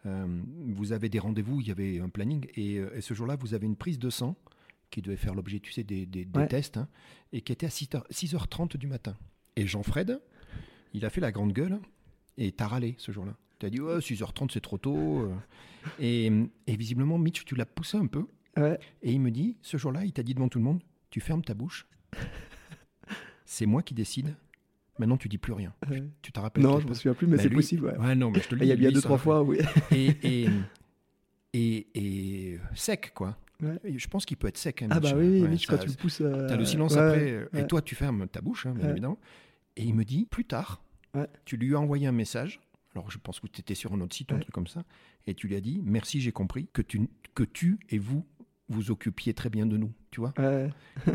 Euh, 0.07 0.27
vous 0.69 0.93
avez 0.93 1.09
des 1.09 1.19
rendez-vous, 1.19 1.61
il 1.61 1.69
y 1.69 1.71
avait 1.71 2.01
un 2.01 2.09
planning, 2.09 2.47
et, 2.55 2.79
euh, 2.79 3.01
ce 3.01 3.15
jour-là, 3.15 3.37
vous 3.37 3.55
avez 3.55 3.67
une 3.67 3.77
prise 3.77 3.99
de 3.99 4.11
sang 4.11 4.37
qui 4.91 5.03
devait 5.03 5.17
faire 5.17 5.35
l'objet, 5.35 5.61
tu 5.61 5.73
sais, 5.73 5.83
des, 5.83 6.07
tests, 6.49 6.77
hein, 6.77 6.89
et 7.33 7.41
qui 7.41 7.53
était 7.53 7.67
à 7.67 7.71
6h, 7.71 8.49
30 8.49 8.77
du 8.77 8.87
matin. 8.87 9.17
Et 9.57 9.67
Jean-Fred, 9.67 10.21
il 10.93 11.05
a 11.05 11.11
fait 11.11 11.21
la 11.21 11.33
grande 11.33 11.53
gueule, 11.53 11.81
et 12.37 12.53
t'as 12.53 12.69
râlé 12.69 12.95
ce 12.99 13.13
jour-là. 13.13 13.37
Tu 13.59 13.67
as 13.67 13.71
dit, 13.71 13.79
6h30, 13.79 14.51
c'est 14.53 14.61
trop 14.61 14.79
tôt. 14.79 15.21
Euh. 15.21 15.35
Et, 15.99 16.31
visiblement, 16.69 17.19
Mitch, 17.19 17.45
tu 17.45 17.55
l'as 17.55 17.67
poussé 17.67 17.97
un 17.97 18.07
peu. 18.07 18.27
Et 19.03 19.13
il 19.13 19.21
me 19.21 19.31
dit, 19.31 19.57
ce 19.63 19.77
jour-là, 19.77 20.05
il 20.05 20.13
t'a 20.13 20.23
dit 20.23 20.35
devant 20.35 20.49
tout 20.49 20.59
le 20.59 20.65
monde, 20.65 20.81
tu 21.11 21.21
fermes 21.21 21.43
ta 21.43 21.55
bouche. 21.55 21.89
c'est 23.45 23.67
moi 23.67 23.83
qui 23.83 23.95
décide 23.95 24.37
Maintenant, 24.99 25.17
tu 25.17 25.29
dis 25.29 25.39
plus 25.39 25.53
rien. 25.53 25.73
Tu 26.23 26.33
te 26.33 26.41
rappelles 26.41 26.63
Non, 26.63 26.79
je 26.81 26.87
me 26.87 26.95
souviens 26.95 27.15
plus, 27.15 27.27
mais, 27.27 27.39
c'est 27.39 27.51
possible. 27.51 27.97
Ouais. 27.99 28.15
non, 28.15 28.31
mais 28.31 28.41
je 28.41 28.49
te 28.49 28.55
le 28.55 28.61
dis. 28.61 28.67
Il 28.67 28.69
y 28.69 28.73
a 28.73 28.77
bien 28.77 28.93
deux, 28.93 29.01
trois 29.01 29.19
fois, 29.19 29.43
oui. 29.43 29.59
et, 29.91 30.47
et, 31.53 31.87
et, 31.95 32.61
sec, 32.75 33.13
quoi. 33.15 33.37
Je 33.61 34.07
pense 34.09 34.25
qu'il 34.25 34.37
peut 34.37 34.49
être 34.49 34.59
sec. 34.59 34.83
Hein, 34.83 34.89
ah, 34.91 35.01
bah 35.01 35.13
oui, 35.17 35.43
Mitch, 35.43 35.67
quand 35.67 35.79
tu 35.79 35.89
le 35.89 35.95
pousses. 35.95 36.21
Euh... 36.21 36.47
Tu 36.47 36.53
as 36.53 36.57
le 36.57 36.65
silence 36.65 36.97
après. 36.97 37.49
Et 37.55 37.67
toi, 37.67 37.83
tu 37.83 37.95
fermes 37.95 38.29
ta 38.29 38.41
bouche, 38.41 38.67
hein, 38.67 38.75
bien 38.75 38.91
évidemment. 38.91 39.19
Et 39.77 39.83
il 39.83 39.95
me 39.95 40.05
dit, 40.05 40.27
plus 40.27 40.45
tard, 40.45 40.83
tu 41.45 41.57
lui 41.57 41.75
as 41.75 41.81
envoyé 41.81 42.07
un 42.07 42.13
message. 42.13 42.61
Alors, 42.95 43.11
je 43.11 43.19
pense 43.19 43.41
que 43.41 43.49
tu 43.49 43.61
étais 43.61 43.75
sur 43.75 43.93
un 43.93 44.01
autre 44.01 44.15
site, 44.15 44.33
un 44.33 44.39
truc 44.39 44.55
comme 44.55 44.69
ça. 44.69 44.85
Et 45.27 45.35
tu 45.35 45.49
lui 45.49 45.57
as 45.57 45.61
dit, 45.61 45.81
merci, 45.85 46.21
j'ai 46.21 46.31
compris 46.31 46.69
que 46.73 46.83
tu, 46.83 47.09
que 47.35 47.43
tu 47.43 47.79
et 47.91 47.99
vous 47.99 48.25
vous 48.69 48.91
occupiez 48.91 49.35
très 49.35 49.51
bien 49.51 49.67
de 49.67 49.77
nous, 49.77 49.93
tu 50.11 50.21
vois. 50.21 50.33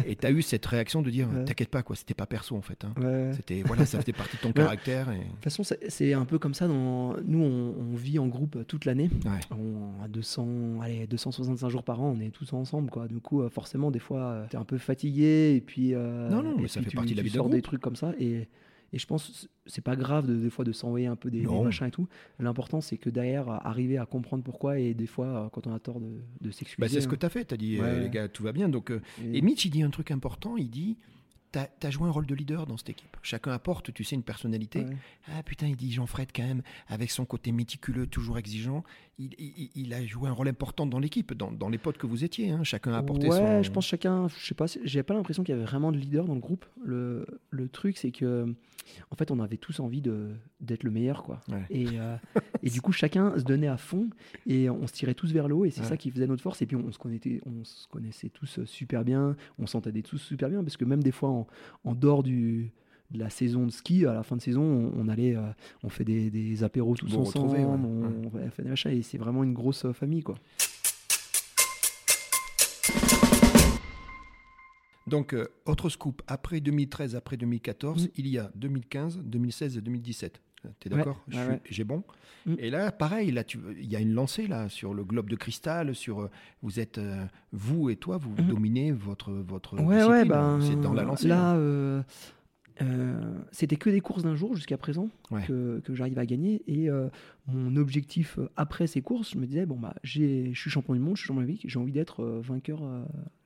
et 0.06 0.16
tu 0.16 0.26
as 0.26 0.32
eu 0.32 0.42
cette 0.42 0.66
réaction 0.66 1.02
de 1.02 1.10
dire, 1.10 1.28
t'inquiète 1.46 1.70
pas, 1.70 1.82
quoi, 1.82 1.96
c'était 1.96 2.14
pas 2.14 2.28
perso 2.28 2.56
en 2.56 2.62
fait. 2.62 2.86
Hein. 2.86 2.94
C'était, 3.34 3.64
voilà, 3.64 3.86
ça 3.86 4.00
faisait 4.00 4.14
partie 4.14 4.38
de 4.38 4.42
ton 4.42 4.52
caractère. 4.54 5.10
Et... 5.12 5.20
De 5.20 5.24
toute 5.24 5.44
façon, 5.44 5.64
c'est 5.64 6.14
un 6.14 6.26
peu 6.26 6.38
comme 6.38 6.54
ça. 6.54 6.68
Dans... 6.68 7.16
Nous, 7.24 7.42
on, 7.42 7.96
vit 7.96 8.20
en 8.20 8.28
groupe 8.28 8.66
toute 8.68 8.86
l'année. 8.86 9.10
On 9.52 10.04
a 10.04 10.08
200, 10.08 10.80
allez, 10.82 11.08
265 11.08 11.70
jours 11.70 11.84
par 11.84 12.02
an, 12.02 12.16
on 12.18 12.22
est 12.22 12.30
tous 12.30 12.54
ensemble, 12.54 12.90
quoi. 12.90 13.08
Du 13.08 13.20
coup, 13.20 13.42
euh, 13.42 13.50
forcément, 13.50 13.92
des 13.92 14.00
fois, 14.00 14.22
euh, 14.22 14.46
tu 14.50 14.56
es 14.56 14.60
un 14.60 14.66
peu 14.66 14.78
fatigué 14.78 15.56
et 15.56 15.62
puis. 15.62 15.96
Euh, 15.96 16.30
non, 16.30 16.44
non, 16.44 16.56
mais 16.58 16.68
ça 16.68 16.82
fait 16.82 16.92
partie 16.92 17.14
de 17.14 17.18
la 17.18 17.24
vie 17.24 17.32
de 17.32 17.50
des 17.50 17.62
trucs 17.62 17.82
comme 17.82 17.96
ça 17.96 18.14
et 18.20 18.48
et 18.94 19.00
je 19.00 19.06
pense 19.06 19.48
c'est 19.66 19.84
pas 19.84 19.96
grave 19.96 20.28
de, 20.28 20.36
des 20.36 20.50
fois 20.50 20.66
de 20.66 20.72
s'envoyer 20.72 21.08
un 21.08 21.16
peu 21.16 21.30
des, 21.30 21.42
machins 21.42 21.88
et 21.88 21.92
tout. 21.92 22.08
L'important 22.40 22.82
c'est 22.82 22.98
que 22.98 23.10
derrière 23.10 23.50
arriver 23.50 23.98
à 23.98 24.06
comprendre 24.06 24.44
pourquoi 24.44 24.80
et 24.80 24.94
des 24.94 25.08
fois 25.08 25.28
euh, 25.28 25.50
quand 25.50 25.68
on 25.68 25.74
a 25.74 25.80
tort 25.80 26.00
de, 26.00 26.22
de 26.42 26.52
s'excuser. 26.52 26.82
Bah, 26.82 26.90
c'est 26.90 27.02
ce 27.02 27.08
que 27.08 27.16
hein. 27.16 27.20
tu 27.20 27.26
as 27.26 27.30
fait. 27.30 27.46
Tu 27.46 27.54
as 27.54 27.58
dit 27.58 27.78
eh, 27.78 28.00
les 28.02 28.10
gars 28.10 28.28
tout 28.28 28.44
va 28.44 28.52
bien. 28.52 28.70
Donc, 28.70 28.92
euh, 28.92 29.02
et 29.34 29.42
Mitch 29.42 29.66
il 29.66 29.70
dit 29.72 29.84
un 29.84 29.90
truc 29.90 30.12
important. 30.12 30.58
Il 30.58 30.70
dit 30.70 30.98
tu 31.52 31.60
as, 31.60 31.90
joué 31.90 32.08
un 32.08 32.12
rôle 32.12 32.26
de 32.26 32.36
leader 32.36 32.66
dans 32.66 32.78
cette 32.78 32.90
équipe. 32.90 33.18
Chacun 33.22 33.52
apporte, 33.52 33.94
tu 33.94 34.04
sais, 34.04 34.16
une 34.16 34.24
personnalité. 34.24 34.86
Ah 35.28 35.44
putain, 35.44 35.68
il 35.68 35.76
dit 35.76 35.92
Jean-Fred 35.92 36.30
quand 36.36 36.44
même, 36.44 36.62
avec 36.88 37.12
son 37.12 37.26
côté 37.26 37.52
méticuleux, 37.52 38.08
toujours 38.08 38.38
exigeant, 38.38 38.84
il, 39.20 39.94
a 39.94 40.06
joué 40.06 40.30
un 40.30 40.32
rôle 40.32 40.48
important 40.48 40.86
dans 40.86 41.00
l'équipe, 41.00 41.34
dans, 41.34 41.52
dans, 41.52 41.70
les 41.70 41.78
potes 41.78 41.98
que 41.98 42.08
vous 42.08 42.24
étiez. 42.24 42.52
Hein. 42.52 42.64
Chacun 42.64 42.94
a 42.94 43.00
apporté 43.00 43.28
ouais, 43.28 43.38
son... 43.38 43.64
Je 43.64 43.72
pense 43.72 43.86
chacun, 43.86 44.28
je 44.30 44.46
sais 44.46 44.56
pas, 44.56 44.66
j'ai 44.84 45.04
pas 45.04 45.14
l'impression 45.14 45.44
qu'il 45.44 45.54
y 45.54 45.58
avait 45.58 45.66
vraiment 45.66 45.92
de 45.92 45.98
leader 45.98 46.26
dans 46.26 46.36
le 46.36 46.40
groupe. 46.40 46.66
Le, 46.84 47.26
le 47.50 47.68
truc, 47.68 47.98
c'est 47.98 48.12
que, 48.12 48.54
en 49.12 49.16
fait, 49.16 49.30
on 49.32 49.40
avait 49.40 49.58
tous 49.58 49.82
envie 49.82 50.02
d'être 50.02 50.84
le 50.84 50.92
meilleur, 50.92 51.24
quoi. 51.24 51.42
Et, 51.70 52.00
euh, 52.00 52.16
et 52.64 52.70
du 52.70 52.82
coup, 52.82 52.94
chacun 52.94 53.38
se 53.38 53.44
donnait 53.44 53.68
à 53.68 53.78
fond 53.78 54.10
et 54.48 54.70
on 54.70 54.88
se 54.88 54.94
tirait 54.94 55.16
tous 55.16 55.34
vers 55.34 55.48
le 55.48 55.56
haut 55.56 55.66
et 55.66 55.72
c'est 55.72 55.84
ça 55.84 55.98
qui 55.98 56.12
faisait 56.12 56.28
notre 56.28 56.44
force. 56.44 56.62
Et 56.62 56.66
puis, 56.66 56.78
on, 56.78 56.92
se 56.92 56.98
connaissait, 56.98 57.42
on 57.46 57.64
se 57.66 57.88
connaissait 57.88 58.30
tous 58.30 58.64
super 58.66 59.04
bien, 59.04 59.36
on 59.58 59.68
s'entendait 59.68 60.02
tous 60.02 60.18
super 60.18 60.50
bien 60.50 60.64
parce 60.64 60.78
que 60.78 60.86
même 60.86 61.04
des 61.04 61.12
fois, 61.12 61.30
en, 61.84 61.96
dehors 61.96 62.24
du, 62.24 62.72
de 63.12 63.20
la 63.20 63.30
saison 63.30 63.66
de 63.66 63.72
ski, 63.72 64.06
à 64.06 64.14
la 64.14 64.24
fin 64.24 64.36
de 64.36 64.42
saison, 64.42 64.92
on, 64.96 65.08
allait, 65.08 65.36
euh, 65.36 65.42
on 65.84 65.90
fait 65.90 66.06
des, 66.06 66.30
des 66.30 66.64
apéros 66.64 66.96
tous 66.96 67.16
ensemble, 67.16 67.58
on, 67.58 68.50
fait 68.52 68.64
des 68.64 68.70
machins, 68.70 68.92
et 68.92 69.02
c'est 69.02 69.18
vraiment 69.18 69.44
une 69.44 69.54
grosse 69.54 69.86
euh, 69.86 69.94
famille, 69.94 70.24
quoi. 70.24 70.36
Donc, 75.10 75.34
euh, 75.34 75.48
autre 75.66 75.90
scoop, 75.90 76.22
après 76.28 76.62
2013, 76.62 77.16
après 77.16 77.36
2014, 77.36 78.06
mm. 78.06 78.10
il 78.16 78.28
y 78.28 78.38
a 78.38 78.52
2015, 78.56 79.20
2016 79.24 79.78
et 79.78 79.82
2017. 79.82 80.42
T'es 80.80 80.90
d'accord 80.90 81.24
J'ai 81.70 81.84
bon. 81.84 82.04
Mm. 82.46 82.56
Et 82.60 82.70
là, 82.70 82.92
pareil, 82.92 83.32
là, 83.32 83.44
il 83.78 83.90
y 83.90 83.96
a 83.96 84.00
une 84.00 84.14
lancée 84.14 84.48
là 84.48 84.70
sur 84.70 84.94
le 84.94 85.04
globe 85.04 85.30
de 85.30 85.36
cristal. 85.36 85.96
Sur 85.96 86.22
euh, 86.22 86.30
vous 86.62 86.80
êtes 86.80 86.98
euh, 86.98 87.26
vous 87.52 87.90
et 87.90 87.96
toi, 87.96 88.18
vous 88.18 88.32
mm. 88.32 88.48
dominez 88.48 88.92
votre 88.92 89.32
votre. 89.32 89.80
Ouais, 89.82 90.04
ouais, 90.04 90.26
ben, 90.26 90.60
c'est 90.62 90.80
dans 90.80 90.94
la 90.94 91.04
lancée. 91.04 91.28
Là, 91.28 91.56
euh, 91.56 92.02
c'était 93.52 93.76
que 93.76 93.90
des 93.90 94.00
courses 94.00 94.24
d'un 94.24 94.36
jour 94.36 94.56
jusqu'à 94.56 94.78
présent 94.78 95.10
que, 95.48 95.82
que 95.82 95.94
j'arrive 95.94 96.18
à 96.18 96.26
gagner. 96.26 96.64
Et 96.68 96.90
mon 97.48 97.76
objectif 97.76 98.40
après 98.56 98.88
ces 98.88 99.02
courses, 99.02 99.32
je 99.34 99.38
me 99.38 99.46
disais 99.46 99.66
bon 99.66 99.78
bah, 99.78 99.96
je 100.04 100.54
suis 100.54 100.70
champion 100.70 100.94
du 100.94 101.00
monde, 101.00 101.18
je 101.18 101.22
suis 101.22 101.28
champion 101.28 101.42
olympique, 101.42 101.66
j'ai 101.66 101.80
envie 101.80 101.92
d'être 101.92 102.24
vainqueur 102.42 102.80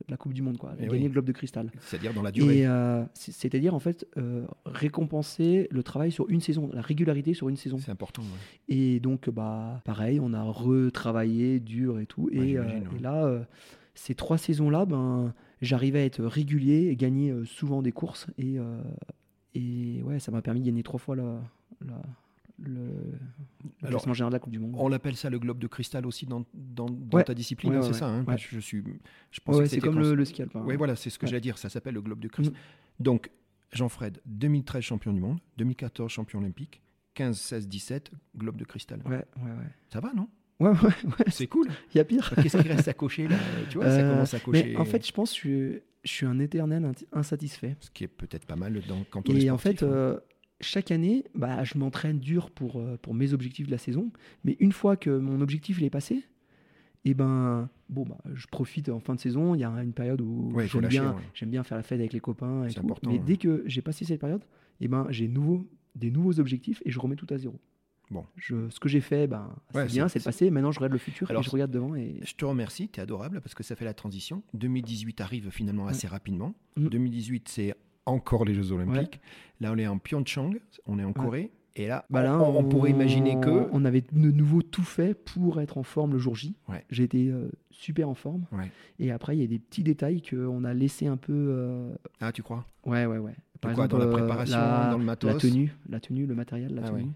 la 0.10 0.18
Coupe 0.18 0.34
du 0.34 0.42
Monde, 0.42 0.58
quoi, 0.58 0.74
eh 0.80 0.88
gagner 0.88 1.08
le 1.08 1.14
globe 1.14 1.26
de 1.26 1.32
cristal. 1.32 1.72
C'est-à-dire 1.80 2.14
dans 2.14 2.22
la 2.22 2.32
durée. 2.32 2.66
Euh, 2.66 3.04
c'est-à-dire 3.14 3.74
en 3.74 3.80
fait 3.80 4.08
euh, 4.18 4.46
récompenser 4.66 5.68
le 5.72 5.84
travail 5.84 6.12
sur 6.12 6.30
une 6.30 6.42
saison, 6.42 6.70
la 6.74 6.82
régularité 6.82 7.34
sur 7.34 7.50
une 7.50 7.58
saison. 7.58 7.78
C'est 7.78 7.92
important. 7.92 8.24
Et 8.68 9.00
donc 9.00 9.30
bah 9.30 9.82
pareil, 9.86 10.20
on 10.20 10.34
a 10.34 10.44
retravaillé 10.44 11.60
dur 11.60 12.00
et 12.00 12.06
tout. 12.06 12.30
et, 12.32 12.58
euh, 12.58 12.66
là, 13.02 13.46
ces 13.96 14.16
trois 14.16 14.38
saisons-là, 14.38 14.86
ben 14.86 15.34
j'arrivais 15.62 16.02
à 16.02 16.06
être 16.06 16.24
régulier 16.24 16.90
et 16.90 16.96
gagner 16.96 17.34
souvent 17.46 17.82
des 17.82 17.92
courses 17.92 18.28
et 18.38 18.58
et 19.56 20.02
ouais, 20.04 20.20
ça 20.20 20.32
m'a 20.32 20.42
permis 20.42 20.62
de 20.62 20.66
gagner 20.66 20.84
trois 20.84 21.00
fois 21.00 21.16
la, 21.16 21.40
la 21.86 22.02
le, 22.60 22.90
classement 23.88 24.14
général 24.14 24.32
de 24.32 24.36
la 24.36 24.40
Coupe 24.40 24.52
du 24.52 24.60
Monde. 24.60 24.76
On 24.78 24.88
l'appelle 24.88 25.16
ça 25.16 25.30
le 25.30 25.40
globe 25.40 25.60
de 25.60 25.68
cristal 25.68 26.06
aussi 26.06 26.26
dans, 26.26 26.46
dans, 26.54 26.88
ta 27.24 27.34
discipline, 27.34 27.82
c'est 27.82 27.94
ça 27.94 28.08
hein, 28.08 28.26
je, 28.38 28.60
suis, 28.60 28.84
je 29.32 29.40
pense 29.40 29.60
que 29.60 29.66
c'est 29.66 29.80
comme 29.80 30.00
le, 30.00 30.16
le, 30.16 30.26
ski 30.26 30.44
Oui, 30.56 30.76
voilà, 30.76 30.96
c'est 30.96 31.10
ce 31.10 31.20
que 31.20 31.28
j'allais 31.28 31.42
dire, 31.42 31.58
ça 31.58 31.70
s'appelle 31.70 31.94
le 31.94 32.02
globe 32.02 32.20
de 32.20 32.28
cristal. 32.28 32.56
Mm. 32.56 33.04
Donc, 33.04 33.30
Jean-Fred, 33.72 34.22
2013 34.26 34.84
champion 34.84 35.14
du 35.14 35.20
monde, 35.20 35.40
2014 35.58 36.12
champion 36.12 36.40
olympique, 36.40 36.82
15, 37.16 37.38
16, 37.38 37.68
17, 37.68 38.12
globe 38.38 38.58
de 38.58 38.66
cristal. 38.66 39.02
Ouais, 39.06 39.12
ouais, 39.12 39.52
ouais. 39.52 39.70
Ça 39.92 40.00
va, 40.00 40.12
non? 40.14 40.28
Ouais, 40.60 40.70
ouais, 40.70 40.76
ouais. 40.84 41.26
C'est 41.30 41.48
cool. 41.48 41.68
Il 41.94 41.98
y 41.98 42.00
a 42.02 42.06
pire. 42.06 42.34
Qu'est-ce 42.42 42.58
qui 42.58 42.68
reste 42.68 42.88
à 42.88 42.94
cocher 42.94 43.28
là? 43.28 43.38
Tu 43.70 43.78
vois, 43.78 43.90
ça 43.90 44.00
euh, 44.00 44.14
commence 44.14 44.34
à 44.34 44.40
cocher. 44.40 44.74
Mais 44.74 44.78
en 44.78 44.86
fait, 44.86 45.06
je 45.06 45.12
pense 45.12 45.34
que 45.34 45.82
je, 46.04 46.10
suis 46.10 46.26
un 46.26 46.40
éternel 46.40 46.92
insatisfait. 47.12 47.76
Ce 47.80 47.90
qui 47.90 48.04
est 48.04 48.08
peut-être 48.08 48.46
pas 48.46 48.56
mal 48.56 48.82
dans, 48.88 49.04
quand 49.10 49.28
on 49.28 49.34
Et 49.34 49.46
est 49.46 49.48
sportif, 49.48 49.52
en 49.52 49.58
fait, 49.58 49.84
hein. 49.84 49.90
euh, 49.90 50.20
chaque 50.64 50.92
année, 50.92 51.26
bah, 51.36 51.64
je 51.64 51.78
m'entraîne 51.78 52.20
dur 52.20 52.50
pour, 52.50 52.80
euh, 52.80 52.98
pour 53.02 53.14
mes 53.14 53.34
objectifs 53.34 53.68
de 53.68 53.72
la 53.72 53.78
saison. 53.78 54.12
Mais 54.44 54.58
une 54.60 54.72
fois 54.72 54.96
que 54.96 55.10
mon 55.10 55.42
objectif 55.42 55.82
est 55.82 55.90
passé, 55.90 56.24
et 57.06 57.10
eh 57.10 57.14
ben, 57.14 57.70
bon, 57.90 58.06
bah, 58.06 58.18
je 58.34 58.48
profite 58.48 58.88
en 58.88 59.02
fin 59.02 59.16
de 59.16 59.20
saison. 59.20 59.56
Il 59.56 59.60
y 59.60 59.66
a 59.66 59.70
une 59.70 59.92
période 59.92 60.22
où 60.22 60.58
j'aime 60.58 60.88
bien, 60.88 61.16
bien 61.42 61.64
faire 61.64 61.78
la 61.78 61.84
fête 61.84 62.00
avec 62.00 62.14
les 62.14 62.22
copains. 62.22 62.66
Et 62.66 62.80
Important, 62.80 63.12
mais 63.12 63.20
dès 63.20 63.36
que 63.36 63.62
j'ai 63.66 63.82
passé 63.82 64.06
cette 64.06 64.22
période, 64.22 64.42
et 64.80 64.86
eh 64.86 64.88
ben, 64.88 65.06
j'ai 65.10 65.28
nouveau, 65.28 65.68
des 65.96 66.12
nouveaux 66.12 66.40
objectifs 66.40 66.82
et 66.86 66.92
je 66.92 67.00
remets 67.00 67.18
tout 67.18 67.28
à 67.30 67.38
zéro. 67.38 67.60
Bon. 68.10 68.26
Je, 68.38 68.70
ce 68.70 68.80
que 68.80 68.88
j'ai 68.88 69.02
fait, 69.02 69.28
ben, 69.28 69.54
c'est 69.74 69.88
bien, 69.88 70.08
c'est 70.08 70.24
passé. 70.24 70.50
Maintenant, 70.50 70.72
je 70.72 70.80
regarde 70.80 70.94
le 70.94 71.00
futur 71.00 71.30
Alors, 71.30 71.42
et 71.42 71.46
je 71.46 71.50
regarde 71.50 71.72
devant. 71.72 71.96
Et... 71.96 72.20
Je 72.24 72.36
te 72.36 72.46
remercie, 72.46 72.88
tu 72.88 73.00
es 73.00 73.04
adorable 73.04 73.42
parce 73.42 73.56
que 73.56 73.64
ça 73.64 73.76
fait 73.76 73.86
la 73.86 73.94
transition. 73.94 74.44
2018 74.54 75.20
arrive 75.20 75.50
finalement 75.50 75.88
assez 75.88 76.08
rapidement. 76.08 76.54
2018, 76.78 77.40
mm. 77.40 77.44
c'est 77.48 77.76
encore 78.06 78.46
les 78.46 78.54
Jeux 78.54 78.72
Olympiques. 78.72 79.20
Là, 79.60 79.72
on 79.74 79.78
est 79.78 79.88
en 79.88 79.98
Pyeongchang, 79.98 80.54
on 80.86 81.00
est 81.00 81.04
en 81.04 81.14
Corée. 81.14 81.52
Et 81.76 81.88
là, 81.88 82.06
bah 82.12 82.40
on, 82.40 82.64
pourrait 82.64 82.92
imaginer 82.92 83.40
que. 83.40 83.68
On 83.72 83.84
avait 83.84 84.02
de 84.02 84.32
nouveau 84.32 84.62
tout 84.62 84.84
fait 84.84 85.16
pour 85.16 85.60
être 85.60 85.78
en 85.78 85.84
forme 85.84 86.14
le 86.14 86.20
jour 86.20 86.36
J. 86.36 86.56
J'ai 86.92 87.04
été 87.04 87.30
euh, 87.30 87.50
super 87.72 88.10
en 88.10 88.14
forme. 88.14 88.46
Et 89.00 89.12
après, 89.12 89.36
il 89.36 89.42
y 89.42 89.44
a 89.44 89.48
des 89.48 89.60
petits 89.60 89.84
détails 89.84 90.22
qu'on 90.22 90.64
a 90.64 90.74
laissé 90.74 91.08
un 91.08 91.18
peu. 91.18 91.34
Euh, 91.34 91.96
ah, 92.22 92.32
tu 92.32 92.44
crois? 92.44 92.66
Ouais, 92.86 93.06
ouais, 93.06 93.18
ouais. 93.18 93.36
Par 93.60 93.72
exemple, 93.72 93.90
dans 93.90 93.98
la 93.98 94.06
euh, 94.06 94.12
préparation, 94.12 94.58
dans 94.92 94.98
le 94.98 95.06
matos? 95.06 95.34
La 95.34 95.40
tenue, 95.40 95.74
la 95.90 96.00
tenue 96.00 96.26
le 96.26 96.36
matériel, 96.36 96.76
la 96.76 96.82
ah 96.86 96.90
tenue. 96.90 97.12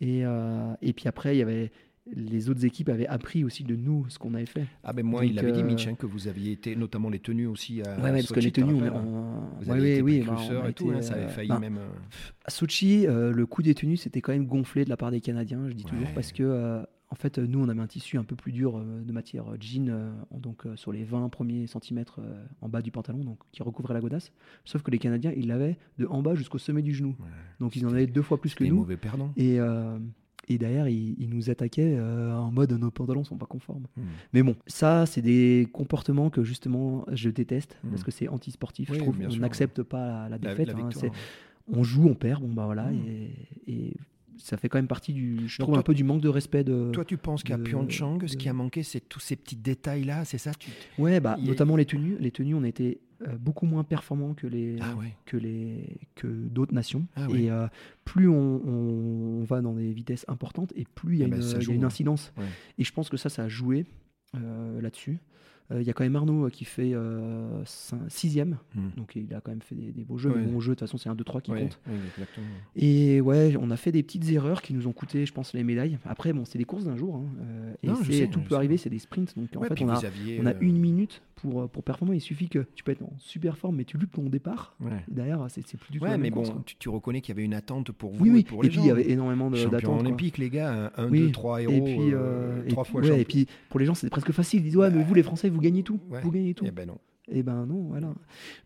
Et, 0.00 0.20
et 0.20 0.92
puis 0.92 1.08
après, 1.08 1.34
il 1.34 1.38
y 1.38 1.42
avait 1.42 1.70
les 2.14 2.48
autres 2.50 2.64
équipes 2.64 2.88
avaient 2.88 3.06
appris 3.06 3.42
aussi 3.44 3.64
de 3.64 3.74
nous 3.74 4.06
ce 4.08 4.18
qu'on 4.18 4.34
avait 4.34 4.46
fait. 4.46 4.66
Ah 4.84 4.92
ben 4.92 5.04
moi, 5.04 5.22
Donc, 5.22 5.30
il 5.30 5.38
avait 5.38 5.52
dit 5.52 5.60
euh, 5.60 5.64
Mitch 5.64 5.88
hein, 5.88 5.94
que 5.94 6.06
vous 6.06 6.28
aviez 6.28 6.52
été, 6.52 6.76
notamment 6.76 7.10
les 7.10 7.18
tenues 7.18 7.46
aussi 7.46 7.82
à 7.82 7.96
Ouais, 7.96 8.02
ouais, 8.04 8.12
parce 8.12 8.32
que 8.32 8.40
les 8.40 8.52
tenues, 8.52 8.78
t'en 8.78 8.94
on, 8.94 8.96
hein 8.96 9.04
on- 9.04 9.62
Vous 9.64 9.70
ouais, 9.70 9.76
aviez 9.76 9.98
été 9.98 10.22
bah, 10.24 10.36
on 10.38 10.68
et 10.68 10.72
tout, 10.72 10.86
été, 10.88 10.96
hein, 10.98 11.02
ça 11.02 11.14
avait 11.14 11.24
euh, 11.24 11.28
failli 11.28 11.48
bah, 11.48 11.58
même. 11.58 11.78
euh, 11.78 11.88
À 12.44 12.50
Sochi, 12.50 13.06
euh, 13.06 13.32
le 13.32 13.46
coût 13.46 13.62
des 13.62 13.74
tenues, 13.74 13.96
c'était 13.96 14.20
quand 14.20 14.32
même 14.32 14.46
gonflé 14.46 14.84
de 14.84 14.90
la 14.90 14.96
part 14.96 15.10
des 15.10 15.20
Canadiens, 15.20 15.68
je 15.68 15.72
dis 15.74 15.84
toujours, 15.84 16.08
parce 16.14 16.32
que 16.32 16.42
euh, 16.44 16.82
en 17.08 17.14
fait, 17.14 17.38
nous, 17.38 17.60
on 17.60 17.68
avait 17.68 17.80
un 17.80 17.86
tissu 17.86 18.18
un 18.18 18.24
peu 18.24 18.34
plus 18.34 18.50
dur 18.52 18.78
euh, 18.78 19.02
de 19.04 19.12
matière 19.12 19.44
jean, 19.60 20.12
donc 20.32 20.62
sur 20.76 20.92
les 20.92 21.04
20 21.04 21.28
premiers 21.28 21.66
centimètres 21.66 22.20
en 22.60 22.68
bas 22.68 22.82
du 22.82 22.90
pantalon, 22.92 23.24
donc 23.24 23.38
qui 23.52 23.62
recouvrait 23.62 23.94
la 23.94 24.00
godasse. 24.00 24.32
Sauf 24.64 24.82
que 24.82 24.90
les 24.90 24.98
Canadiens, 24.98 25.32
ils 25.36 25.46
l'avaient 25.48 25.76
de 25.98 26.06
en 26.06 26.22
bas 26.22 26.34
jusqu'au 26.36 26.58
sommet 26.58 26.82
du 26.82 26.94
genou, 26.94 27.16
donc 27.60 27.74
ils 27.76 27.84
en 27.86 27.90
avaient 27.90 28.06
deux 28.06 28.22
fois 28.22 28.40
plus 28.40 28.54
que 28.54 28.62
nous. 28.64 28.76
mauvais 28.76 28.96
perdant. 28.96 29.32
Et, 29.36 29.58
et 30.48 30.58
derrière, 30.58 30.88
ils, 30.88 31.14
ils 31.18 31.28
nous 31.28 31.50
attaquaient 31.50 31.96
euh, 31.98 32.32
en 32.36 32.50
mode 32.50 32.72
nos 32.72 32.90
pantalons 32.90 33.24
sont 33.24 33.36
pas 33.36 33.46
conformes. 33.46 33.86
Hmm. 33.96 34.02
Mais 34.32 34.42
bon, 34.42 34.54
ça, 34.66 35.04
c'est 35.06 35.22
des 35.22 35.66
comportements 35.72 36.30
que 36.30 36.44
justement 36.44 37.04
je 37.12 37.30
déteste 37.30 37.76
Mm. 37.82 37.88
parce 37.90 38.04
que 38.04 38.10
c'est 38.10 38.28
anti-sportif. 38.28 38.90
Oui, 38.90 38.96
je 38.98 39.02
trouve 39.02 39.18
bien 39.18 39.28
on 39.28 39.30
sûr. 39.32 39.40
n'accepte 39.40 39.82
pas 39.82 40.28
la, 40.28 40.38
défaite. 40.38 40.68
la 40.68 40.74
hein, 40.74 40.88
victoire. 40.88 41.12
on 41.72 41.82
joue, 41.82 42.06
on 42.08 42.14
perd, 42.14 42.42
bon 42.42 42.52
bah 42.52 42.64
voilà. 42.66 42.84
Mm. 42.90 43.02
Et, 43.66 43.72
et 43.72 43.96
ça 44.38 44.56
fait 44.56 44.68
quand 44.68 44.78
même 44.78 44.86
partie 44.86 45.12
du. 45.12 45.48
Je 45.48 45.58
Donc 45.58 45.64
trouve 45.66 45.74
toi- 45.74 45.78
un 45.80 45.82
peu 45.82 45.94
du 45.94 46.04
manque 46.04 46.20
de 46.20 46.28
respect 46.28 46.62
de. 46.62 46.90
Toi, 46.92 47.04
tu 47.04 47.16
penses 47.16 47.42
qu'à 47.42 47.56
de- 47.56 47.62
Pyeongchang, 47.62 48.18
ce 48.26 48.32
de- 48.34 48.38
qui 48.38 48.48
a 48.48 48.52
manqué, 48.52 48.82
c'est 48.82 49.00
tous 49.00 49.18
ces 49.20 49.34
petits 49.36 49.56
détails-là, 49.56 50.24
c'est 50.24 50.38
ça 50.38 50.52
tu... 50.54 50.70
Ouais, 50.98 51.20
bah, 51.20 51.36
notamment 51.42 51.74
les 51.76 51.86
tenues. 51.86 52.16
Les 52.20 52.30
tenues, 52.30 52.54
on 52.54 52.62
était 52.64 52.98
euh, 53.22 53.36
beaucoup 53.38 53.66
moins 53.66 53.84
performants 53.84 54.34
que 54.34 54.46
les 54.46 54.76
Ah 54.80 54.94
ouais. 54.96 55.14
que 55.24 55.36
les 55.36 55.98
que 56.14 56.26
d'autres 56.26 56.74
nations. 56.74 57.06
Ah. 57.16 57.26
Et 57.34 57.50
euh, 57.50 57.66
plus 58.04 58.28
on, 58.28 58.60
on- 58.66 59.44
va 59.44 59.60
dans 59.60 59.74
des 59.74 59.92
vitesses 59.92 60.24
importantes, 60.28 60.72
et 60.76 60.84
plus 60.94 61.16
il 61.16 61.20
y 61.20 61.22
a, 61.22 61.26
Ah 61.26 61.30
bah, 61.30 61.36
une, 61.36 61.80
y 61.80 61.84
a 61.84 61.86
incidence. 61.86 62.32
Ouais. 62.36 62.44
Et 62.78 62.84
je 62.84 62.92
pense 62.92 63.08
que 63.08 63.16
ça, 63.16 63.28
ça 63.28 63.44
a 63.44 63.48
joué 63.48 63.86
euh, 64.34 64.80
là-dessus. 64.80 65.18
Euh, 65.72 65.80
Il 65.82 65.86
y 65.86 65.90
a 65.90 65.92
quand 65.92 66.04
même 66.04 66.14
Arnaud 66.16 66.46
euh, 66.46 66.50
qui 66.50 66.64
fait 66.64 66.92
euh, 66.94 67.62
cin- 67.64 67.98
sixième, 68.08 68.56
Hmm. 68.74 68.88
donc 68.96 69.16
il 69.16 69.32
a 69.34 69.40
quand 69.40 69.50
même 69.50 69.62
fait 69.62 69.74
des, 69.74 69.90
des 69.92 70.04
beaux 70.04 70.16
jeux. 70.18 70.30
Ouais. 70.30 70.36
Mais 70.40 70.46
bon, 70.46 70.60
jeu, 70.60 70.70
de 70.70 70.74
toute 70.74 70.80
façon, 70.80 70.96
c'est 70.98 71.08
un 71.08 71.14
2-3 71.14 71.40
qui 71.42 71.50
Ouais, 71.50 71.62
compte. 71.62 71.80
ouais. 71.88 71.94
Et 72.76 73.20
ouais, 73.20 73.54
on 73.60 73.70
a 73.70 73.76
fait 73.76 73.92
des 73.92 74.02
petites 74.02 74.30
erreurs 74.30 74.62
qui 74.62 74.74
nous 74.74 74.86
ont 74.86 74.92
coûté, 74.92 75.26
je 75.26 75.32
pense, 75.32 75.54
les 75.54 75.64
médailles. 75.64 75.98
Après, 76.04 76.32
bon, 76.32 76.44
c'est 76.44 76.58
des 76.58 76.64
courses 76.64 76.84
d'un 76.84 76.96
jour. 76.96 77.16
hein, 77.16 77.24
euh, 77.40 77.74
et 77.82 77.86
Non, 77.88 77.96
sais, 77.96 78.28
tout 78.28 78.40
peut 78.40 78.50
sais. 78.50 78.54
arriver, 78.54 78.76
c'est 78.76 78.90
des 78.90 78.98
sprints. 78.98 79.34
Donc 79.36 79.48
en 79.56 79.62
fait, 79.62 79.74
puis 79.74 79.84
on 79.84 79.88
a, 79.88 80.00
on 80.40 80.46
a 80.46 80.50
euh, 80.50 80.58
une 80.60 80.78
minute 80.78 81.22
pour, 81.36 81.62
euh, 81.62 81.66
pour 81.66 81.82
performer. 81.82 82.16
Il 82.16 82.20
suffit 82.20 82.48
que 82.48 82.66
tu 82.74 82.84
peux 82.84 82.92
être 82.92 83.02
en 83.02 83.12
super 83.18 83.56
forme, 83.58 83.76
mais 83.76 83.84
tu 83.84 83.98
loupes 83.98 84.12
ton 84.12 84.28
départ. 84.28 84.76
Et 84.82 85.14
derrière, 85.14 85.44
c'est 85.48 85.62
plus 85.76 85.92
du 85.92 85.98
tout 85.98 86.04
Ouais, 86.04 86.16
mais 86.18 86.30
bon, 86.30 86.42
tu, 86.64 86.76
tu 86.76 86.88
reconnais 86.88 87.20
qu'il 87.20 87.34
y 87.34 87.36
avait 87.38 87.44
une 87.44 87.54
attente 87.54 87.92
pour 87.92 88.12
vous 88.12 88.24
Oui, 88.24 88.40
et 88.40 88.44
pour 88.44 88.60
Et 88.62 88.64
les 88.64 88.68
puis 88.70 88.76
gens. 88.78 88.84
il 88.84 88.88
y 88.88 88.90
avait 88.90 89.10
énormément 89.10 89.50
d'attentes. 89.50 90.00
olympique, 90.00 90.38
les 90.38 90.50
gars, 90.50 90.92
1, 90.96 91.08
Oui. 91.10 91.20
2, 91.20 91.32
3 91.32 91.62
héros, 91.62 91.72
Et 91.72 91.80
puis, 91.80 92.12
euh, 92.14 92.18
euh, 92.18 92.60
et 92.60 92.66
puis- 92.66 92.74
fois 92.74 92.82
ouais, 93.00 93.06
champion. 93.08 93.16
et 93.20 93.24
puis 93.24 93.46
pour 93.68 93.80
les 93.80 93.86
gens, 93.86 93.94
c'était 93.94 94.10
presque 94.10 94.32
facile. 94.32 94.60
Ils 94.60 94.64
disent 94.64 94.76
ouais, 94.76 94.90
mais 94.90 95.02
vous 95.02 95.14
les 95.14 95.22
Français, 95.22 95.48
vous 95.56 95.62
gagnez 95.62 95.82
tout, 95.82 95.98
Ouais. 96.08 96.20
vous 96.22 96.30
gagnez 96.30 96.54
tout. 96.54 96.64
Eh 96.66 96.70
ben 96.70 96.86
non. 96.86 96.98
Et 97.28 97.42
ben 97.42 97.66
non, 97.66 97.88
voilà. 97.88 98.14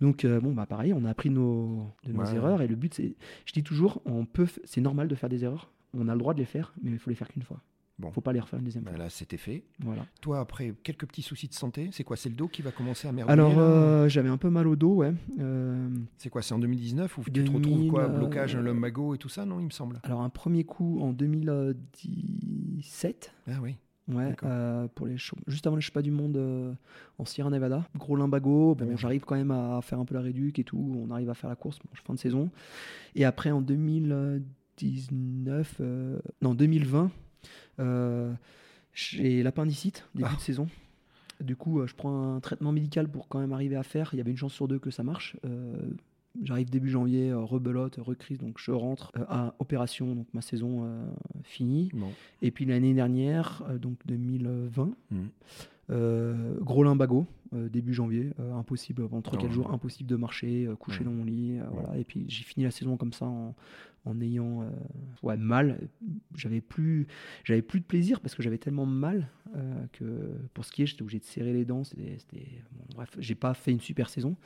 Donc 0.03 0.27
euh, 0.27 0.39
bon, 0.39 0.53
bah 0.53 0.67
pareil, 0.67 0.93
on 0.93 1.07
a 1.07 1.11
appris 1.11 1.31
nos, 1.31 1.87
de 2.05 2.13
nos 2.13 2.21
Ouais. 2.21 2.35
erreurs. 2.35 2.61
Et 2.61 2.69
le 2.69 2.77
but, 2.77 2.93
c'est, 2.93 3.15
je 3.47 3.53
dis 3.55 3.63
toujours, 3.63 4.03
on 4.05 4.27
peut, 4.27 4.47
c'est 4.65 4.83
normal 4.83 5.09
de 5.09 5.15
faire 5.15 5.31
des 5.31 5.45
erreurs. 5.45 5.71
On 5.95 6.09
a 6.09 6.13
le 6.13 6.19
droit 6.19 6.35
de 6.35 6.41
les 6.41 6.45
faire, 6.45 6.75
mais 6.83 6.91
il 6.91 6.99
faut 6.99 7.09
les 7.11 7.17
faire 7.17 7.29
qu'une 7.29 7.43
fois. 7.43 7.61
Bon. 7.99 8.11
Faut 8.13 8.21
pas 8.23 8.33
les 8.33 8.41
refaire 8.41 8.59
une 8.59 8.65
deuxième 8.65 8.85
Ben 8.85 8.93
fois. 8.93 8.99
là, 9.05 9.11
c'était 9.11 9.37
fait. 9.37 9.63
Voilà. 9.81 10.07
Toi, 10.23 10.41
après, 10.41 10.73
quelques 10.83 11.07
petits 11.07 11.21
soucis 11.23 11.49
de 11.49 11.53
santé. 11.55 11.91
C'est 11.93 12.03
quoi? 12.05 12.17
C'est 12.17 12.31
le 12.31 12.35
dos 12.35 12.49
qui 12.49 12.63
va 12.63 12.71
commencer 12.71 13.07
à 13.09 13.13
merder 13.13 13.31
Alors 13.31 13.59
euh, 13.59 14.09
j'avais 14.09 14.31
un 14.31 14.39
peu 14.39 14.49
mal 14.49 14.67
au 14.69 14.77
dos, 14.77 14.95
ouais. 14.97 15.13
Euh, 15.39 15.87
C'est 16.17 16.31
quoi 16.31 16.41
C'est 16.41 16.55
en 16.55 16.59
2019 16.59 17.19
ou 17.19 17.23
tu 17.25 17.31
te 17.31 17.41
2000, 17.41 17.57
retrouves 17.57 17.89
quoi 17.89 18.09
Blocage, 18.09 18.57
un 18.57 18.63
lumbago 18.63 19.15
et 19.15 19.19
tout 19.19 19.29
ça, 19.29 19.45
non 19.45 19.61
Il 19.61 19.67
me 19.67 19.71
semble? 19.71 20.01
alors 20.03 20.23
un 20.23 20.31
premier 20.31 20.65
coup 20.65 20.99
en 21.03 21.13
2017. 21.13 23.35
Ah 23.49 23.59
oui. 23.63 23.77
Ouais, 24.13 24.35
euh, 24.43 24.89
pour 24.95 25.07
les 25.07 25.17
juste 25.47 25.67
avant 25.67 25.77
les 25.77 25.83
du 26.03 26.11
monde 26.11 26.37
euh, 26.37 26.73
en 27.19 27.25
Sierra 27.25 27.49
Nevada. 27.51 27.87
Gros 27.97 28.17
limbago, 28.17 28.75
bon, 28.75 28.87
bien. 28.87 28.97
j'arrive 28.97 29.25
quand 29.25 29.37
même 29.37 29.51
à 29.53 29.81
faire 29.83 30.01
un 30.01 30.05
peu 30.05 30.15
la 30.15 30.21
réduc 30.21 30.59
et 30.59 30.65
tout, 30.65 30.95
on 30.99 31.11
arrive 31.11 31.31
à 31.31 31.35
faire 31.35 31.51
la 31.51 31.57
course, 31.57 31.79
bon, 31.79 31.89
fin 32.05 32.15
de 32.15 32.19
saison. 32.19 32.51
Et 33.15 33.25
après 33.25 33.51
en 33.51 33.61
2019, 33.61 35.77
euh, 35.81 36.19
non 36.43 36.55
2020, 36.55 37.11
euh, 37.79 38.33
j'ai 38.93 39.43
l'appendicite, 39.43 40.07
début 40.15 40.29
Ah. 40.33 40.37
de 40.37 40.41
saison. 40.41 40.67
Du 41.41 41.57
coup, 41.57 41.87
je 41.87 41.95
prends 41.95 42.35
un 42.35 42.41
traitement 42.41 42.73
médical 42.73 43.09
pour 43.09 43.29
quand 43.29 43.39
même 43.39 43.53
arriver 43.53 43.77
à 43.77 43.83
faire. 43.83 44.11
Il 44.13 44.19
y 44.19 44.21
avait 44.21 44.31
une 44.31 44.37
chance 44.37 44.53
sur 44.53 44.69
deux 44.69 44.79
que 44.79 44.91
ça 44.91 45.03
marche. 45.03 45.37
J'arrive 46.43 46.71
début 46.71 46.89
janvier, 46.91 47.31
euh, 47.31 47.39
rebelote, 47.41 47.97
recrise, 47.97 48.39
donc 48.39 48.59
je 48.59 48.71
rentre 48.71 49.11
euh, 49.19 49.25
à 49.29 49.55
opération, 49.59 50.15
donc 50.15 50.27
ma 50.33 50.41
saison 50.43 50.85
euh, 50.85 51.05
finie. 51.43 51.91
Bon. 51.93 52.11
Et 52.41 52.51
puis 52.51 52.65
l'année 52.65 52.95
dernière, 52.95 53.65
donc 53.81 53.99
2020, 54.07 54.95
Mhm. 55.11 55.29
euh, 55.91 56.55
gros 56.61 56.85
limbago, 56.85 57.27
début 57.53 57.93
janvier, 57.93 58.31
impossible, 58.55 59.09
pendant 59.09 59.23
3-4 59.23 59.47
Oh. 59.49 59.53
jours, 59.53 59.73
impossible 59.73 60.09
de 60.09 60.15
marcher, 60.15 60.69
coucher 60.79 61.01
Ouais. 61.01 61.05
dans 61.07 61.11
mon 61.11 61.25
lit. 61.25 61.59
Ouais. 61.61 61.67
voilà. 61.73 61.99
Et 61.99 62.05
puis 62.05 62.25
j'ai 62.29 62.45
fini 62.45 62.65
la 62.65 62.71
saison 62.71 62.97
comme 62.97 63.13
ça 63.13 63.27
en, 63.27 63.57
en 64.05 64.21
ayant 64.21 64.63
euh, 64.63 64.71
ouais, 65.25 65.37
mal. 65.37 65.81
J'avais 66.37 66.61
plus, 66.61 67.09
j'avais 67.43 67.61
plus 67.63 67.81
de 67.81 67.85
plaisir 67.85 68.21
parce 68.21 68.37
que 68.37 68.43
j'avais 68.45 68.59
tellement 68.59 68.87
mal 68.87 69.29
euh, 69.57 69.85
que 69.93 70.05
pour 70.55 70.65
skier, 70.65 70.87
j'étais 70.87 71.03
obligé 71.03 71.19
de 71.19 71.25
serrer 71.25 71.53
les 71.53 71.65
dents. 71.65 71.83
C'était- 71.83 72.19
bon, 72.71 72.85
bref, 72.95 73.17
j'ai 73.19 73.35
pas 73.35 73.53
fait 73.53 73.73
une 73.73 73.81
super 73.81 74.09
saison. 74.11 74.37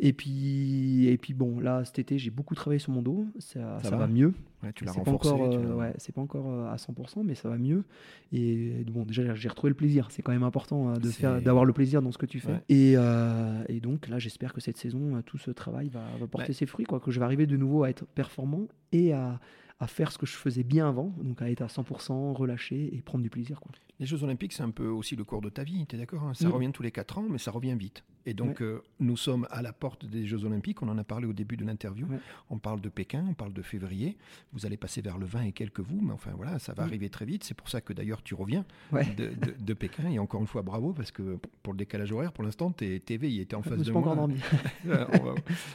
Et 0.00 0.12
puis, 0.12 1.06
et 1.06 1.16
puis 1.18 1.34
bon, 1.34 1.60
là 1.60 1.84
cet 1.84 1.98
été, 1.98 2.18
j'ai 2.18 2.30
beaucoup 2.30 2.54
travaillé 2.54 2.78
sur 2.78 2.92
mon 2.92 3.02
dos. 3.02 3.26
Ça, 3.38 3.78
Ça 3.78 3.84
ça 3.84 3.90
va 3.90 3.96
va 3.98 4.06
mieux. 4.08 4.34
Ouais, 4.62 4.72
tu 4.74 4.84
l'as 4.84 4.92
C'est 4.92 5.02
pas 5.04 5.10
renforcé. 5.10 5.30
encore, 5.32 5.50
tu 5.50 5.56
euh, 5.58 5.68
l'as- 5.68 5.76
ouais, 5.76 5.94
c'est 5.98 6.12
pas 6.14 6.20
encore 6.22 6.50
euh, 6.50 6.72
à 6.72 6.76
100%, 6.76 7.22
mais 7.22 7.34
ça 7.34 7.48
va 7.48 7.58
mieux. 7.58 7.84
Et 8.32 8.84
bon, 8.90 9.04
déjà, 9.04 9.34
j'ai 9.34 9.48
retrouvé 9.48 9.70
le 9.70 9.76
plaisir. 9.76 10.08
C'est 10.10 10.22
quand 10.22 10.32
même 10.32 10.42
important 10.42 10.90
euh, 10.90 10.94
de 10.96 11.06
C'est- 11.08 11.20
faire, 11.20 11.40
d'avoir 11.42 11.64
le 11.64 11.72
plaisir 11.72 12.02
dans 12.02 12.12
ce 12.12 12.18
que 12.18 12.26
tu 12.26 12.40
fais. 12.40 12.52
Ouais. 12.52 12.62
Et, 12.68 12.94
euh, 12.96 13.62
et 13.68 13.80
donc 13.80 14.08
là, 14.08 14.18
j'espère 14.18 14.52
que 14.52 14.60
cette 14.60 14.76
saison, 14.78 15.22
tout 15.26 15.38
ce 15.38 15.50
travail 15.50 15.88
va, 15.88 16.02
va 16.18 16.26
porter 16.26 16.52
ses 16.52 16.66
fruits, 16.66 16.86
quoi. 16.86 16.98
Que 17.00 17.10
je 17.10 17.18
vais 17.20 17.24
arriver 17.24 17.46
de 17.46 17.56
nouveau 17.56 17.84
à 17.84 17.90
être 17.90 18.06
performant 18.06 18.66
et 18.92 19.12
à, 19.12 19.38
à 19.80 19.86
faire 19.86 20.10
ce 20.12 20.18
que 20.18 20.26
je 20.26 20.34
faisais 20.36 20.62
bien 20.64 20.88
avant, 20.88 21.14
donc 21.22 21.42
à 21.42 21.50
être 21.50 21.62
à 21.62 21.66
100% 21.68 22.32
relâché 22.32 22.94
et 22.96 23.00
prendre 23.02 23.22
du 23.22 23.30
plaisir, 23.30 23.60
quoi. 23.60 23.72
Les 24.00 24.06
Jeux 24.06 24.24
Olympiques, 24.24 24.52
c'est 24.52 24.62
un 24.64 24.70
peu 24.70 24.88
aussi 24.88 25.14
le 25.14 25.22
cours 25.22 25.40
de 25.40 25.48
ta 25.48 25.62
vie, 25.62 25.86
tu 25.86 25.94
es 25.94 25.98
d'accord 25.98 26.24
hein? 26.24 26.34
Ça 26.34 26.48
Mm. 26.48 26.52
revient 26.52 26.72
tous 26.72 26.82
les 26.82 26.90
4 26.90 27.18
ans, 27.18 27.26
mais 27.30 27.38
ça 27.38 27.52
revient 27.52 27.76
vite. 27.78 28.02
Et 28.26 28.32
donc, 28.34 28.62
euh, 28.62 28.80
nous 29.00 29.16
sommes 29.18 29.46
à 29.50 29.60
la 29.60 29.72
porte 29.74 30.06
des 30.06 30.26
Jeux 30.26 30.44
Olympiques, 30.46 30.82
on 30.82 30.88
en 30.88 30.96
a 30.96 31.04
parlé 31.04 31.26
au 31.26 31.34
début 31.34 31.56
de 31.58 31.64
l'interview. 31.64 32.06
On 32.50 32.58
parle 32.58 32.80
de 32.80 32.88
Pékin, 32.88 33.24
on 33.28 33.34
parle 33.34 33.52
de 33.52 33.60
février. 33.62 34.16
Vous 34.54 34.64
allez 34.64 34.78
passer 34.78 35.02
vers 35.02 35.18
le 35.18 35.26
20 35.26 35.42
et 35.42 35.52
quelques 35.52 35.80
vous, 35.80 36.00
mais 36.00 36.12
enfin 36.12 36.30
voilà, 36.34 36.58
ça 36.58 36.72
va 36.72 36.84
Mm. 36.84 36.86
arriver 36.86 37.08
très 37.10 37.26
vite. 37.26 37.44
C'est 37.44 37.54
pour 37.54 37.68
ça 37.68 37.80
que 37.82 37.92
d'ailleurs 37.92 38.22
tu 38.22 38.34
reviens 38.34 38.64
Ouais. 38.92 39.04
de, 39.14 39.26
de- 39.26 39.54
de 39.62 39.74
Pékin. 39.74 40.08
Et 40.10 40.18
encore 40.18 40.40
une 40.40 40.46
fois, 40.46 40.62
bravo, 40.62 40.92
parce 40.94 41.10
que 41.12 41.38
pour 41.62 41.74
le 41.74 41.76
décalage 41.78 42.10
horaire, 42.12 42.32
pour 42.32 42.42
l'instant, 42.44 42.72
tes 42.72 42.98
TV, 42.98 43.30
il 43.30 43.40
était 43.40 43.54
en 43.56 43.62
face 43.62 43.82
de 43.82 43.92
moi. 43.92 44.00
encore 44.00 44.28
va- 44.84 45.34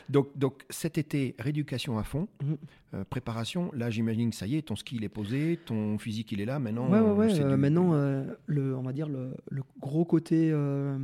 donc, 0.10 0.30
donc 0.36 0.64
cet 0.70 0.98
été, 0.98 1.36
rééducation 1.40 1.98
à 2.00 2.04
fond, 2.04 2.28
Mhm. 2.44 2.58
euh, 2.96 3.04
préparation. 3.06 3.70
Là, 3.74 3.90
j'imagine 3.92 4.32
que 4.32 4.36
ça 4.36 4.48
y 4.48 4.56
est, 4.56 4.64
ton 4.64 4.76
ski 4.76 4.96
il 4.96 5.04
est 5.04 5.10
posé, 5.10 5.60
ton 5.66 5.98
physique 6.00 6.32
il 6.32 6.42
est 6.42 6.46
là. 6.46 6.58
Maintenant, 6.60 6.90
Ouais, 6.90 7.00
ouais, 7.00 7.40
euh, 7.42 7.52
du- 7.52 7.58
maintenant, 7.62 7.94
euh, 8.10 8.34
le, 8.48 8.76
on 8.76 8.82
va 8.82 8.94
dire 8.94 9.08
le, 9.10 9.34
le 9.50 9.62
gros 9.80 10.06
côté, 10.06 10.50
euh, 10.52 10.98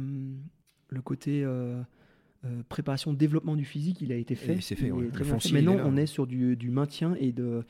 le 0.90 1.02
côté 1.02 1.44
euh, 1.44 1.82
préparation, 2.70 3.14
développement 3.14 3.56
du 3.56 3.66
physique, 3.66 4.02
il 4.02 4.12
a 4.12 4.16
été 4.16 4.36
fait. 4.36 4.60
c'est 4.62 4.76
fait, 4.76 4.88
Il 4.88 4.94
ouais. 4.94 5.10
fait. 5.12 5.52
Maintenant, 5.54 5.78
on 5.86 5.98
est 5.98 6.06
sur 6.06 6.28
du, 6.28 6.56
du 6.56 6.70
maintien 6.70 7.16
et 7.20 7.32
de, 7.32 7.64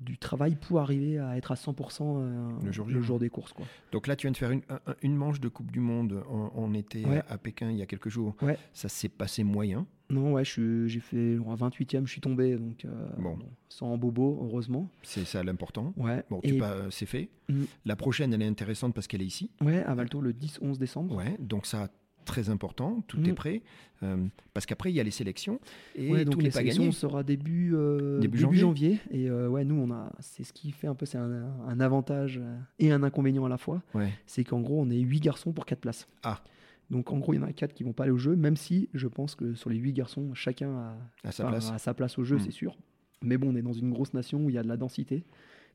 du 0.00 0.18
travail 0.18 0.56
pour 0.56 0.80
arriver 0.80 1.18
à 1.18 1.36
être 1.36 1.52
à 1.52 1.54
100% 1.54 2.02
euh, 2.02 2.50
Le 2.86 3.00
jour 3.02 3.18
des 3.18 3.30
courses. 3.30 3.52
Quoi. 3.52 3.66
Donc 3.92 4.06
là, 4.06 4.16
tu 4.16 4.26
viens 4.26 4.32
de 4.32 4.36
faire 4.36 4.50
une, 4.50 4.62
un- 4.68 4.80
un- 4.86 4.94
une 5.02 5.16
manche 5.16 5.40
de 5.40 5.48
Coupe 5.48 5.70
du 5.70 5.80
Monde. 5.80 6.22
On, 6.30 6.50
on 6.54 6.74
était 6.74 7.04
Ouais. 7.04 7.22
à, 7.28 7.34
à 7.34 7.38
Pékin 7.38 7.70
il 7.70 7.76
y 7.78 7.82
a 7.82 7.86
quelques 7.86 8.08
jours. 8.10 8.34
Ouais. 8.42 8.58
Ça 8.72 8.88
s'est 8.88 9.08
passé 9.08 9.42
moyen. 9.44 9.86
Non, 10.10 10.32
ouais, 10.32 10.44
j'ai 10.44 11.00
fait 11.00 11.36
à 11.48 11.54
28e, 11.54 12.06
je 12.06 12.10
suis 12.12 12.20
tombé, 12.20 12.56
donc 12.56 12.84
euh, 12.84 12.88
Bon. 13.18 13.36
bon, 13.36 13.46
sans 13.68 13.96
bobo, 13.96 14.40
heureusement. 14.42 14.88
C'est 15.02 15.24
ça 15.24 15.42
l'important. 15.42 15.92
Ouais. 15.96 16.24
Bon, 16.30 16.40
tu 16.42 16.58
pas- 16.58 16.90
c'est 16.90 17.06
fait. 17.06 17.28
Mm. 17.48 17.62
La 17.86 17.96
prochaine, 17.96 18.32
elle 18.32 18.42
est 18.42 18.46
intéressante 18.46 18.94
parce 18.94 19.06
qu'elle 19.06 19.22
est 19.22 19.26
ici. 19.26 19.50
ouais, 19.62 19.82
à 19.84 19.94
Valto 19.94 20.20
le 20.20 20.32
10-11 20.32 20.78
décembre. 20.78 21.16
Ouais, 21.16 21.36
donc 21.38 21.66
ça, 21.66 21.88
très 22.24 22.50
important. 22.50 23.02
Tout 23.08 23.18
Mm. 23.20 23.26
est 23.26 23.32
prêt. 23.32 23.62
Euh, 24.02 24.16
parce 24.54 24.64
qu'après, 24.66 24.90
il 24.90 24.94
y 24.96 25.00
a 25.00 25.02
les 25.02 25.10
sélections 25.10 25.60
et 25.94 26.10
Ouais, 26.10 26.24
donc 26.24 26.34
tout 26.34 26.40
les 26.40 26.48
pas 26.50 26.58
sélections 26.60 26.84
gagné. 26.84 26.92
sera 26.92 27.22
début, 27.22 27.72
euh, 27.74 28.18
Début 28.20 28.38
début, 28.38 28.38
janvier. 28.58 28.60
janvier. 28.60 28.98
Et 29.10 29.28
euh, 29.28 29.48
ouais, 29.48 29.64
nous, 29.64 29.74
on 29.74 29.90
a, 29.92 30.10
c'est 30.20 30.42
ce 30.44 30.52
qui 30.52 30.70
fait 30.72 30.86
un 30.86 30.94
peu, 30.94 31.04
c'est 31.06 31.18
un, 31.18 31.50
un 31.68 31.80
avantage 31.80 32.38
euh, 32.42 32.56
et 32.78 32.92
un 32.92 33.02
inconvénient 33.02 33.44
à 33.44 33.48
la 33.48 33.58
fois. 33.58 33.82
Ouais. 33.94 34.10
C'est 34.26 34.44
qu'en 34.44 34.60
gros, 34.60 34.80
on 34.80 34.88
est 34.90 34.98
8 34.98 35.20
garçons 35.20 35.52
pour 35.52 35.66
4 35.66 35.80
places. 35.80 36.08
Ah. 36.22 36.40
Donc 36.90 37.12
en 37.12 37.18
gros, 37.18 37.32
il 37.34 37.36
y 37.36 37.38
en 37.40 37.44
a 37.46 37.52
4 37.52 37.72
qui 37.72 37.84
vont 37.84 37.92
pas 37.92 38.02
aller 38.04 38.12
au 38.12 38.18
jeu, 38.18 38.34
même 38.36 38.56
si 38.56 38.88
je 38.94 39.06
pense 39.06 39.34
que 39.34 39.54
sur 39.54 39.70
les 39.70 39.76
8 39.76 39.92
garçons, 39.92 40.34
chacun 40.34 40.70
a, 40.76 40.96
À 41.28 41.32
sa 41.32 41.46
place. 41.46 41.70
a 41.70 41.78
sa 41.78 41.94
place 41.94 42.18
au 42.18 42.24
jeu, 42.24 42.36
Mm. 42.36 42.40
c'est 42.40 42.50
sûr. 42.50 42.76
Mais 43.22 43.36
bon, 43.38 43.52
on 43.52 43.56
est 43.56 43.62
dans 43.62 43.72
une 43.72 43.90
grosse 43.90 44.12
nation 44.14 44.44
où 44.44 44.50
il 44.50 44.54
y 44.54 44.58
a 44.58 44.62
de 44.62 44.68
la 44.68 44.76
densité. 44.76 45.24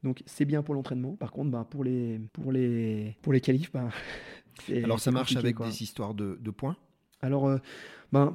Donc 0.04 0.22
c'est 0.26 0.46
bien 0.46 0.62
pour 0.62 0.76
l'entraînement. 0.76 1.16
Par 1.16 1.32
contre, 1.32 1.52
bah, 1.52 1.66
pour, 1.70 1.84
les, 1.84 2.20
pour, 2.34 2.52
les, 2.52 3.16
pour 3.22 3.32
les 3.34 3.40
qualifs, 3.42 3.72
bah, 3.74 3.90
Alors 4.84 5.00
ça 5.00 5.12
marche 5.12 5.36
avec 5.36 5.56
quoi. 5.56 5.68
des 5.68 5.82
histoires 5.84 6.14
de, 6.14 6.38
de 6.42 6.52
points. 6.52 6.76
Alors, 7.26 7.48
euh, 7.48 7.58
ben, 8.12 8.34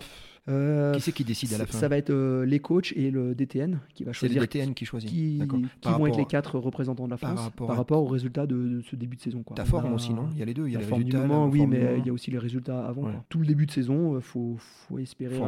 euh, 0.49 0.95
qui 0.95 1.01
c'est 1.01 1.13
qui 1.13 1.25
décide 1.25 1.53
à 1.53 1.59
la 1.59 1.67
fin 1.67 1.79
Ça 1.79 1.89
va 1.89 1.97
être 1.97 2.11
euh, 2.11 2.45
les 2.45 2.59
coachs 2.59 2.93
et 2.97 3.11
le 3.11 3.35
DTN 3.35 3.79
qui 3.95 4.05
va 4.05 4.13
choisir. 4.13 4.35
C'est 4.35 4.41
le 4.41 4.47
DTN 4.47 4.75
qui 4.75 4.85
choisit. 4.85 5.09
Qui, 5.09 5.41
qui 5.81 5.89
vont 5.89 6.07
être 6.07 6.19
les 6.19 6.25
quatre 6.25 6.59
représentants 6.59 7.07
de 7.07 7.11
la 7.11 7.17
France 7.17 7.51
par 7.57 7.77
rapport, 7.77 8.03
au 8.03 8.07
résultat 8.07 8.47
de, 8.47 8.83
ce 8.91 8.97
début 8.97 9.17
de 9.17 9.23
saison. 9.23 9.43
Ta 9.55 9.65
forme 9.65 9.93
aussi, 9.93 10.13
non? 10.13 10.29
Il 10.33 10.39
y 10.39 10.43
a 10.43 10.45
les 10.45 10.55
deux. 10.55 10.67
Il 10.67 10.73
y 10.73 10.77
a 10.77 10.81
les 10.81 10.87
résultats. 10.87 11.19
Du 11.21 11.27
moment, 11.27 11.47
oui, 11.47 11.67
mais 11.67 11.99
il 11.99 12.07
y 12.07 12.11
a 12.11 12.13
aussi 12.13 12.31
les 12.31 12.39
résultats 12.39 12.85
avant. 12.85 13.11
Tout 13.29 13.39
le 13.39 13.47
début 13.47 13.67
de 13.67 13.73
saison, 13.73 14.17
il 14.17 14.23
faut, 14.23 14.57
faut, 14.59 14.99
espérer 14.99 15.41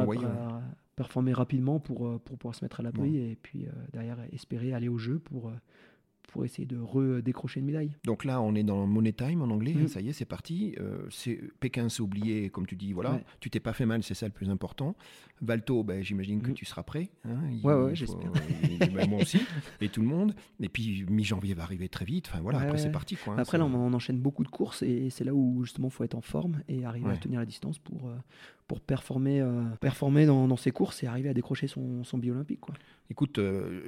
performer 0.95 1.33
rapidement 1.33 1.79
pour, 1.79 2.19
pour 2.19 2.37
pouvoir 2.37 2.53
se 2.53 2.63
mettre 2.63 2.79
à 2.79 2.83
l'abri 2.83 3.17
et 3.17 3.35
puis 3.41 3.65
derrière 3.93 4.17
espérer 4.31 4.73
aller 4.73 4.89
au 4.89 4.99
jeu 4.99 5.17
pour 5.17 5.51
pour 6.33 6.43
essayer 6.45 6.65
de 6.65 6.79
redécrocher 6.79 7.59
une 7.59 7.67
médaille. 7.67 7.95
Donc 8.05 8.25
là, 8.25 8.41
on 8.41 8.55
est 8.55 8.63
dans 8.63 8.87
Money 8.87 9.13
Time 9.13 9.43
en 9.43 9.51
anglais, 9.51 9.75
mm. 9.75 9.87
ça 9.87 10.01
y 10.01 10.09
est, 10.09 10.13
c'est 10.13 10.25
parti. 10.25 10.75
Euh, 10.79 11.05
c'est, 11.11 11.39
Pékin 11.59 11.89
s'est 11.89 12.01
oublié, 12.01 12.49
comme 12.49 12.65
tu 12.65 12.75
dis, 12.75 12.91
voilà, 12.91 13.21
tu 13.39 13.51
t'es 13.51 13.59
pas 13.59 13.73
fait 13.73 13.85
mal, 13.85 14.01
c'est 14.01 14.15
ça 14.15 14.25
le 14.25 14.31
plus 14.31 14.49
important. 14.49 14.95
Valto, 15.43 15.83
ben, 15.83 16.03
j'imagine 16.03 16.41
que 16.41 16.49
mm. 16.49 16.55
tu 16.55 16.65
seras 16.65 16.81
prêt. 16.81 17.11
Hein, 17.23 17.37
ouais, 17.63 17.73
ouais, 17.75 17.95
j'espère. 17.95 18.31
Ben, 18.93 19.07
moi 19.07 19.21
aussi, 19.21 19.41
et 19.79 19.89
tout 19.89 20.01
le 20.01 20.07
monde. 20.07 20.33
Et 20.59 20.69
puis 20.69 21.05
mi-janvier 21.07 21.53
va 21.53 21.63
arriver 21.63 21.87
très 21.87 22.05
vite. 22.05 22.27
Enfin 22.29 22.41
voilà, 22.41 22.59
après 22.59 22.79
c'est 22.79 22.91
parti. 22.91 23.15
Quoi, 23.15 23.35
hein, 23.35 23.37
après 23.39 23.59
là, 23.59 23.65
on, 23.65 23.93
enchaîne 23.93 24.17
beaucoup 24.17 24.43
de 24.43 24.49
courses 24.49 24.81
et 24.81 25.11
c'est 25.11 25.23
là 25.23 25.35
où 25.35 25.63
justement 25.63 25.89
il 25.89 25.91
faut 25.91 26.03
être 26.03 26.15
en 26.15 26.21
forme 26.21 26.63
et 26.67 26.83
arriver 26.83 27.11
à 27.11 27.17
tenir 27.17 27.39
la 27.39 27.45
distance 27.45 27.77
pour, 27.77 28.07
euh, 28.07 28.15
pour 28.67 28.79
performer, 28.81 29.41
euh, 29.41 29.63
performer 29.81 30.25
dans, 30.25 30.47
dans, 30.47 30.57
ses 30.57 30.71
courses 30.71 31.03
et 31.03 31.07
arriver 31.07 31.29
à 31.29 31.33
décrocher 31.33 31.67
son, 31.67 32.03
son 32.03 32.19
olympique. 32.19 32.61
Quoi. 32.61 32.75
Écoute, 33.09 33.37
euh, 33.37 33.81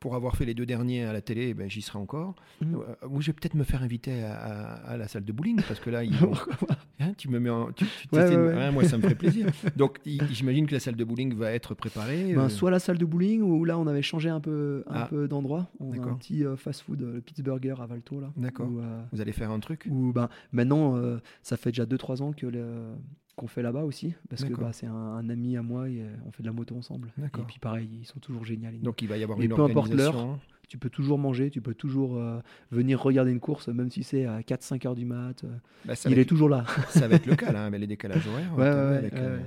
pour 0.00 0.14
avoir 0.14 0.36
fait 0.36 0.46
les 0.46 0.54
deux 0.54 0.64
derniers 0.64 1.04
à 1.04 1.12
la 1.12 1.20
télé, 1.20 1.52
ben, 1.52 1.68
j'y 1.68 1.82
serai 1.82 1.98
encore. 1.98 2.34
Mmh. 2.60 2.74
Euh, 2.74 3.20
je 3.20 3.26
vais 3.26 3.32
peut-être 3.34 3.54
me 3.54 3.64
faire 3.64 3.82
inviter 3.82 4.22
à, 4.24 4.96
la 4.96 5.06
salle 5.08 5.24
de 5.24 5.32
bowling 5.32 5.60
parce 5.68 5.78
que 5.78 5.90
là, 5.90 6.00
hein, 7.00 7.12
tu 7.18 7.28
me 7.28 7.38
mets 7.38 7.50
en, 7.50 7.70
tu, 7.72 7.84
moi 8.10 8.84
ça 8.84 8.96
me 8.96 9.02
fait 9.02 9.14
plaisir. 9.14 9.46
Donc 9.76 10.00
j'imagine 10.04 10.66
que 10.66 10.72
la 10.72 10.80
salle 10.80 10.96
de 10.96 11.04
bowling 11.04 11.34
va 11.34 11.52
être 11.52 11.74
préparée. 11.74 12.34
Ben, 12.34 12.48
soit 12.48 12.70
la 12.70 12.78
salle 12.78 12.98
de 12.98 13.04
bowling 13.04 13.42
ou 13.42 13.64
là 13.64 13.78
on 13.78 13.86
avait 13.86 14.02
changé 14.02 14.30
un 14.30 14.40
peu, 14.40 14.84
un 14.88 15.02
ah. 15.02 15.06
peu 15.08 15.28
d'endroit. 15.28 15.68
On 15.78 15.92
a 15.92 16.02
un 16.02 16.14
petit 16.14 16.44
fast-food, 16.56 17.00
le 17.00 17.20
Pittsburgher 17.20 17.74
à 17.80 17.86
Valto 17.86 18.20
là. 18.20 18.32
D'accord. 18.36 18.70
Vous 19.12 19.20
allez 19.20 19.32
faire 19.32 19.50
un 19.50 19.60
truc? 19.60 19.86
Ou 19.90 20.12
ben 20.12 20.28
maintenant, 20.52 20.98
ça 21.42 21.56
fait 21.56 21.70
déjà 21.70 21.84
2-3 21.84 22.22
ans 22.22 22.32
que 22.32 22.46
le, 22.46 22.94
qu'on 23.36 23.46
fait 23.46 23.62
là-bas 23.62 23.84
aussi, 23.84 24.14
parce 24.28 24.44
que 24.44 24.52
bah, 24.54 24.70
c'est 24.72 24.86
un, 24.86 25.28
ami 25.28 25.56
à 25.56 25.62
moi 25.62 25.88
et 25.88 26.02
euh, 26.02 26.14
on 26.26 26.32
fait 26.32 26.42
de 26.42 26.48
la 26.48 26.52
moto 26.52 26.76
ensemble. 26.76 27.12
Et 27.18 27.42
puis 27.46 27.58
pareil, 27.58 27.88
ils 28.00 28.04
sont 28.04 28.20
toujours 28.20 28.44
géniaux. 28.44 28.70
Donc 28.82 29.02
il 29.02 29.08
va 29.08 29.16
y 29.16 29.22
avoir 29.22 29.40
une 29.40 29.54
peu 29.54 29.62
importe 29.62 29.92
l'heure, 29.92 30.38
tu 30.68 30.78
peux 30.78 30.90
toujours 30.90 31.18
manger, 31.18 31.50
tu 31.50 31.60
peux 31.60 31.74
toujours 31.74 32.16
euh, 32.16 32.40
venir 32.70 33.00
regarder 33.00 33.30
une 33.30 33.40
course, 33.40 33.68
même 33.68 33.90
si 33.90 34.02
c'est 34.02 34.26
à 34.26 34.40
4-5 34.40 34.86
heures 34.86 34.94
du 34.94 35.04
mat. 35.04 35.44
Euh, 35.44 35.56
bah, 35.84 35.94
il 36.06 36.18
est 36.18 36.24
toujours 36.24 36.48
là. 36.48 36.64
ça 36.88 37.08
va 37.08 37.16
être 37.16 37.26
le 37.26 37.36
cas, 37.36 37.52
là, 37.52 37.66
avec 37.66 37.80
les 37.80 37.86
décalages 37.86 38.26
horaires. 38.26 38.56
Ouais, 38.56 39.40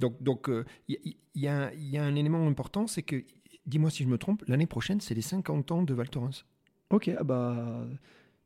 donc, 0.00 0.22
donc, 0.22 0.50
il 0.88 1.16
y, 1.34 1.48
a, 1.48 1.72
y, 1.74 1.98
a 1.98 2.04
un 2.04 2.14
élément 2.14 2.46
important, 2.46 2.86
c'est 2.86 3.02
que, 3.02 3.24
dis-moi 3.66 3.90
si 3.90 4.04
je 4.04 4.08
me 4.08 4.18
trompe, 4.18 4.44
l'année 4.46 4.66
prochaine, 4.66 5.00
c'est 5.00 5.14
les 5.14 5.22
50 5.22 5.72
ans 5.72 5.82
de 5.82 5.94
Val 5.94 6.08
Thorens. 6.08 6.44
Ok, 6.90 7.10
ah 7.18 7.24
bah 7.24 7.86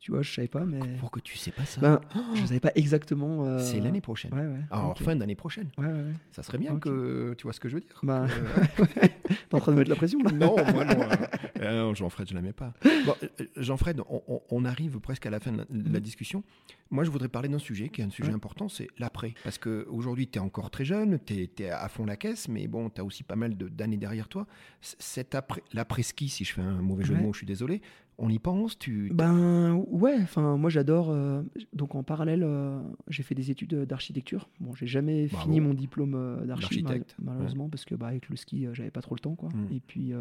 tu 0.01 0.13
vois, 0.13 0.23
je 0.23 0.33
savais 0.33 0.49
pas, 0.49 0.65
mais. 0.65 0.81
Pourquoi 0.99 1.21
tu 1.21 1.37
sais 1.37 1.51
pas 1.51 1.67
ça 1.67 1.79
ben, 1.79 2.01
Je 2.35 2.47
savais 2.47 2.59
pas 2.59 2.73
exactement. 2.75 3.45
Euh, 3.45 3.59
c'est 3.59 3.81
l'année 3.81 4.01
prochaine. 4.01 4.33
Ouais, 4.33 4.47
ouais. 4.47 4.65
Alors, 4.71 4.97
fin 4.97 5.15
d'année 5.15 5.35
prochaine. 5.35 5.69
Ouais, 5.77 5.85
ouais, 5.85 6.15
Ça 6.33 6.43
serait 6.43 6.57
bien 6.57 6.79
que. 6.79 7.35
Tu 7.37 7.43
vois 7.43 7.53
ce 7.53 7.61
que 7.61 7.69
je 7.69 7.75
veux 7.75 7.81
dire 7.83 8.01
bah, 8.03 8.27
T'es 8.99 9.55
en 9.55 9.61
train 9.61 9.73
de 9.73 9.77
mettre 9.77 9.91
la 9.91 9.97
pression 9.97 10.19
là 10.23 10.33
Non, 10.33 10.57
moi 10.73 10.85
non. 10.85 10.97
Euh, 11.61 11.95
Jean-Fred, 11.95 12.27
je 12.27 12.35
la 12.35 12.41
mets 12.41 12.55
pas. 12.55 12.73
Bon, 13.05 13.15
euh, 13.23 13.45
Jean-Fred, 13.59 14.01
on, 14.49 14.65
arrive 14.65 14.99
presque 14.99 15.27
à 15.27 15.31
la 15.31 15.41
fin 15.41 15.53
de 15.53 15.59
la, 15.59 15.65
mm-hmm. 15.65 16.01
discussion. 16.01 16.43
Moi, 16.91 17.05
je 17.05 17.11
voudrais 17.11 17.29
parler 17.29 17.51
d'un 17.51 17.59
sujet 17.59 17.91
qui 17.91 18.01
est 18.01 18.05
un 18.05 18.11
sujet 18.11 18.33
important 18.33 18.71
c'est 18.71 18.89
l'après. 18.99 19.35
Parce 19.45 19.59
qu'aujourd'hui, 19.59 20.27
tu 20.27 20.39
es 20.39 20.41
encore 20.41 20.71
très 20.71 20.87
jeune, 20.87 21.19
tu 21.23 21.51
es, 21.59 21.69
à 21.69 21.87
fond 21.91 22.07
la 22.07 22.17
caisse, 22.17 22.49
mais 22.49 22.67
bon, 22.67 22.89
tu 22.89 23.03
as 23.03 23.05
aussi 23.05 23.25
pas 23.25 23.37
mal 23.37 23.59
d'années 23.59 23.99
derrière 23.99 24.29
toi. 24.29 24.47
Cet 24.81 25.35
après, 25.35 25.63
l'après-ski, 25.75 26.31
si 26.31 26.45
je 26.45 26.55
fais 26.55 26.63
un 26.63 26.81
mauvais 26.81 27.05
jeu 27.05 27.15
de 27.15 27.21
mots, 27.21 27.35
je 27.35 27.39
suis 27.39 27.47
désolé 27.47 27.83
on 28.21 28.29
y 28.29 28.39
pense 28.39 28.79
tu 28.79 29.11
Ben 29.13 29.83
ouais, 29.89 30.19
enfin 30.23 30.57
moi 30.57 30.71
j'adore. 30.71 31.11
Euh, 31.11 31.43
donc 31.73 31.95
en 31.95 32.03
parallèle, 32.03 32.43
euh, 32.45 32.81
j'ai 33.09 33.23
fait 33.23 33.35
des 33.35 33.51
études 33.51 33.75
d'architecture. 33.85 34.49
Bon, 34.61 34.75
j'ai 34.75 34.87
jamais 34.87 35.27
fini 35.29 35.61
mon 35.61 35.75
diplôme 35.75 36.15
euh, 36.15 36.45
d'architecte 36.45 37.17
malheureusement 37.19 37.69
parce 37.69 37.85
que 37.85 37.95
bah, 37.95 38.09
avec 38.09 38.29
le 38.29 38.37
ski, 38.37 38.67
j'avais 38.73 38.91
pas 38.91 39.01
trop 39.01 39.15
le 39.15 39.21
temps 39.21 39.35
quoi. 39.35 39.49
Hmm. 39.49 39.73
Et 39.73 39.81
puis 39.81 40.13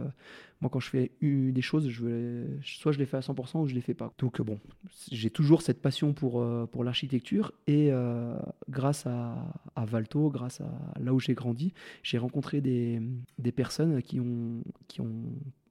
moi 0.61 0.69
quand 0.69 0.79
je 0.79 0.89
fais 0.89 1.11
des 1.21 1.61
choses, 1.61 1.89
je 1.89 2.45
soit 2.63 2.91
je 2.91 2.99
les 2.99 3.05
fais 3.05 3.17
à 3.17 3.21
100% 3.21 3.61
ou 3.61 3.67
je 3.67 3.75
les 3.75 3.81
fais 3.81 3.93
pas. 3.93 4.13
Donc 4.17 4.41
bon, 4.41 4.59
j'ai 5.11 5.29
toujours 5.29 5.61
cette 5.61 5.81
passion 5.81 6.13
pour 6.13 6.43
pour 6.71 6.83
l'architecture 6.83 7.51
et 7.67 7.91
grâce 8.69 9.05
à, 9.05 9.53
à, 9.75 9.85
Valto, 9.85 10.29
grâce 10.29 10.61
à 10.61 10.71
là 10.99 11.13
où 11.13 11.19
j'ai 11.19 11.33
grandi, 11.33 11.73
j'ai 12.01 12.17
rencontré 12.17 12.61
des, 12.61 13.01
des 13.37 13.51
personnes 13.51 14.01
qui 14.01 14.19
ont 14.19 14.63
qui 14.87 15.01
ont 15.01 15.23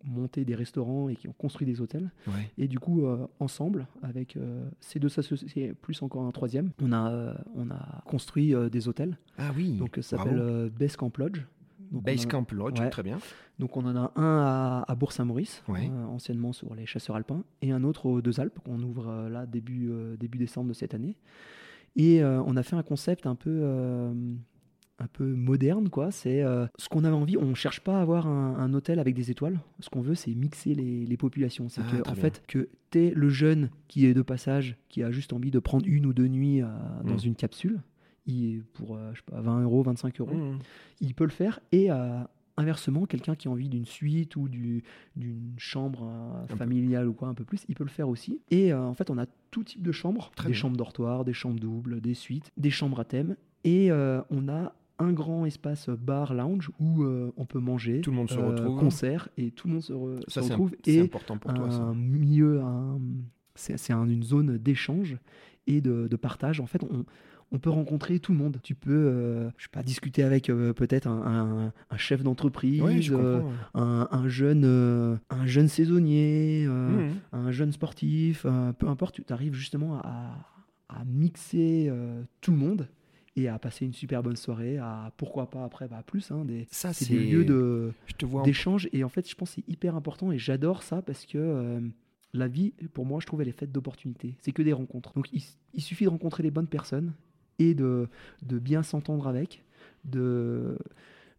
monté 0.08 0.44
des 0.44 0.54
restaurants 0.54 1.08
et 1.08 1.16
qui 1.16 1.28
ont 1.28 1.34
construit 1.36 1.66
des 1.66 1.80
hôtels. 1.80 2.10
Et 2.56 2.68
du 2.68 2.78
coup, 2.78 3.06
euh, 3.06 3.26
ensemble, 3.40 3.86
avec 4.02 4.36
euh, 4.36 4.68
ces 4.80 4.98
deux 4.98 5.18
associés, 5.18 5.74
plus 5.74 6.02
encore 6.02 6.22
un 6.22 6.30
troisième, 6.30 6.72
on 6.82 6.92
a, 6.92 7.10
euh, 7.10 7.34
on 7.54 7.70
a 7.70 8.02
construit 8.06 8.54
des 8.70 8.88
hôtels. 8.88 9.18
Ah 9.38 9.50
oui. 9.56 9.72
Donc 9.72 9.96
ça 9.96 10.16
s'appelle 10.16 10.70
Base 10.78 10.96
Camp 10.96 11.16
Lodge. 11.16 11.42
Base 11.90 12.26
Camp 12.26 12.50
Lodge, 12.52 12.80
très 12.90 13.02
bien. 13.02 13.18
Donc 13.58 13.76
on 13.76 13.84
en 13.86 13.96
a 13.96 14.12
un 14.16 14.84
à, 14.86 14.94
Bourg-Saint-Maurice, 14.94 15.62
anciennement 15.68 16.52
sur 16.52 16.74
les 16.74 16.86
chasseurs 16.86 17.16
alpins, 17.16 17.44
et 17.62 17.72
un 17.72 17.82
autre 17.84 18.06
aux 18.06 18.20
Deux 18.20 18.40
Alpes 18.40 18.58
qu'on 18.64 18.82
ouvre 18.82 19.28
là 19.28 19.46
début, 19.46 19.90
début 20.18 20.38
décembre 20.38 20.68
de 20.68 20.74
cette 20.74 20.94
année. 20.94 21.16
Et 21.96 22.22
on 22.22 22.56
a 22.56 22.62
fait 22.62 22.76
un 22.76 22.82
concept 22.82 23.26
un 23.26 23.34
peu 23.34 24.12
un 24.98 25.06
peu 25.06 25.24
moderne, 25.24 25.88
quoi. 25.88 26.10
C'est 26.10 26.42
euh, 26.42 26.66
ce 26.76 26.88
qu'on 26.88 27.04
avait 27.04 27.14
envie. 27.14 27.36
On 27.36 27.54
cherche 27.54 27.80
pas 27.80 27.98
à 27.98 28.02
avoir 28.02 28.26
un, 28.26 28.72
hôtel 28.74 28.98
avec 28.98 29.14
des 29.14 29.30
étoiles. 29.30 29.60
Ce 29.80 29.88
qu'on 29.88 30.00
veut, 30.00 30.14
c'est 30.14 30.34
mixer 30.34 30.74
les, 30.74 31.16
populations. 31.16 31.68
C'est 31.68 31.82
ah, 31.84 31.96
que, 31.96 32.10
en 32.10 32.14
fait, 32.14 32.42
que 32.46 32.68
t'es 32.90 33.12
le 33.14 33.28
jeune 33.28 33.70
qui 33.86 34.06
est 34.06 34.14
de 34.14 34.22
passage, 34.22 34.76
qui 34.88 35.02
a 35.02 35.10
juste 35.10 35.32
envie 35.32 35.50
de 35.50 35.58
prendre 35.58 35.86
une 35.86 36.06
ou 36.06 36.12
deux 36.12 36.28
nuits 36.28 36.62
euh, 36.62 36.66
dans 37.04 37.14
mmh. 37.14 37.26
une 37.26 37.34
capsule, 37.34 37.80
il, 38.26 38.62
pour 38.74 38.96
euh, 38.96 39.10
je 39.14 39.18
sais 39.18 39.24
pas, 39.30 39.40
20 39.40 39.62
euros, 39.62 39.82
25 39.82 40.20
euros, 40.20 40.34
mmh. 40.34 40.58
il 41.00 41.14
peut 41.14 41.24
le 41.24 41.30
faire. 41.30 41.60
Et 41.72 41.90
inversement, 42.56 43.06
quelqu'un 43.06 43.36
qui 43.36 43.46
a 43.46 43.52
envie 43.52 43.68
d'une 43.68 43.86
suite 43.86 44.34
ou 44.34 44.48
d'une 44.48 44.82
chambre 45.58 46.10
familiale 46.56 47.06
ou 47.08 47.12
quoi 47.12 47.28
un 47.28 47.34
peu 47.34 47.44
plus, 47.44 47.64
il 47.68 47.76
peut 47.76 47.84
le 47.84 47.90
faire 47.90 48.08
aussi. 48.08 48.40
Et 48.50 48.74
en 48.74 48.94
fait, 48.94 49.10
on 49.10 49.18
a 49.18 49.26
tout 49.52 49.62
type 49.62 49.82
de 49.82 49.92
chambres, 49.92 50.32
des 50.44 50.54
chambres 50.54 50.76
dortoirs, 50.76 51.24
des 51.24 51.32
chambres 51.32 51.60
doubles, 51.60 52.00
des 52.00 52.14
suites, 52.14 52.50
des 52.56 52.70
chambres 52.70 52.98
à 52.98 53.04
thème. 53.04 53.36
Et 53.64 53.90
on 53.92 54.48
a 54.48 54.74
un 54.98 55.12
grand 55.12 55.46
espace 55.46 55.88
bar 55.88 56.34
lounge 56.34 56.70
où 56.80 57.02
euh, 57.02 57.32
on 57.36 57.46
peut 57.46 57.60
manger, 57.60 58.00
tout 58.00 58.10
le 58.10 58.16
monde 58.16 58.30
se 58.30 58.38
euh, 58.38 58.48
retrouve, 58.48 58.78
concert 58.78 59.28
et 59.36 59.50
tout 59.50 59.68
le 59.68 59.74
monde 59.74 59.82
se, 59.82 59.92
retrouve 59.92 60.74
et 60.86 61.00
important 61.00 61.38
pour 61.38 61.54
toi, 61.54 61.68
un 61.72 61.94
milieu, 61.94 62.60
c'est 63.54 63.90
une 63.90 64.22
zone 64.22 64.58
d'échange 64.58 65.16
et 65.66 65.80
de, 65.80 66.16
partage. 66.16 66.60
En 66.60 66.66
fait, 66.66 66.82
on, 66.82 67.04
on, 67.52 67.58
peut 67.58 67.70
rencontrer 67.70 68.18
tout 68.18 68.32
le 68.32 68.38
monde. 68.38 68.58
Tu 68.62 68.74
peux, 68.74 68.90
euh, 68.90 69.50
je 69.56 69.64
sais 69.64 69.70
pas, 69.70 69.82
discuter 69.82 70.22
avec 70.24 70.46
peut-être 70.46 71.06
un, 71.06 71.72
chef 71.96 72.22
d'entreprise, 72.22 72.82
un, 72.82 74.28
jeune, 74.28 75.18
un 75.30 75.46
jeune 75.46 75.68
saisonnier, 75.68 76.66
mmh. 76.66 77.10
un 77.32 77.50
jeune 77.52 77.72
sportif, 77.72 78.46
peu 78.78 78.88
importe. 78.88 79.24
Tu 79.24 79.32
arrives 79.32 79.54
justement 79.54 79.98
à, 79.98 80.34
à 80.88 81.04
mixer 81.04 81.92
tout 82.40 82.50
le 82.50 82.56
monde 82.56 82.88
et 83.36 83.48
à 83.48 83.58
passer 83.58 83.84
une 83.84 83.92
super 83.92 84.22
bonne 84.22 84.36
soirée, 84.36 84.78
à 84.78 85.12
pourquoi 85.16 85.50
pas 85.50 85.64
après 85.64 85.88
bah, 85.88 86.02
plus, 86.04 86.30
hein, 86.30 86.44
des, 86.44 86.66
ça, 86.70 86.92
c'est 86.92 87.08
des 87.08 87.24
lieux 87.24 87.44
de, 87.44 87.92
d'échange. 88.44 88.88
Et 88.92 89.04
en 89.04 89.08
fait, 89.08 89.28
je 89.28 89.34
pense 89.34 89.50
que 89.50 89.54
c'est 89.56 89.68
hyper 89.68 89.94
important 89.96 90.32
et 90.32 90.38
j'adore 90.38 90.82
ça 90.82 91.02
parce 91.02 91.24
que 91.26 91.38
euh, 91.38 91.80
la 92.32 92.48
vie, 92.48 92.72
pour 92.92 93.06
moi, 93.06 93.20
je 93.20 93.26
trouve, 93.26 93.42
elle 93.42 93.48
est 93.48 93.52
faite 93.52 93.72
d'opportunités. 93.72 94.36
C'est 94.40 94.52
que 94.52 94.62
des 94.62 94.72
rencontres. 94.72 95.12
Donc 95.14 95.28
il, 95.32 95.42
il, 95.74 95.82
suffit 95.82 96.04
de 96.04 96.10
rencontrer 96.10 96.42
les 96.42 96.50
bonnes 96.50 96.66
personnes 96.66 97.12
et 97.58 97.74
de, 97.74 98.08
de 98.42 98.58
bien 98.58 98.82
s'entendre 98.82 99.26
avec, 99.26 99.62
de 100.04 100.78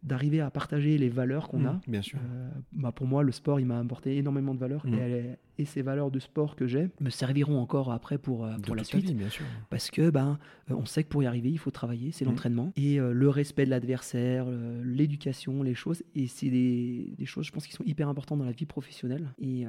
d'arriver 0.02 0.39
à 0.39 0.50
partager 0.50 0.97
les 0.97 1.10
valeurs 1.10 1.50
qu'on 1.50 1.60
mmh, 1.60 1.68
a. 1.68 1.82
Bien 1.88 2.02
sûr. 2.02 2.20
Euh, 2.20 2.50
bah 2.72 2.91
pour 2.91 3.06
moi, 3.06 3.22
le 3.22 3.32
sport, 3.32 3.60
il 3.60 3.66
m'a 3.66 3.80
apporté 3.80 4.18
énormément 4.18 4.54
de 4.54 4.60
valeurs 4.60 4.86
mmh. 4.86 4.93
et, 4.93 5.38
et, 5.58 5.66
ces 5.66 5.82
valeurs 5.82 6.10
de 6.10 6.20
sport 6.20 6.56
que 6.56 6.68
j'ai 6.68 6.89
me 7.02 7.10
serviront 7.10 7.60
encore 7.60 7.91
après 7.91 8.18
pour, 8.18 8.45
euh, 8.45 8.58
pour 8.60 8.76
la 8.76 8.84
suite. 8.84 9.14
bien 9.16 9.30
sûr. 9.30 9.45
Parce 9.70 9.91
que 9.91 10.10
ben, 10.10 10.39
on 10.70 10.86
sait 10.86 11.04
que 11.04 11.10
pour 11.10 11.22
y 11.22 11.26
arriver, 11.26 11.50
il 11.50 11.60
faut 11.60 11.72
travailler, 11.72 12.12
c'est 12.12 12.24
mmh. 12.24 12.30
l'entraînement 12.30 12.74
et 12.78 12.97
le 12.97 13.30
respect 13.30 13.66
de 13.66 13.70
l'adversaire, 13.70 14.45
l'éducation, 14.84 15.64
les 15.64 15.76
choses. 15.76 16.04
Et 16.16 16.28
c'est 16.28 16.50
des, 16.50 17.14
des, 17.18 17.26
choses, 17.26 17.45
je 17.45 17.52
pense, 17.52 17.68
qui 17.68 17.74
sont 17.74 17.84
hyper 17.84 18.08
importantes 18.08 18.39
dans 18.39 18.45
la 18.45 18.52
vie 18.52 18.66
professionnelle. 18.66 19.34
Et, 19.39 19.66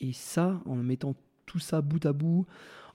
et 0.00 0.12
ça, 0.12 0.60
en 0.66 0.76
mettant 0.76 1.14
tout 1.46 1.60
ça 1.60 1.80
bout 1.80 2.04
à 2.04 2.12
bout, 2.12 2.46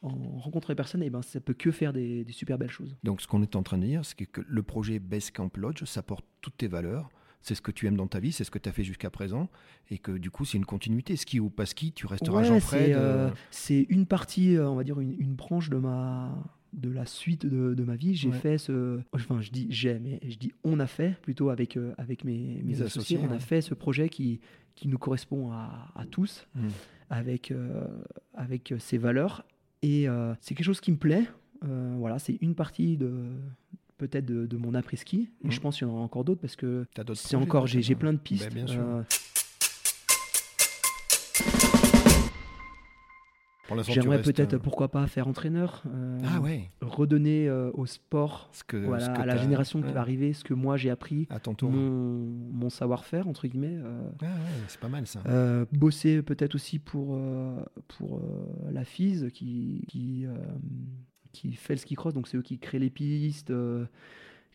en 0.02 0.38
rencontrant 0.40 0.72
les 0.72 0.76
personnes, 0.76 1.04
et 1.04 1.08
eh 1.08 1.10
ben, 1.10 1.22
ça 1.22 1.40
peut 1.40 1.54
que 1.54 1.72
faire 1.72 1.94
des, 1.94 2.26
super 2.32 2.58
belles 2.58 2.72
choses. 2.72 2.96
Donc 3.04 3.22
ce 3.22 3.28
qu'on 3.28 3.42
est 3.44 3.56
en 3.56 3.64
train 3.64 3.78
de 3.78 3.86
dire, 3.86 4.04
c'est 4.04 4.26
que 4.26 4.42
le 4.48 4.64
projet 4.64 5.00
Base 5.00 5.30
Camp 5.32 5.56
Lodge, 5.58 5.84
ça 5.86 6.02
porte 6.02 6.26
toutes 6.42 6.58
tes 6.58 6.68
valeurs. 6.68 7.10
C'est 7.44 7.56
ce 7.56 7.62
que 7.62 7.72
tu 7.72 7.88
aimes 7.88 7.96
dans 7.98 8.06
ta 8.08 8.20
vie, 8.20 8.32
c'est 8.32 8.44
ce 8.44 8.52
que 8.52 8.60
tu 8.60 8.70
as 8.70 8.72
fait 8.72 8.84
jusqu'à 8.84 9.10
présent, 9.10 9.50
et 9.90 9.98
que 9.98 10.12
du 10.12 10.30
coup 10.30 10.46
c'est 10.46 10.58
une 10.60 10.66
continuité. 10.66 11.16
Ski 11.16 11.40
ou 11.40 11.50
pas 11.50 11.66
ski, 11.66 11.92
tu 11.92 12.06
resteras 12.06 12.44
Jean-Fred. 12.44 12.92
Euh, 12.94 13.32
c'est 13.50 13.88
une 13.90 14.06
partie, 14.06 14.56
euh, 14.58 14.70
on 14.70 14.76
va 14.76 14.84
dire 14.84 15.00
une, 15.00 15.34
branche 15.34 15.70
de 15.72 15.78
ma, 15.78 16.36
de 16.74 16.90
la 16.92 17.08
suite 17.08 17.48
de, 17.48 17.74
de 17.74 17.84
ma 17.84 17.96
vie, 17.96 18.14
j'ai 18.14 18.30
Ouais. 18.30 18.38
fait 18.38 18.58
ce. 18.60 19.00
Enfin, 19.12 19.42
je 19.42 19.50
dis 19.50 19.66
j'ai, 19.72 19.98
mais 19.98 20.20
je 20.28 20.38
dis 20.38 20.52
on 20.64 20.80
a 20.80 20.86
fait 20.86 21.20
plutôt 21.24 21.50
avec, 21.50 21.78
euh, 21.78 21.94
avec 21.98 22.24
mes, 22.26 22.60
associés. 22.74 22.84
associés, 22.86 23.20
on 23.24 23.30
a 23.30 23.34
ouais. 23.34 23.40
fait 23.40 23.62
ce 23.62 23.74
projet 23.74 24.08
qui, 24.10 24.40
qui 24.76 24.88
nous 24.88 25.00
correspond 25.00 25.52
à, 25.52 25.92
à 25.96 26.06
tous, 26.06 26.48
Mm. 26.54 26.68
avec, 27.10 27.50
euh, 27.52 27.88
avec 28.36 28.74
ses 28.78 28.98
valeurs. 29.00 29.46
Et 29.82 30.08
euh, 30.08 30.34
c'est 30.42 30.54
quelque 30.56 30.66
chose 30.66 30.82
qui 30.82 30.92
me 30.92 30.98
plaît. 30.98 31.26
Euh, 31.64 31.96
voilà, 31.98 32.20
c'est 32.20 32.38
une 32.42 32.56
partie 32.56 32.98
de 32.98 33.12
peut-être 33.98 34.26
de, 34.26 34.46
de 34.48 34.58
mon 34.58 34.74
après-ski. 34.74 35.30
Et 35.44 35.48
Mm. 35.48 35.52
je 35.52 35.60
pense 35.60 35.78
qu'il 35.78 35.88
y 35.88 35.90
en 35.90 35.94
aura 35.94 36.04
encore 36.04 36.24
d'autres 36.24 36.42
parce 36.42 36.56
que 36.56 36.86
c'est 37.14 37.36
encore, 37.36 37.68
j'ai 37.68 37.82
j'ai 37.82 37.96
plein 37.96 38.14
de 38.14 38.18
pistes. 38.18 38.46
Ben, 38.46 38.54
bien 38.54 38.68
sûr. 38.68 39.04
J'aimerais 43.90 44.22
peut-être, 44.22 44.54
euh, 44.56 44.60
pourquoi 44.60 44.90
pas, 44.90 45.06
faire 45.08 45.28
entraîneur. 45.28 45.84
euh, 45.88 46.20
Ah 46.24 46.40
ouais. 46.42 46.70
Redonner 46.82 47.48
euh, 47.48 47.72
au 47.74 47.86
sport, 47.86 48.50
Ce 48.54 48.64
que, 48.64 48.78
voilà, 48.78 49.06
ce 49.06 49.10
que 49.12 49.20
à 49.22 49.26
la 49.26 49.38
génération 49.38 49.82
qui 49.82 49.92
va 49.92 50.02
arriver, 50.02 50.34
ce 50.34 50.44
que 50.44 50.54
moi 50.54 50.78
j'ai 50.78 50.90
appris, 50.90 51.28
À 51.30 51.40
ton 51.40 51.54
tour. 51.54 51.72
mon, 51.72 52.26
mon 52.52 52.70
savoir-faire, 52.70 53.28
entre 53.28 53.48
guillemets. 53.48 53.78
Ah 53.84 54.26
ouais, 54.26 54.30
c'est 54.68 54.80
pas 54.80 54.90
mal 54.90 55.06
ça. 55.08 55.22
bosser 55.74 56.22
peut-être 56.22 56.56
aussi 56.56 56.80
pour, 56.80 57.20
pour 57.88 58.22
la 58.72 58.84
FISE 58.84 59.30
qui, 59.34 59.84
qui, 59.88 60.26
qui 61.32 61.54
fait 61.54 61.74
le 61.74 61.80
ski 61.80 61.96
cross, 61.96 62.14
donc 62.14 62.28
c'est 62.28 62.38
eux 62.38 62.42
qui 62.42 62.60
créent 62.60 62.80
les 62.80 62.90
pistes. 62.90 63.52
euh, 63.52 63.86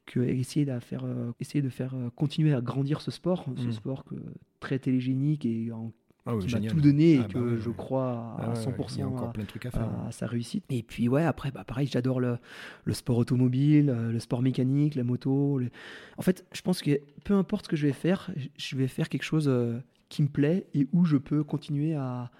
que 0.04 0.20
essayer 0.20 0.64
de 0.64 0.78
faire, 0.78 1.02
euh, 1.04 1.32
essayer 1.40 1.62
de 1.62 1.68
faire 1.68 1.92
euh, 1.96 2.10
continuer 2.14 2.54
à 2.54 2.60
grandir 2.60 3.00
ce 3.00 3.10
sport, 3.10 3.44
ce 3.56 3.66
Mm. 3.66 3.72
sport 3.72 4.04
que, 4.04 4.14
très 4.60 4.78
télégénique 4.78 5.44
et 5.44 5.72
en- 5.72 5.90
Ah 6.26 6.34
ouais, 6.36 6.44
qui 6.44 6.52
m'a 6.54 6.60
tout 6.60 6.80
donné 6.80 7.14
et 7.14 7.18
Ah 7.18 7.22
bah 7.22 7.28
que 7.28 7.38
ouais, 7.38 7.60
je 7.60 7.70
crois 7.70 8.12
à, 8.12 8.36
Ah 8.40 8.48
ouais, 8.50 8.54
100% 8.56 8.94
Il 8.96 8.98
y 8.98 9.02
a 9.02 9.08
encore 9.08 9.28
à- 9.28 9.32
plein 9.32 9.44
de 9.44 9.48
trucs 9.48 9.66
à 9.66 9.70
faire. 9.70 9.82
à, 9.82 10.08
à 10.08 10.12
sa 10.12 10.26
réussite. 10.26 10.64
Et 10.70 10.82
puis 10.82 11.08
ouais, 11.08 11.22
après, 11.22 11.50
bah, 11.52 11.64
pareil, 11.64 11.86
j'adore 11.86 12.18
le, 12.20 12.38
le 12.84 12.92
sport 12.94 13.16
automobile, 13.18 13.90
euh, 13.90 14.10
le 14.12 14.18
sport 14.18 14.42
mécanique, 14.42 14.94
la 14.96 15.04
moto. 15.04 15.58
le- 15.58 15.70
En 16.18 16.22
fait, 16.22 16.44
je 16.52 16.62
pense 16.62 16.82
que 16.82 17.00
peu 17.24 17.34
importe 17.34 17.66
ce 17.66 17.68
que 17.70 17.76
je 17.76 17.86
vais 17.86 17.92
faire, 17.92 18.30
je 18.58 18.76
vais 18.76 18.88
faire 18.88 19.08
quelque 19.08 19.22
chose 19.22 19.46
euh, 19.48 19.78
qui 20.08 20.22
me 20.22 20.28
plaît 20.28 20.66
et 20.74 20.86
où 20.92 21.04
je 21.04 21.16
peux 21.16 21.44
continuer 21.44 21.94
à, 21.94 22.30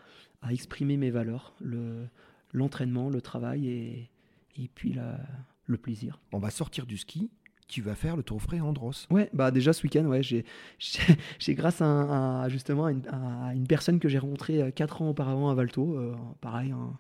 à 0.42 0.52
exprimer 0.52 0.96
mes 0.96 1.10
valeurs, 1.10 1.54
le- 1.60 2.06
l'entraînement, 2.52 3.08
le 3.10 3.20
travail 3.20 3.68
et, 3.68 4.10
et 4.58 4.68
puis 4.74 4.92
la- 4.92 5.20
le 5.66 5.76
plaisir. 5.76 6.20
On 6.32 6.38
va 6.38 6.50
sortir 6.50 6.86
du 6.86 6.96
ski. 6.96 7.30
Tu 7.68 7.82
vas 7.82 7.94
faire 7.96 8.16
le 8.16 8.22
Tour 8.22 8.40
Frais 8.40 8.60
Andros. 8.60 9.06
Ouais, 9.10 9.28
bah 9.32 9.50
déjà 9.50 9.72
ce 9.72 9.82
week-end, 9.82 10.04
ouais, 10.04 10.22
j'ai, 10.22 10.44
grâce 11.48 11.80
à, 11.80 12.46
justement 12.48 12.86
à 12.86 12.92
une, 12.92 13.66
personne 13.66 13.98
que 13.98 14.08
j'ai 14.08 14.18
rencontrée 14.18 14.72
4 14.72 15.02
ans 15.02 15.10
auparavant 15.10 15.50
à 15.50 15.54
Valto, 15.54 15.96
euh, 15.98 16.14
pareil, 16.40 16.70
un, 16.70 16.96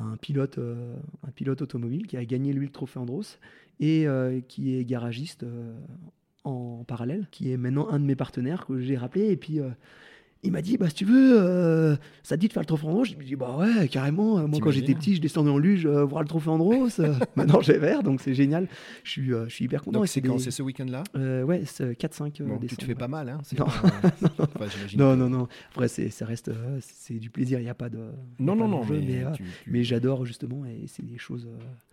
un 0.00 0.16
pilote, 0.16 0.58
euh, 0.58 0.96
un 1.26 1.30
pilote 1.30 1.62
automobile 1.62 2.06
qui 2.08 2.16
a 2.16 2.24
gagné 2.24 2.52
lui 2.52 2.66
le 2.66 2.72
trophée 2.72 2.98
Andros 2.98 3.38
et 3.78 4.06
euh, 4.08 4.40
qui 4.40 4.76
est 4.76 4.84
garagiste 4.84 5.44
euh, 5.44 5.74
en 6.44 6.84
parallèle, 6.84 7.28
qui 7.30 7.52
est 7.52 7.56
maintenant 7.56 7.88
un 7.88 8.00
de 8.00 8.04
mes 8.04 8.16
partenaires 8.16 8.66
que 8.66 8.80
j'ai 8.80 8.96
rappelé 8.96 9.30
et 9.30 9.36
puis. 9.36 9.60
euh, 9.60 9.70
il 10.42 10.52
m'a 10.52 10.62
dit, 10.62 10.78
bah, 10.78 10.88
si 10.88 10.94
tu 10.94 11.04
veux, 11.04 11.38
euh, 11.38 11.96
ça 12.22 12.36
te 12.36 12.40
dit 12.40 12.48
de 12.48 12.52
faire 12.52 12.62
le 12.62 12.66
trophée 12.66 12.86
Andros 12.86 13.04
Je 13.04 13.14
lui 13.14 13.24
ai 13.26 13.28
dit, 13.28 13.36
bah 13.36 13.56
ouais, 13.58 13.88
carrément. 13.88 14.46
Moi, 14.48 14.58
quand 14.62 14.70
j'étais 14.70 14.94
petit, 14.94 15.14
je 15.16 15.20
descendais 15.20 15.50
en 15.50 15.58
luge 15.58 15.84
euh, 15.86 16.04
voir 16.04 16.22
le 16.22 16.28
trophée 16.28 16.48
Andros. 16.48 16.98
Euh, 16.98 17.12
Maintenant, 17.36 17.60
j'ai 17.60 17.76
vert, 17.78 18.02
donc 18.02 18.20
c'est 18.22 18.32
génial. 18.34 18.66
Je 19.04 19.10
suis, 19.10 19.32
euh, 19.34 19.44
je 19.48 19.54
suis 19.54 19.64
hyper 19.66 19.82
content. 19.82 19.98
Donc 19.98 20.08
c'est 20.08 20.22
quand? 20.22 20.38
C'est 20.38 20.50
ce 20.50 20.62
week-end-là? 20.62 21.04
Euh, 21.16 21.42
ouais, 21.42 21.62
c'est 21.66 21.92
4-5 21.92 22.40
euh, 22.40 22.46
Bon, 22.46 22.56
décembre. 22.56 22.64
Tu 22.68 22.76
te 22.76 22.84
fais 22.84 22.94
pas 22.94 23.08
mal, 23.08 23.28
hein 23.28 23.38
Non. 23.58 23.64
pas- 23.66 23.72
Enfin, 24.56 24.66
Non, 24.96 25.16
non, 25.16 25.28
non. 25.28 25.46
Après, 25.72 25.88
c'est, 25.88 26.08
ça 26.10 26.24
reste, 26.24 26.48
euh, 26.48 26.78
c'est 26.80 27.18
du 27.18 27.28
plaisir. 27.30 27.58
Il 27.58 27.64
n'y 27.64 27.68
a 27.68 27.74
pas 27.74 27.90
de. 27.90 27.98
Non, 28.38 28.54
pas 28.56 28.60
non, 28.62 28.68
non, 28.68 28.68
d'enjeu, 28.78 28.94
mais, 29.00 29.06
mais, 29.06 29.24
euh, 29.24 29.32
tu- 29.32 29.44
tu- 29.64 29.70
mais 29.70 29.84
j'adore 29.84 30.24
justement, 30.24 30.64
et 30.64 30.84
c'est 30.86 31.04
des 31.04 31.18
choses 31.18 31.46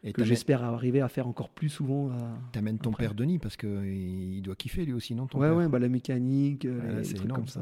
euh, 0.06 0.12
que 0.14 0.24
j'espère 0.24 0.64
arriver 0.64 1.02
à 1.02 1.10
faire 1.10 1.28
encore 1.28 1.50
plus 1.50 1.70
souvent. 1.70 2.10
euh, 2.12 2.14
T'amènes 2.54 2.78
ton 2.80 2.92
après. 2.92 3.04
père 3.06 3.14
Denis 3.14 3.40
parce 3.40 3.58
que 3.58 3.86
il 3.86 4.42
doit 4.42 4.56
kiffer 4.56 4.86
lui 4.86 4.94
aussi, 4.94 5.16
non 5.16 5.28
ton 5.28 5.40
ouais, 5.40 5.48
père? 5.50 5.58
ouais, 5.58 5.68
bah, 5.68 5.80
la 5.80 5.90
mécanique, 5.90 6.66
euh, 6.66 6.98
Ouais, 6.98 7.02
les 7.02 7.14
trucs 7.14 7.32
comme 7.34 7.48
ça. 7.48 7.62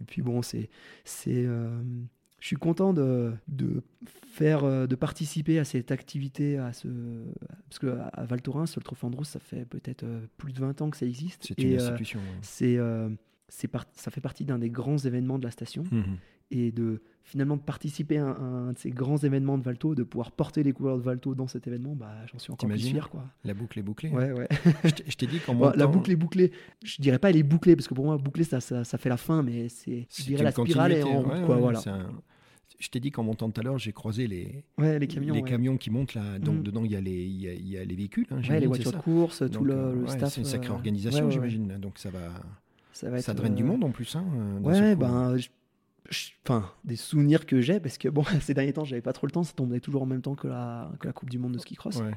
Et 0.00 0.04
puis 0.04 0.22
bon, 0.22 0.42
c'est, 0.42 0.70
c'est, 1.04 1.44
euh, 1.44 1.80
je 2.40 2.46
suis 2.46 2.56
content 2.56 2.92
de, 2.92 3.32
de 3.48 3.82
faire, 4.06 4.64
euh, 4.64 4.86
de 4.86 4.94
participer 4.94 5.58
à 5.58 5.64
cette 5.64 5.90
activité, 5.90 6.58
à 6.58 6.72
ce, 6.72 6.88
parce 7.68 7.78
que 7.78 7.98
à 8.12 8.24
Val 8.24 8.42
Thorens, 8.42 8.76
le 8.76 8.82
Trophée 8.82 9.06
Andros, 9.06 9.24
ça 9.24 9.40
fait 9.40 9.64
peut-être 9.64 10.04
euh, 10.04 10.26
plus 10.36 10.52
de 10.52 10.60
20 10.60 10.82
ans 10.82 10.90
que 10.90 10.96
ça 10.96 11.06
existe. 11.06 11.46
C'est 11.46 11.62
une 11.62 11.76
institution. 11.76 12.20
ouais. 12.20 12.38
c'est, 12.42 12.78
euh, 13.48 13.78
ça 13.94 14.10
fait 14.10 14.20
partie 14.20 14.44
d'un 14.44 14.58
des 14.58 14.70
grands 14.70 14.98
événements 14.98 15.38
de 15.38 15.44
la 15.44 15.50
station. 15.50 15.84
Mhm. 15.90 16.16
et 16.52 16.70
de 16.70 17.02
finalement 17.24 17.58
participer 17.58 18.18
à 18.18 18.24
un, 18.26 18.68
un 18.68 18.72
de 18.72 18.78
ces 18.78 18.90
grands 18.92 19.16
événements 19.16 19.58
de 19.58 19.64
Valto, 19.64 19.96
de 19.96 20.04
pouvoir 20.04 20.30
porter 20.30 20.62
les 20.62 20.72
couleurs 20.72 20.96
de 20.96 21.02
Valto 21.02 21.34
dans 21.34 21.48
cet 21.48 21.66
événement, 21.66 21.96
bah, 21.96 22.14
j'en 22.32 22.38
suis 22.38 22.52
encore 22.52 22.68
plus 22.70 22.78
fier. 22.78 23.10
Quoi. 23.10 23.24
La 23.42 23.52
boucle 23.52 23.80
est 23.80 23.82
bouclée. 23.82 24.10
Ouais, 24.10 24.30
ouais. 24.30 24.46
Je 24.84 25.16
t'ai- 25.16 25.26
dit 25.26 25.40
qu'en 25.40 25.56
Bon, 25.56 25.72
la 25.74 25.88
boucle 25.88 26.12
est 26.12 26.16
bouclée. 26.16 26.52
Je 26.84 27.02
dirais 27.02 27.18
pas 27.18 27.30
elle 27.30 27.36
est 27.36 27.42
bouclée, 27.42 27.74
parce 27.74 27.88
que 27.88 27.94
pour 27.94 28.04
moi, 28.04 28.16
bouclée, 28.16 28.44
ça, 28.44 28.60
ça, 28.60 28.84
ça 28.84 28.96
fait 28.96 29.08
la 29.08 29.16
fin, 29.16 29.42
mais 29.42 29.68
c'est, 29.68 30.06
je 30.16 30.22
dirais 30.22 30.44
la 30.44 30.52
spirale 30.52 30.92
est 30.92 31.02
en 31.02 31.06
continuité. 31.06 31.30
route. 31.30 31.40
Ouais, 31.40 31.46
quoi, 31.46 31.56
voilà. 31.56 31.80
un- 31.88 32.12
Je 32.78 32.88
t'ai 32.90 33.00
dit 33.00 33.10
qu'en 33.10 33.24
montant 33.24 33.50
tout 33.50 33.60
à 33.60 33.64
l'heure, 33.64 33.78
j'ai 33.78 33.92
croisé 33.92 34.28
les, 34.28 34.62
Ouais, 34.78 35.00
les 35.00 35.08
camions. 35.08 35.34
les 35.34 35.42
camions 35.42 35.76
qui 35.78 35.90
montent 35.90 36.14
là. 36.14 36.38
Donc 36.38 36.58
Mm. 36.58 36.62
dedans, 36.62 36.84
il 36.84 36.92
y, 36.92 36.96
a 36.96 37.00
les- 37.00 37.24
il 37.24 37.40
y, 37.42 37.48
a, 37.48 37.54
il 37.54 37.68
y 37.68 37.76
a 37.76 37.84
les 37.84 37.96
véhicules. 37.96 38.26
hein, 38.30 38.38
les 38.60 38.66
voitures 38.68 38.92
de 38.92 38.98
course, 38.98 39.42
tout 39.50 39.64
le, 39.64 39.74
euh, 39.74 39.92
le 39.94 40.02
ouais, 40.02 40.08
staff. 40.10 40.32
C'est 40.34 40.42
une 40.42 40.46
sacrée 40.46 40.70
euh, 40.70 40.74
organisation, 40.74 41.28
j'imagine. 41.28 41.76
Donc 41.80 41.98
ça 41.98 42.10
va, 42.10 42.20
Ça, 42.96 43.10
va 43.10 43.20
ça 43.20 43.32
être, 43.32 43.36
draine 43.38 43.54
du 43.54 43.62
euh, 43.62 43.66
monde 43.66 43.84
en 43.84 43.90
plus. 43.90 44.16
Hein, 44.16 44.24
d'un 44.62 44.70
Ouais, 44.70 44.96
ben, 44.96 45.36
je- 45.36 45.48
enfin, 46.44 46.70
des 46.84 46.96
souvenirs 46.96 47.44
que 47.44 47.60
j'ai, 47.60 47.78
parce 47.78 47.98
que 47.98 48.08
bon, 48.08 48.24
ces 48.40 48.54
derniers 48.54 48.72
temps, 48.72 48.84
j'avais 48.86 49.02
pas 49.02 49.12
trop 49.12 49.26
le 49.26 49.32
temps, 49.32 49.42
ça 49.42 49.52
tombait 49.54 49.80
toujours 49.80 50.02
en 50.02 50.06
même 50.06 50.22
temps 50.22 50.34
que 50.34 50.48
la, 50.48 50.90
que 50.98 51.06
la 51.06 51.12
Coupe 51.12 51.28
du 51.28 51.38
Monde 51.38 51.52
de 51.52 51.58
ski 51.58 51.74
cross. 51.74 51.96
Ouais. 51.96 52.12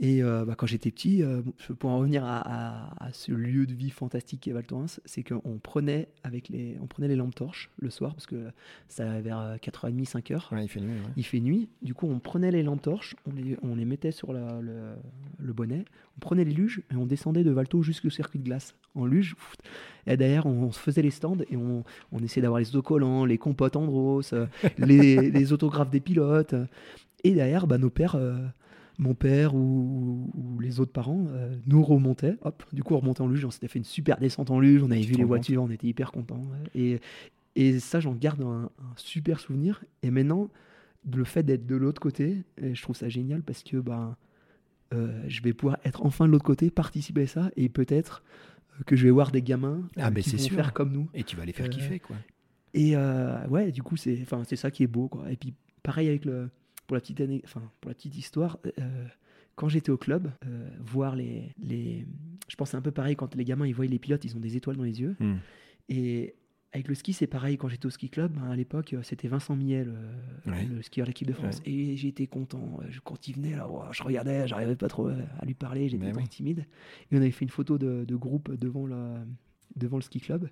Et 0.00 0.24
euh, 0.24 0.44
bah, 0.44 0.54
quand 0.56 0.66
j'étais 0.66 0.90
petit, 0.90 1.22
euh, 1.22 1.40
pour 1.78 1.90
en 1.90 1.98
revenir 1.98 2.24
à, 2.24 2.38
à- 2.38 3.04
à 3.06 3.12
ce 3.12 3.30
lieu 3.30 3.64
de 3.64 3.74
vie 3.74 3.90
fantastique 3.90 4.40
qu'est 4.40 4.50
Val 4.50 4.64
Thorens, 4.66 5.00
c'est 5.04 5.22
qu'on 5.22 5.58
prenait, 5.62 6.08
avec 6.24 6.48
les, 6.48 6.76
on 6.82 6.86
prenait 6.88 7.06
les 7.06 7.14
lampes 7.14 7.34
torches 7.36 7.70
le 7.78 7.90
soir, 7.90 8.12
parce 8.14 8.26
que 8.26 8.48
ça 8.88 9.20
vers 9.20 9.38
euh, 9.38 9.56
4h30, 9.56 10.04
5h. 10.10 10.52
Ouais, 10.52 10.64
il 10.64 10.68
fait 10.68 10.80
nuit. 10.80 10.90
ouais. 10.90 11.12
Il 11.16 11.22
fait 11.24 11.38
nuit, 11.38 11.68
du 11.80 11.94
coup 11.94 12.08
on 12.08 12.18
prenait 12.18 12.50
les 12.50 12.64
lampes 12.64 12.82
torches, 12.82 13.14
on 13.24 13.32
les, 13.34 13.56
on 13.62 13.76
les 13.76 13.84
mettait 13.84 14.10
sur 14.10 14.32
la- 14.32 14.60
le, 14.60 14.94
le 15.38 15.52
bonnet, 15.52 15.84
on 16.16 16.20
prenait 16.20 16.44
les 16.44 16.52
luges 16.54 16.82
et 16.92 16.96
on 16.96 17.06
descendait 17.06 17.44
de 17.44 17.52
Valto 17.52 17.82
jusqu'au 17.82 18.10
circuit 18.10 18.40
de 18.40 18.44
glace 18.44 18.74
en 18.96 19.06
luge. 19.06 19.36
Et 20.08 20.16
derrière 20.16 20.46
on, 20.46 20.72
se 20.72 20.80
faisait 20.80 21.02
les 21.02 21.10
stands 21.12 21.38
et 21.48 21.56
on, 21.56 21.84
on 22.10 22.18
essayait 22.18 22.42
d'avoir 22.42 22.58
les 22.58 22.68
autocollants, 22.70 23.24
les 23.26 23.38
compotes 23.38 23.76
Andros, 23.76 24.32
euh, 24.32 24.46
les, 24.76 25.16
les 25.30 25.52
autographes 25.52 25.90
des 25.90 26.00
pilotes. 26.00 26.56
Et 27.22 27.32
derrière 27.32 27.66
bah, 27.68 27.78
nos 27.78 27.90
pères, 27.90 28.16
euh, 28.16 28.36
mon 28.98 29.14
père 29.14 29.54
ou, 29.54 30.30
ou 30.34 30.60
les 30.60 30.78
autres 30.80 30.92
parents 30.92 31.26
euh, 31.30 31.54
nous 31.66 31.82
remontaient. 31.82 32.36
Hop, 32.42 32.62
du 32.72 32.82
coup 32.82 32.94
on 32.94 32.98
remontait 33.00 33.22
en 33.22 33.26
luge, 33.28 33.44
on 33.44 33.50
s'était 33.50 33.68
fait 33.68 33.78
une 33.80 33.84
super 33.84 34.18
descente 34.18 34.50
en 34.50 34.60
luge, 34.60 34.82
on 34.82 34.90
avait 34.90 35.00
vu 35.00 35.14
les 35.14 35.24
voitures, 35.24 35.62
on 35.62 35.70
était 35.70 35.86
hyper 35.88 36.12
contents. 36.12 36.40
ouais. 36.42 36.80
Et, 36.80 37.00
et 37.56 37.78
ça 37.80 38.00
j'en 38.00 38.14
garde 38.14 38.42
un, 38.42 38.64
un 38.78 38.92
super 38.96 39.40
souvenir. 39.40 39.84
Et 40.02 40.10
maintenant 40.10 40.48
le 41.12 41.24
fait 41.24 41.42
d'être 41.42 41.66
de 41.66 41.76
l'autre 41.76 42.00
côté, 42.00 42.44
et 42.60 42.74
je 42.74 42.82
trouve 42.82 42.96
ça 42.96 43.08
génial 43.08 43.42
parce 43.42 43.62
que 43.62 43.76
ben, 43.78 44.16
euh, 44.94 45.22
je 45.28 45.42
vais 45.42 45.52
pouvoir 45.52 45.78
être 45.84 46.04
enfin 46.06 46.26
de 46.26 46.30
l'autre 46.32 46.44
côté, 46.46 46.70
participer 46.70 47.22
à 47.22 47.26
ça, 47.26 47.50
et 47.56 47.68
peut-être 47.68 48.22
euh, 48.80 48.84
que 48.86 48.96
je 48.96 49.04
vais 49.04 49.10
voir 49.10 49.30
des 49.30 49.42
gamins 49.42 49.82
euh, 49.98 50.00
Ah, 50.02 50.10
mais 50.10 50.22
qui 50.22 50.30
vont 50.30 50.38
sûr. 50.38 50.54
faire 50.56 50.72
comme 50.72 50.92
nous. 50.92 51.08
Et 51.14 51.24
tu 51.24 51.36
vas 51.36 51.44
les 51.44 51.52
faire 51.52 51.66
Euh, 51.66 51.68
kiffer, 51.68 51.98
quoi. 52.00 52.16
Et 52.74 52.96
euh, 52.96 53.46
ouais, 53.48 53.70
du 53.70 53.82
coup, 53.82 53.96
c'est 53.96 54.24
ça 54.56 54.70
qui 54.70 54.82
est 54.82 54.86
beau. 54.88 55.08
Quoi. 55.08 55.30
Et 55.30 55.36
puis, 55.36 55.52
pareil 55.82 56.08
avec 56.08 56.24
le, 56.24 56.48
pour, 56.86 56.94
la 56.96 57.00
petite 57.00 57.20
année, 57.20 57.40
enfin, 57.44 57.62
pour 57.80 57.88
la 57.90 57.94
petite 57.94 58.16
histoire, 58.16 58.58
euh, 58.78 59.06
quand 59.56 59.68
j'étais 59.68 59.90
au 59.90 59.96
club, 59.96 60.30
euh, 60.46 60.68
voir 60.80 61.16
les, 61.16 61.54
les. 61.62 62.06
Je 62.48 62.56
pense 62.56 62.70
c'est 62.70 62.76
un 62.76 62.82
peu 62.82 62.90
pareil 62.90 63.16
quand 63.16 63.34
les 63.34 63.44
gamins 63.44 63.66
ils 63.66 63.74
voient 63.74 63.86
les 63.86 63.98
pilotes, 63.98 64.24
ils 64.24 64.36
ont 64.36 64.40
des 64.40 64.56
étoiles 64.56 64.76
dans 64.76 64.82
les 64.84 65.00
yeux. 65.00 65.16
Mm. 65.20 65.34
Et 65.88 66.34
avec 66.72 66.88
le 66.88 66.94
ski, 66.96 67.12
c'est 67.12 67.28
pareil. 67.28 67.56
Quand 67.56 67.68
j'étais 67.68 67.86
au 67.86 67.90
ski 67.90 68.10
club, 68.10 68.32
ben, 68.32 68.50
à 68.50 68.56
l'époque, 68.56 68.94
euh, 68.94 69.02
c'était 69.02 69.28
Vincent 69.28 69.54
Millet, 69.54 69.84
le, 69.84 69.92
Ouais. 70.50 70.64
le 70.64 70.82
skieur 70.82 71.06
de 71.06 71.10
l'équipe 71.10 71.28
de 71.28 71.32
France. 71.32 71.62
Et 71.64 71.96
j'étais 71.96 72.26
content. 72.26 72.80
Euh, 72.82 72.86
je- 72.90 72.98
Quand 73.00 73.28
il 73.28 73.36
venait, 73.36 73.54
là, 73.54 73.68
ouah, 73.70 73.90
je 73.92 74.02
regardais, 74.02 74.48
j'arrivais 74.48 74.74
pas 74.74 74.88
trop 74.88 75.06
euh, 75.08 75.22
à 75.38 75.44
lui 75.46 75.54
parler, 75.54 75.88
j'étais 75.88 76.10
très 76.10 76.22
oui. 76.22 76.28
timide. 76.28 76.64
Et 77.12 77.16
on 77.16 77.18
avait 77.18 77.30
fait 77.30 77.44
une 77.44 77.50
photo 77.50 77.78
de, 77.78 78.04
de 78.04 78.16
groupe 78.16 78.52
devant, 78.52 78.86
la, 78.88 79.24
devant 79.76 79.98
le 79.98 80.02
ski 80.02 80.18
club. 80.20 80.48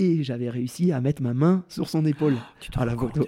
Et 0.00 0.24
j'avais 0.24 0.50
réussi 0.50 0.90
à 0.90 1.00
mettre 1.00 1.22
ma 1.22 1.34
main 1.34 1.64
sur 1.68 1.88
son 1.88 2.04
épaule 2.04 2.34
Tu 2.58 2.68
te 2.68 2.80
à 2.80 2.84
la 2.84 2.96
photo. 2.96 3.24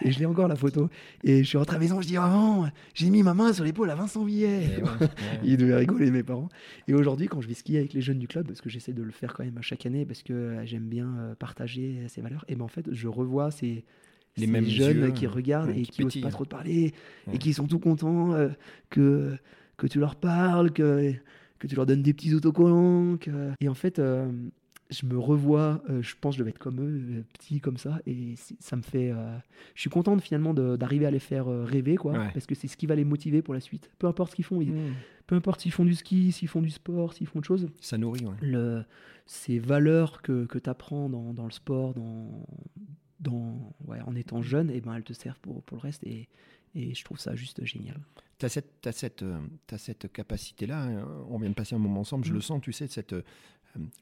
Et 0.00 0.12
je 0.12 0.20
l'ai 0.20 0.26
encore 0.26 0.46
la 0.46 0.54
photo. 0.54 0.88
Et 1.24 1.38
je 1.42 1.48
suis 1.48 1.58
rentré 1.58 1.74
à 1.74 1.78
la 1.80 1.84
maison, 1.84 2.00
je 2.00 2.06
dis 2.06 2.14
Maman, 2.14 2.68
j'ai 2.94 3.10
mis 3.10 3.24
ma 3.24 3.34
main 3.34 3.52
sur 3.52 3.64
l'épaule 3.64 3.90
à 3.90 3.96
Vincent 3.96 4.24
Millet. 4.24 4.60
Eh 4.78 4.82
ouais, 4.82 4.88
ouais. 5.00 5.08
Ils 5.42 5.56
devaient 5.56 5.74
rigoler, 5.74 6.12
mes 6.12 6.22
parents. 6.22 6.48
Et 6.86 6.94
aujourd'hui, 6.94 7.26
quand 7.26 7.40
je 7.40 7.48
vais 7.48 7.54
skier 7.54 7.78
avec 7.80 7.94
les 7.94 8.00
jeunes 8.00 8.20
du 8.20 8.28
club, 8.28 8.46
parce 8.46 8.60
que 8.60 8.70
j'essaie 8.70 8.92
de 8.92 9.02
le 9.02 9.10
faire 9.10 9.34
quand 9.34 9.42
même 9.44 9.58
à 9.58 9.62
chaque 9.62 9.86
année, 9.86 10.06
parce 10.06 10.22
que 10.22 10.32
euh, 10.32 10.64
j'aime 10.66 10.84
bien 10.88 11.12
euh, 11.18 11.34
partager 11.34 11.96
ces 12.06 12.20
valeurs, 12.20 12.44
et 12.46 12.54
ben 12.54 12.64
en 12.64 12.68
fait, 12.68 12.86
je 12.92 13.08
revois 13.08 13.50
ces, 13.50 13.84
Les 14.36 14.44
ces 14.44 14.46
mêmes 14.46 14.66
jeunes 14.66 15.06
yeux, 15.06 15.10
qui 15.10 15.26
regardent 15.26 15.70
ouais, 15.70 15.80
et 15.80 15.82
qui 15.82 16.04
n'osent 16.04 16.20
pas 16.20 16.30
trop 16.30 16.44
te 16.44 16.50
parler, 16.50 16.92
et 17.32 17.38
qui 17.38 17.52
sont 17.52 17.66
tout 17.66 17.80
contents 17.80 18.32
euh, 18.34 18.50
que, 18.88 19.34
que 19.76 19.88
tu 19.88 19.98
leur 19.98 20.14
parles, 20.14 20.70
que, 20.70 21.12
que 21.58 21.66
tu 21.66 21.74
leur 21.74 21.86
donnes 21.86 22.02
des 22.02 22.14
petits 22.14 22.34
autocollants. 22.34 23.16
que- 23.16 23.50
Et 23.60 23.68
en 23.68 23.74
fait, 23.74 23.98
euh, 23.98 24.30
je 24.90 25.06
me 25.06 25.18
revois, 25.18 25.82
euh, 25.88 26.02
je 26.02 26.14
pense 26.20 26.34
que 26.34 26.38
je 26.38 26.42
devais 26.42 26.50
être 26.50 26.58
comme 26.58 26.80
eux, 26.80 27.18
euh, 27.18 27.22
petit 27.32 27.60
comme 27.60 27.78
ça, 27.78 28.00
et 28.06 28.34
ça 28.60 28.76
me 28.76 28.82
fait. 28.82 29.10
euh, 29.10 29.36
je 29.74 29.80
suis 29.80 29.90
contente 29.90 30.20
finalement 30.20 30.52
d'arriver 30.54 31.06
à 31.06 31.10
les 31.10 31.18
faire 31.18 31.46
rêver, 31.46 31.96
quoi, 31.96 32.12
Ouais. 32.12 32.30
parce 32.32 32.46
que 32.46 32.54
c'est 32.54 32.68
ce 32.68 32.76
qui 32.76 32.86
va 32.86 32.94
les 32.94 33.04
motiver 33.04 33.40
pour 33.42 33.54
la 33.54 33.60
suite. 33.60 33.90
Peu 33.98 34.06
importe 34.06 34.30
ce 34.32 34.36
qu'ils 34.36 34.44
font, 34.44 34.60
ils- 34.60 34.74
peu 35.26 35.34
importe 35.36 35.60
s'ils 35.62 35.72
font 35.72 35.84
du 35.86 35.94
ski, 35.94 36.32
s'ils 36.32 36.48
font 36.48 36.60
du 36.62 36.70
sport, 36.70 37.14
s'ils 37.14 37.26
font 37.26 37.38
autre 37.38 37.48
chose, 37.48 37.68
Ça 37.80 37.96
nourrit, 37.96 38.24
ouais. 38.26 38.34
le, 38.42 38.84
ces 39.26 39.58
valeurs 39.58 40.20
que, 40.20 40.44
que 40.44 40.58
tu 40.58 40.68
apprends 40.68 41.08
dans, 41.08 41.32
dans 41.32 41.46
le 41.46 41.50
sport, 41.52 41.94
dans, 41.94 42.44
dans, 43.20 43.72
ouais, 43.86 44.00
en 44.02 44.14
étant 44.14 44.42
jeune, 44.42 44.70
et 44.70 44.80
ben 44.80 44.94
elles 44.94 45.02
te 45.04 45.12
servent 45.14 45.40
pour, 45.40 45.62
pour 45.62 45.78
le 45.78 45.82
reste, 45.82 46.04
et, 46.04 46.28
et 46.74 46.94
je 46.94 47.04
trouve 47.04 47.18
ça 47.18 47.34
juste 47.34 47.64
génial. 47.64 47.98
Tu 48.38 48.46
as 48.46 48.48
cette, 48.48 48.88
cette, 48.92 49.24
cette 49.78 50.12
capacité-là. 50.12 50.82
hein. 50.82 51.08
On 51.30 51.38
vient 51.38 51.48
de 51.48 51.54
passer 51.54 51.74
un 51.76 51.78
moment 51.78 52.00
ensemble, 52.00 52.24
je 52.24 52.32
Mm. 52.32 52.34
le 52.34 52.40
sens, 52.40 52.60
tu 52.60 52.72
sais, 52.72 52.88
cette, 52.88 53.14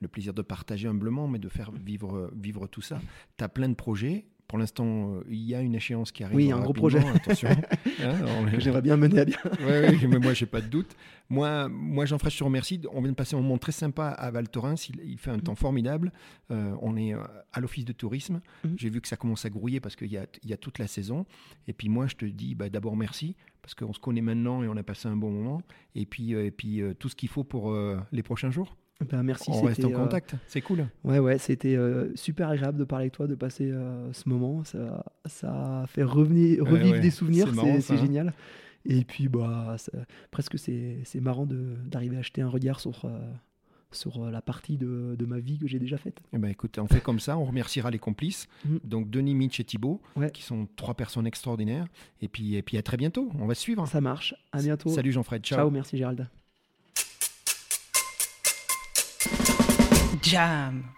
le 0.01 0.09
plaisir 0.09 0.35
de 0.35 0.43
partager 0.43 0.89
humblement, 0.89 1.29
mais 1.29 1.39
de 1.39 1.49
faire 1.49 1.71
vivre, 1.73 2.31
vivre 2.35 2.67
tout 2.67 2.83
ça. 2.83 3.01
Tu 3.39 3.45
as 3.45 3.49
plein 3.49 3.69
de 3.69 3.75
projets. 3.75 4.27
Pour 4.49 4.59
l'instant, 4.59 5.15
euh, 5.15 5.25
il 5.31 5.39
y 5.39 5.55
a 5.55 5.63
une 5.63 5.75
échéance 5.75 6.13
qui 6.13 6.25
arrive. 6.25 6.37
Oui, 6.37 6.53
un 6.53 6.61
gros 6.61 6.75
projet. 6.75 6.99
Attention. 6.99 7.49
Hein, 8.05 8.51
Que 8.51 8.61
j'aimerais 8.61 8.83
bien 8.83 8.97
mener 8.97 9.21
à 9.21 9.25
bien. 9.25 9.39
Ouais, 9.67 9.97
mais 10.09 10.19
moi, 10.19 10.35
j'ai 10.35 10.47
pas 10.47 10.61
de 10.61 10.67
doute. 10.67 10.97
Moi, 11.29 11.69
moi 11.69 12.05
Jean-François, 12.05 12.35
je 12.35 12.39
te 12.39 12.45
remercie. 12.45 12.81
On 12.93 13.01
vient 13.01 13.11
de 13.13 13.17
passer 13.17 13.37
un 13.37 13.41
moment 13.41 13.57
très 13.57 13.73
sympa 13.73 14.09
à 14.09 14.31
Val 14.31 14.49
Thorens. 14.49 14.89
Il, 14.89 15.01
il 15.05 15.19
fait 15.19 15.31
un 15.31 15.39
temps 15.39 15.55
formidable. 15.55 16.13
Euh, 16.51 16.75
on 16.83 16.97
est 16.97 17.15
euh, 17.15 17.23
à 17.53 17.61
l'office 17.61 17.85
de 17.85 17.93
tourisme. 17.93 18.41
Mhm. 18.65 18.75
J'ai 18.77 18.91
vu 18.91 19.01
que 19.01 19.09
ça 19.09 19.17
commence 19.17 19.45
à 19.45 19.51
grouiller 19.51 19.81
parce 19.81 19.97
qu'il 19.97 20.11
y 20.11 20.19
a, 20.19 20.27
il 20.43 20.51
y 20.51 20.53
a 20.53 20.57
toute 20.57 20.79
la 20.79 20.87
saison. 20.87 21.25
Et 21.69 21.73
puis 21.73 21.89
moi, 21.89 22.07
je 22.07 22.17
te 22.17 22.25
dis 22.27 22.55
bah, 22.55 22.69
d'abord 22.69 22.97
merci 22.97 23.37
parce 23.63 23.75
qu'on 23.75 23.93
se 23.93 24.01
connaît 24.01 24.21
maintenant 24.21 24.63
et 24.63 24.69
on 24.69 24.77
a 24.77 24.83
passé 24.83 25.09
un 25.09 25.17
bon 25.17 25.31
moment. 25.31 25.63
Et 25.95 26.05
puis, 26.05 26.35
euh, 26.35 26.45
et 26.45 26.51
puis 26.51 26.83
euh, 26.83 26.93
tout 26.93 27.09
ce 27.09 27.17
qu'il 27.17 27.29
faut 27.29 27.45
pour 27.45 27.75
les 28.13 28.23
prochains 28.23 28.51
jours. 28.51 28.77
Ben, 29.11 29.23
merci. 29.23 29.51
on 29.51 29.61
reste 29.63 29.81
en 29.81 29.83
c'était, 29.89 29.95
euh, 29.95 29.99
contact. 29.99 30.35
C'est 30.47 30.61
cool. 30.61 30.87
Ouais, 31.05 31.19
ouais, 31.19 31.39
c'était 31.39 31.77
euh, 31.77 32.11
super 32.17 32.49
agréable 32.49 32.79
de 32.79 32.85
parler 32.85 33.05
avec 33.05 33.13
toi, 33.13 33.27
de 33.27 33.35
passer 33.35 33.71
euh, 33.71 34.13
ce 34.13 34.29
moment. 34.29 34.65
Ça, 34.65 35.05
ça 35.27 35.85
fait 35.89 36.03
revenir, 36.05 36.65
revivre 36.65 36.93
ouais, 36.93 37.01
des 37.01 37.11
souvenirs, 37.11 37.49
c'est 37.81 37.95
hein. 37.95 37.97
génial. 37.97 38.33
Et 38.85 39.05
puis, 39.05 39.29
bah, 39.29 39.77
ça- 39.79 39.93
presque 40.31 40.59
c'est 40.59 40.99
c'est 41.05 41.21
marrant 41.21 41.47
de- 41.47 41.77
d'arriver 41.87 42.17
à 42.17 42.23
jeter 42.23 42.43
un 42.43 42.49
regard 42.49 42.81
sur, 42.81 43.05
euh, 43.05 43.11
sur 43.93 44.29
la 44.31 44.41
partie 44.43 44.77
de, 44.79 45.15
de 45.19 45.25
ma 45.27 45.39
vie 45.39 45.59
que 45.59 45.69
j'ai 45.69 45.79
déjà 45.79 45.99
faite. 45.99 46.21
Eh 46.33 46.39
ben, 46.39 46.49
écoute, 46.49 46.79
on 46.79 46.87
fait 46.89 47.01
comme 47.03 47.21
ça. 47.21 47.37
On 47.39 47.45
remerciera 47.45 47.91
les 47.93 47.99
complices. 48.01 48.49
Mhm. 48.65 48.81
Donc 48.85 49.11
Denis, 49.11 49.35
Mitch 49.35 49.61
et 49.61 49.65
Thibaut, 49.65 50.01
Ouais. 50.17 50.31
qui 50.33 50.43
sont 50.43 50.67
trois 50.77 50.95
personnes 50.95 51.27
extraordinaires. 51.27 51.87
Et 52.23 52.27
puis, 52.29 52.57
et 52.57 52.63
puis 52.63 52.77
à 52.77 52.83
très 52.83 52.97
bientôt. 52.97 53.31
On 53.39 53.47
va 53.47 53.55
se 53.55 53.61
suivre. 53.61 53.87
Ça 53.87 54.01
marche. 54.01 54.35
À 54.51 54.61
bientôt. 54.63 54.89
Salut 54.89 55.13
Jean-Fred. 55.13 55.43
Ciao, 55.45 55.71
merci 55.71 55.97
Gérald. 55.97 56.27
Jam. 60.33 60.89